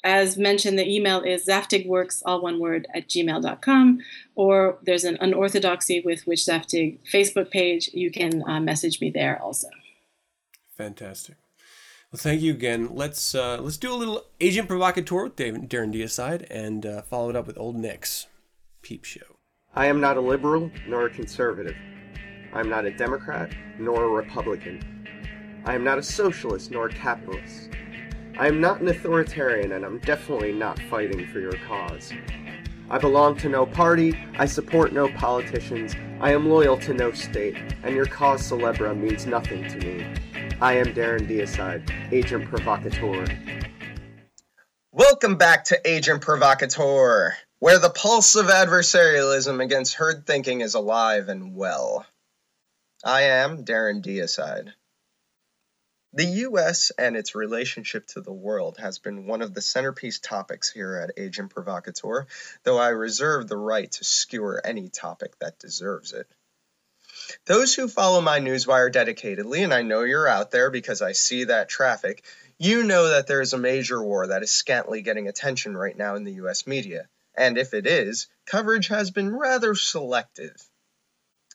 as 0.02 0.36
mentioned, 0.36 0.78
the 0.78 0.88
email 0.88 1.20
is 1.20 1.46
zaftigworks, 1.46 2.22
all 2.24 2.40
one 2.40 2.58
word, 2.58 2.86
at 2.94 3.08
gmail.com, 3.08 3.98
or 4.34 4.78
there's 4.82 5.04
an 5.04 5.18
Unorthodoxy 5.20 6.00
with 6.00 6.26
Witch 6.26 6.40
Zaftig 6.40 6.98
Facebook 7.12 7.50
page. 7.50 7.90
You 7.92 8.10
can 8.10 8.42
uh, 8.48 8.60
message 8.60 9.00
me 9.00 9.10
there 9.10 9.40
also. 9.42 9.68
Fantastic. 10.76 11.36
Well, 12.12 12.18
thank 12.18 12.40
you 12.40 12.52
again. 12.52 12.88
Let's 12.92 13.36
uh, 13.36 13.58
let's 13.60 13.76
do 13.76 13.92
a 13.92 13.94
little 13.94 14.24
agent 14.40 14.66
provocateur 14.66 15.24
with 15.24 15.36
David, 15.36 15.70
Darren 15.70 15.94
Deicide 15.94 16.44
and 16.50 16.84
uh, 16.84 17.02
follow 17.02 17.30
it 17.30 17.36
up 17.36 17.46
with 17.46 17.56
Old 17.56 17.76
Nick's 17.76 18.26
peep 18.82 19.04
show. 19.04 19.36
I 19.74 19.86
am 19.86 20.00
not 20.00 20.16
a 20.16 20.20
liberal 20.20 20.72
nor 20.88 21.06
a 21.06 21.10
conservative. 21.10 21.76
I 22.52 22.58
am 22.58 22.68
not 22.68 22.84
a 22.84 22.90
Democrat 22.90 23.54
nor 23.78 24.02
a 24.02 24.08
Republican. 24.08 25.06
I 25.64 25.74
am 25.74 25.84
not 25.84 25.98
a 25.98 26.02
socialist 26.02 26.72
nor 26.72 26.86
a 26.86 26.92
capitalist. 26.92 27.70
I 28.38 28.46
am 28.46 28.60
not 28.60 28.80
an 28.80 28.88
authoritarian 28.88 29.72
and 29.72 29.84
I'm 29.84 29.98
definitely 29.98 30.52
not 30.52 30.78
fighting 30.90 31.26
for 31.28 31.40
your 31.40 31.56
cause. 31.66 32.12
I 32.88 32.98
belong 32.98 33.36
to 33.38 33.48
no 33.48 33.66
party, 33.66 34.18
I 34.38 34.46
support 34.46 34.92
no 34.92 35.08
politicians, 35.08 35.94
I 36.20 36.32
am 36.32 36.48
loyal 36.48 36.76
to 36.78 36.94
no 36.94 37.12
state, 37.12 37.56
and 37.82 37.94
your 37.94 38.06
cause 38.06 38.42
celebra 38.42 38.96
means 38.96 39.26
nothing 39.26 39.68
to 39.68 39.78
me. 39.78 40.06
I 40.60 40.74
am 40.74 40.86
Darren 40.86 41.28
Deicide, 41.28 41.90
agent 42.12 42.48
provocateur. 42.48 43.26
Welcome 44.92 45.36
back 45.36 45.64
to 45.66 45.80
Agent 45.88 46.20
Provocateur, 46.20 47.34
where 47.60 47.78
the 47.78 47.90
pulse 47.90 48.34
of 48.34 48.46
adversarialism 48.46 49.62
against 49.62 49.94
herd 49.94 50.26
thinking 50.26 50.60
is 50.60 50.74
alive 50.74 51.28
and 51.28 51.54
well. 51.54 52.04
I 53.04 53.22
am 53.22 53.64
Darren 53.64 54.02
Deicide. 54.02 54.72
The 56.12 56.24
US 56.48 56.90
and 56.98 57.16
its 57.16 57.36
relationship 57.36 58.06
to 58.08 58.20
the 58.20 58.32
world 58.32 58.78
has 58.78 58.98
been 58.98 59.26
one 59.26 59.42
of 59.42 59.54
the 59.54 59.62
centerpiece 59.62 60.18
topics 60.18 60.68
here 60.68 60.96
at 60.96 61.16
Agent 61.16 61.50
Provocateur, 61.50 62.26
though 62.64 62.78
I 62.78 62.88
reserve 62.88 63.46
the 63.46 63.56
right 63.56 63.90
to 63.92 64.02
skewer 64.02 64.60
any 64.64 64.88
topic 64.88 65.38
that 65.38 65.60
deserves 65.60 66.12
it. 66.12 66.26
Those 67.46 67.76
who 67.76 67.86
follow 67.86 68.20
my 68.20 68.40
newswire 68.40 68.90
dedicatedly, 68.92 69.62
and 69.62 69.72
I 69.72 69.82
know 69.82 70.02
you're 70.02 70.26
out 70.26 70.50
there 70.50 70.70
because 70.70 71.00
I 71.00 71.12
see 71.12 71.44
that 71.44 71.68
traffic, 71.68 72.24
you 72.58 72.82
know 72.82 73.10
that 73.10 73.28
there 73.28 73.40
is 73.40 73.52
a 73.52 73.58
major 73.58 74.02
war 74.02 74.26
that 74.26 74.42
is 74.42 74.50
scantily 74.50 75.02
getting 75.02 75.28
attention 75.28 75.76
right 75.76 75.96
now 75.96 76.16
in 76.16 76.24
the 76.24 76.34
US 76.34 76.66
media. 76.66 77.08
And 77.36 77.56
if 77.56 77.72
it 77.72 77.86
is, 77.86 78.26
coverage 78.46 78.88
has 78.88 79.12
been 79.12 79.32
rather 79.32 79.76
selective. 79.76 80.69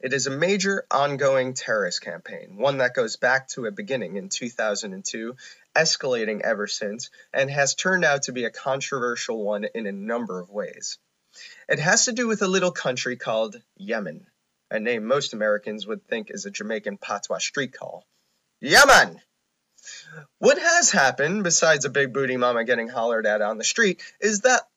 It 0.06 0.14
is 0.14 0.28
a 0.28 0.30
major 0.30 0.86
ongoing 0.91 1.56
terrorist 1.56 1.99
campaign, 1.99 2.58
one 2.58 2.78
that 2.78 2.93
goes 2.93 3.16
back 3.16 3.47
to 3.47 3.66
a 3.66 3.72
beginning 3.72 4.18
in 4.18 4.30
2002, 4.30 5.36
escalating 5.76 6.41
ever 6.41 6.68
since, 6.68 7.10
and 7.34 7.49
has 7.49 7.74
turned 7.74 8.06
out 8.06 8.22
to 8.24 8.32
be 8.32 8.43
a 8.43 8.51
controversial 8.51 9.43
one 9.43 9.64
in 9.64 9.88
a 9.88 9.91
number 9.91 10.39
of 10.39 10.51
ways. 10.51 10.99
It 11.68 11.80
has 11.80 12.06
to 12.06 12.12
do 12.12 12.28
with 12.28 12.43
a 12.43 12.47
little 12.47 12.72
country 12.72 13.18
called 13.18 13.60
Yemen, 13.78 14.28
a 14.70 14.80
name 14.80 15.06
most 15.06 15.34
Americans 15.34 15.88
would 15.88 16.06
think 16.08 16.30
is 16.30 16.45
a 16.45 16.51
Jamaican 16.51 16.99
patois 16.99 17.39
street 17.39 17.74
call. 17.74 18.06
Yemen! 18.62 19.20
What 20.38 20.60
has 20.60 20.91
happened, 20.91 21.43
besides 21.43 21.84
a 21.84 21.89
big 21.89 22.14
booty 22.14 22.38
mama 22.38 22.64
getting 22.64 22.89
hollered 22.89 23.26
at 23.26 23.41
on 23.41 23.58
the 23.58 23.64
street, 23.64 24.03
is 24.22 24.41
that 24.41 24.68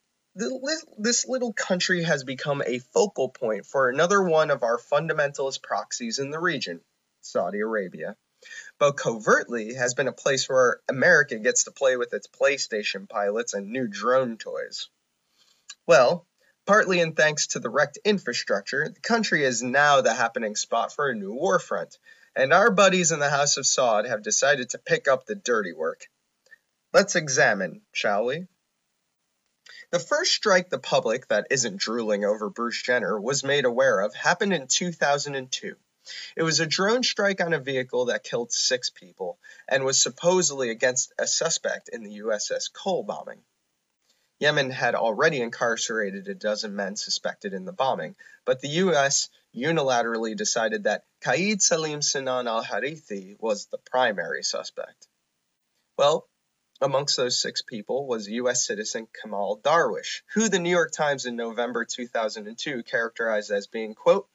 this 0.99 1.27
little 1.27 1.53
country 1.53 2.05
has 2.05 2.23
become 2.23 2.63
a 2.65 2.79
focal 2.79 3.29
point 3.29 3.67
for 3.67 3.89
another 3.89 4.23
one 4.23 4.51
of 4.51 4.63
our 4.63 4.79
fundamentalist 4.79 5.63
proxies 5.63 6.19
in 6.19 6.31
the 6.31 6.39
region, 6.39 6.81
Saudi 7.21 7.61
Arabia. 7.61 8.17
But 8.79 8.97
covertly 8.97 9.75
has 9.75 9.95
been 9.95 10.07
a 10.07 10.13
place 10.13 10.49
where 10.49 10.81
America 10.89 11.39
gets 11.41 11.65
to 11.65 11.73
play 11.73 11.97
with 11.97 12.15
its 12.15 12.29
PlayStation 12.29 13.09
pilots 13.09 13.53
and 13.53 13.71
new 13.71 13.89
drone 13.89 14.39
toys. 14.39 14.89
Well, 15.89 16.25
partly 16.67 17.01
in 17.01 17.15
thanks 17.15 17.49
to 17.49 17.59
the 17.59 17.71
wrecked 17.71 17.99
infrastructure, 18.05 18.89
the 18.89 19.01
country 19.01 19.43
is 19.43 19.63
now 19.63 20.03
the 20.03 20.15
happening 20.15 20.55
spot 20.55 20.95
for 20.95 21.09
a 21.09 21.17
new 21.17 21.33
war 21.33 21.59
front, 21.59 21.99
and 22.37 22.53
our 22.53 22.71
buddies 22.71 23.11
in 23.11 23.19
the 23.19 23.29
House 23.29 23.57
of 23.57 23.65
Saud 23.65 24.07
have 24.07 24.23
decided 24.23 24.71
to 24.71 24.79
pick 24.79 25.09
up 25.09 25.27
the 25.27 25.35
dirty 25.35 25.73
work. 25.73 26.07
Let's 26.93 27.17
examine, 27.17 27.83
shall 27.91 28.25
we? 28.25 28.47
The 29.91 29.99
first 29.99 30.33
strike 30.33 30.69
the 30.69 30.79
public 30.79 31.29
that 31.29 31.47
isn't 31.51 31.79
drooling 31.79 32.23
over 32.23 32.51
Bruce 32.51 32.83
Jenner 32.83 33.19
was 33.19 33.43
made 33.43 33.65
aware 33.65 34.01
of 34.01 34.15
happened 34.15 34.53
in 34.53 34.67
2002. 34.67 35.77
It 36.37 36.43
was 36.43 36.61
a 36.61 36.67
drone 36.67 37.03
strike 37.03 37.41
on 37.41 37.55
a 37.55 37.59
vehicle 37.59 38.07
that 38.07 38.23
killed 38.23 38.53
six 38.53 38.91
people 38.91 39.39
and 39.67 39.85
was 39.85 40.01
supposedly 40.01 40.69
against 40.69 41.15
a 41.19 41.27
suspect 41.27 41.89
in 41.89 42.03
the 42.03 42.19
USS 42.19 42.71
Cole 42.71 43.03
bombing. 43.03 43.43
Yemen 44.39 44.71
had 44.71 44.95
already 44.95 45.41
incarcerated 45.41 46.29
a 46.29 46.35
dozen 46.35 46.77
men 46.77 46.97
suspected 46.97 47.55
in 47.55 47.65
the 47.65 47.73
bombing, 47.73 48.15
but 48.45 48.61
the 48.61 48.69
US 48.69 49.31
unilaterally 49.57 50.37
decided 50.37 50.85
that 50.85 51.07
Qaid 51.23 51.63
Salim 51.63 52.03
Sinan 52.03 52.47
al 52.47 52.63
Harithi 52.63 53.37
was 53.41 53.67
the 53.67 53.79
primary 53.79 54.43
suspect. 54.43 55.09
Well, 55.97 56.28
Amongst 56.81 57.17
those 57.17 57.37
six 57.37 57.61
people 57.61 58.07
was 58.07 58.29
U.S. 58.29 58.65
citizen 58.65 59.09
Kamal 59.21 59.61
Darwish, 59.65 60.23
who 60.35 60.49
the 60.49 60.61
New 60.61 60.71
York 60.71 60.93
Times 60.93 61.27
in 61.27 61.35
November 61.35 61.85
2002 61.85 62.85
characterized 62.85 63.51
as 63.51 63.67
being, 63.67 63.95
quote, 63.95 64.29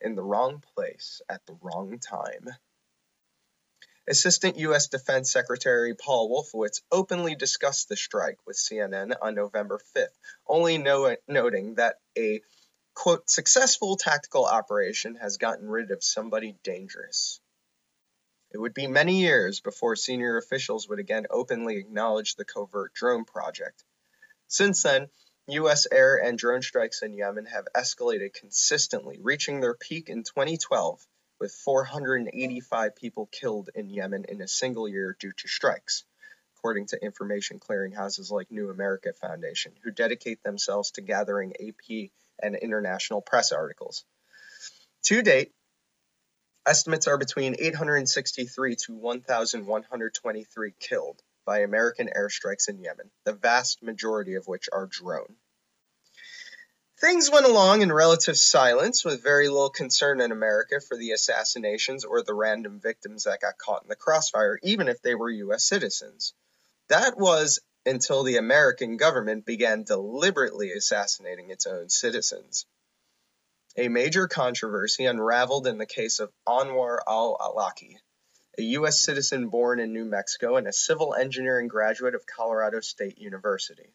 in 0.00 0.14
the 0.14 0.22
wrong 0.22 0.62
place 0.74 1.22
at 1.28 1.44
the 1.46 1.56
wrong 1.62 1.98
time. 1.98 2.50
Assistant 4.06 4.58
U.S. 4.58 4.88
Defense 4.88 5.32
Secretary 5.32 5.94
Paul 5.94 6.28
Wolfowitz 6.28 6.82
openly 6.92 7.34
discussed 7.34 7.88
the 7.88 7.96
strike 7.96 8.38
with 8.46 8.56
CNN 8.56 9.16
on 9.20 9.34
November 9.34 9.80
5th, 9.96 10.14
only 10.46 10.76
no- 10.76 11.16
noting 11.26 11.76
that 11.76 11.96
a, 12.16 12.42
quote, 12.94 13.28
successful 13.30 13.96
tactical 13.96 14.44
operation 14.44 15.16
has 15.16 15.38
gotten 15.38 15.68
rid 15.68 15.90
of 15.90 16.04
somebody 16.04 16.56
dangerous. 16.62 17.40
It 18.56 18.60
would 18.60 18.72
be 18.72 18.86
many 18.86 19.20
years 19.20 19.60
before 19.60 19.96
senior 19.96 20.38
officials 20.38 20.88
would 20.88 20.98
again 20.98 21.26
openly 21.28 21.76
acknowledge 21.76 22.36
the 22.36 22.44
covert 22.46 22.94
drone 22.94 23.26
project. 23.26 23.84
Since 24.46 24.82
then, 24.82 25.10
U.S. 25.48 25.86
air 25.92 26.16
and 26.16 26.38
drone 26.38 26.62
strikes 26.62 27.02
in 27.02 27.12
Yemen 27.12 27.44
have 27.44 27.68
escalated 27.76 28.32
consistently, 28.32 29.18
reaching 29.20 29.60
their 29.60 29.74
peak 29.74 30.08
in 30.08 30.22
2012, 30.22 31.06
with 31.38 31.52
485 31.52 32.96
people 32.96 33.26
killed 33.26 33.68
in 33.74 33.90
Yemen 33.90 34.24
in 34.26 34.40
a 34.40 34.48
single 34.48 34.88
year 34.88 35.14
due 35.20 35.32
to 35.32 35.48
strikes, 35.48 36.04
according 36.56 36.86
to 36.86 37.04
information 37.04 37.60
clearinghouses 37.60 38.30
like 38.30 38.50
New 38.50 38.70
America 38.70 39.12
Foundation, 39.20 39.74
who 39.84 39.90
dedicate 39.90 40.42
themselves 40.42 40.92
to 40.92 41.02
gathering 41.02 41.52
AP 41.60 42.08
and 42.38 42.56
international 42.56 43.20
press 43.20 43.52
articles. 43.52 44.06
To 45.02 45.20
date, 45.20 45.52
Estimates 46.66 47.06
are 47.06 47.16
between 47.16 47.54
863 47.58 48.74
to 48.74 48.94
1,123 48.94 50.74
killed 50.80 51.22
by 51.44 51.60
American 51.60 52.10
airstrikes 52.14 52.68
in 52.68 52.80
Yemen, 52.80 53.08
the 53.24 53.34
vast 53.34 53.84
majority 53.84 54.34
of 54.34 54.48
which 54.48 54.68
are 54.72 54.86
drone. 54.86 55.36
Things 56.98 57.30
went 57.30 57.46
along 57.46 57.82
in 57.82 57.92
relative 57.92 58.36
silence 58.36 59.04
with 59.04 59.22
very 59.22 59.48
little 59.48 59.70
concern 59.70 60.20
in 60.20 60.32
America 60.32 60.80
for 60.80 60.96
the 60.96 61.12
assassinations 61.12 62.04
or 62.04 62.22
the 62.22 62.34
random 62.34 62.80
victims 62.80 63.24
that 63.24 63.42
got 63.42 63.58
caught 63.58 63.82
in 63.82 63.88
the 63.88 63.94
crossfire, 63.94 64.58
even 64.62 64.88
if 64.88 65.00
they 65.02 65.14
were 65.14 65.30
U.S. 65.30 65.62
citizens. 65.62 66.34
That 66.88 67.16
was 67.16 67.60
until 67.84 68.24
the 68.24 68.38
American 68.38 68.96
government 68.96 69.44
began 69.44 69.84
deliberately 69.84 70.72
assassinating 70.72 71.50
its 71.50 71.66
own 71.66 71.90
citizens. 71.90 72.66
A 73.78 73.88
major 73.88 74.26
controversy 74.26 75.04
unraveled 75.04 75.66
in 75.66 75.76
the 75.76 75.84
case 75.84 76.18
of 76.18 76.32
Anwar 76.48 77.00
al 77.06 77.36
Awlaki, 77.38 77.96
a 78.56 78.62
U.S. 78.62 78.98
citizen 78.98 79.48
born 79.48 79.80
in 79.80 79.92
New 79.92 80.06
Mexico 80.06 80.56
and 80.56 80.66
a 80.66 80.72
civil 80.72 81.14
engineering 81.14 81.68
graduate 81.68 82.14
of 82.14 82.24
Colorado 82.24 82.80
State 82.80 83.18
University. 83.18 83.92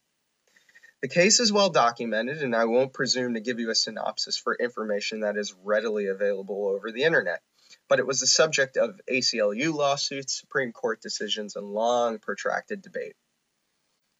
The 1.02 1.08
case 1.08 1.40
is 1.40 1.52
well 1.52 1.72
documented, 1.72 2.44
and 2.44 2.56
I 2.56 2.66
won't 2.66 2.94
presume 2.94 3.34
to 3.34 3.40
give 3.40 3.60
you 3.60 3.72
a 3.72 3.76
synopsis 3.76 4.38
for 4.38 4.54
information 4.54 5.22
that 5.22 5.36
is 5.36 5.56
readily 5.64 6.06
available 6.06 6.68
over 6.68 6.92
the 6.92 7.02
internet. 7.02 7.42
But 7.90 7.98
it 7.98 8.06
was 8.06 8.20
the 8.20 8.28
subject 8.28 8.78
of 8.78 9.02
ACLU 9.10 9.74
lawsuits, 9.74 10.40
Supreme 10.40 10.74
Court 10.74 11.02
decisions, 11.02 11.56
and 11.56 11.66
long 11.66 12.20
protracted 12.20 12.84
debate. 12.84 13.16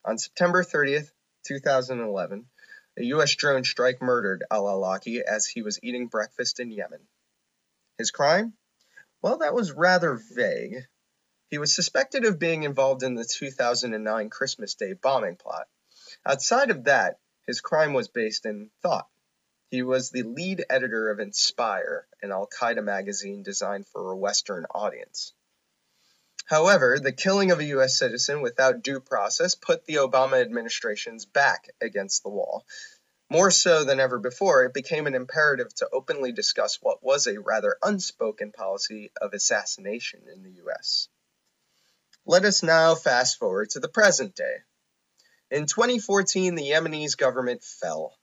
On 0.06 0.18
September 0.18 0.64
30th, 0.64 1.12
2011, 1.46 2.48
a 2.98 3.04
U.S. 3.06 3.36
drone 3.36 3.64
strike 3.64 4.02
murdered 4.02 4.44
al 4.52 4.66
Awlaki 4.66 5.22
as 5.22 5.48
he 5.48 5.62
was 5.62 5.80
eating 5.82 6.08
breakfast 6.08 6.60
in 6.60 6.72
Yemen. 6.72 7.08
His 7.98 8.12
crime? 8.12 8.54
Well, 9.22 9.38
that 9.38 9.54
was 9.54 9.72
rather 9.72 10.16
vague. 10.16 10.88
He 11.50 11.58
was 11.58 11.74
suspected 11.74 12.26
of 12.26 12.40
being 12.40 12.64
involved 12.64 13.04
in 13.04 13.16
the 13.16 13.26
2009 13.26 14.30
Christmas 14.30 14.76
Day 14.76 14.94
bombing 14.94 15.36
plot. 15.36 15.68
Outside 16.26 16.70
of 16.70 16.86
that, 16.86 17.20
his 17.48 17.62
crime 17.62 17.94
was 17.94 18.08
based 18.08 18.46
in 18.46 18.72
thought. 18.82 19.08
He 19.70 19.84
was 19.84 20.10
the 20.10 20.24
lead 20.24 20.66
editor 20.70 21.10
of 21.10 21.20
Inspire, 21.20 22.08
an 22.22 22.32
Al 22.32 22.48
Qaeda 22.48 22.84
magazine 22.84 23.42
designed 23.42 23.88
for 23.88 24.12
a 24.12 24.18
Western 24.18 24.66
audience. 24.66 25.34
However, 26.52 27.00
the 27.00 27.14
killing 27.14 27.52
of 27.52 27.62
a 27.62 27.72
U.S. 27.76 27.98
citizen 27.98 28.42
without 28.42 28.84
due 28.84 29.00
process 29.00 29.56
put 29.56 29.86
the 29.86 29.96
Obama 29.96 30.42
administration's 30.42 31.26
back 31.26 31.70
against 31.80 32.24
the 32.24 32.30
wall. 32.30 32.66
More 33.30 33.52
so 33.52 33.86
than 33.86 34.02
ever 34.02 34.20
before, 34.20 34.66
it 34.66 34.74
became 34.74 35.08
an 35.08 35.16
imperative 35.16 35.74
to 35.76 35.88
openly 35.94 36.34
discuss 36.34 36.78
what 36.82 37.02
was 37.02 37.26
a 37.26 37.40
rather 37.40 37.78
unspoken 37.82 38.52
policy 38.52 39.14
of 39.22 39.32
assassination 39.32 40.24
in 40.28 40.44
the 40.44 40.52
U.S. 40.64 41.08
Let 42.26 42.44
us 42.44 42.64
now 42.64 42.96
fast 42.96 43.40
forward 43.40 43.70
to 43.70 43.80
the 43.80 43.88
present 43.88 44.36
day. 44.36 44.58
In 45.52 45.68
2014, 45.68 46.56
the 46.56 46.72
Yemenis 46.72 47.16
government 47.16 47.64
fell. 47.64 48.18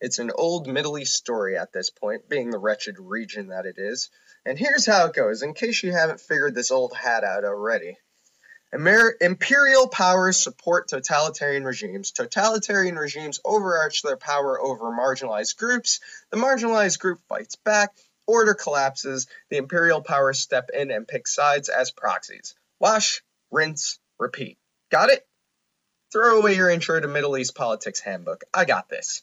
It's 0.00 0.20
an 0.20 0.30
old 0.32 0.68
Middle 0.68 0.98
East 0.98 1.16
story 1.16 1.58
at 1.58 1.72
this 1.72 1.90
point, 1.90 2.28
being 2.28 2.50
the 2.50 2.58
wretched 2.58 3.00
region 3.00 3.48
that 3.48 3.66
it 3.66 3.74
is. 3.78 4.08
And 4.44 4.58
here's 4.58 4.86
how 4.86 5.06
it 5.06 5.14
goes, 5.14 5.42
in 5.42 5.54
case 5.54 5.82
you 5.82 5.92
haven't 5.92 6.20
figured 6.20 6.54
this 6.54 6.70
old 6.70 6.94
hat 6.94 7.24
out 7.24 7.44
already. 7.44 7.96
Amer- 8.74 9.16
imperial 9.20 9.86
powers 9.86 10.38
support 10.38 10.88
totalitarian 10.88 11.64
regimes. 11.64 12.10
Totalitarian 12.10 12.96
regimes 12.96 13.38
overarch 13.44 14.02
their 14.02 14.16
power 14.16 14.60
over 14.60 14.86
marginalized 14.86 15.58
groups. 15.58 16.00
The 16.30 16.38
marginalized 16.38 16.98
group 16.98 17.20
fights 17.28 17.56
back. 17.56 17.90
Order 18.26 18.54
collapses. 18.54 19.26
The 19.50 19.58
imperial 19.58 20.00
powers 20.00 20.40
step 20.40 20.70
in 20.72 20.90
and 20.90 21.06
pick 21.06 21.28
sides 21.28 21.68
as 21.68 21.90
proxies. 21.90 22.54
Wash, 22.80 23.22
rinse, 23.50 23.98
repeat. 24.18 24.58
Got 24.90 25.10
it? 25.10 25.26
Throw 26.12 26.38
away 26.38 26.56
your 26.56 26.70
intro 26.70 26.98
to 26.98 27.08
Middle 27.08 27.36
East 27.36 27.54
politics 27.54 28.00
handbook. 28.00 28.44
I 28.54 28.64
got 28.64 28.88
this. 28.88 29.22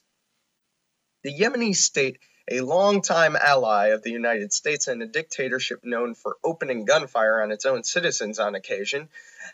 The 1.23 1.33
Yemeni 1.33 1.75
state, 1.75 2.19
a 2.51 2.61
longtime 2.61 3.35
ally 3.35 3.87
of 3.87 4.01
the 4.01 4.11
United 4.11 4.51
States 4.51 4.87
and 4.87 5.03
a 5.03 5.07
dictatorship 5.07 5.81
known 5.83 6.15
for 6.15 6.37
opening 6.43 6.85
gunfire 6.85 7.41
on 7.41 7.51
its 7.51 7.65
own 7.65 7.83
citizens 7.83 8.39
on 8.39 8.55
occasion, 8.55 9.07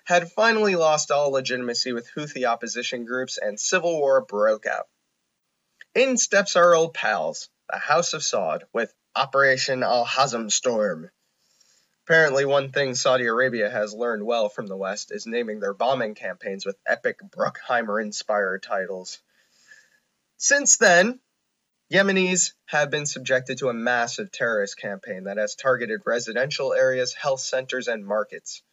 had 0.06 0.32
finally 0.32 0.76
lost 0.76 1.12
all 1.12 1.32
legitimacy 1.32 1.92
with 1.92 2.10
Houthi 2.16 2.48
opposition 2.48 3.06
groups 3.06 3.38
and 3.38 3.60
civil 3.60 4.00
war 4.00 4.22
broke 4.22 4.66
out. 4.66 4.88
In 5.94 6.18
steps 6.18 6.56
our 6.56 6.74
old 6.74 6.94
pals, 6.94 7.50
the 7.70 7.78
House 7.78 8.14
of 8.14 8.22
Saud, 8.22 8.64
with 8.74 8.94
Operation 9.16 9.84
Al 9.84 10.06
Hazm 10.06 10.52
Storm. 10.52 11.10
Apparently, 12.06 12.46
one 12.46 12.72
thing 12.72 12.94
Saudi 12.94 13.26
Arabia 13.26 13.70
has 13.70 13.94
learned 13.94 14.26
well 14.26 14.48
from 14.48 14.68
the 14.68 14.78
West 14.78 15.12
is 15.12 15.26
naming 15.26 15.60
their 15.60 15.74
bombing 15.74 16.14
campaigns 16.14 16.66
with 16.66 16.78
epic 16.86 17.20
Bruckheimer 17.20 18.02
inspired 18.02 18.62
titles. 18.62 19.20
Since 20.38 20.78
then, 20.78 21.20
Yemenis 21.92 22.54
have 22.66 22.90
been 22.90 23.06
subjected 23.06 23.60
to 23.60 23.70
a 23.70 23.74
massive 23.74 24.32
terrorist 24.32 24.76
campaign 24.76 25.26
that 25.26 25.38
has 25.38 25.54
targeted 25.54 26.02
residential 26.04 26.74
areas, 26.74 27.14
health 27.14 27.42
centers, 27.42 27.88
and 27.88 28.04
markets. 28.04 28.64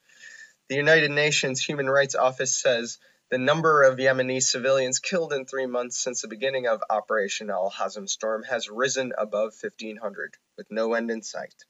The 0.69 0.77
United 0.77 1.11
Nations 1.11 1.63
Human 1.63 1.91
Rights 1.91 2.15
Office 2.15 2.57
says 2.57 2.99
the 3.31 3.37
number 3.37 3.83
of 3.83 3.99
Yemeni 3.99 4.43
civilians 4.43 4.99
killed 4.99 5.35
in 5.35 5.45
three 5.45 5.67
months 5.67 5.99
since 5.99 6.23
the 6.23 6.29
beginning 6.29 6.67
of 6.67 6.83
Operation 6.89 7.51
Al 7.51 7.71
Hazm 7.71 8.09
Storm 8.09 8.45
has 8.45 8.71
risen 8.71 9.13
above 9.19 9.53
1,500, 9.61 10.39
with 10.57 10.71
no 10.71 10.95
end 10.95 11.11
in 11.11 11.23
sight. 11.23 11.67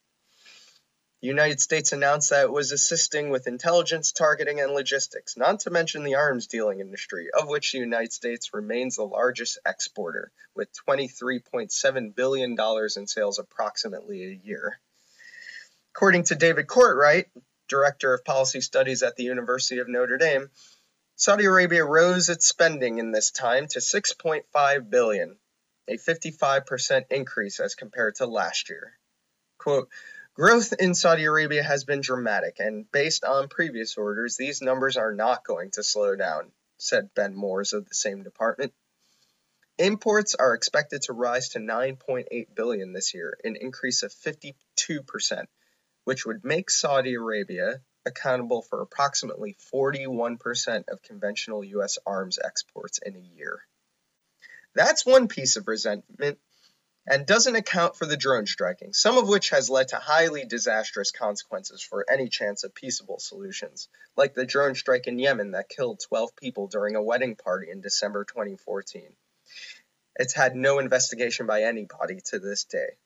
The 1.22 1.28
United 1.28 1.60
States 1.60 1.92
announced 1.92 2.30
that 2.30 2.46
it 2.46 2.50
was 2.50 2.72
assisting 2.72 3.30
with 3.30 3.46
intelligence, 3.46 4.10
targeting, 4.10 4.60
and 4.60 4.72
logistics, 4.72 5.36
not 5.36 5.60
to 5.60 5.70
mention 5.70 6.02
the 6.02 6.16
arms 6.16 6.48
dealing 6.48 6.80
industry, 6.80 7.28
of 7.30 7.46
which 7.46 7.70
the 7.70 7.78
United 7.78 8.12
States 8.12 8.52
remains 8.52 8.96
the 8.96 9.04
largest 9.04 9.60
exporter, 9.64 10.32
with 10.56 10.68
$23.7 10.88 12.14
billion 12.16 12.56
in 12.96 13.06
sales 13.06 13.38
approximately 13.38 14.24
a 14.24 14.40
year. 14.44 14.80
According 15.94 16.24
to 16.24 16.34
David 16.34 16.66
Cortright, 16.66 17.26
Director 17.68 18.12
of 18.14 18.24
Policy 18.24 18.60
Studies 18.60 19.04
at 19.04 19.14
the 19.14 19.22
University 19.22 19.78
of 19.78 19.88
Notre 19.88 20.18
Dame, 20.18 20.50
Saudi 21.14 21.44
Arabia 21.44 21.84
rose 21.84 22.30
its 22.30 22.48
spending 22.48 22.98
in 22.98 23.12
this 23.12 23.30
time 23.30 23.68
to 23.68 23.78
6.5 23.78 24.90
billion, 24.90 25.36
a 25.86 25.98
55% 25.98 27.04
increase 27.12 27.60
as 27.60 27.76
compared 27.76 28.16
to 28.16 28.26
last 28.26 28.68
year. 28.70 28.98
Quote, 29.58 29.88
Growth 30.34 30.72
in 30.78 30.94
Saudi 30.94 31.24
Arabia 31.24 31.62
has 31.62 31.84
been 31.84 32.00
dramatic, 32.00 32.58
and 32.58 32.90
based 32.90 33.22
on 33.22 33.48
previous 33.48 33.98
orders, 33.98 34.38
these 34.38 34.62
numbers 34.62 34.96
are 34.96 35.12
not 35.12 35.44
going 35.44 35.70
to 35.72 35.82
slow 35.82 36.16
down, 36.16 36.50
said 36.78 37.12
Ben 37.14 37.34
Moores 37.34 37.74
of 37.74 37.86
the 37.86 37.94
same 37.94 38.22
department. 38.22 38.72
Imports 39.76 40.34
are 40.34 40.54
expected 40.54 41.02
to 41.02 41.12
rise 41.12 41.50
to 41.50 41.58
9.8 41.58 42.54
billion 42.54 42.94
this 42.94 43.12
year, 43.12 43.36
an 43.44 43.56
increase 43.56 44.02
of 44.02 44.10
52%, 44.10 44.54
which 46.04 46.24
would 46.24 46.44
make 46.44 46.70
Saudi 46.70 47.12
Arabia 47.12 47.82
accountable 48.06 48.62
for 48.62 48.80
approximately 48.80 49.54
41% 49.74 50.88
of 50.88 51.02
conventional 51.02 51.62
US 51.62 51.98
arms 52.06 52.38
exports 52.42 52.98
in 53.04 53.16
a 53.16 53.36
year. 53.36 53.60
That's 54.74 55.04
one 55.04 55.28
piece 55.28 55.56
of 55.56 55.68
resentment 55.68 56.38
and 57.06 57.26
doesn't 57.26 57.56
account 57.56 57.96
for 57.96 58.06
the 58.06 58.16
drone 58.16 58.46
striking, 58.46 58.92
some 58.92 59.18
of 59.18 59.28
which 59.28 59.50
has 59.50 59.68
led 59.68 59.88
to 59.88 59.96
highly 59.96 60.44
disastrous 60.44 61.10
consequences 61.10 61.82
for 61.82 62.08
any 62.08 62.28
chance 62.28 62.62
of 62.62 62.74
peaceable 62.74 63.18
solutions, 63.18 63.88
like 64.16 64.34
the 64.34 64.46
drone 64.46 64.74
strike 64.74 65.06
in 65.06 65.18
Yemen 65.18 65.52
that 65.52 65.68
killed 65.68 66.00
12 66.08 66.36
people 66.36 66.68
during 66.68 66.94
a 66.94 67.02
wedding 67.02 67.34
party 67.34 67.70
in 67.70 67.80
December 67.80 68.24
2014. 68.24 69.02
It's 70.16 70.34
had 70.34 70.54
no 70.54 70.78
investigation 70.78 71.46
by 71.46 71.62
anybody 71.62 72.20
to 72.26 72.38
this 72.38 72.64
day. 72.64 72.96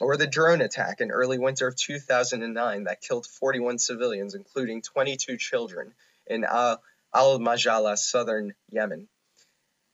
Or 0.00 0.16
the 0.16 0.26
drone 0.26 0.60
attack 0.60 1.00
in 1.00 1.10
early 1.10 1.38
winter 1.38 1.68
of 1.68 1.76
2009 1.76 2.84
that 2.84 3.00
killed 3.00 3.26
41 3.26 3.78
civilians, 3.78 4.34
including 4.34 4.82
22 4.82 5.36
children, 5.38 5.94
in 6.26 6.44
Al 6.44 6.80
Majala, 7.14 7.96
southern 7.96 8.54
Yemen. 8.70 9.08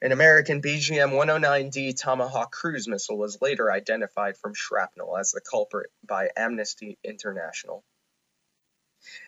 An 0.03 0.13
American 0.13 0.63
BGM 0.63 1.13
109D 1.13 1.95
Tomahawk 1.95 2.53
cruise 2.53 2.89
missile 2.89 3.19
was 3.19 3.43
later 3.43 3.71
identified 3.71 4.39
from 4.39 4.55
shrapnel 4.55 5.19
as 5.19 5.33
the 5.33 5.43
culprit 5.43 5.91
by 6.03 6.31
Amnesty 6.35 6.97
International. 7.05 7.85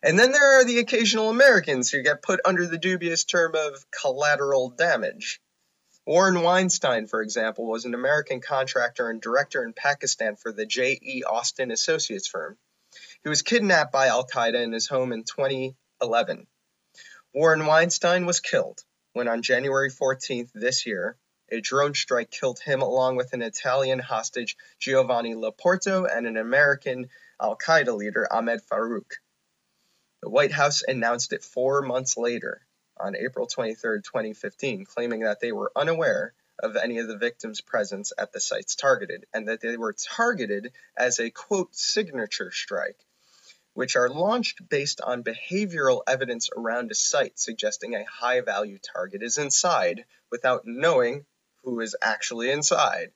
And 0.03 0.19
then 0.19 0.33
there 0.33 0.59
are 0.59 0.65
the 0.65 0.79
occasional 0.79 1.29
Americans 1.29 1.91
who 1.91 2.01
get 2.01 2.23
put 2.23 2.41
under 2.47 2.67
the 2.67 2.79
dubious 2.79 3.25
term 3.25 3.55
of 3.55 3.85
collateral 3.91 4.71
damage. 4.71 5.43
Warren 6.07 6.41
Weinstein, 6.41 7.07
for 7.07 7.21
example, 7.21 7.67
was 7.67 7.85
an 7.85 7.93
American 7.93 8.41
contractor 8.41 9.11
and 9.11 9.21
director 9.21 9.63
in 9.65 9.75
Pakistan 9.75 10.37
for 10.37 10.53
the 10.53 10.65
J.E. 10.65 11.23
Austin 11.25 11.71
Associates 11.71 12.29
firm. 12.29 12.57
He 13.23 13.29
was 13.29 13.43
kidnapped 13.43 13.93
by 13.93 14.07
Al 14.07 14.27
Qaeda 14.27 14.63
in 14.63 14.73
his 14.73 14.89
home 14.89 15.13
in 15.13 15.25
2011. 15.25 16.47
Warren 17.35 17.67
Weinstein 17.67 18.25
was 18.25 18.41
killed 18.41 18.83
when 19.13 19.29
on 19.29 19.43
January 19.43 19.91
14th 19.91 20.51
this 20.55 20.87
year, 20.87 21.17
a 21.51 21.61
drone 21.61 21.95
strike 21.95 22.31
killed 22.31 22.59
him 22.61 22.81
along 22.81 23.17
with 23.17 23.35
an 23.35 23.43
Italian 23.43 23.99
hostage, 23.99 24.57
Giovanni 24.79 25.35
Lo 25.35 25.51
Porto, 25.51 26.07
and 26.07 26.27
an 26.27 26.39
American 26.39 27.11
Al 27.41 27.57
Qaeda 27.57 27.95
leader, 27.95 28.27
Ahmed 28.33 28.63
Farouk. 28.63 29.13
The 30.23 30.31
White 30.31 30.53
House 30.53 30.83
announced 30.87 31.33
it 31.33 31.45
four 31.45 31.83
months 31.83 32.17
later, 32.17 32.63
on 32.99 33.17
April 33.17 33.47
23, 33.47 34.01
2015, 34.01 34.87
claiming 34.87 35.21
that 35.21 35.41
they 35.41 35.53
were 35.53 35.73
unaware 35.77 36.33
of 36.59 36.77
any 36.77 36.99
of 36.99 37.09
the 37.09 37.19
victims' 37.19 37.61
presence 37.61 38.13
at 38.17 38.33
the 38.33 38.41
sites 38.41 38.77
targeted, 38.77 39.27
and 39.35 39.49
that 39.49 39.61
they 39.61 39.77
were 39.77 39.93
targeted 39.93 40.73
as 40.97 41.19
a 41.19 41.31
quote 41.31 41.75
signature 41.75 42.51
strike, 42.51 42.99
which 43.75 43.97
are 43.97 44.09
launched 44.09 44.69
based 44.69 45.01
on 45.01 45.25
behavioral 45.25 46.03
evidence 46.07 46.49
around 46.57 46.91
a 46.91 46.95
site 46.95 47.39
suggesting 47.39 47.95
a 47.95 48.05
high 48.05 48.41
value 48.41 48.79
target 48.79 49.23
is 49.23 49.39
inside 49.39 50.05
without 50.31 50.63
knowing 50.65 51.25
who 51.65 51.81
is 51.81 51.97
actually 52.03 52.51
inside. 52.51 53.13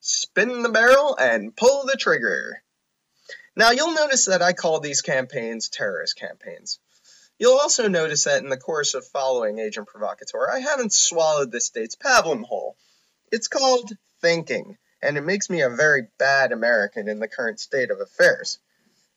Spin 0.00 0.62
the 0.62 0.68
barrel 0.68 1.16
and 1.16 1.54
pull 1.56 1.84
the 1.86 1.96
trigger. 1.96 2.62
Now, 3.56 3.70
you'll 3.70 3.94
notice 3.94 4.26
that 4.26 4.42
I 4.42 4.52
call 4.52 4.80
these 4.80 5.02
campaigns 5.02 5.68
terrorist 5.68 6.16
campaigns. 6.16 6.78
You'll 7.38 7.58
also 7.58 7.88
notice 7.88 8.24
that 8.24 8.42
in 8.42 8.48
the 8.48 8.56
course 8.56 8.94
of 8.94 9.06
following 9.06 9.58
Agent 9.58 9.88
Provocateur, 9.88 10.50
I 10.50 10.58
haven't 10.58 10.92
swallowed 10.92 11.50
the 11.50 11.60
state's 11.60 11.96
pablum 11.96 12.44
whole. 12.44 12.76
It's 13.32 13.48
called 13.48 13.90
thinking, 14.20 14.76
and 15.02 15.16
it 15.16 15.22
makes 15.22 15.48
me 15.48 15.62
a 15.62 15.70
very 15.70 16.08
bad 16.18 16.52
American 16.52 17.08
in 17.08 17.18
the 17.18 17.28
current 17.28 17.58
state 17.58 17.90
of 17.90 18.00
affairs. 18.00 18.58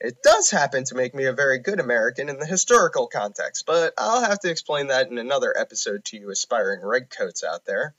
It 0.04 0.22
does 0.22 0.52
happen 0.52 0.84
to 0.86 0.96
make 0.96 1.16
me 1.16 1.28
a 1.28 1.34
very 1.34 1.60
good 1.60 1.80
American 1.80 2.28
in 2.28 2.38
the 2.38 2.46
historical 2.46 3.08
context, 3.08 3.66
but 3.66 3.94
I'll 3.98 4.22
have 4.22 4.42
to 4.42 4.52
explain 4.52 4.88
that 4.88 5.10
in 5.10 5.18
another 5.18 5.58
episode 5.58 6.04
to 6.06 6.18
you 6.18 6.30
aspiring 6.30 6.82
redcoats 6.86 7.42
out 7.42 7.64
there. 7.64 7.96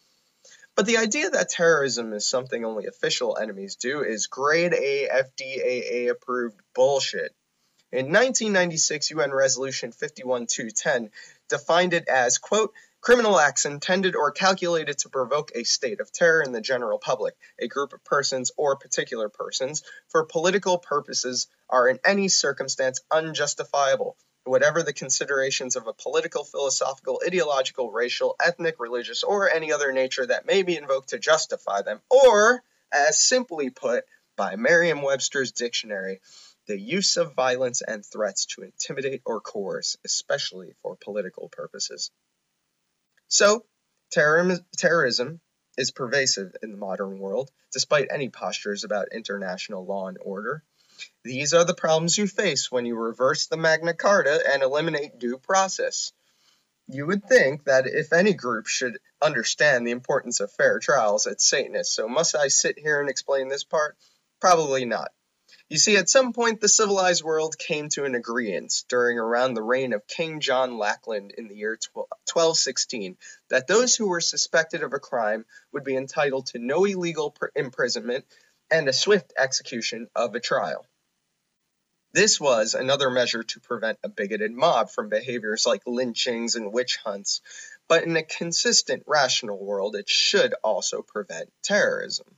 But 0.74 0.84
the 0.84 0.98
idea 0.98 1.30
that 1.30 1.48
terrorism 1.48 2.12
is 2.12 2.28
something 2.28 2.62
only 2.62 2.84
official 2.84 3.38
enemies 3.38 3.76
do 3.76 4.02
is 4.02 4.26
grade 4.26 4.74
A 4.74 5.08
FDAA 5.08 6.10
approved 6.10 6.60
bullshit. 6.74 7.34
In 7.90 8.12
1996, 8.12 9.12
UN 9.12 9.32
Resolution 9.32 9.90
51210 9.90 11.10
defined 11.48 11.94
it 11.94 12.06
as, 12.08 12.36
quote, 12.36 12.74
criminal 13.04 13.38
acts 13.38 13.66
intended 13.66 14.16
or 14.16 14.30
calculated 14.30 14.96
to 14.96 15.10
provoke 15.10 15.52
a 15.54 15.62
state 15.62 16.00
of 16.00 16.10
terror 16.10 16.40
in 16.40 16.52
the 16.52 16.60
general 16.62 16.98
public, 16.98 17.34
a 17.58 17.68
group 17.68 17.92
of 17.92 18.02
persons 18.02 18.50
or 18.56 18.76
particular 18.76 19.28
persons, 19.28 19.82
for 20.08 20.24
political 20.24 20.78
purposes 20.78 21.46
are 21.68 21.86
in 21.86 21.98
any 22.02 22.28
circumstance 22.28 23.02
unjustifiable, 23.10 24.16
whatever 24.44 24.82
the 24.82 24.94
considerations 24.94 25.76
of 25.76 25.86
a 25.86 25.92
political, 25.92 26.44
philosophical, 26.44 27.20
ideological, 27.26 27.92
racial, 27.92 28.36
ethnic, 28.42 28.76
religious, 28.80 29.22
or 29.22 29.50
any 29.50 29.70
other 29.70 29.92
nature 29.92 30.24
that 30.24 30.46
may 30.46 30.62
be 30.62 30.78
invoked 30.78 31.10
to 31.10 31.18
justify 31.18 31.82
them, 31.82 32.00
or, 32.08 32.62
as 32.90 33.22
simply 33.22 33.68
put 33.68 34.04
by 34.34 34.56
Merriam 34.56 35.02
Webster's 35.02 35.52
dictionary, 35.52 36.22
the 36.66 36.80
use 36.80 37.18
of 37.18 37.34
violence 37.34 37.82
and 37.82 38.02
threats 38.02 38.46
to 38.46 38.62
intimidate 38.62 39.20
or 39.26 39.42
coerce, 39.42 39.98
especially 40.06 40.72
for 40.80 40.96
political 40.96 41.50
purposes. 41.50 42.10
So, 43.34 43.64
terrorism, 44.12 44.64
terrorism 44.76 45.40
is 45.76 45.90
pervasive 45.90 46.54
in 46.62 46.70
the 46.70 46.78
modern 46.78 47.18
world, 47.18 47.50
despite 47.72 48.06
any 48.12 48.28
postures 48.28 48.84
about 48.84 49.08
international 49.10 49.84
law 49.84 50.06
and 50.06 50.18
order. 50.20 50.62
These 51.24 51.52
are 51.52 51.64
the 51.64 51.74
problems 51.74 52.16
you 52.16 52.28
face 52.28 52.70
when 52.70 52.86
you 52.86 52.94
reverse 52.94 53.48
the 53.48 53.56
Magna 53.56 53.92
Carta 53.92 54.40
and 54.52 54.62
eliminate 54.62 55.18
due 55.18 55.36
process. 55.36 56.12
You 56.86 57.06
would 57.06 57.24
think 57.24 57.64
that 57.64 57.88
if 57.88 58.12
any 58.12 58.34
group 58.34 58.68
should 58.68 59.00
understand 59.20 59.84
the 59.84 59.90
importance 59.90 60.38
of 60.38 60.52
fair 60.52 60.78
trials, 60.78 61.26
it's 61.26 61.44
Satanists. 61.44 61.96
So, 61.96 62.06
must 62.06 62.36
I 62.36 62.46
sit 62.46 62.78
here 62.78 63.00
and 63.00 63.10
explain 63.10 63.48
this 63.48 63.64
part? 63.64 63.96
Probably 64.40 64.84
not. 64.84 65.10
You 65.70 65.78
see, 65.78 65.96
at 65.96 66.10
some 66.10 66.34
point, 66.34 66.60
the 66.60 66.68
civilized 66.68 67.24
world 67.24 67.56
came 67.56 67.88
to 67.90 68.04
an 68.04 68.14
agreement 68.14 68.84
during 68.88 69.18
around 69.18 69.54
the 69.54 69.62
reign 69.62 69.94
of 69.94 70.06
King 70.06 70.40
John 70.40 70.76
Lackland 70.76 71.32
in 71.38 71.48
the 71.48 71.56
year 71.56 71.78
1216 71.94 73.16
that 73.48 73.66
those 73.66 73.96
who 73.96 74.08
were 74.08 74.20
suspected 74.20 74.82
of 74.82 74.92
a 74.92 74.98
crime 74.98 75.46
would 75.72 75.82
be 75.82 75.96
entitled 75.96 76.46
to 76.48 76.58
no 76.58 76.84
illegal 76.84 77.30
pr- 77.30 77.46
imprisonment 77.56 78.26
and 78.70 78.88
a 78.88 78.92
swift 78.92 79.32
execution 79.38 80.08
of 80.14 80.34
a 80.34 80.40
trial. 80.40 80.86
This 82.12 82.38
was 82.38 82.74
another 82.74 83.08
measure 83.08 83.42
to 83.42 83.60
prevent 83.60 83.98
a 84.04 84.10
bigoted 84.10 84.52
mob 84.52 84.90
from 84.90 85.08
behaviors 85.08 85.64
like 85.66 85.82
lynchings 85.86 86.56
and 86.56 86.74
witch 86.74 86.98
hunts, 86.98 87.40
but 87.88 88.04
in 88.04 88.16
a 88.16 88.22
consistent, 88.22 89.02
rational 89.06 89.58
world, 89.58 89.96
it 89.96 90.10
should 90.10 90.54
also 90.62 91.00
prevent 91.00 91.50
terrorism. 91.62 92.36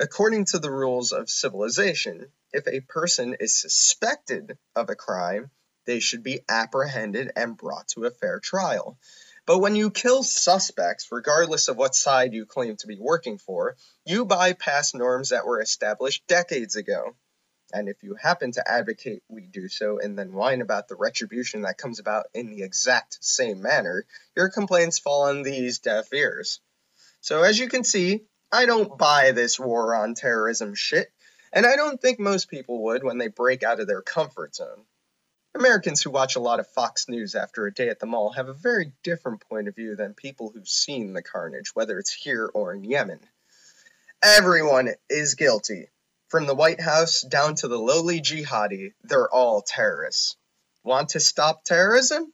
According 0.00 0.44
to 0.46 0.60
the 0.60 0.70
rules 0.70 1.10
of 1.10 1.28
civilization, 1.28 2.30
if 2.52 2.68
a 2.68 2.80
person 2.80 3.34
is 3.40 3.60
suspected 3.60 4.56
of 4.76 4.90
a 4.90 4.94
crime, 4.94 5.50
they 5.86 5.98
should 5.98 6.22
be 6.22 6.44
apprehended 6.48 7.32
and 7.34 7.56
brought 7.56 7.88
to 7.88 8.04
a 8.04 8.10
fair 8.12 8.38
trial. 8.38 8.96
But 9.44 9.58
when 9.58 9.74
you 9.74 9.90
kill 9.90 10.22
suspects, 10.22 11.08
regardless 11.10 11.66
of 11.66 11.76
what 11.76 11.96
side 11.96 12.32
you 12.32 12.46
claim 12.46 12.76
to 12.76 12.86
be 12.86 12.98
working 13.00 13.38
for, 13.38 13.76
you 14.04 14.24
bypass 14.24 14.94
norms 14.94 15.30
that 15.30 15.46
were 15.46 15.60
established 15.60 16.24
decades 16.28 16.76
ago. 16.76 17.16
And 17.72 17.88
if 17.88 18.00
you 18.04 18.14
happen 18.14 18.52
to 18.52 18.70
advocate 18.70 19.24
we 19.28 19.46
do 19.46 19.68
so 19.68 19.98
and 19.98 20.16
then 20.16 20.32
whine 20.32 20.60
about 20.60 20.86
the 20.86 20.96
retribution 20.96 21.62
that 21.62 21.76
comes 21.76 21.98
about 21.98 22.26
in 22.34 22.50
the 22.50 22.62
exact 22.62 23.18
same 23.24 23.62
manner, 23.62 24.06
your 24.36 24.48
complaints 24.48 25.00
fall 25.00 25.22
on 25.22 25.42
these 25.42 25.80
deaf 25.80 26.12
ears. 26.12 26.60
So, 27.20 27.42
as 27.42 27.58
you 27.58 27.68
can 27.68 27.82
see, 27.82 28.22
I 28.50 28.66
don't 28.66 28.96
buy 28.96 29.32
this 29.32 29.60
war 29.60 29.94
on 29.94 30.14
terrorism 30.14 30.74
shit, 30.74 31.12
and 31.52 31.66
I 31.66 31.76
don't 31.76 32.00
think 32.00 32.18
most 32.18 32.48
people 32.48 32.84
would 32.84 33.04
when 33.04 33.18
they 33.18 33.28
break 33.28 33.62
out 33.62 33.80
of 33.80 33.86
their 33.86 34.02
comfort 34.02 34.54
zone. 34.54 34.84
Americans 35.54 36.02
who 36.02 36.10
watch 36.10 36.36
a 36.36 36.40
lot 36.40 36.60
of 36.60 36.68
Fox 36.68 37.08
News 37.08 37.34
after 37.34 37.66
a 37.66 37.74
day 37.74 37.88
at 37.88 37.98
the 37.98 38.06
mall 38.06 38.30
have 38.32 38.48
a 38.48 38.54
very 38.54 38.92
different 39.02 39.40
point 39.48 39.68
of 39.68 39.74
view 39.74 39.96
than 39.96 40.14
people 40.14 40.50
who've 40.50 40.68
seen 40.68 41.12
the 41.12 41.22
carnage, 41.22 41.74
whether 41.74 41.98
it's 41.98 42.12
here 42.12 42.48
or 42.54 42.72
in 42.72 42.84
Yemen. 42.84 43.20
Everyone 44.22 44.90
is 45.08 45.34
guilty. 45.34 45.88
From 46.28 46.46
the 46.46 46.54
White 46.54 46.80
House 46.80 47.22
down 47.22 47.54
to 47.56 47.68
the 47.68 47.78
lowly 47.78 48.20
jihadi, 48.20 48.92
they're 49.02 49.28
all 49.28 49.62
terrorists. 49.62 50.36
Want 50.84 51.10
to 51.10 51.20
stop 51.20 51.64
terrorism? 51.64 52.32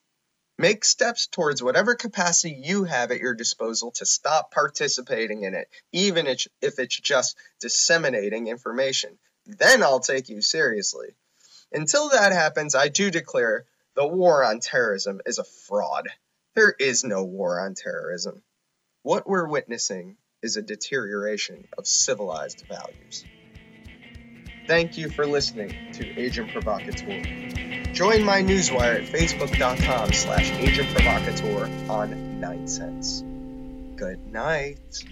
Make 0.56 0.85
steps 0.85 1.26
towards 1.26 1.62
whatever 1.62 1.94
capacity 1.97 2.55
you 2.55 2.85
have 2.85 3.10
at 3.10 3.18
your 3.18 3.35
disposal 3.35 3.90
to 3.93 4.06
stop 4.06 4.52
participating 4.52 5.43
in 5.43 5.55
it, 5.55 5.68
even 5.93 6.26
if 6.26 6.47
it's 6.60 7.01
just 7.01 7.36
disseminating 7.60 8.47
information. 8.47 9.18
Then 9.47 9.82
I'll 9.82 10.01
take 10.01 10.28
you 10.28 10.40
seriously. 10.40 11.16
Until 11.72 12.10
that 12.10 12.32
happens, 12.32 12.74
I 12.74 12.89
do 12.89 13.10
declare 13.10 13.66
the 13.97 14.06
war 14.06 14.44
on 14.44 14.60
terrorism 14.60 15.20
is 15.26 15.39
a 15.39 15.44
fraud. 15.44 16.09
There 16.55 16.74
is 16.78 17.02
no 17.02 17.24
war 17.24 17.60
on 17.60 17.74
terrorism. 17.74 18.43
What 19.02 19.28
we're 19.28 19.48
witnessing 19.48 20.16
is 20.40 20.56
a 20.56 20.62
deterioration 20.62 21.66
of 21.76 21.86
civilized 21.86 22.64
values. 22.68 23.24
Thank 24.66 24.97
you 24.97 25.10
for 25.10 25.26
listening 25.26 25.93
to 25.94 26.18
Agent 26.18 26.52
Provocateur. 26.52 27.63
Join 27.94 28.24
my 28.24 28.42
newswire 28.42 28.96
at 28.96 29.04
facebook.com 29.04 30.12
slash 30.12 30.50
agent 30.58 30.88
provocateur 30.92 31.66
on 31.88 32.40
9sense. 32.40 33.22
Good 33.94 34.32
night. 34.32 35.04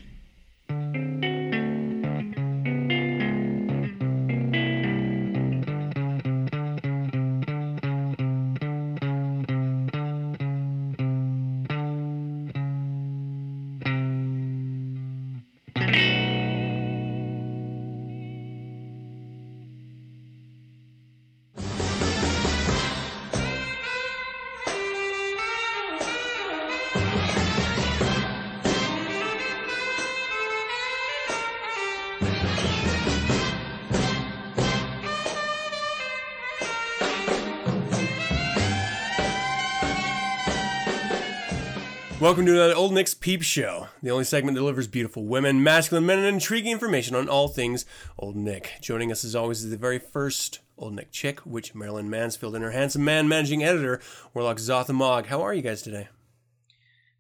Welcome 42.33 42.47
to 42.47 42.53
another 42.55 42.75
Old 42.75 42.95
Nick's 42.95 43.13
Peep 43.13 43.43
Show, 43.43 43.89
the 44.03 44.11
only 44.11 44.25
segment 44.25 44.55
that 44.55 44.61
delivers 44.61 44.89
beautiful 44.89 45.27
women, 45.27 45.63
masculine 45.63 46.07
men, 46.07 46.17
and 46.17 46.29
intriguing 46.29 46.73
information 46.73 47.15
on 47.15 47.29
all 47.29 47.47
things 47.47 47.85
Old 48.19 48.37
Nick. 48.37 48.79
Joining 48.81 49.13
us 49.13 49.23
as 49.23 49.37
always 49.37 49.63
is 49.63 49.71
the 49.71 49.77
very 49.77 49.99
first 49.99 50.61
Old 50.79 50.95
Nick 50.95 51.13
chick, 51.13 51.45
Witch 51.45 51.75
Marilyn 51.75 52.09
Mansfield 52.09 52.55
and 52.55 52.65
her 52.65 52.71
handsome 52.71 53.05
man 53.05 53.29
managing 53.29 53.63
editor, 53.63 54.01
Warlock 54.33 54.57
Zothamog. 54.57 55.27
How 55.27 55.43
are 55.43 55.53
you 55.53 55.61
guys 55.61 55.83
today? 55.83 56.09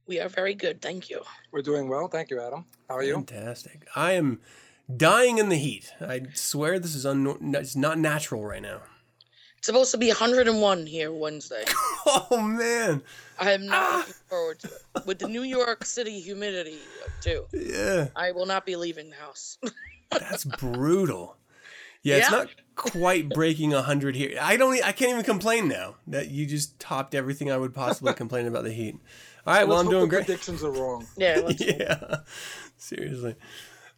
We 0.07 0.19
are 0.19 0.31
very 0.31 0.55
good, 0.55 0.81
thank 0.81 1.11
you. 1.11 1.21
We're 1.51 1.61
doing 1.61 1.91
well, 1.91 2.09
thank 2.09 2.31
you, 2.31 2.41
Adam. 2.41 2.65
How 2.89 2.97
are 2.97 3.03
you? 3.03 3.13
Fantastic. 3.17 3.87
I 3.95 4.13
am 4.13 4.41
dying 4.97 5.37
in 5.37 5.51
the 5.51 5.59
heat. 5.59 5.93
I 6.01 6.23
swear 6.33 6.79
this 6.79 6.95
is 6.95 7.05
un- 7.05 7.55
it's 7.55 7.77
not 7.77 7.99
natural 7.99 8.47
right 8.47 8.63
now. 8.63 8.81
It's 9.63 9.69
supposed 9.69 9.93
to 9.93 9.97
be 9.97 10.09
101 10.09 10.87
here 10.87 11.13
Wednesday. 11.13 11.63
Oh 12.05 12.41
man. 12.41 13.01
I 13.39 13.53
am 13.53 13.67
not 13.67 13.77
ah. 13.81 13.97
looking 13.99 14.15
forward 14.27 14.59
to 14.59 14.67
it. 14.67 15.07
With 15.07 15.21
the 15.21 15.29
New 15.29 15.45
York 15.45 15.85
City 15.85 16.19
humidity 16.19 16.79
too. 17.21 17.45
Yeah. 17.53 18.09
I 18.17 18.33
will 18.33 18.45
not 18.45 18.67
be 18.67 18.75
leaving 18.75 19.11
the 19.11 19.15
house. 19.15 19.59
That's 20.11 20.45
brutal. 20.45 21.37
Yeah, 22.03 22.17
it's 22.17 22.31
not 22.33 22.49
quite 22.75 23.29
breaking 23.29 23.71
100 23.71 24.17
here. 24.17 24.37
I 24.43 24.57
don't 24.57 24.85
I 24.85 24.91
can't 24.91 25.13
even 25.13 25.23
complain 25.23 25.69
now 25.69 25.95
that 26.09 26.29
you 26.29 26.45
just 26.45 26.81
topped 26.81 27.15
everything 27.15 27.53
I 27.53 27.57
would 27.57 27.73
possibly 27.73 28.15
complain 28.15 28.49
about 28.49 28.65
the 28.65 28.73
heat. 28.73 28.97
All 29.47 29.55
right, 29.55 29.69
well 29.69 29.77
Let's 29.77 29.87
I'm 29.87 29.93
doing 29.93 30.09
great. 30.09 30.27
Predictions 30.27 30.65
are 30.65 30.73
wrong. 30.73 31.07
Yeah, 31.17 31.41
let's 31.45 31.61
yeah. 31.65 32.17
Seriously. 32.79 33.37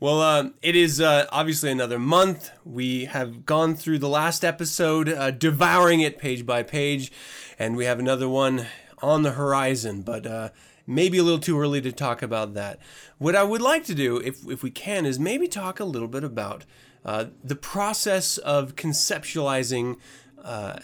Well, 0.05 0.21
um, 0.21 0.53
it 0.61 0.77
is 0.77 1.01
uh, 1.01 1.25
obviously 1.33 1.71
another 1.71 1.99
month. 1.99 2.51
We 2.63 3.07
have 3.07 3.47
gone 3.47 3.75
through 3.75 4.01
the 4.01 4.09
last 4.09 4.45
episode, 4.45 5.09
uh, 5.09 5.31
devouring 5.31 6.01
it 6.01 6.19
page 6.19 6.45
by 6.45 6.63
page, 6.63 7.11
and 7.59 7.75
we 7.75 7.87
have 7.87 7.99
another 7.99 8.29
one 8.29 8.67
on 9.01 9.23
the 9.23 9.31
horizon, 9.31 10.03
but 10.03 10.27
uh, 10.27 10.51
maybe 10.87 11.17
a 11.17 11.23
little 11.23 11.39
too 11.39 11.59
early 11.59 11.81
to 11.81 11.91
talk 11.91 12.21
about 12.21 12.53
that. 12.53 12.81
What 13.17 13.35
I 13.35 13.45
would 13.45 13.63
like 13.63 13.85
to 13.85 13.95
do, 13.95 14.19
if, 14.19 14.47
if 14.47 14.63
we 14.63 14.71
can, 14.71 15.07
is 15.07 15.19
maybe 15.19 15.49
talk 15.49 15.81
a 15.81 15.87
little 15.87 16.07
bit 16.07 16.23
about 16.23 16.67
uh, 17.03 17.29
the 17.43 17.57
process 17.57 18.37
of 18.37 18.77
conceptualizing 18.77 19.97
uh, 20.45 20.81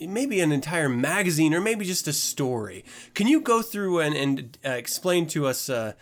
maybe 0.00 0.40
an 0.40 0.50
entire 0.50 0.88
magazine 0.88 1.54
or 1.54 1.60
maybe 1.60 1.84
just 1.84 2.08
a 2.08 2.12
story. 2.12 2.84
Can 3.14 3.28
you 3.28 3.40
go 3.40 3.62
through 3.62 4.00
and, 4.00 4.16
and 4.16 4.58
uh, 4.64 4.70
explain 4.70 5.28
to 5.28 5.46
us, 5.46 5.70
uh, 5.70 5.92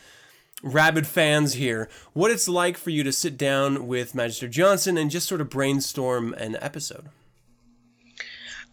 rabid 0.63 1.07
fans 1.07 1.55
here, 1.55 1.89
what 2.13 2.31
it's 2.31 2.49
like 2.49 2.77
for 2.77 2.91
you 2.91 3.03
to 3.05 3.13
sit 3.13 3.37
down 3.37 3.87
with 3.87 4.15
Magister 4.15 4.49
Johnson 4.49 4.97
and 4.97 5.11
just 5.11 5.29
sort 5.29 5.41
of 5.41 5.51
brainstorm 5.51 6.33
an 6.35 6.57
episode? 6.61 7.09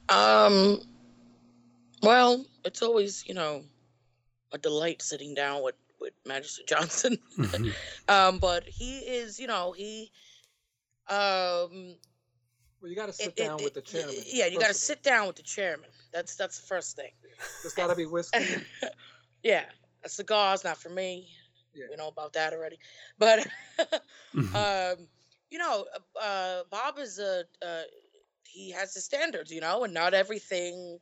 Um, 0.09 0.81
well, 2.01 2.45
it's 2.65 2.81
always 2.81 3.23
you 3.27 3.33
know 3.33 3.63
a 4.51 4.57
delight 4.57 5.01
sitting 5.01 5.33
down 5.33 5.63
with 5.63 5.75
with 5.99 6.13
Magister 6.25 6.63
Johnson. 6.67 7.17
um, 8.07 8.39
but 8.39 8.63
he 8.65 8.99
is, 8.99 9.39
you 9.39 9.47
know, 9.47 9.71
he. 9.71 10.11
Um, 11.09 11.95
Well, 12.81 12.89
you 12.89 12.95
got 12.95 13.07
to 13.07 13.13
sit 13.13 13.27
it- 13.27 13.33
it- 13.39 13.45
down 13.47 13.63
with 13.63 13.73
the 13.73 13.81
chairman. 13.81 14.15
yeah, 14.25 14.47
you 14.47 14.59
got 14.59 14.67
to 14.69 14.73
sit 14.73 15.03
down 15.03 15.27
with 15.27 15.35
the 15.35 15.43
chairman. 15.43 15.89
That's 16.11 16.35
that's 16.35 16.59
the 16.59 16.65
first 16.67 16.95
thing. 16.95 17.11
There's 17.61 17.73
got 17.73 17.87
to 17.87 17.95
be 17.95 18.05
whiskey. 18.05 18.45
Yeah, 19.43 19.63
a 20.03 20.09
cigar's 20.09 20.63
not 20.63 20.77
for 20.77 20.89
me. 20.89 21.27
Yeah. 21.73 21.85
We 21.89 21.95
know 21.95 22.07
about 22.07 22.33
that 22.33 22.53
already. 22.53 22.79
But 23.17 23.39
Mm-hmm. 24.35 24.55
um, 24.55 25.07
you 25.49 25.59
know, 25.59 25.85
uh, 25.95 26.19
uh, 26.19 26.63
Bob 26.69 26.97
is 26.99 27.19
a 27.19 27.43
uh, 27.65 27.81
he 28.43 28.71
has 28.71 28.93
his 28.93 29.05
standards, 29.05 29.51
you 29.51 29.61
know, 29.61 29.83
and 29.83 29.93
not 29.93 30.13
everything 30.13 30.99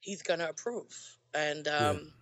he's 0.00 0.22
gonna 0.22 0.48
approve. 0.48 0.92
And 1.34 1.66
um, 1.68 2.12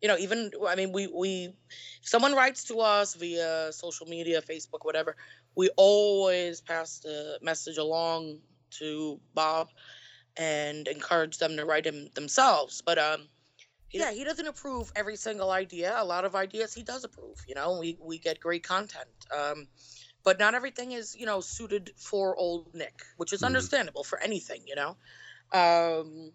you 0.00 0.08
know, 0.08 0.16
even 0.18 0.50
I 0.66 0.74
mean, 0.76 0.92
we 0.92 1.06
we 1.08 1.54
if 2.02 2.08
someone 2.08 2.34
writes 2.34 2.64
to 2.64 2.78
us 2.80 3.14
via 3.14 3.72
social 3.72 4.06
media, 4.06 4.40
Facebook, 4.42 4.82
whatever, 4.84 5.16
we 5.56 5.70
always 5.76 6.60
pass 6.60 6.98
the 7.00 7.38
message 7.42 7.78
along 7.78 8.40
to 8.78 9.20
Bob 9.34 9.68
and 10.36 10.86
encourage 10.88 11.38
them 11.38 11.56
to 11.56 11.64
write 11.64 11.86
him 11.86 12.08
themselves. 12.14 12.82
But 12.84 12.98
um, 12.98 13.28
yeah, 13.92 14.12
he 14.12 14.24
doesn't 14.24 14.46
approve 14.46 14.90
every 14.96 15.16
single 15.16 15.50
idea. 15.50 15.94
A 15.96 16.04
lot 16.04 16.24
of 16.24 16.34
ideas 16.34 16.72
he 16.72 16.82
does 16.82 17.04
approve. 17.04 17.36
You 17.46 17.54
know, 17.54 17.78
we 17.78 17.98
we 18.00 18.18
get 18.18 18.40
great 18.40 18.62
content. 18.62 19.08
Um, 19.36 19.68
but 20.24 20.38
not 20.38 20.54
everything 20.54 20.92
is 20.92 21.16
you 21.16 21.26
know 21.26 21.40
suited 21.40 21.90
for 21.96 22.36
old 22.36 22.74
Nick, 22.74 23.02
which 23.16 23.32
is 23.32 23.42
understandable 23.42 24.04
for 24.04 24.20
anything. 24.20 24.62
You 24.66 24.76
know. 24.76 24.96
Um, 25.52 26.32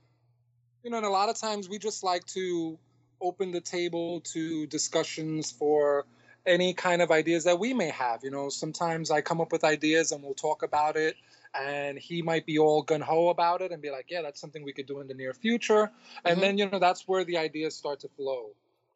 you 0.83 0.91
know, 0.91 0.97
and 0.97 1.05
a 1.05 1.09
lot 1.09 1.29
of 1.29 1.37
times 1.37 1.67
we 1.67 1.79
just 1.79 2.03
like 2.03 2.25
to 2.27 2.77
open 3.19 3.51
the 3.51 3.61
table 3.61 4.21
to 4.21 4.67
discussions 4.67 5.51
for 5.51 6.05
any 6.45 6.73
kind 6.73 7.01
of 7.01 7.11
ideas 7.11 7.43
that 7.43 7.59
we 7.59 7.73
may 7.73 7.89
have. 7.89 8.23
You 8.23 8.31
know, 8.31 8.49
sometimes 8.49 9.11
I 9.11 9.21
come 9.21 9.41
up 9.41 9.51
with 9.51 9.63
ideas 9.63 10.11
and 10.11 10.23
we'll 10.23 10.33
talk 10.33 10.63
about 10.63 10.95
it, 10.95 11.15
and 11.53 11.97
he 11.97 12.21
might 12.21 12.45
be 12.45 12.57
all 12.57 12.81
gun 12.83 13.01
ho 13.01 13.29
about 13.29 13.61
it 13.61 13.71
and 13.71 13.81
be 13.81 13.89
like, 13.91 14.07
"Yeah, 14.09 14.21
that's 14.21 14.39
something 14.39 14.63
we 14.63 14.73
could 14.73 14.87
do 14.87 14.99
in 14.99 15.07
the 15.07 15.13
near 15.13 15.33
future," 15.33 15.91
and 16.25 16.37
Mhm. 16.37 16.41
then 16.41 16.57
you 16.57 16.69
know 16.69 16.79
that's 16.79 17.07
where 17.07 17.23
the 17.23 17.37
ideas 17.37 17.75
start 17.75 17.99
to 18.01 18.09
flow. 18.09 18.51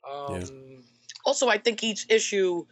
Um, 0.09 0.29
Yeah. 0.33 0.81
also, 1.25 1.47
I 1.47 1.57
think 1.57 1.83
each 1.83 2.07
issue, 2.09 2.65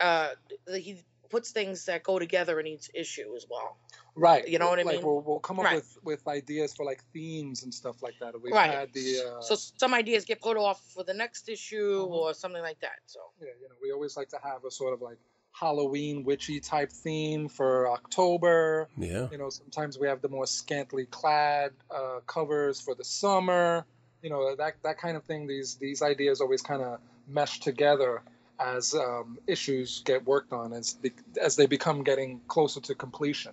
uh, 0.00 0.30
he 0.68 1.02
puts 1.30 1.50
things 1.50 1.86
that 1.86 2.02
go 2.02 2.18
together 2.18 2.60
in 2.60 2.66
each 2.66 2.90
issue 2.94 3.34
as 3.34 3.46
well. 3.48 3.78
Right. 4.14 4.46
You 4.46 4.58
know 4.58 4.68
what 4.68 4.78
I 4.78 4.84
like 4.84 4.96
mean? 4.96 5.06
We'll, 5.06 5.20
we'll 5.22 5.40
come 5.40 5.58
up 5.58 5.64
Right. 5.64 5.76
with, 5.76 5.98
with 6.04 6.28
ideas 6.28 6.74
for 6.74 6.84
like 6.84 7.02
themes 7.12 7.62
and 7.62 7.72
stuff 7.72 8.02
like 8.02 8.18
that. 8.20 8.38
We've 8.40 8.54
Right. 8.54 8.70
had 8.70 8.92
the 8.92 9.18
uh, 9.24 9.40
So 9.40 9.54
some 9.54 9.94
ideas 9.94 10.24
get 10.26 10.40
put 10.40 10.56
off 10.58 10.84
for 10.92 11.02
the 11.04 11.14
next 11.14 11.48
issue 11.48 12.00
Mhm. 12.00 12.12
or 12.12 12.34
something 12.34 12.60
like 12.62 12.80
that. 12.80 13.00
So 13.06 13.20
yeah, 13.40 13.48
you 13.60 13.68
know, 13.68 13.74
we 13.82 13.90
always 13.92 14.16
like 14.16 14.28
to 14.28 14.38
have 14.42 14.64
a 14.64 14.70
sort 14.70 14.92
of 14.92 15.00
like 15.00 15.18
Halloween 15.52 16.24
witchy 16.24 16.60
type 16.60 16.90
theme 16.90 17.48
for 17.48 17.88
October. 17.90 18.88
Yeah. 18.96 19.28
You 19.30 19.38
know, 19.38 19.50
sometimes 19.50 19.98
we 19.98 20.08
have 20.08 20.22
the 20.22 20.28
more 20.28 20.46
scantily 20.46 21.06
clad 21.06 21.72
uh, 21.90 22.20
covers 22.26 22.80
for 22.80 22.94
the 22.94 23.04
summer. 23.04 23.84
You 24.22 24.30
know, 24.30 24.56
that 24.56 24.74
that 24.82 24.98
kind 24.98 25.16
of 25.16 25.24
thing. 25.24 25.46
These 25.46 25.76
these 25.76 26.02
ideas 26.02 26.40
always 26.40 26.62
kind 26.62 26.82
of 26.82 26.98
mesh 27.28 27.60
together 27.60 28.22
as 28.58 28.94
um, 28.94 29.38
issues 29.46 30.02
get 30.04 30.24
worked 30.24 30.52
on 30.52 30.72
as 30.72 30.94
be, 30.94 31.12
as 31.40 31.56
they 31.56 31.66
become 31.66 32.04
getting 32.04 32.40
closer 32.48 32.80
to 32.80 32.94
completion. 32.94 33.52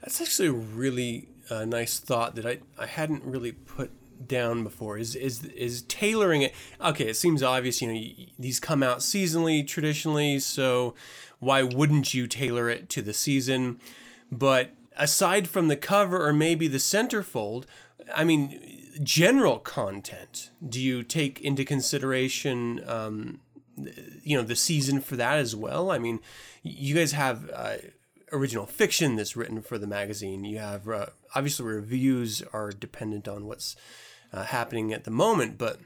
That's 0.00 0.20
actually 0.20 0.48
a 0.48 0.52
really 0.52 1.28
uh, 1.50 1.64
nice 1.64 1.98
thought 1.98 2.34
that 2.36 2.46
I, 2.46 2.58
I 2.78 2.86
hadn't 2.86 3.24
really 3.24 3.52
put 3.52 3.90
down 4.26 4.62
before. 4.64 4.98
Is 4.98 5.14
is 5.14 5.44
is 5.44 5.82
tailoring 5.82 6.42
it? 6.42 6.54
Okay, 6.80 7.08
it 7.08 7.16
seems 7.16 7.42
obvious. 7.42 7.80
You 7.80 7.88
know, 7.88 7.94
y- 7.94 8.28
these 8.38 8.60
come 8.60 8.82
out 8.82 8.98
seasonally 8.98 9.66
traditionally, 9.66 10.38
so 10.38 10.94
why 11.38 11.62
wouldn't 11.62 12.14
you 12.14 12.26
tailor 12.26 12.68
it 12.68 12.88
to 12.90 13.02
the 13.02 13.12
season? 13.12 13.78
But 14.30 14.70
aside 14.96 15.48
from 15.48 15.68
the 15.68 15.76
cover 15.76 16.26
or 16.26 16.32
maybe 16.32 16.68
the 16.68 16.78
centerfold, 16.78 17.64
I 18.14 18.24
mean, 18.24 18.98
general 19.02 19.58
content. 19.58 20.50
Do 20.66 20.80
you 20.80 21.02
take 21.02 21.40
into 21.40 21.64
consideration? 21.64 22.82
Um, 22.86 23.40
you 24.22 24.36
know 24.36 24.42
the 24.42 24.56
season 24.56 25.00
for 25.00 25.16
that 25.16 25.38
as 25.38 25.56
well. 25.56 25.90
I 25.90 25.98
mean, 25.98 26.20
you 26.62 26.94
guys 26.94 27.12
have 27.12 27.50
uh, 27.52 27.76
original 28.32 28.66
fiction 28.66 29.16
that's 29.16 29.36
written 29.36 29.62
for 29.62 29.78
the 29.78 29.86
magazine. 29.86 30.44
You 30.44 30.58
have 30.58 30.88
uh, 30.88 31.06
obviously 31.34 31.66
reviews 31.66 32.42
are 32.52 32.70
dependent 32.70 33.28
on 33.28 33.46
what's 33.46 33.76
uh, 34.32 34.44
happening 34.44 34.92
at 34.92 35.04
the 35.04 35.10
moment, 35.10 35.58
but 35.58 35.78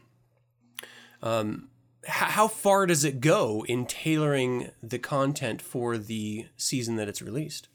um, 1.22 1.68
h- 2.04 2.10
how 2.12 2.48
far 2.48 2.86
does 2.86 3.04
it 3.04 3.20
go 3.20 3.64
in 3.68 3.86
tailoring 3.86 4.70
the 4.82 4.98
content 4.98 5.60
for 5.62 5.98
the 5.98 6.46
season 6.56 6.96
that 6.96 7.08
it's 7.08 7.22
released? 7.22 7.68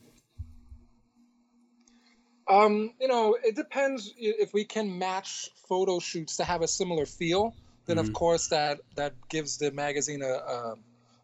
Um, 2.47 2.93
you 2.99 3.07
know, 3.07 3.37
it 3.41 3.55
depends 3.55 4.13
if 4.17 4.53
we 4.53 4.65
can 4.65 4.97
match 4.97 5.49
photo 5.67 5.99
shoots 5.99 6.37
to 6.37 6.43
have 6.43 6.61
a 6.61 6.67
similar 6.67 7.05
feel. 7.05 7.55
Then 7.85 7.97
of 7.97 8.11
Mhm. 8.11 8.13
course 8.13 8.47
that 8.49 8.79
that 8.95 9.13
gives 9.29 9.57
the 9.57 9.71
magazine 9.71 10.21
a, 10.21 10.33
a 10.33 10.75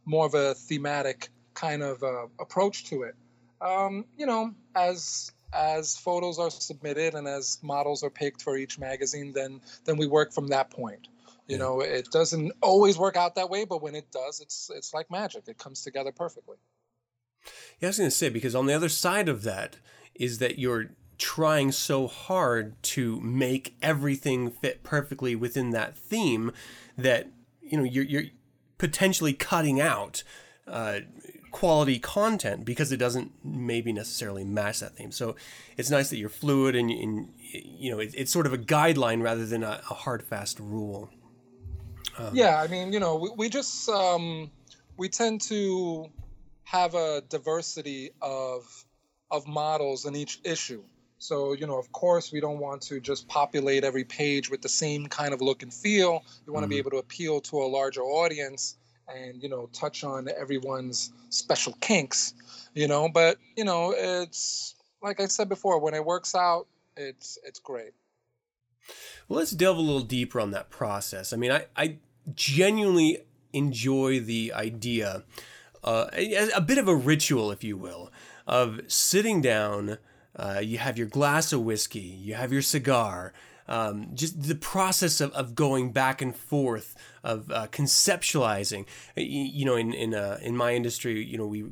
more 0.05 0.25
of 0.25 0.33
a 0.33 0.55
thematic 0.55 1.29
kind 1.53 1.83
of 1.83 2.03
uh, 2.03 2.27
approach 2.39 2.85
to 2.85 3.03
it. 3.03 3.15
Um, 3.61 4.05
you 4.17 4.25
know, 4.25 4.53
as 4.75 5.31
as 5.53 5.97
photos 5.97 6.39
are 6.39 6.49
submitted 6.49 7.13
and 7.15 7.27
as 7.27 7.59
models 7.61 8.03
are 8.03 8.09
picked 8.09 8.41
for 8.41 8.57
each 8.57 8.79
magazine, 8.79 9.33
then 9.33 9.61
then 9.85 9.97
we 9.97 10.07
work 10.07 10.33
from 10.33 10.47
that 10.49 10.69
point. 10.69 11.07
You 11.47 11.57
know, 11.57 11.81
it 11.81 12.11
doesn't 12.11 12.51
always 12.61 12.95
work 12.97 13.17
out 13.17 13.33
that 13.35 13.49
way, 13.49 13.65
but 13.65 13.81
when 13.81 13.95
it 13.95 14.11
does, 14.11 14.39
it's 14.39 14.69
it's 14.73 14.93
like 14.93 15.09
magic. 15.09 15.47
It 15.47 15.57
comes 15.57 15.81
together 15.81 16.11
perfectly. 16.11 16.57
Yeah, 17.79 17.87
I 17.87 17.89
was 17.89 17.97
going 17.97 18.09
to 18.09 18.15
say 18.15 18.29
because 18.29 18.53
on 18.53 18.67
the 18.67 18.73
other 18.73 18.89
side 18.89 19.27
of 19.27 19.41
that 19.43 19.77
is 20.13 20.37
that 20.37 20.59
you're 20.59 20.91
trying 21.17 21.71
so 21.71 22.07
hard 22.07 22.81
to 22.81 23.19
make 23.21 23.75
everything 23.81 24.51
fit 24.51 24.83
perfectly 24.83 25.35
within 25.35 25.71
that 25.71 25.97
theme 25.97 26.51
that 26.97 27.29
you 27.61 27.77
know 27.77 27.83
you're 27.83 28.05
you're 28.05 28.25
potentially 28.77 29.33
cutting 29.33 29.81
out 29.81 30.23
uh, 30.67 30.99
quality 31.51 31.99
content 31.99 32.65
because 32.65 32.91
it 32.91 32.97
doesn't 32.97 33.31
maybe 33.43 33.91
necessarily 33.91 34.43
match 34.43 34.79
that 34.79 34.95
theme. 34.95 35.11
So 35.11 35.35
it's 35.77 35.89
nice 35.89 36.09
that 36.09 36.17
you're 36.17 36.29
fluid 36.29 36.75
and, 36.75 36.89
and 36.89 37.33
you 37.37 37.91
know 37.91 37.99
it, 37.99 38.13
it's 38.15 38.31
sort 38.31 38.45
of 38.45 38.53
a 38.53 38.57
guideline 38.57 39.21
rather 39.21 39.45
than 39.45 39.63
a, 39.63 39.81
a 39.89 39.93
hard 39.93 40.23
fast 40.23 40.59
rule. 40.59 41.09
Um, 42.17 42.31
yeah, 42.33 42.61
I 42.61 42.67
mean, 42.67 42.91
you 42.93 42.99
know, 42.99 43.15
we, 43.15 43.29
we 43.37 43.49
just 43.49 43.87
um, 43.89 44.51
we 44.97 45.09
tend 45.09 45.41
to 45.41 46.09
have 46.63 46.95
a 46.95 47.21
diversity 47.29 48.11
of 48.21 48.63
of 49.31 49.47
models 49.47 50.05
in 50.05 50.15
each 50.15 50.39
issue. 50.43 50.83
So, 51.21 51.51
you 51.51 51.67
know, 51.67 51.77
of 51.77 51.91
course, 51.91 52.31
we 52.31 52.39
don't 52.39 52.59
want 52.59 52.81
to 52.83 53.01
just 53.01 53.27
populate 53.27 53.83
every 53.83 54.05
page 54.05 54.49
with 54.49 54.61
the 54.61 54.69
same 54.69 55.07
kind 55.07 55.33
of 55.33 55.41
look 55.41 55.63
and 55.63 55.73
feel. 55.73 56.23
We 56.45 56.53
want 56.53 56.63
to 56.63 56.69
be 56.69 56.77
able 56.77 56.91
to 56.91 56.97
appeal 56.97 57.41
to 57.41 57.57
a 57.57 57.67
larger 57.67 58.01
audience 58.01 58.77
and, 59.15 59.41
you 59.41 59.49
know, 59.49 59.69
touch 59.73 60.03
on 60.03 60.27
everyone's 60.37 61.11
special 61.29 61.73
kinks, 61.81 62.33
you 62.73 62.87
know, 62.87 63.09
but, 63.09 63.37
you 63.55 63.63
know, 63.63 63.93
it's 63.97 64.75
like 65.01 65.19
I 65.19 65.27
said 65.27 65.49
before, 65.49 65.79
when 65.79 65.93
it 65.93 66.05
works 66.05 66.35
out, 66.35 66.67
it's 66.97 67.37
it's 67.45 67.59
great. 67.59 67.93
Well, 69.27 69.39
let's 69.39 69.51
delve 69.51 69.77
a 69.77 69.81
little 69.81 70.01
deeper 70.01 70.39
on 70.39 70.51
that 70.51 70.69
process. 70.69 71.33
I 71.33 71.37
mean, 71.37 71.51
I, 71.51 71.65
I 71.75 71.97
genuinely 72.33 73.19
enjoy 73.53 74.19
the 74.19 74.51
idea, 74.53 75.23
uh, 75.83 76.07
a, 76.13 76.49
a 76.51 76.61
bit 76.61 76.77
of 76.77 76.87
a 76.87 76.95
ritual, 76.95 77.51
if 77.51 77.63
you 77.63 77.77
will, 77.77 78.11
of 78.47 78.81
sitting 78.87 79.41
down. 79.41 79.97
Uh, 80.35 80.61
you 80.63 80.77
have 80.77 80.97
your 80.97 81.07
glass 81.07 81.51
of 81.51 81.61
whiskey, 81.61 81.99
you 81.99 82.33
have 82.33 82.53
your 82.53 82.61
cigar, 82.61 83.33
um, 83.69 84.09
just 84.15 84.41
the 84.41 84.55
process 84.55 85.21
of, 85.21 85.31
of 85.33 85.55
going 85.55 85.91
back 85.91 86.21
and 86.21 86.35
forth 86.35 86.95
of 87.23 87.49
uh, 87.51 87.67
conceptualizing. 87.67 88.85
You, 89.15 89.23
you, 89.25 89.65
know 89.65 89.75
in 89.75 89.93
in 89.93 90.13
uh, 90.13 90.39
in 90.41 90.57
my 90.57 90.73
industry 90.73 91.23
you 91.23 91.37
know 91.37 91.45
we 91.45 91.65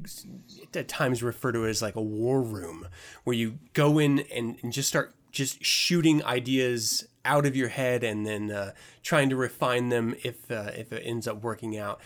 at 0.73 0.87
times 0.87 1.21
refer 1.21 1.51
to 1.51 1.65
it 1.65 1.69
as 1.69 1.81
like 1.81 1.95
a 1.95 2.01
war 2.01 2.41
room 2.41 2.87
where 3.23 3.35
you 3.35 3.57
go 3.73 3.97
in 3.97 4.19
and, 4.33 4.57
and 4.61 4.71
just 4.71 4.87
start 4.87 5.15
just 5.31 5.63
shooting 5.63 6.23
ideas 6.23 7.07
out 7.25 7.45
of 7.45 7.55
your 7.55 7.67
head 7.67 8.03
and 8.03 8.25
then 8.25 8.51
uh, 8.51 8.71
trying 9.03 9.29
to 9.29 9.35
refine 9.35 9.89
them 9.89 10.15
if 10.23 10.49
uh, 10.51 10.71
if 10.75 10.93
it 10.93 11.01
ends 11.03 11.27
up 11.27 11.41
working 11.41 11.77
out 11.77 11.99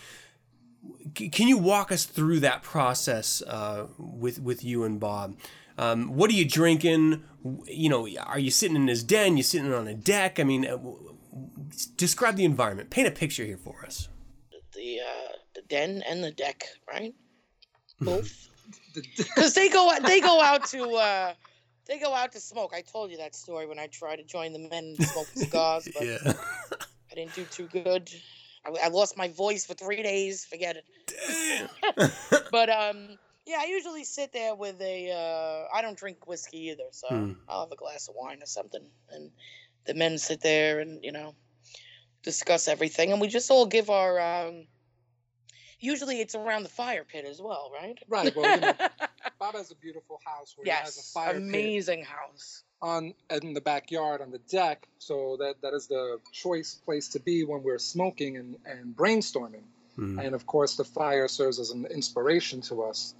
can 1.14 1.48
you 1.48 1.58
walk 1.58 1.92
us 1.92 2.04
through 2.04 2.40
that 2.40 2.62
process 2.62 3.42
uh, 3.42 3.86
with 3.98 4.40
with 4.40 4.64
you 4.64 4.84
and 4.84 4.98
Bob 4.98 5.36
um, 5.78 6.14
what 6.14 6.30
are 6.30 6.34
you 6.34 6.48
drinking? 6.48 7.24
You 7.66 7.88
know, 7.88 8.08
are 8.18 8.38
you 8.38 8.50
sitting 8.50 8.76
in 8.76 8.88
his 8.88 9.02
den? 9.02 9.36
You 9.36 9.42
sitting 9.42 9.72
on 9.72 9.88
a 9.88 9.94
deck? 9.94 10.38
I 10.38 10.44
mean, 10.44 10.66
uh, 10.66 10.78
describe 11.96 12.36
the 12.36 12.44
environment. 12.44 12.90
Paint 12.90 13.08
a 13.08 13.10
picture 13.10 13.44
here 13.44 13.56
for 13.56 13.84
us. 13.84 14.08
The 14.74 15.00
uh, 15.00 15.32
the 15.54 15.62
den 15.62 16.02
and 16.08 16.22
the 16.22 16.30
deck, 16.30 16.64
right? 16.88 17.14
Both. 18.00 18.48
Because 19.16 19.54
they 19.56 19.68
go 19.68 19.92
they 20.04 20.20
go 20.20 20.40
out 20.40 20.66
to 20.66 20.82
uh, 20.94 21.34
they 21.86 21.98
go 21.98 22.14
out 22.14 22.32
to 22.32 22.40
smoke. 22.40 22.72
I 22.74 22.82
told 22.82 23.10
you 23.10 23.16
that 23.18 23.34
story 23.34 23.66
when 23.66 23.78
I 23.78 23.86
tried 23.86 24.16
to 24.16 24.24
join 24.24 24.52
the 24.52 24.68
men 24.68 24.94
smoking 25.00 25.42
cigars, 25.42 25.88
but 25.98 26.06
yeah. 26.06 26.32
I 27.10 27.14
didn't 27.14 27.34
do 27.34 27.44
too 27.44 27.68
good. 27.68 28.10
I, 28.64 28.86
I 28.86 28.88
lost 28.88 29.16
my 29.16 29.28
voice 29.28 29.64
for 29.66 29.74
three 29.74 30.02
days. 30.02 30.44
Forget 30.44 30.76
it. 30.76 31.70
but 32.50 32.70
um, 32.70 33.18
yeah, 33.46 33.58
I 33.60 33.66
usually 33.66 34.04
sit 34.04 34.32
there 34.32 34.54
with 34.54 34.80
a. 34.80 35.10
Uh, 35.10 35.76
I 35.76 35.82
don't 35.82 35.96
drink 35.96 36.26
whiskey 36.26 36.70
either, 36.70 36.84
so 36.90 37.08
Hmm. 37.08 37.32
I'll 37.48 37.64
have 37.64 37.72
a 37.72 37.76
glass 37.76 38.08
of 38.08 38.14
wine 38.16 38.42
or 38.42 38.46
something, 38.46 38.84
and 39.10 39.30
the 39.84 39.94
men 39.94 40.18
sit 40.18 40.40
there 40.40 40.80
and 40.80 41.02
you 41.02 41.12
know 41.12 41.34
discuss 42.22 42.68
everything, 42.68 43.12
and 43.12 43.20
we 43.20 43.28
just 43.28 43.50
all 43.50 43.66
give 43.66 43.90
our. 43.90 44.20
Um, 44.20 44.66
usually, 45.82 46.20
it's 46.20 46.34
around 46.34 46.62
the 46.62 46.68
fire 46.68 47.04
pit 47.04 47.24
as 47.28 47.40
well, 47.40 47.70
right? 47.74 47.98
Right. 48.08 48.34
Well, 48.34 48.54
you 48.54 48.60
know, 48.60 48.72
Bob 49.38 49.54
has 49.54 49.70
a 49.70 49.76
beautiful 49.76 50.20
house 50.24 50.54
where 50.56 50.64
he 50.64 50.70
has 50.70 50.96
a 50.96 50.98
yes, 50.98 51.12
fire 51.12 51.34
pit 51.34 51.42
amazing 51.42 52.04
house. 52.04 52.62
on 52.80 53.14
in 53.30 53.54
the 53.54 53.60
backyard 53.60 54.20
on 54.20 54.30
the 54.30 54.38
deck. 54.38 54.86
So 54.98 55.36
that 55.40 55.56
that 55.62 55.74
is 55.74 55.88
the 55.88 56.18
choice 56.32 56.74
place 56.84 57.08
to 57.08 57.20
be 57.20 57.44
when 57.44 57.62
we're 57.62 57.78
smoking 57.78 58.36
and, 58.36 58.56
and 58.64 58.96
brainstorming. 58.96 59.64
Mhm. 59.98 60.24
And 60.24 60.34
of 60.34 60.46
course, 60.46 60.76
the 60.76 60.84
fire 60.84 61.28
serves 61.28 61.58
as 61.58 61.70
an 61.70 61.86
inspiration 61.86 62.62
to 62.62 62.84
us. 62.84 63.14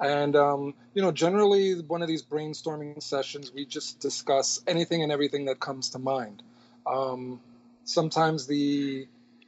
And 0.00 0.34
um, 0.36 0.74
you 0.94 1.02
know, 1.02 1.12
generally, 1.12 1.74
one 1.80 2.02
of 2.02 2.08
these 2.08 2.22
brainstorming 2.22 3.02
sessions, 3.02 3.52
we 3.52 3.64
just 3.64 4.00
discuss 4.00 4.60
anything 4.66 5.02
and 5.02 5.12
everything 5.12 5.46
that 5.46 5.60
comes 5.60 5.90
to 5.90 5.98
mind. 5.98 6.42
Um, 6.86 7.40
sometimes 7.84 8.46
the 8.46 9.06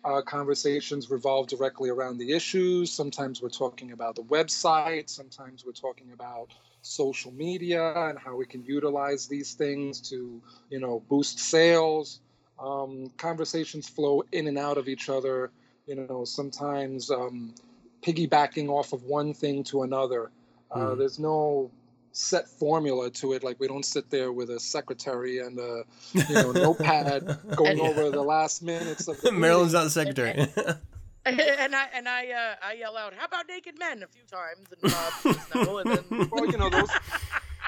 uh, 0.08 0.22
conversations 0.22 1.10
revolve 1.10 1.46
directly 1.48 1.90
around 1.90 2.16
the 2.16 2.32
issues. 2.32 2.90
Sometimes 2.90 3.42
we're 3.42 3.50
talking 3.50 3.92
about 3.92 4.16
the 4.16 4.22
website. 4.22 5.10
Sometimes 5.10 5.66
we're 5.66 5.72
talking 5.72 6.12
about 6.12 6.48
social 6.80 7.30
media 7.32 7.92
and 8.08 8.18
how 8.18 8.34
we 8.34 8.46
can 8.46 8.64
utilize 8.64 9.26
these 9.26 9.52
things 9.52 10.00
to, 10.08 10.40
you 10.70 10.80
know, 10.80 11.02
boost 11.10 11.38
sales. 11.38 12.20
Um, 12.58 13.10
conversations 13.18 13.88
flow 13.88 14.24
in 14.32 14.46
and 14.46 14.58
out 14.58 14.78
of 14.78 14.88
each 14.88 15.10
other. 15.10 15.50
You 15.86 15.96
know, 15.96 16.24
sometimes 16.24 17.10
um, 17.10 17.54
piggybacking 18.02 18.68
off 18.70 18.94
of 18.94 19.04
one 19.04 19.34
thing 19.34 19.62
to 19.64 19.82
another. 19.82 20.30
Uh, 20.70 20.78
Mhm. 20.78 20.98
There's 20.98 21.18
no 21.18 21.70
set 22.18 22.48
formula 22.48 23.10
to 23.10 23.32
it. 23.34 23.44
Like 23.44 23.60
we 23.60 23.68
don't 23.68 23.84
sit 23.84 24.10
there 24.10 24.32
with 24.32 24.50
a 24.50 24.58
secretary 24.58 25.38
and 25.38 25.58
a 25.58 25.84
you 26.12 26.34
know 26.34 26.50
notepad 26.66 27.38
going 27.54 27.78
Yeah. 27.78 27.84
over 27.84 28.10
the 28.10 28.22
last 28.22 28.62
minutes 28.62 29.06
of 29.08 29.20
the 29.22 29.30
Maryland's 29.32 29.72
meeting. 29.74 29.78
not 29.78 29.84
the 29.84 29.90
secretary. 29.90 30.76
and 31.26 31.74
I 31.76 31.86
and 31.94 32.08
I 32.08 32.28
uh, 32.30 32.54
I 32.66 32.72
yell 32.74 32.96
out, 32.96 33.12
"How 33.16 33.26
about 33.26 33.46
naked 33.48 33.78
men?" 33.78 34.02
a 34.02 34.06
few 34.08 34.22
times, 34.24 34.66
and 34.72 34.92
Bob 34.92 35.12
says 35.22 35.66
no, 35.66 35.78
and 35.78 35.90
then 35.92 36.28
Well, 36.30 36.46
you 36.46 36.56
know 36.58 36.70
those 36.70 36.88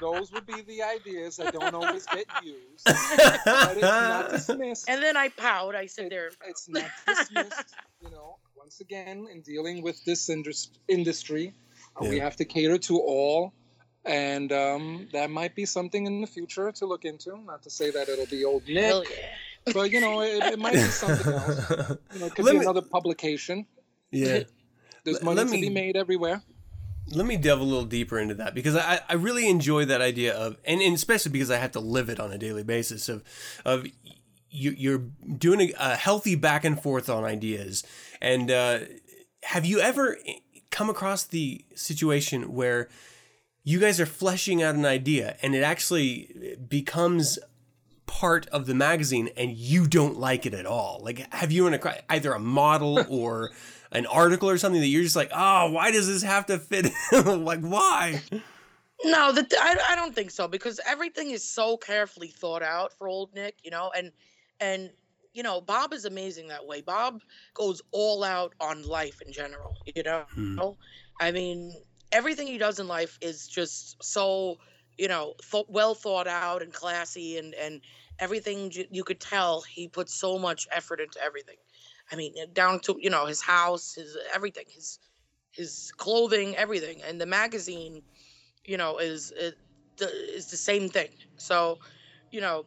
those 0.01 0.33
would 0.33 0.47
be 0.47 0.63
the 0.63 0.83
ideas 0.83 1.37
that 1.37 1.53
don't 1.53 1.75
always 1.75 2.07
get 2.07 2.25
used. 2.43 2.85
But 2.87 3.73
it's 3.77 3.83
not 3.83 4.31
dismissed. 4.31 4.89
and 4.89 5.03
then 5.03 5.17
I 5.17 5.29
pout. 5.29 5.75
I 5.77 5.87
sit 5.87 6.09
there. 6.11 6.31
It's 6.47 6.69
not 6.69 6.91
dismissed. 7.07 7.75
You 8.03 8.11
know, 8.11 8.39
once 8.57 8.81
again, 8.81 9.27
in 9.31 9.43
dealing 9.43 9.83
with 9.83 10.03
this 10.07 10.29
indus- 10.31 10.71
industry, 10.89 11.53
uh, 12.01 12.07
we 12.09 12.19
have 12.19 12.37
to 12.37 12.45
cater 12.47 12.79
to 12.79 12.99
all. 12.99 13.53
And 14.05 14.51
um, 14.53 15.09
that 15.13 15.31
might 15.31 15.55
be 15.55 15.65
something 15.67 16.07
in 16.07 16.21
the 16.23 16.27
future 16.27 16.73
to 16.73 16.87
look 16.87 17.05
into. 17.05 17.37
Not 17.45 17.63
to 17.65 17.71
say 17.71 17.91
that 17.91 18.09
it'll 18.09 18.27
be 18.27 18.45
old 18.45 18.67
Nick, 18.67 18.85
Hell 18.85 19.05
yeah. 19.05 19.73
but 19.75 19.91
you 19.91 20.01
know, 20.01 20.23
it, 20.23 20.43
it 20.43 20.59
might 20.59 20.73
be 20.73 20.79
something 21.03 21.33
else. 21.33 21.71
You 22.15 22.21
know, 22.21 22.27
it 22.27 22.35
could 22.35 22.45
Let 22.47 22.53
be 22.53 22.59
me- 22.59 22.65
another 22.65 22.83
publication. 22.83 23.67
yeah. 24.11 24.41
There's 25.05 25.23
money 25.23 25.37
let 25.39 25.47
to 25.49 25.53
me- 25.53 25.61
be 25.63 25.71
made 25.71 25.97
everywhere. 25.97 26.43
let 27.13 27.25
me 27.27 27.37
delve 27.39 27.61
a 27.61 27.65
little 27.65 27.85
deeper 27.87 28.19
into 28.19 28.35
that 28.35 28.55
because 28.55 28.77
I, 28.77 29.01
I 29.09 29.15
really 29.15 29.49
enjoy 29.49 29.87
that 29.87 30.01
idea 30.03 30.35
of 30.35 30.59
and, 30.67 30.81
and 30.83 30.95
especially 30.95 31.33
because 31.33 31.51
I 31.51 31.57
have 31.57 31.73
to 31.73 31.81
live 31.81 32.11
it 32.11 32.21
on 32.21 32.31
a 32.33 32.37
daily 32.39 32.63
basis 32.63 33.09
of 33.09 33.25
of 33.65 33.87
you, 34.51 34.71
you're 34.73 34.99
doing 35.39 35.61
a, 35.63 35.73
a 35.79 35.97
healthy 35.97 36.35
back 36.35 36.65
and 36.67 36.81
forth 36.81 37.09
on 37.09 37.25
ideas 37.25 37.83
and 38.21 38.51
uh, 38.51 38.81
have 39.45 39.65
you 39.65 39.81
ever 39.81 40.19
come 40.71 40.91
across 40.91 41.25
the 41.25 41.65
situation 41.75 42.53
where 42.53 42.89
you 43.63 43.79
guys 43.79 44.01
are 44.01 44.07
fleshing 44.07 44.63
out 44.63 44.75
an 44.75 44.87
idea 44.87 45.37
and 45.43 45.55
it 45.55 45.63
actually 45.63 46.57
becomes 46.69 47.39
part 48.07 48.47
of 48.49 48.67
the 48.67 48.75
magazine 48.75 49.31
and 49.37 49.53
you 49.53 49.87
don't 49.87 50.19
like 50.19 50.45
it 50.47 50.55
at 50.55 50.67
all 50.67 51.01
like 51.03 51.33
have 51.33 51.53
you 51.53 51.67
in 51.67 51.75
a 51.75 51.95
either 52.09 52.33
a 52.33 52.41
model 52.41 53.05
or 53.09 53.51
an 53.93 54.07
article 54.07 54.49
or 54.51 54.59
something 54.59 54.81
that 54.81 54.89
you're 54.89 55.03
just 55.03 55.17
like 55.17 55.31
oh 55.35 55.71
why 55.71 55.91
does 55.91 56.09
this 56.09 56.23
have 56.23 56.45
to 56.47 56.59
fit 56.59 56.91
like 57.25 57.61
why 57.61 58.21
No, 59.05 59.33
that 59.33 59.53
I, 59.59 59.93
I 59.93 59.97
don't 59.97 60.15
think 60.15 60.31
so 60.31 60.47
because 60.47 60.79
everything 60.87 61.31
is 61.31 61.43
so 61.43 61.77
carefully 61.77 62.29
thought 62.29 62.63
out 62.63 62.93
for 62.93 63.09
old 63.09 63.35
Nick, 63.35 63.57
you 63.63 63.71
know, 63.71 63.91
and 63.97 64.13
and 64.61 64.91
you 65.33 65.43
know 65.43 65.61
Bob 65.61 65.95
is 65.95 66.05
amazing 66.05 66.49
that 66.49 66.67
way. 66.67 66.83
Bob 66.83 67.23
goes 67.55 67.81
all 67.93 68.23
out 68.25 68.55
on 68.61 68.83
life 68.83 69.23
in 69.25 69.33
general, 69.33 69.75
you 69.87 70.03
know. 70.03 70.25
Hmm. 70.35 70.59
I 71.19 71.33
mean, 71.33 71.73
everything 72.13 72.47
he 72.47 72.59
does 72.59 72.79
in 72.79 72.89
life 72.89 73.19
is 73.21 73.47
just 73.49 74.03
so 74.03 74.57
you 74.99 75.09
know 75.09 75.35
th- 75.51 75.67
well 75.69 75.95
thought 75.95 76.27
out 76.29 76.63
and 76.63 76.73
classy, 76.73 77.39
and 77.39 77.55
and 77.55 77.81
everything 78.19 78.71
j- 78.71 78.89
you 78.91 79.05
could 79.05 79.21
tell 79.21 79.63
he 79.63 79.89
puts 79.89 80.15
so 80.15 80.39
much 80.39 80.67
effort 80.73 81.01
into 81.01 81.21
everything. 81.23 81.57
I 82.13 82.17
mean, 82.17 82.35
down 82.53 82.81
to 82.81 82.97
you 83.01 83.11
know 83.11 83.27
his 83.27 83.43
house, 83.43 83.95
his 83.95 84.17
everything, 84.35 84.65
his 84.75 84.99
his 85.53 85.93
clothing, 85.97 86.57
everything, 86.57 87.03
and 87.03 87.21
the 87.21 87.27
magazine 87.27 88.03
you 88.65 88.77
know, 88.77 88.99
is 88.99 89.33
it 89.37 89.55
the- 89.99 90.35
is 90.37 90.49
the 90.51 90.57
same 90.57 90.89
thing. 90.89 91.09
So, 91.39 91.79
you 92.31 92.41
know, 92.41 92.67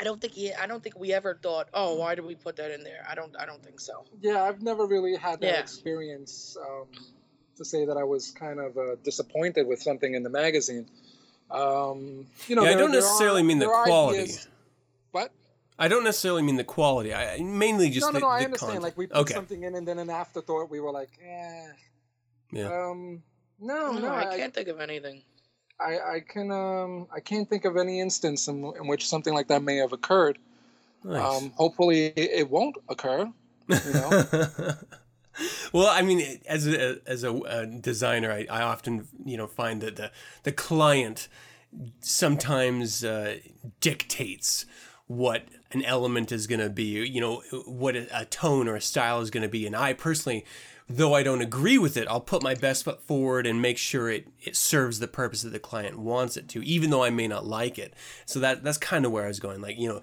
I 0.00 0.04
don't 0.04 0.20
think 0.20 0.34
he, 0.34 0.52
I 0.52 0.66
don't 0.66 0.82
think 0.82 0.98
we 0.98 1.12
ever 1.12 1.38
thought, 1.42 1.68
oh, 1.74 1.94
why 1.96 2.14
did 2.14 2.24
we 2.24 2.34
put 2.34 2.56
that 2.56 2.70
in 2.70 2.82
there? 2.84 3.04
I 3.08 3.14
don't, 3.14 3.34
I 3.38 3.46
don't 3.46 3.62
think 3.62 3.80
so. 3.80 4.04
Yeah, 4.20 4.42
I've 4.42 4.62
never 4.62 4.86
really 4.86 5.16
had 5.16 5.40
that 5.40 5.48
Yeah. 5.48 5.60
experience 5.60 6.56
um, 6.60 6.86
to 7.60 7.64
say 7.64 7.84
that 7.84 7.96
I 7.98 8.04
was 8.04 8.30
kind 8.30 8.58
of 8.58 8.76
uh, 8.78 8.96
disappointed 9.04 9.66
with 9.66 9.82
something 9.82 10.14
in 10.14 10.22
the 10.22 10.30
magazine. 10.30 10.86
Um, 11.50 12.26
you 12.48 12.56
know, 12.56 12.64
Yeah, 12.64 12.70
I 12.70 12.74
don't 12.74 12.90
necessarily 12.92 13.42
are- 13.42 13.44
mean 13.44 13.58
the 13.58 13.66
quality. 13.66 14.20
ideas- 14.20 14.48
What? 15.12 15.30
I 15.78 15.88
don't 15.88 16.04
necessarily 16.04 16.42
mean 16.42 16.56
the 16.56 16.64
quality. 16.64 17.12
I 17.12 17.34
I- 17.34 17.40
mainly 17.42 17.90
just 17.90 18.06
no, 18.06 18.12
no, 18.12 18.14
the, 18.14 18.20
no. 18.20 18.26
I 18.28 18.44
understand. 18.44 18.58
content. 18.60 18.82
Like 18.82 18.96
we 18.96 19.06
put 19.08 19.16
okay. 19.18 19.34
something 19.34 19.62
in, 19.62 19.74
and 19.74 19.86
then 19.86 19.98
an 19.98 20.08
afterthought, 20.10 20.70
we 20.70 20.80
were 20.80 20.90
like, 20.92 21.10
eh. 21.22 21.66
Yeah. 22.52 22.66
Um, 22.72 23.22
no, 23.60 23.92
No, 23.92 23.98
no, 24.00 24.14
I 24.14 24.36
can't 24.36 24.54
think 24.54 24.68
of 24.68 24.80
anything. 24.80 25.22
I, 25.78 25.98
I 26.16 26.20
can 26.20 26.50
um 26.50 27.06
I 27.14 27.20
can't 27.20 27.48
think 27.48 27.64
of 27.66 27.76
any 27.76 28.00
instance 28.00 28.48
in, 28.48 28.56
in 28.80 28.86
which 28.86 29.06
something 29.08 29.32
like 29.34 29.48
that 29.48 29.62
may 29.62 29.76
have 29.76 29.92
occurred. 29.92 30.38
Nice. 31.04 31.42
Um, 31.42 31.50
hopefully 31.56 32.06
it, 32.06 32.30
it 32.40 32.50
won't 32.50 32.76
occur. 32.88 33.30
You 33.68 33.92
know, 33.94 34.10
well, 35.72 35.88
I 35.88 36.02
mean, 36.02 36.40
as 36.46 36.66
a 36.66 36.98
as 37.06 37.24
a, 37.24 37.32
uh 37.32 37.64
designer, 37.64 38.30
I, 38.32 38.46
I 38.50 38.62
often 38.62 39.08
you 39.24 39.36
know 39.36 39.46
find 39.46 39.80
that 39.80 39.96
the 39.96 40.10
the 40.42 40.52
client 40.52 41.28
sometimes 42.00 43.04
uh, 43.04 43.38
dictates 43.80 44.66
what 45.06 45.44
an 45.72 45.84
element 45.84 46.32
is 46.32 46.46
going 46.46 46.60
to 46.60 46.70
be. 46.70 47.06
You 47.06 47.20
know 47.20 47.42
what 47.66 47.96
a, 47.96 48.20
a 48.20 48.24
tone 48.24 48.68
or 48.68 48.76
a 48.76 48.80
style 48.80 49.20
is 49.20 49.30
going 49.30 49.42
to 49.42 49.48
be, 49.48 49.66
and 49.66 49.76
I 49.76 49.92
personally 49.92 50.44
though 50.90 51.14
I 51.14 51.22
don't 51.22 51.40
agree 51.40 51.78
with 51.78 51.96
it, 51.96 52.08
I'll 52.08 52.20
put 52.20 52.42
my 52.42 52.54
best 52.54 52.84
foot 52.84 53.00
forward 53.02 53.46
and 53.46 53.62
make 53.62 53.78
sure 53.78 54.10
it, 54.10 54.26
it 54.42 54.56
serves 54.56 54.98
the 54.98 55.06
purpose 55.06 55.42
that 55.42 55.50
the 55.50 55.60
client 55.60 55.98
wants 55.98 56.36
it 56.36 56.48
to, 56.48 56.62
even 56.64 56.90
though 56.90 57.04
I 57.04 57.10
may 57.10 57.28
not 57.28 57.46
like 57.46 57.78
it. 57.78 57.94
So 58.26 58.40
that 58.40 58.64
that's 58.64 58.78
kind 58.78 59.06
of 59.06 59.12
where 59.12 59.24
I 59.24 59.28
was 59.28 59.38
going. 59.38 59.60
Like, 59.60 59.78
you 59.78 59.88
know, 59.88 60.00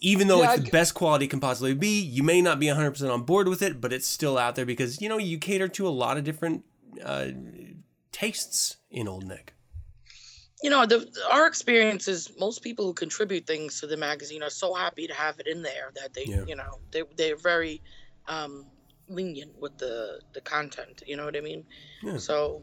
even 0.00 0.28
though 0.28 0.42
Yeah, 0.42 0.52
it's 0.52 0.60
I 0.60 0.64
the 0.64 0.70
best 0.70 0.94
quality 0.94 1.26
it 1.26 1.28
can 1.28 1.40
possibly 1.40 1.74
be, 1.74 2.00
you 2.00 2.22
may 2.22 2.40
not 2.40 2.58
be 2.58 2.66
100% 2.66 3.10
on 3.10 3.22
board 3.22 3.48
with 3.48 3.62
it, 3.62 3.80
but 3.80 3.92
it's 3.92 4.06
still 4.06 4.38
out 4.38 4.54
there 4.54 4.66
because, 4.66 5.00
you 5.00 5.08
know, 5.08 5.18
you 5.18 5.38
cater 5.38 5.68
to 5.68 5.86
a 5.86 5.90
lot 5.90 6.16
of 6.16 6.24
different 6.24 6.64
uh, 7.04 7.28
tastes 8.12 8.76
in 8.90 9.06
Old 9.08 9.24
Nick. 9.26 9.54
you 10.62 10.68
know 10.70 10.84
the 10.86 11.06
our 11.30 11.46
experience 11.46 12.06
is 12.08 12.32
most 12.38 12.62
people 12.62 12.84
who 12.86 12.92
contribute 12.92 13.46
things 13.46 13.80
to 13.80 13.86
the 13.86 13.96
magazine 13.96 14.42
are 14.42 14.50
so 14.50 14.74
happy 14.74 15.06
to 15.06 15.14
have 15.14 15.38
it 15.40 15.46
in 15.46 15.62
there 15.62 15.90
that 15.94 16.12
they 16.14 16.24
Yeah. 16.26 16.44
you 16.46 16.56
know 16.56 16.72
they 16.92 17.02
they're 17.16 17.36
very 17.36 17.80
um 18.28 18.66
lenient 19.08 19.52
with 19.58 19.76
the 19.78 20.20
the 20.34 20.40
content 20.42 21.02
you 21.06 21.16
know 21.16 21.24
what 21.24 21.36
i 21.36 21.40
mean 21.40 21.64
Yeah. 22.02 22.18
so 22.18 22.62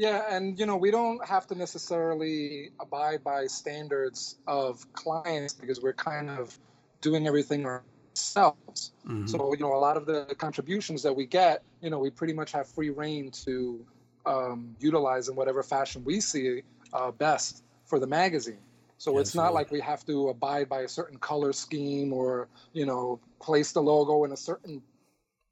Yeah, 0.00 0.34
and 0.34 0.58
you 0.58 0.64
know, 0.64 0.78
we 0.78 0.90
don't 0.90 1.22
have 1.26 1.46
to 1.48 1.54
necessarily 1.54 2.70
abide 2.80 3.22
by 3.22 3.48
standards 3.48 4.38
of 4.46 4.90
clients 4.94 5.52
because 5.52 5.82
we're 5.82 5.92
kind 5.92 6.30
of 6.30 6.58
doing 7.02 7.26
everything 7.26 7.66
ourselves. 7.66 8.92
Mhm. 9.04 9.26
So, 9.26 9.52
you 9.52 9.60
know, 9.60 9.74
a 9.74 9.76
lot 9.76 9.98
of 9.98 10.06
the 10.06 10.34
contributions 10.38 11.02
that 11.02 11.14
we 11.14 11.26
get, 11.26 11.62
you 11.82 11.90
know, 11.90 11.98
we 11.98 12.08
pretty 12.08 12.32
much 12.32 12.52
have 12.52 12.66
free 12.66 12.88
reign 12.88 13.30
to 13.44 13.86
um, 14.24 14.74
utilize 14.80 15.28
in 15.28 15.36
whatever 15.36 15.62
fashion 15.62 16.02
we 16.02 16.20
see 16.20 16.62
uh, 16.94 17.10
best 17.10 17.62
for 17.84 17.98
the 17.98 18.06
magazine. 18.06 18.62
So 18.96 19.18
it's 19.18 19.34
not 19.34 19.52
Absolutely. 19.52 19.54
like 19.54 19.70
we 19.70 19.80
have 19.80 20.06
to 20.06 20.30
abide 20.30 20.70
by 20.70 20.80
a 20.80 20.88
certain 20.88 21.18
color 21.18 21.52
scheme 21.52 22.14
or, 22.14 22.48
you 22.72 22.86
know, 22.86 23.20
place 23.38 23.72
the 23.72 23.82
logo 23.82 24.24
in 24.24 24.32
a 24.32 24.36
certain 24.38 24.82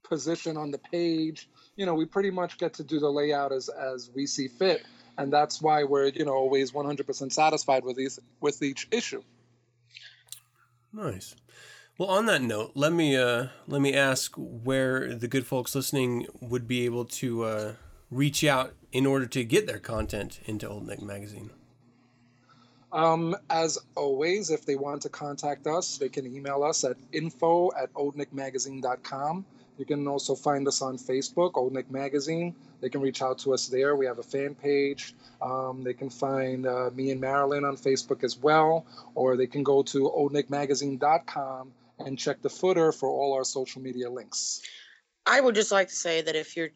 position 0.03 0.57
on 0.57 0.71
the 0.71 0.79
page. 0.79 1.49
You 1.79 1.85
know, 1.85 1.93
we 1.93 2.03
pretty 2.03 2.29
much 2.29 2.57
get 2.57 2.73
to 2.73 2.83
do 2.83 2.99
the 2.99 3.09
layout 3.09 3.53
as 3.53 3.69
as 3.69 4.11
we 4.13 4.27
see 4.27 4.49
fit, 4.49 4.85
and 5.17 5.31
that's 5.31 5.61
why 5.61 5.85
we're 5.85 6.07
you 6.07 6.25
know 6.25 6.33
always 6.33 6.73
100% 6.73 7.31
satisfied 7.31 7.85
with 7.85 7.95
these 7.95 8.19
with 8.41 8.61
each 8.61 8.89
issue. 8.91 9.23
Nice. 10.91 11.35
Well, 11.97 12.09
on 12.09 12.25
that 12.25 12.41
note, 12.41 12.73
let 12.75 12.91
me 12.91 13.15
uh, 13.15 13.47
let 13.65 13.79
me 13.79 13.93
ask 13.93 14.33
where 14.35 15.15
the 15.15 15.29
good 15.29 15.45
folks 15.45 15.73
listening 15.73 16.27
would 16.41 16.67
be 16.67 16.83
able 16.83 17.05
to 17.05 17.43
uh, 17.45 17.73
reach 18.11 18.43
out 18.43 18.73
in 18.91 19.05
order 19.05 19.25
to 19.27 19.45
get 19.45 19.65
their 19.65 19.79
content 19.79 20.41
into 20.47 20.67
Old 20.67 20.85
Nick 20.85 21.01
Magazine. 21.01 21.49
Um, 22.91 23.37
as 23.49 23.77
always, 23.95 24.49
if 24.49 24.65
they 24.65 24.75
want 24.75 25.03
to 25.03 25.09
contact 25.09 25.65
us, 25.65 25.97
they 25.97 26.09
can 26.09 26.25
email 26.25 26.61
us 26.61 26.83
at 26.83 26.97
info 27.13 27.71
at 27.81 27.93
oldnickmagazine.com. 27.93 29.45
You 29.79 29.85
can 29.85 30.07
also 30.09 30.35
find 30.35 30.67
us 30.67 30.81
on 30.81 30.97
Facebook, 30.97 31.51
Old 31.55 31.71
Nick 31.71 31.89
Magazine. 31.89 32.53
They 32.81 32.89
can 32.89 32.99
reach 32.99 33.21
out 33.21 33.39
to 33.39 33.53
us 33.53 33.67
there. 33.67 33.95
We 33.95 34.05
have 34.05 34.19
a 34.19 34.23
fan 34.23 34.53
page. 34.53 35.15
Um, 35.41 35.83
they 35.85 35.93
can 35.93 36.09
find 36.09 36.67
uh, 36.67 36.89
me 36.93 37.11
and 37.11 37.21
Marilyn 37.21 37.63
on 37.63 37.77
Facebook 37.77 38.25
as 38.25 38.37
well, 38.37 38.85
or 39.15 39.37
they 39.37 39.47
can 39.47 39.63
go 39.63 39.81
to 39.83 40.11
oldnickmagazine.com 40.15 41.71
and 41.99 42.19
check 42.19 42.41
the 42.41 42.49
footer 42.49 42.91
for 42.91 43.07
all 43.07 43.33
our 43.33 43.45
social 43.45 43.81
media 43.81 44.09
links. 44.09 44.61
I 45.25 45.39
would 45.39 45.55
just 45.55 45.71
like 45.71 45.87
to 45.87 45.95
say 45.95 46.21
that 46.21 46.35
if 46.35 46.57
you're 46.57 46.71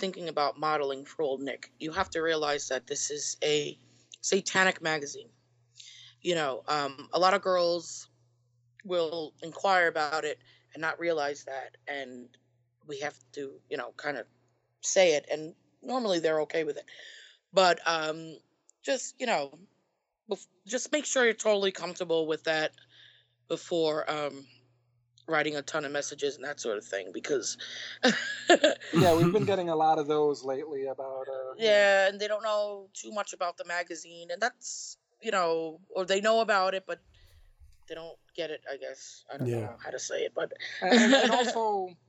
thinking 0.00 0.28
about 0.28 0.58
modeling 0.58 1.04
for 1.04 1.22
Old 1.22 1.40
Nick, 1.40 1.70
you 1.78 1.92
have 1.92 2.10
to 2.10 2.20
realize 2.20 2.68
that 2.68 2.88
this 2.88 3.12
is 3.12 3.36
a 3.44 3.78
satanic 4.20 4.82
magazine. 4.82 5.28
You 6.22 6.34
know, 6.34 6.64
um, 6.66 7.08
a 7.12 7.20
lot 7.20 7.34
of 7.34 7.42
girls 7.42 8.08
will 8.84 9.34
inquire 9.44 9.86
about 9.86 10.24
it 10.24 10.38
and 10.74 10.80
not 10.80 10.98
realize 10.98 11.44
that, 11.44 11.76
and 11.86 12.28
we 12.88 13.00
have 13.00 13.14
to, 13.34 13.52
you 13.70 13.76
know, 13.76 13.92
kind 13.96 14.16
of 14.16 14.26
say 14.80 15.14
it, 15.14 15.26
and 15.30 15.54
normally 15.82 16.18
they're 16.20 16.42
okay 16.42 16.64
with 16.64 16.76
it. 16.78 16.84
But 17.52 17.80
um, 17.86 18.36
just, 18.82 19.14
you 19.20 19.26
know, 19.26 19.52
bef- 20.30 20.46
just 20.66 20.92
make 20.92 21.04
sure 21.06 21.24
you're 21.24 21.34
totally 21.34 21.72
comfortable 21.72 22.26
with 22.26 22.44
that 22.44 22.72
before 23.48 24.10
um, 24.10 24.46
writing 25.28 25.56
a 25.56 25.62
ton 25.62 25.84
of 25.84 25.92
messages 25.92 26.36
and 26.36 26.44
that 26.44 26.60
sort 26.60 26.78
of 26.78 26.84
thing, 26.84 27.10
because 27.12 27.56
Yeah, 28.92 29.14
we've 29.14 29.32
been 29.32 29.44
getting 29.46 29.68
a 29.68 29.76
lot 29.76 29.98
of 29.98 30.06
those 30.06 30.44
lately 30.44 30.86
about. 30.86 31.28
Uh, 31.28 31.54
yeah, 31.58 32.08
and 32.08 32.20
they 32.20 32.28
don't 32.28 32.42
know 32.42 32.88
too 32.94 33.12
much 33.12 33.32
about 33.32 33.56
the 33.56 33.64
magazine, 33.64 34.28
and 34.30 34.40
that's 34.40 34.96
you 35.20 35.30
know, 35.32 35.80
or 35.94 36.04
they 36.04 36.20
know 36.20 36.40
about 36.40 36.74
it, 36.74 36.84
but 36.86 36.98
they 37.88 37.94
don't 37.94 38.16
get 38.36 38.50
it. 38.50 38.60
I 38.70 38.76
guess 38.76 39.24
I 39.32 39.38
don't 39.38 39.48
Yeah. 39.48 39.60
know 39.60 39.76
how 39.82 39.90
to 39.90 39.98
say 39.98 40.22
it, 40.22 40.32
but 40.34 40.52
and, 40.82 40.92
and- 41.00 41.14
and 41.14 41.30
also 41.30 41.88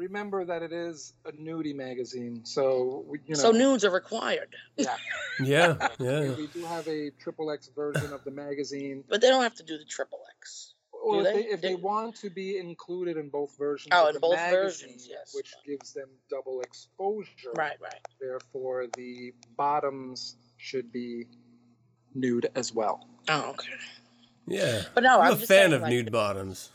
remember 0.00 0.44
that 0.44 0.62
it 0.62 0.72
is 0.72 1.12
a 1.26 1.32
nudie 1.32 1.74
magazine, 1.74 2.40
so 2.44 3.04
we, 3.06 3.18
you 3.26 3.34
know. 3.34 3.40
so 3.40 3.50
nudes 3.52 3.84
are 3.84 3.90
required, 3.90 4.54
Yeah, 4.76 4.96
Yeah, 5.44 5.88
yeah. 5.98 6.34
we 6.34 6.46
do 6.48 6.64
have 6.64 6.86
a 6.88 7.10
triple 7.20 7.50
X 7.50 7.68
version 7.74 8.12
of 8.12 8.24
the 8.24 8.30
magazine. 8.30 9.04
but 9.08 9.20
they 9.20 9.28
don't 9.28 9.42
have 9.42 9.54
to 9.56 9.62
do 9.62 9.76
the 9.78 9.84
triple 9.84 10.20
X. 10.38 10.74
Or 11.02 11.22
Do 11.22 11.28
if 11.28 11.34
they, 11.34 11.42
they? 11.42 11.48
if 11.48 11.60
they 11.62 11.68
They- 11.68 11.74
want 11.76 12.16
to 12.16 12.30
be 12.30 12.58
included 12.58 13.16
in 13.16 13.28
both 13.30 13.56
versions 13.58 13.90
Oh, 13.92 14.08
in 14.08 14.14
the 14.14 14.20
both 14.20 14.38
versions, 14.38 15.06
yes. 15.08 15.32
which 15.34 15.54
gives 15.66 15.92
them 15.94 16.08
double 16.28 16.60
exposure. 16.62 17.52
Right, 17.56 17.76
right. 17.80 18.00
Therefore, 18.20 18.86
the 18.96 19.32
bottoms 19.56 20.36
should 20.58 20.92
be 20.92 21.26
nude 22.14 22.50
as 22.54 22.74
well. 22.74 23.06
Oh, 23.28 23.50
okay. 23.50 23.68
Yeah. 24.46 24.82
But 24.94 25.04
no, 25.04 25.20
I'm, 25.20 25.28
I'm 25.28 25.32
a 25.32 25.36
just 25.36 25.48
fan 25.48 25.58
saying, 25.70 25.72
of 25.74 25.82
like- 25.82 25.90
nude 25.90 26.12
bottoms. 26.12 26.70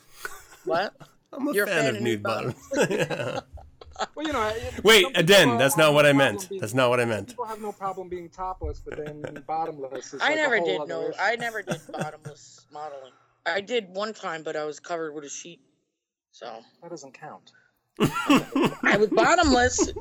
What? 0.63 0.93
I'm 1.35 1.47
a 1.47 1.53
You're 1.53 1.67
fan, 1.67 1.95
of 1.95 2.01
nude 2.01 2.23
bottoms. 2.23 2.55
Yeah. 2.89 3.39
Well, 4.13 4.27
you 4.27 4.33
know, 4.33 4.53
Wait, 4.83 5.03
some 5.03 5.13
people 5.13 5.35
Adam, 5.35 5.57
that's 5.57 5.77
not 5.77 5.93
what 5.93 6.05
I 6.05 6.11
meant. 6.11 6.49
being- 6.49 6.59
That's 6.59 6.73
not 6.73 6.89
what 6.89 6.99
I 6.99 7.05
meant. 7.05 7.29
People 7.29 7.45
have 7.45 7.61
no 7.61 7.71
problem 7.71 8.09
being 8.09 8.27
topless, 8.27 8.81
but 8.81 8.97
then 8.97 9.23
bottomless 9.47 10.13
is 10.13 10.21
I 10.21 10.25
like 10.25 10.33
a 10.33 10.35
never 10.35 10.57
whole 10.57 10.65
did 10.65 10.81
other 10.81 10.87
no. 10.89 11.09
issue. 11.09 11.17
I 11.17 11.35
never 11.37 11.61
did 11.61 11.79
bottomless 11.93 12.65
modeling. 12.73 13.13
I 13.45 13.61
did 13.61 13.87
one 13.95 14.13
time, 14.13 14.43
but 14.43 14.57
I 14.57 14.65
was 14.65 14.81
covered 14.81 15.13
with 15.13 15.23
a 15.23 15.29
sheet, 15.29 15.61
so 16.33 16.59
That 16.81 16.89
doesn't 16.89 17.13
count. 17.13 17.51
I 18.01 18.97
was 18.99 19.07
bottomless. 19.11 19.93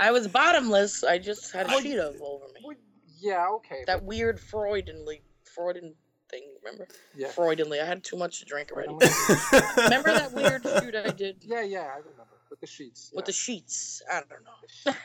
I 0.00 0.10
was 0.10 0.26
bottomless. 0.26 1.04
I 1.04 1.18
just 1.18 1.52
had 1.52 1.70
a 1.70 1.80
sheet 1.80 1.98
of 1.98 2.20
over 2.20 2.46
me. 2.54 2.76
Yeah, 3.20 3.46
okay. 3.56 3.84
That 3.86 4.02
weird 4.02 4.40
Freudenly 4.40 5.22
Freuden 5.56 5.94
thing. 6.32 6.42
Remember? 6.64 6.88
Yeah. 7.16 7.28
Freudenly. 7.28 7.80
I 7.80 7.84
had 7.86 8.02
too 8.02 8.16
much 8.16 8.40
to 8.40 8.44
drink 8.46 8.72
already. 8.72 8.92
remember 9.76 10.12
that 10.12 10.32
weird 10.38 10.62
shoot 10.62 10.94
I 10.96 11.10
did 11.10 11.36
Yeah, 11.42 11.62
yeah, 11.62 11.80
I 11.94 11.98
remember 11.98 12.26
with 12.50 12.60
the 12.60 12.66
sheets. 12.66 13.10
with 13.14 13.26
the 13.26 13.32
sheets? 13.32 14.02
I 14.10 14.22
don't 14.28 14.44
know. 14.44 14.94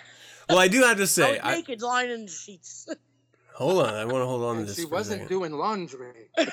Well, 0.49 0.59
I 0.59 0.69
do 0.69 0.81
have 0.83 0.95
to 0.95 1.03
I 1.03 1.07
say, 1.07 1.31
was 1.33 1.39
I, 1.43 1.55
naked 1.55 1.81
lying 1.81 2.09
in 2.09 2.25
the 2.25 2.31
sheets. 2.31 2.87
hold 3.53 3.85
on, 3.85 3.93
I 3.93 4.05
want 4.05 4.21
to 4.21 4.25
hold 4.25 4.43
on 4.43 4.55
to 4.59 4.63
this. 4.63 4.77
she 4.77 4.85
wasn't 4.85 5.23
second. 5.23 5.27
doing 5.27 5.51
laundry. 5.51 6.29
But 6.37 6.47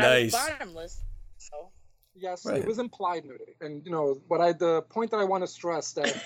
I 0.00 0.22
was 0.22 0.26
nice. 0.32 0.32
bottomless. 0.32 1.02
So 1.36 1.68
Yes, 2.14 2.46
Right. 2.46 2.62
it 2.62 2.66
was 2.66 2.78
implied 2.78 3.26
nudity, 3.26 3.54
and 3.60 3.84
you 3.84 3.92
know 3.92 4.18
what 4.28 4.40
I 4.40 4.52
the 4.52 4.80
point 4.88 5.10
that 5.10 5.18
I 5.18 5.24
want 5.24 5.42
to 5.44 5.46
stress 5.46 5.92
that 5.92 6.18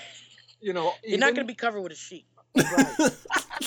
you 0.61 0.71
know 0.71 0.93
you're 1.03 1.19
not 1.19 1.35
going 1.35 1.45
to 1.45 1.51
be 1.51 1.55
covered 1.55 1.81
with 1.81 1.91
a 1.91 1.95
sheet. 1.95 2.25
Right. 2.55 3.11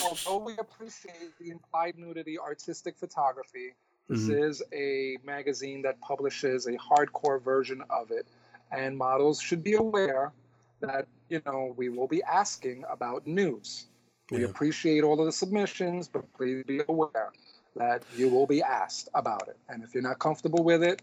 Although 0.02 0.44
we 0.44 0.56
appreciate 0.58 1.36
the 1.38 1.50
implied 1.50 1.98
nudity 1.98 2.38
artistic 2.38 2.96
photography, 2.96 3.74
this 4.08 4.28
Mhm. 4.28 4.48
is 4.48 4.62
a 4.72 5.18
magazine 5.24 5.82
that 5.82 6.00
publishes 6.00 6.66
a 6.66 6.72
hardcore 6.72 7.40
version 7.40 7.82
of 7.90 8.10
it, 8.10 8.26
and 8.70 8.96
models 8.96 9.40
should 9.40 9.62
be 9.62 9.74
aware 9.74 10.32
that 10.80 11.06
you 11.28 11.40
know 11.46 11.74
we 11.76 11.88
will 11.88 12.08
be 12.08 12.22
asking 12.22 12.84
about 12.90 13.26
news. 13.26 13.86
We 14.30 14.40
Yeah. 14.40 14.46
appreciate 14.46 15.04
all 15.04 15.18
of 15.20 15.26
the 15.26 15.32
submissions, 15.32 16.08
but 16.08 16.30
please 16.34 16.64
be 16.64 16.80
aware 16.88 17.32
that 17.76 18.02
you 18.14 18.28
will 18.28 18.46
be 18.46 18.62
asked 18.62 19.08
about 19.14 19.48
it, 19.48 19.56
and 19.68 19.82
if 19.82 19.94
you're 19.94 20.02
not 20.02 20.18
comfortable 20.18 20.62
with 20.62 20.82
it, 20.82 21.02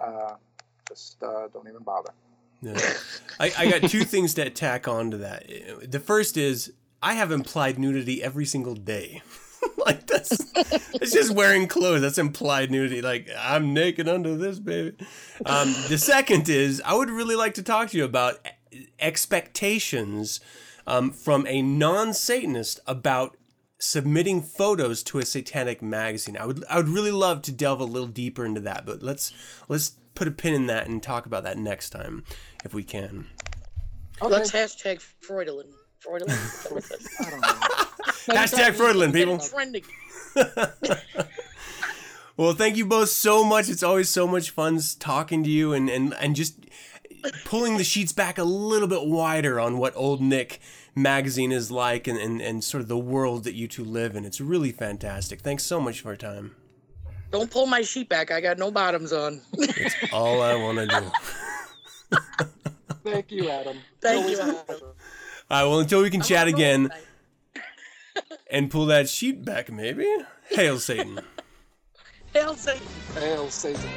uh, 0.00 0.36
just 0.88 1.22
uh, 1.22 1.48
don't 1.48 1.68
even 1.68 1.82
bother. 1.82 2.12
Yeah. 2.62 2.78
I, 3.38 3.52
I 3.58 3.70
got 3.70 3.90
two 3.90 4.04
things 4.04 4.34
to 4.34 4.48
tack 4.50 4.88
on 4.88 5.10
to 5.10 5.18
that. 5.18 5.46
The 5.90 6.00
first 6.00 6.36
is 6.36 6.72
I 7.02 7.14
have 7.14 7.30
implied 7.30 7.78
nudity 7.78 8.22
every 8.22 8.44
single 8.44 8.74
day. 8.74 9.22
like 9.86 10.06
that's 10.06 10.44
it's 10.94 11.12
just 11.12 11.34
wearing 11.34 11.66
clothes. 11.68 12.00
That's 12.00 12.18
implied 12.18 12.70
nudity. 12.70 13.02
Like 13.02 13.28
I'm 13.38 13.74
naked 13.74 14.08
under 14.08 14.36
this 14.36 14.58
baby. 14.58 14.96
Um, 15.44 15.74
the 15.88 15.98
second 15.98 16.48
is 16.48 16.82
I 16.84 16.94
would 16.94 17.10
really 17.10 17.36
like 17.36 17.54
to 17.54 17.62
talk 17.62 17.90
to 17.90 17.98
you 17.98 18.04
about 18.04 18.46
expectations 18.98 20.40
um, 20.86 21.10
from 21.10 21.46
a 21.46 21.62
non-Satanist 21.62 22.80
about 22.86 23.36
submitting 23.78 24.42
photos 24.42 25.02
to 25.04 25.18
a 25.18 25.24
satanic 25.24 25.82
magazine. 25.82 26.36
I 26.36 26.46
would 26.46 26.64
I 26.68 26.76
would 26.76 26.88
really 26.88 27.10
love 27.10 27.42
to 27.42 27.52
delve 27.52 27.80
a 27.80 27.84
little 27.84 28.08
deeper 28.08 28.44
into 28.44 28.60
that, 28.62 28.86
but 28.86 29.02
let's 29.02 29.32
let's 29.68 29.92
put 30.14 30.28
a 30.28 30.30
pin 30.30 30.54
in 30.54 30.66
that 30.66 30.86
and 30.86 31.02
talk 31.02 31.26
about 31.26 31.44
that 31.44 31.58
next 31.58 31.90
time 31.90 32.24
if 32.64 32.72
we 32.72 32.82
can. 32.82 33.26
Let's 34.22 34.50
hashtag 34.50 35.04
Freudelin. 35.22 35.70
Freudelin. 36.04 36.28
Is 36.30 36.62
that 36.62 36.72
what 36.72 36.84
it? 36.84 37.00
Hashtag 38.36 38.74
Freudlin, 38.74 39.12
people. 39.12 39.38
Trending. 39.38 39.84
Well, 42.36 42.52
thank 42.52 42.76
you 42.76 42.84
both 42.84 43.08
so 43.08 43.42
much. 43.42 43.70
It's 43.70 43.82
always 43.82 44.10
so 44.10 44.26
much 44.26 44.50
fun 44.50 44.78
talking 44.98 45.42
to 45.42 45.48
you 45.48 45.72
and, 45.72 45.88
and, 45.88 46.12
and 46.20 46.36
just 46.36 46.66
pulling 47.46 47.78
the 47.78 47.84
sheets 47.84 48.12
back 48.12 48.36
a 48.36 48.44
little 48.44 48.88
bit 48.88 49.06
wider 49.06 49.58
on 49.58 49.78
what 49.78 49.96
Old 49.96 50.20
Nick 50.20 50.60
magazine 50.94 51.50
is 51.50 51.70
like 51.70 52.06
and, 52.06 52.18
and, 52.18 52.42
and 52.42 52.62
sort 52.62 52.82
of 52.82 52.88
the 52.88 52.98
world 52.98 53.44
that 53.44 53.54
you 53.54 53.66
two 53.66 53.84
live 53.84 54.14
in. 54.16 54.26
It's 54.26 54.38
really 54.38 54.70
fantastic. 54.70 55.40
Thanks 55.40 55.62
so 55.62 55.80
much 55.80 56.02
for 56.02 56.10
your 56.10 56.16
time. 56.16 56.54
Don't 57.30 57.50
pull 57.50 57.66
my 57.66 57.80
sheet 57.80 58.10
back. 58.10 58.30
I 58.30 58.42
got 58.42 58.58
no 58.58 58.70
bottoms 58.70 59.14
on. 59.14 59.40
It's 59.54 59.94
all 60.12 60.42
I 60.42 60.54
want 60.56 60.78
to 60.78 61.10
do. 62.10 62.18
Thank 63.02 63.32
you, 63.32 63.48
Adam. 63.48 63.78
Thank 64.02 64.28
you. 64.30 64.40
Adam. 64.40 64.78
All 65.48 65.62
right, 65.62 65.70
well, 65.70 65.78
until 65.78 66.02
we 66.02 66.10
can 66.10 66.22
chat 66.22 66.48
again 66.48 66.90
and 68.50 68.68
pull 68.68 68.86
that 68.86 69.08
sheet 69.08 69.44
back, 69.44 69.70
maybe. 69.70 70.06
Hail 70.50 70.80
Satan. 70.80 71.20
Hail 72.32 72.56
Satan. 72.56 72.86
Hail 73.14 73.48
Satan. 73.48 73.90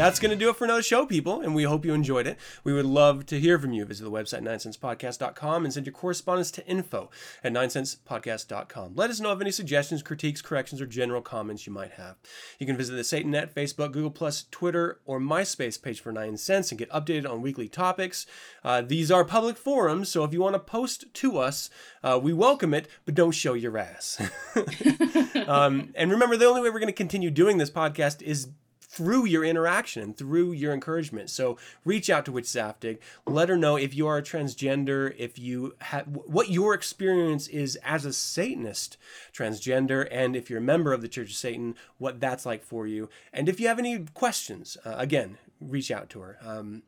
That's 0.00 0.18
going 0.18 0.30
to 0.30 0.36
do 0.36 0.48
it 0.48 0.56
for 0.56 0.64
another 0.64 0.82
show, 0.82 1.04
people, 1.04 1.42
and 1.42 1.54
we 1.54 1.64
hope 1.64 1.84
you 1.84 1.92
enjoyed 1.92 2.26
it. 2.26 2.38
We 2.64 2.72
would 2.72 2.86
love 2.86 3.26
to 3.26 3.38
hear 3.38 3.58
from 3.58 3.74
you. 3.74 3.84
Visit 3.84 4.04
the 4.04 4.10
website 4.10 4.40
9sensepodcast.com 4.40 5.62
and 5.62 5.74
send 5.74 5.84
your 5.84 5.92
correspondence 5.92 6.50
to 6.52 6.66
info 6.66 7.10
at 7.44 7.52
9sensepodcast.com. 7.52 8.94
Let 8.94 9.10
us 9.10 9.20
know 9.20 9.30
of 9.30 9.42
any 9.42 9.50
suggestions, 9.50 10.02
critiques, 10.02 10.40
corrections, 10.40 10.80
or 10.80 10.86
general 10.86 11.20
comments 11.20 11.66
you 11.66 11.74
might 11.74 11.90
have. 11.90 12.16
You 12.58 12.66
can 12.66 12.78
visit 12.78 12.94
the 12.94 13.02
SatanNet, 13.02 13.52
Facebook, 13.52 13.92
Google+, 13.92 14.10
Plus, 14.10 14.46
Twitter, 14.50 15.00
or 15.04 15.20
MySpace 15.20 15.80
page 15.82 16.00
for 16.00 16.14
9sense 16.14 16.72
and 16.72 16.78
get 16.78 16.88
updated 16.88 17.28
on 17.28 17.42
weekly 17.42 17.68
topics. 17.68 18.24
Uh, 18.64 18.80
these 18.80 19.10
are 19.10 19.22
public 19.22 19.58
forums, 19.58 20.08
so 20.08 20.24
if 20.24 20.32
you 20.32 20.40
want 20.40 20.54
to 20.54 20.60
post 20.60 21.12
to 21.12 21.36
us, 21.36 21.68
uh, 22.02 22.18
we 22.22 22.32
welcome 22.32 22.72
it, 22.72 22.88
but 23.04 23.14
don't 23.14 23.32
show 23.32 23.52
your 23.52 23.76
ass. 23.76 24.18
um, 25.46 25.92
and 25.94 26.10
remember, 26.10 26.38
the 26.38 26.46
only 26.46 26.62
way 26.62 26.70
we're 26.70 26.80
going 26.80 26.86
to 26.86 26.92
continue 26.94 27.30
doing 27.30 27.58
this 27.58 27.70
podcast 27.70 28.22
is 28.22 28.48
through 28.90 29.24
your 29.24 29.44
interaction 29.44 30.02
and 30.02 30.16
through 30.16 30.50
your 30.50 30.74
encouragement. 30.74 31.30
So 31.30 31.56
reach 31.84 32.10
out 32.10 32.24
to 32.24 32.32
Witch 32.32 32.46
Zaftig. 32.46 32.98
Let 33.24 33.48
her 33.48 33.56
know 33.56 33.76
if 33.76 33.94
you 33.94 34.08
are 34.08 34.18
a 34.18 34.22
transgender, 34.22 35.14
if 35.16 35.38
you 35.38 35.76
have 35.78 36.06
what 36.08 36.50
your 36.50 36.74
experience 36.74 37.46
is 37.46 37.76
as 37.84 38.04
a 38.04 38.12
Satanist 38.12 38.96
transgender, 39.32 40.08
and 40.10 40.34
if 40.34 40.50
you're 40.50 40.58
a 40.58 40.62
member 40.62 40.92
of 40.92 41.02
the 41.02 41.08
Church 41.08 41.30
of 41.30 41.36
Satan, 41.36 41.76
what 41.98 42.18
that's 42.18 42.44
like 42.44 42.64
for 42.64 42.84
you. 42.84 43.08
And 43.32 43.48
if 43.48 43.60
you 43.60 43.68
have 43.68 43.78
any 43.78 44.06
questions, 44.12 44.76
uh, 44.84 44.94
again, 44.96 45.38
reach 45.60 45.92
out 45.92 46.10
to 46.10 46.20
her. 46.20 46.38
Um, 46.44 46.82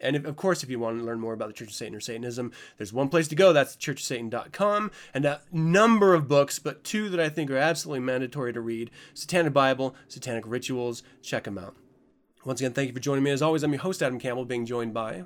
and 0.00 0.16
if, 0.16 0.24
of 0.24 0.36
course, 0.36 0.62
if 0.62 0.70
you 0.70 0.78
want 0.78 0.98
to 0.98 1.04
learn 1.04 1.20
more 1.20 1.32
about 1.32 1.48
the 1.48 1.54
Church 1.54 1.68
of 1.68 1.74
Satan 1.74 1.94
or 1.94 2.00
Satanism, 2.00 2.52
there's 2.76 2.92
one 2.92 3.08
place 3.08 3.28
to 3.28 3.34
go. 3.34 3.52
That's 3.52 3.76
churchofsatan.com. 3.76 4.90
And 5.14 5.24
a 5.24 5.40
number 5.52 6.14
of 6.14 6.28
books, 6.28 6.58
but 6.58 6.84
two 6.84 7.08
that 7.10 7.20
I 7.20 7.28
think 7.28 7.50
are 7.50 7.56
absolutely 7.56 8.00
mandatory 8.00 8.52
to 8.52 8.60
read 8.60 8.90
Satanic 9.14 9.52
Bible, 9.52 9.94
Satanic 10.08 10.44
Rituals. 10.46 11.02
Check 11.22 11.44
them 11.44 11.58
out. 11.58 11.74
Once 12.44 12.60
again, 12.60 12.72
thank 12.72 12.88
you 12.88 12.94
for 12.94 13.00
joining 13.00 13.24
me. 13.24 13.30
As 13.30 13.42
always, 13.42 13.62
I'm 13.62 13.72
your 13.72 13.80
host, 13.82 14.02
Adam 14.02 14.18
Campbell, 14.18 14.44
being 14.44 14.64
joined 14.66 14.94
by. 14.94 15.24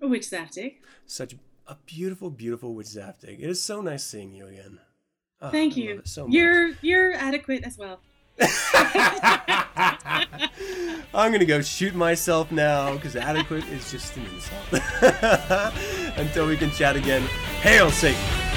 Witch 0.00 0.22
Zaftig. 0.28 0.76
Such 1.06 1.34
a 1.66 1.76
beautiful, 1.86 2.30
beautiful 2.30 2.74
Witch 2.74 2.88
Zaftig. 2.88 3.38
It 3.40 3.48
is 3.48 3.62
so 3.62 3.80
nice 3.80 4.04
seeing 4.04 4.32
you 4.34 4.46
again. 4.46 4.80
Oh, 5.40 5.50
Thank 5.50 5.74
I 5.74 5.80
you. 5.80 6.02
so 6.04 6.26
much. 6.26 6.34
you're 6.34 6.70
you're 6.82 7.14
adequate 7.14 7.62
as 7.64 7.78
well. 7.78 8.00
I'm 11.14 11.32
gonna 11.32 11.44
go 11.44 11.60
shoot 11.62 11.94
myself 11.94 12.52
now 12.52 12.94
because 12.94 13.16
adequate 13.16 13.64
is 13.68 13.90
just 13.90 14.16
an 14.16 14.26
insult. 14.26 15.74
Until 16.16 16.46
we 16.46 16.56
can 16.56 16.70
chat 16.70 16.96
again, 16.96 17.22
hail 17.62 17.90
Satan! 17.90 18.47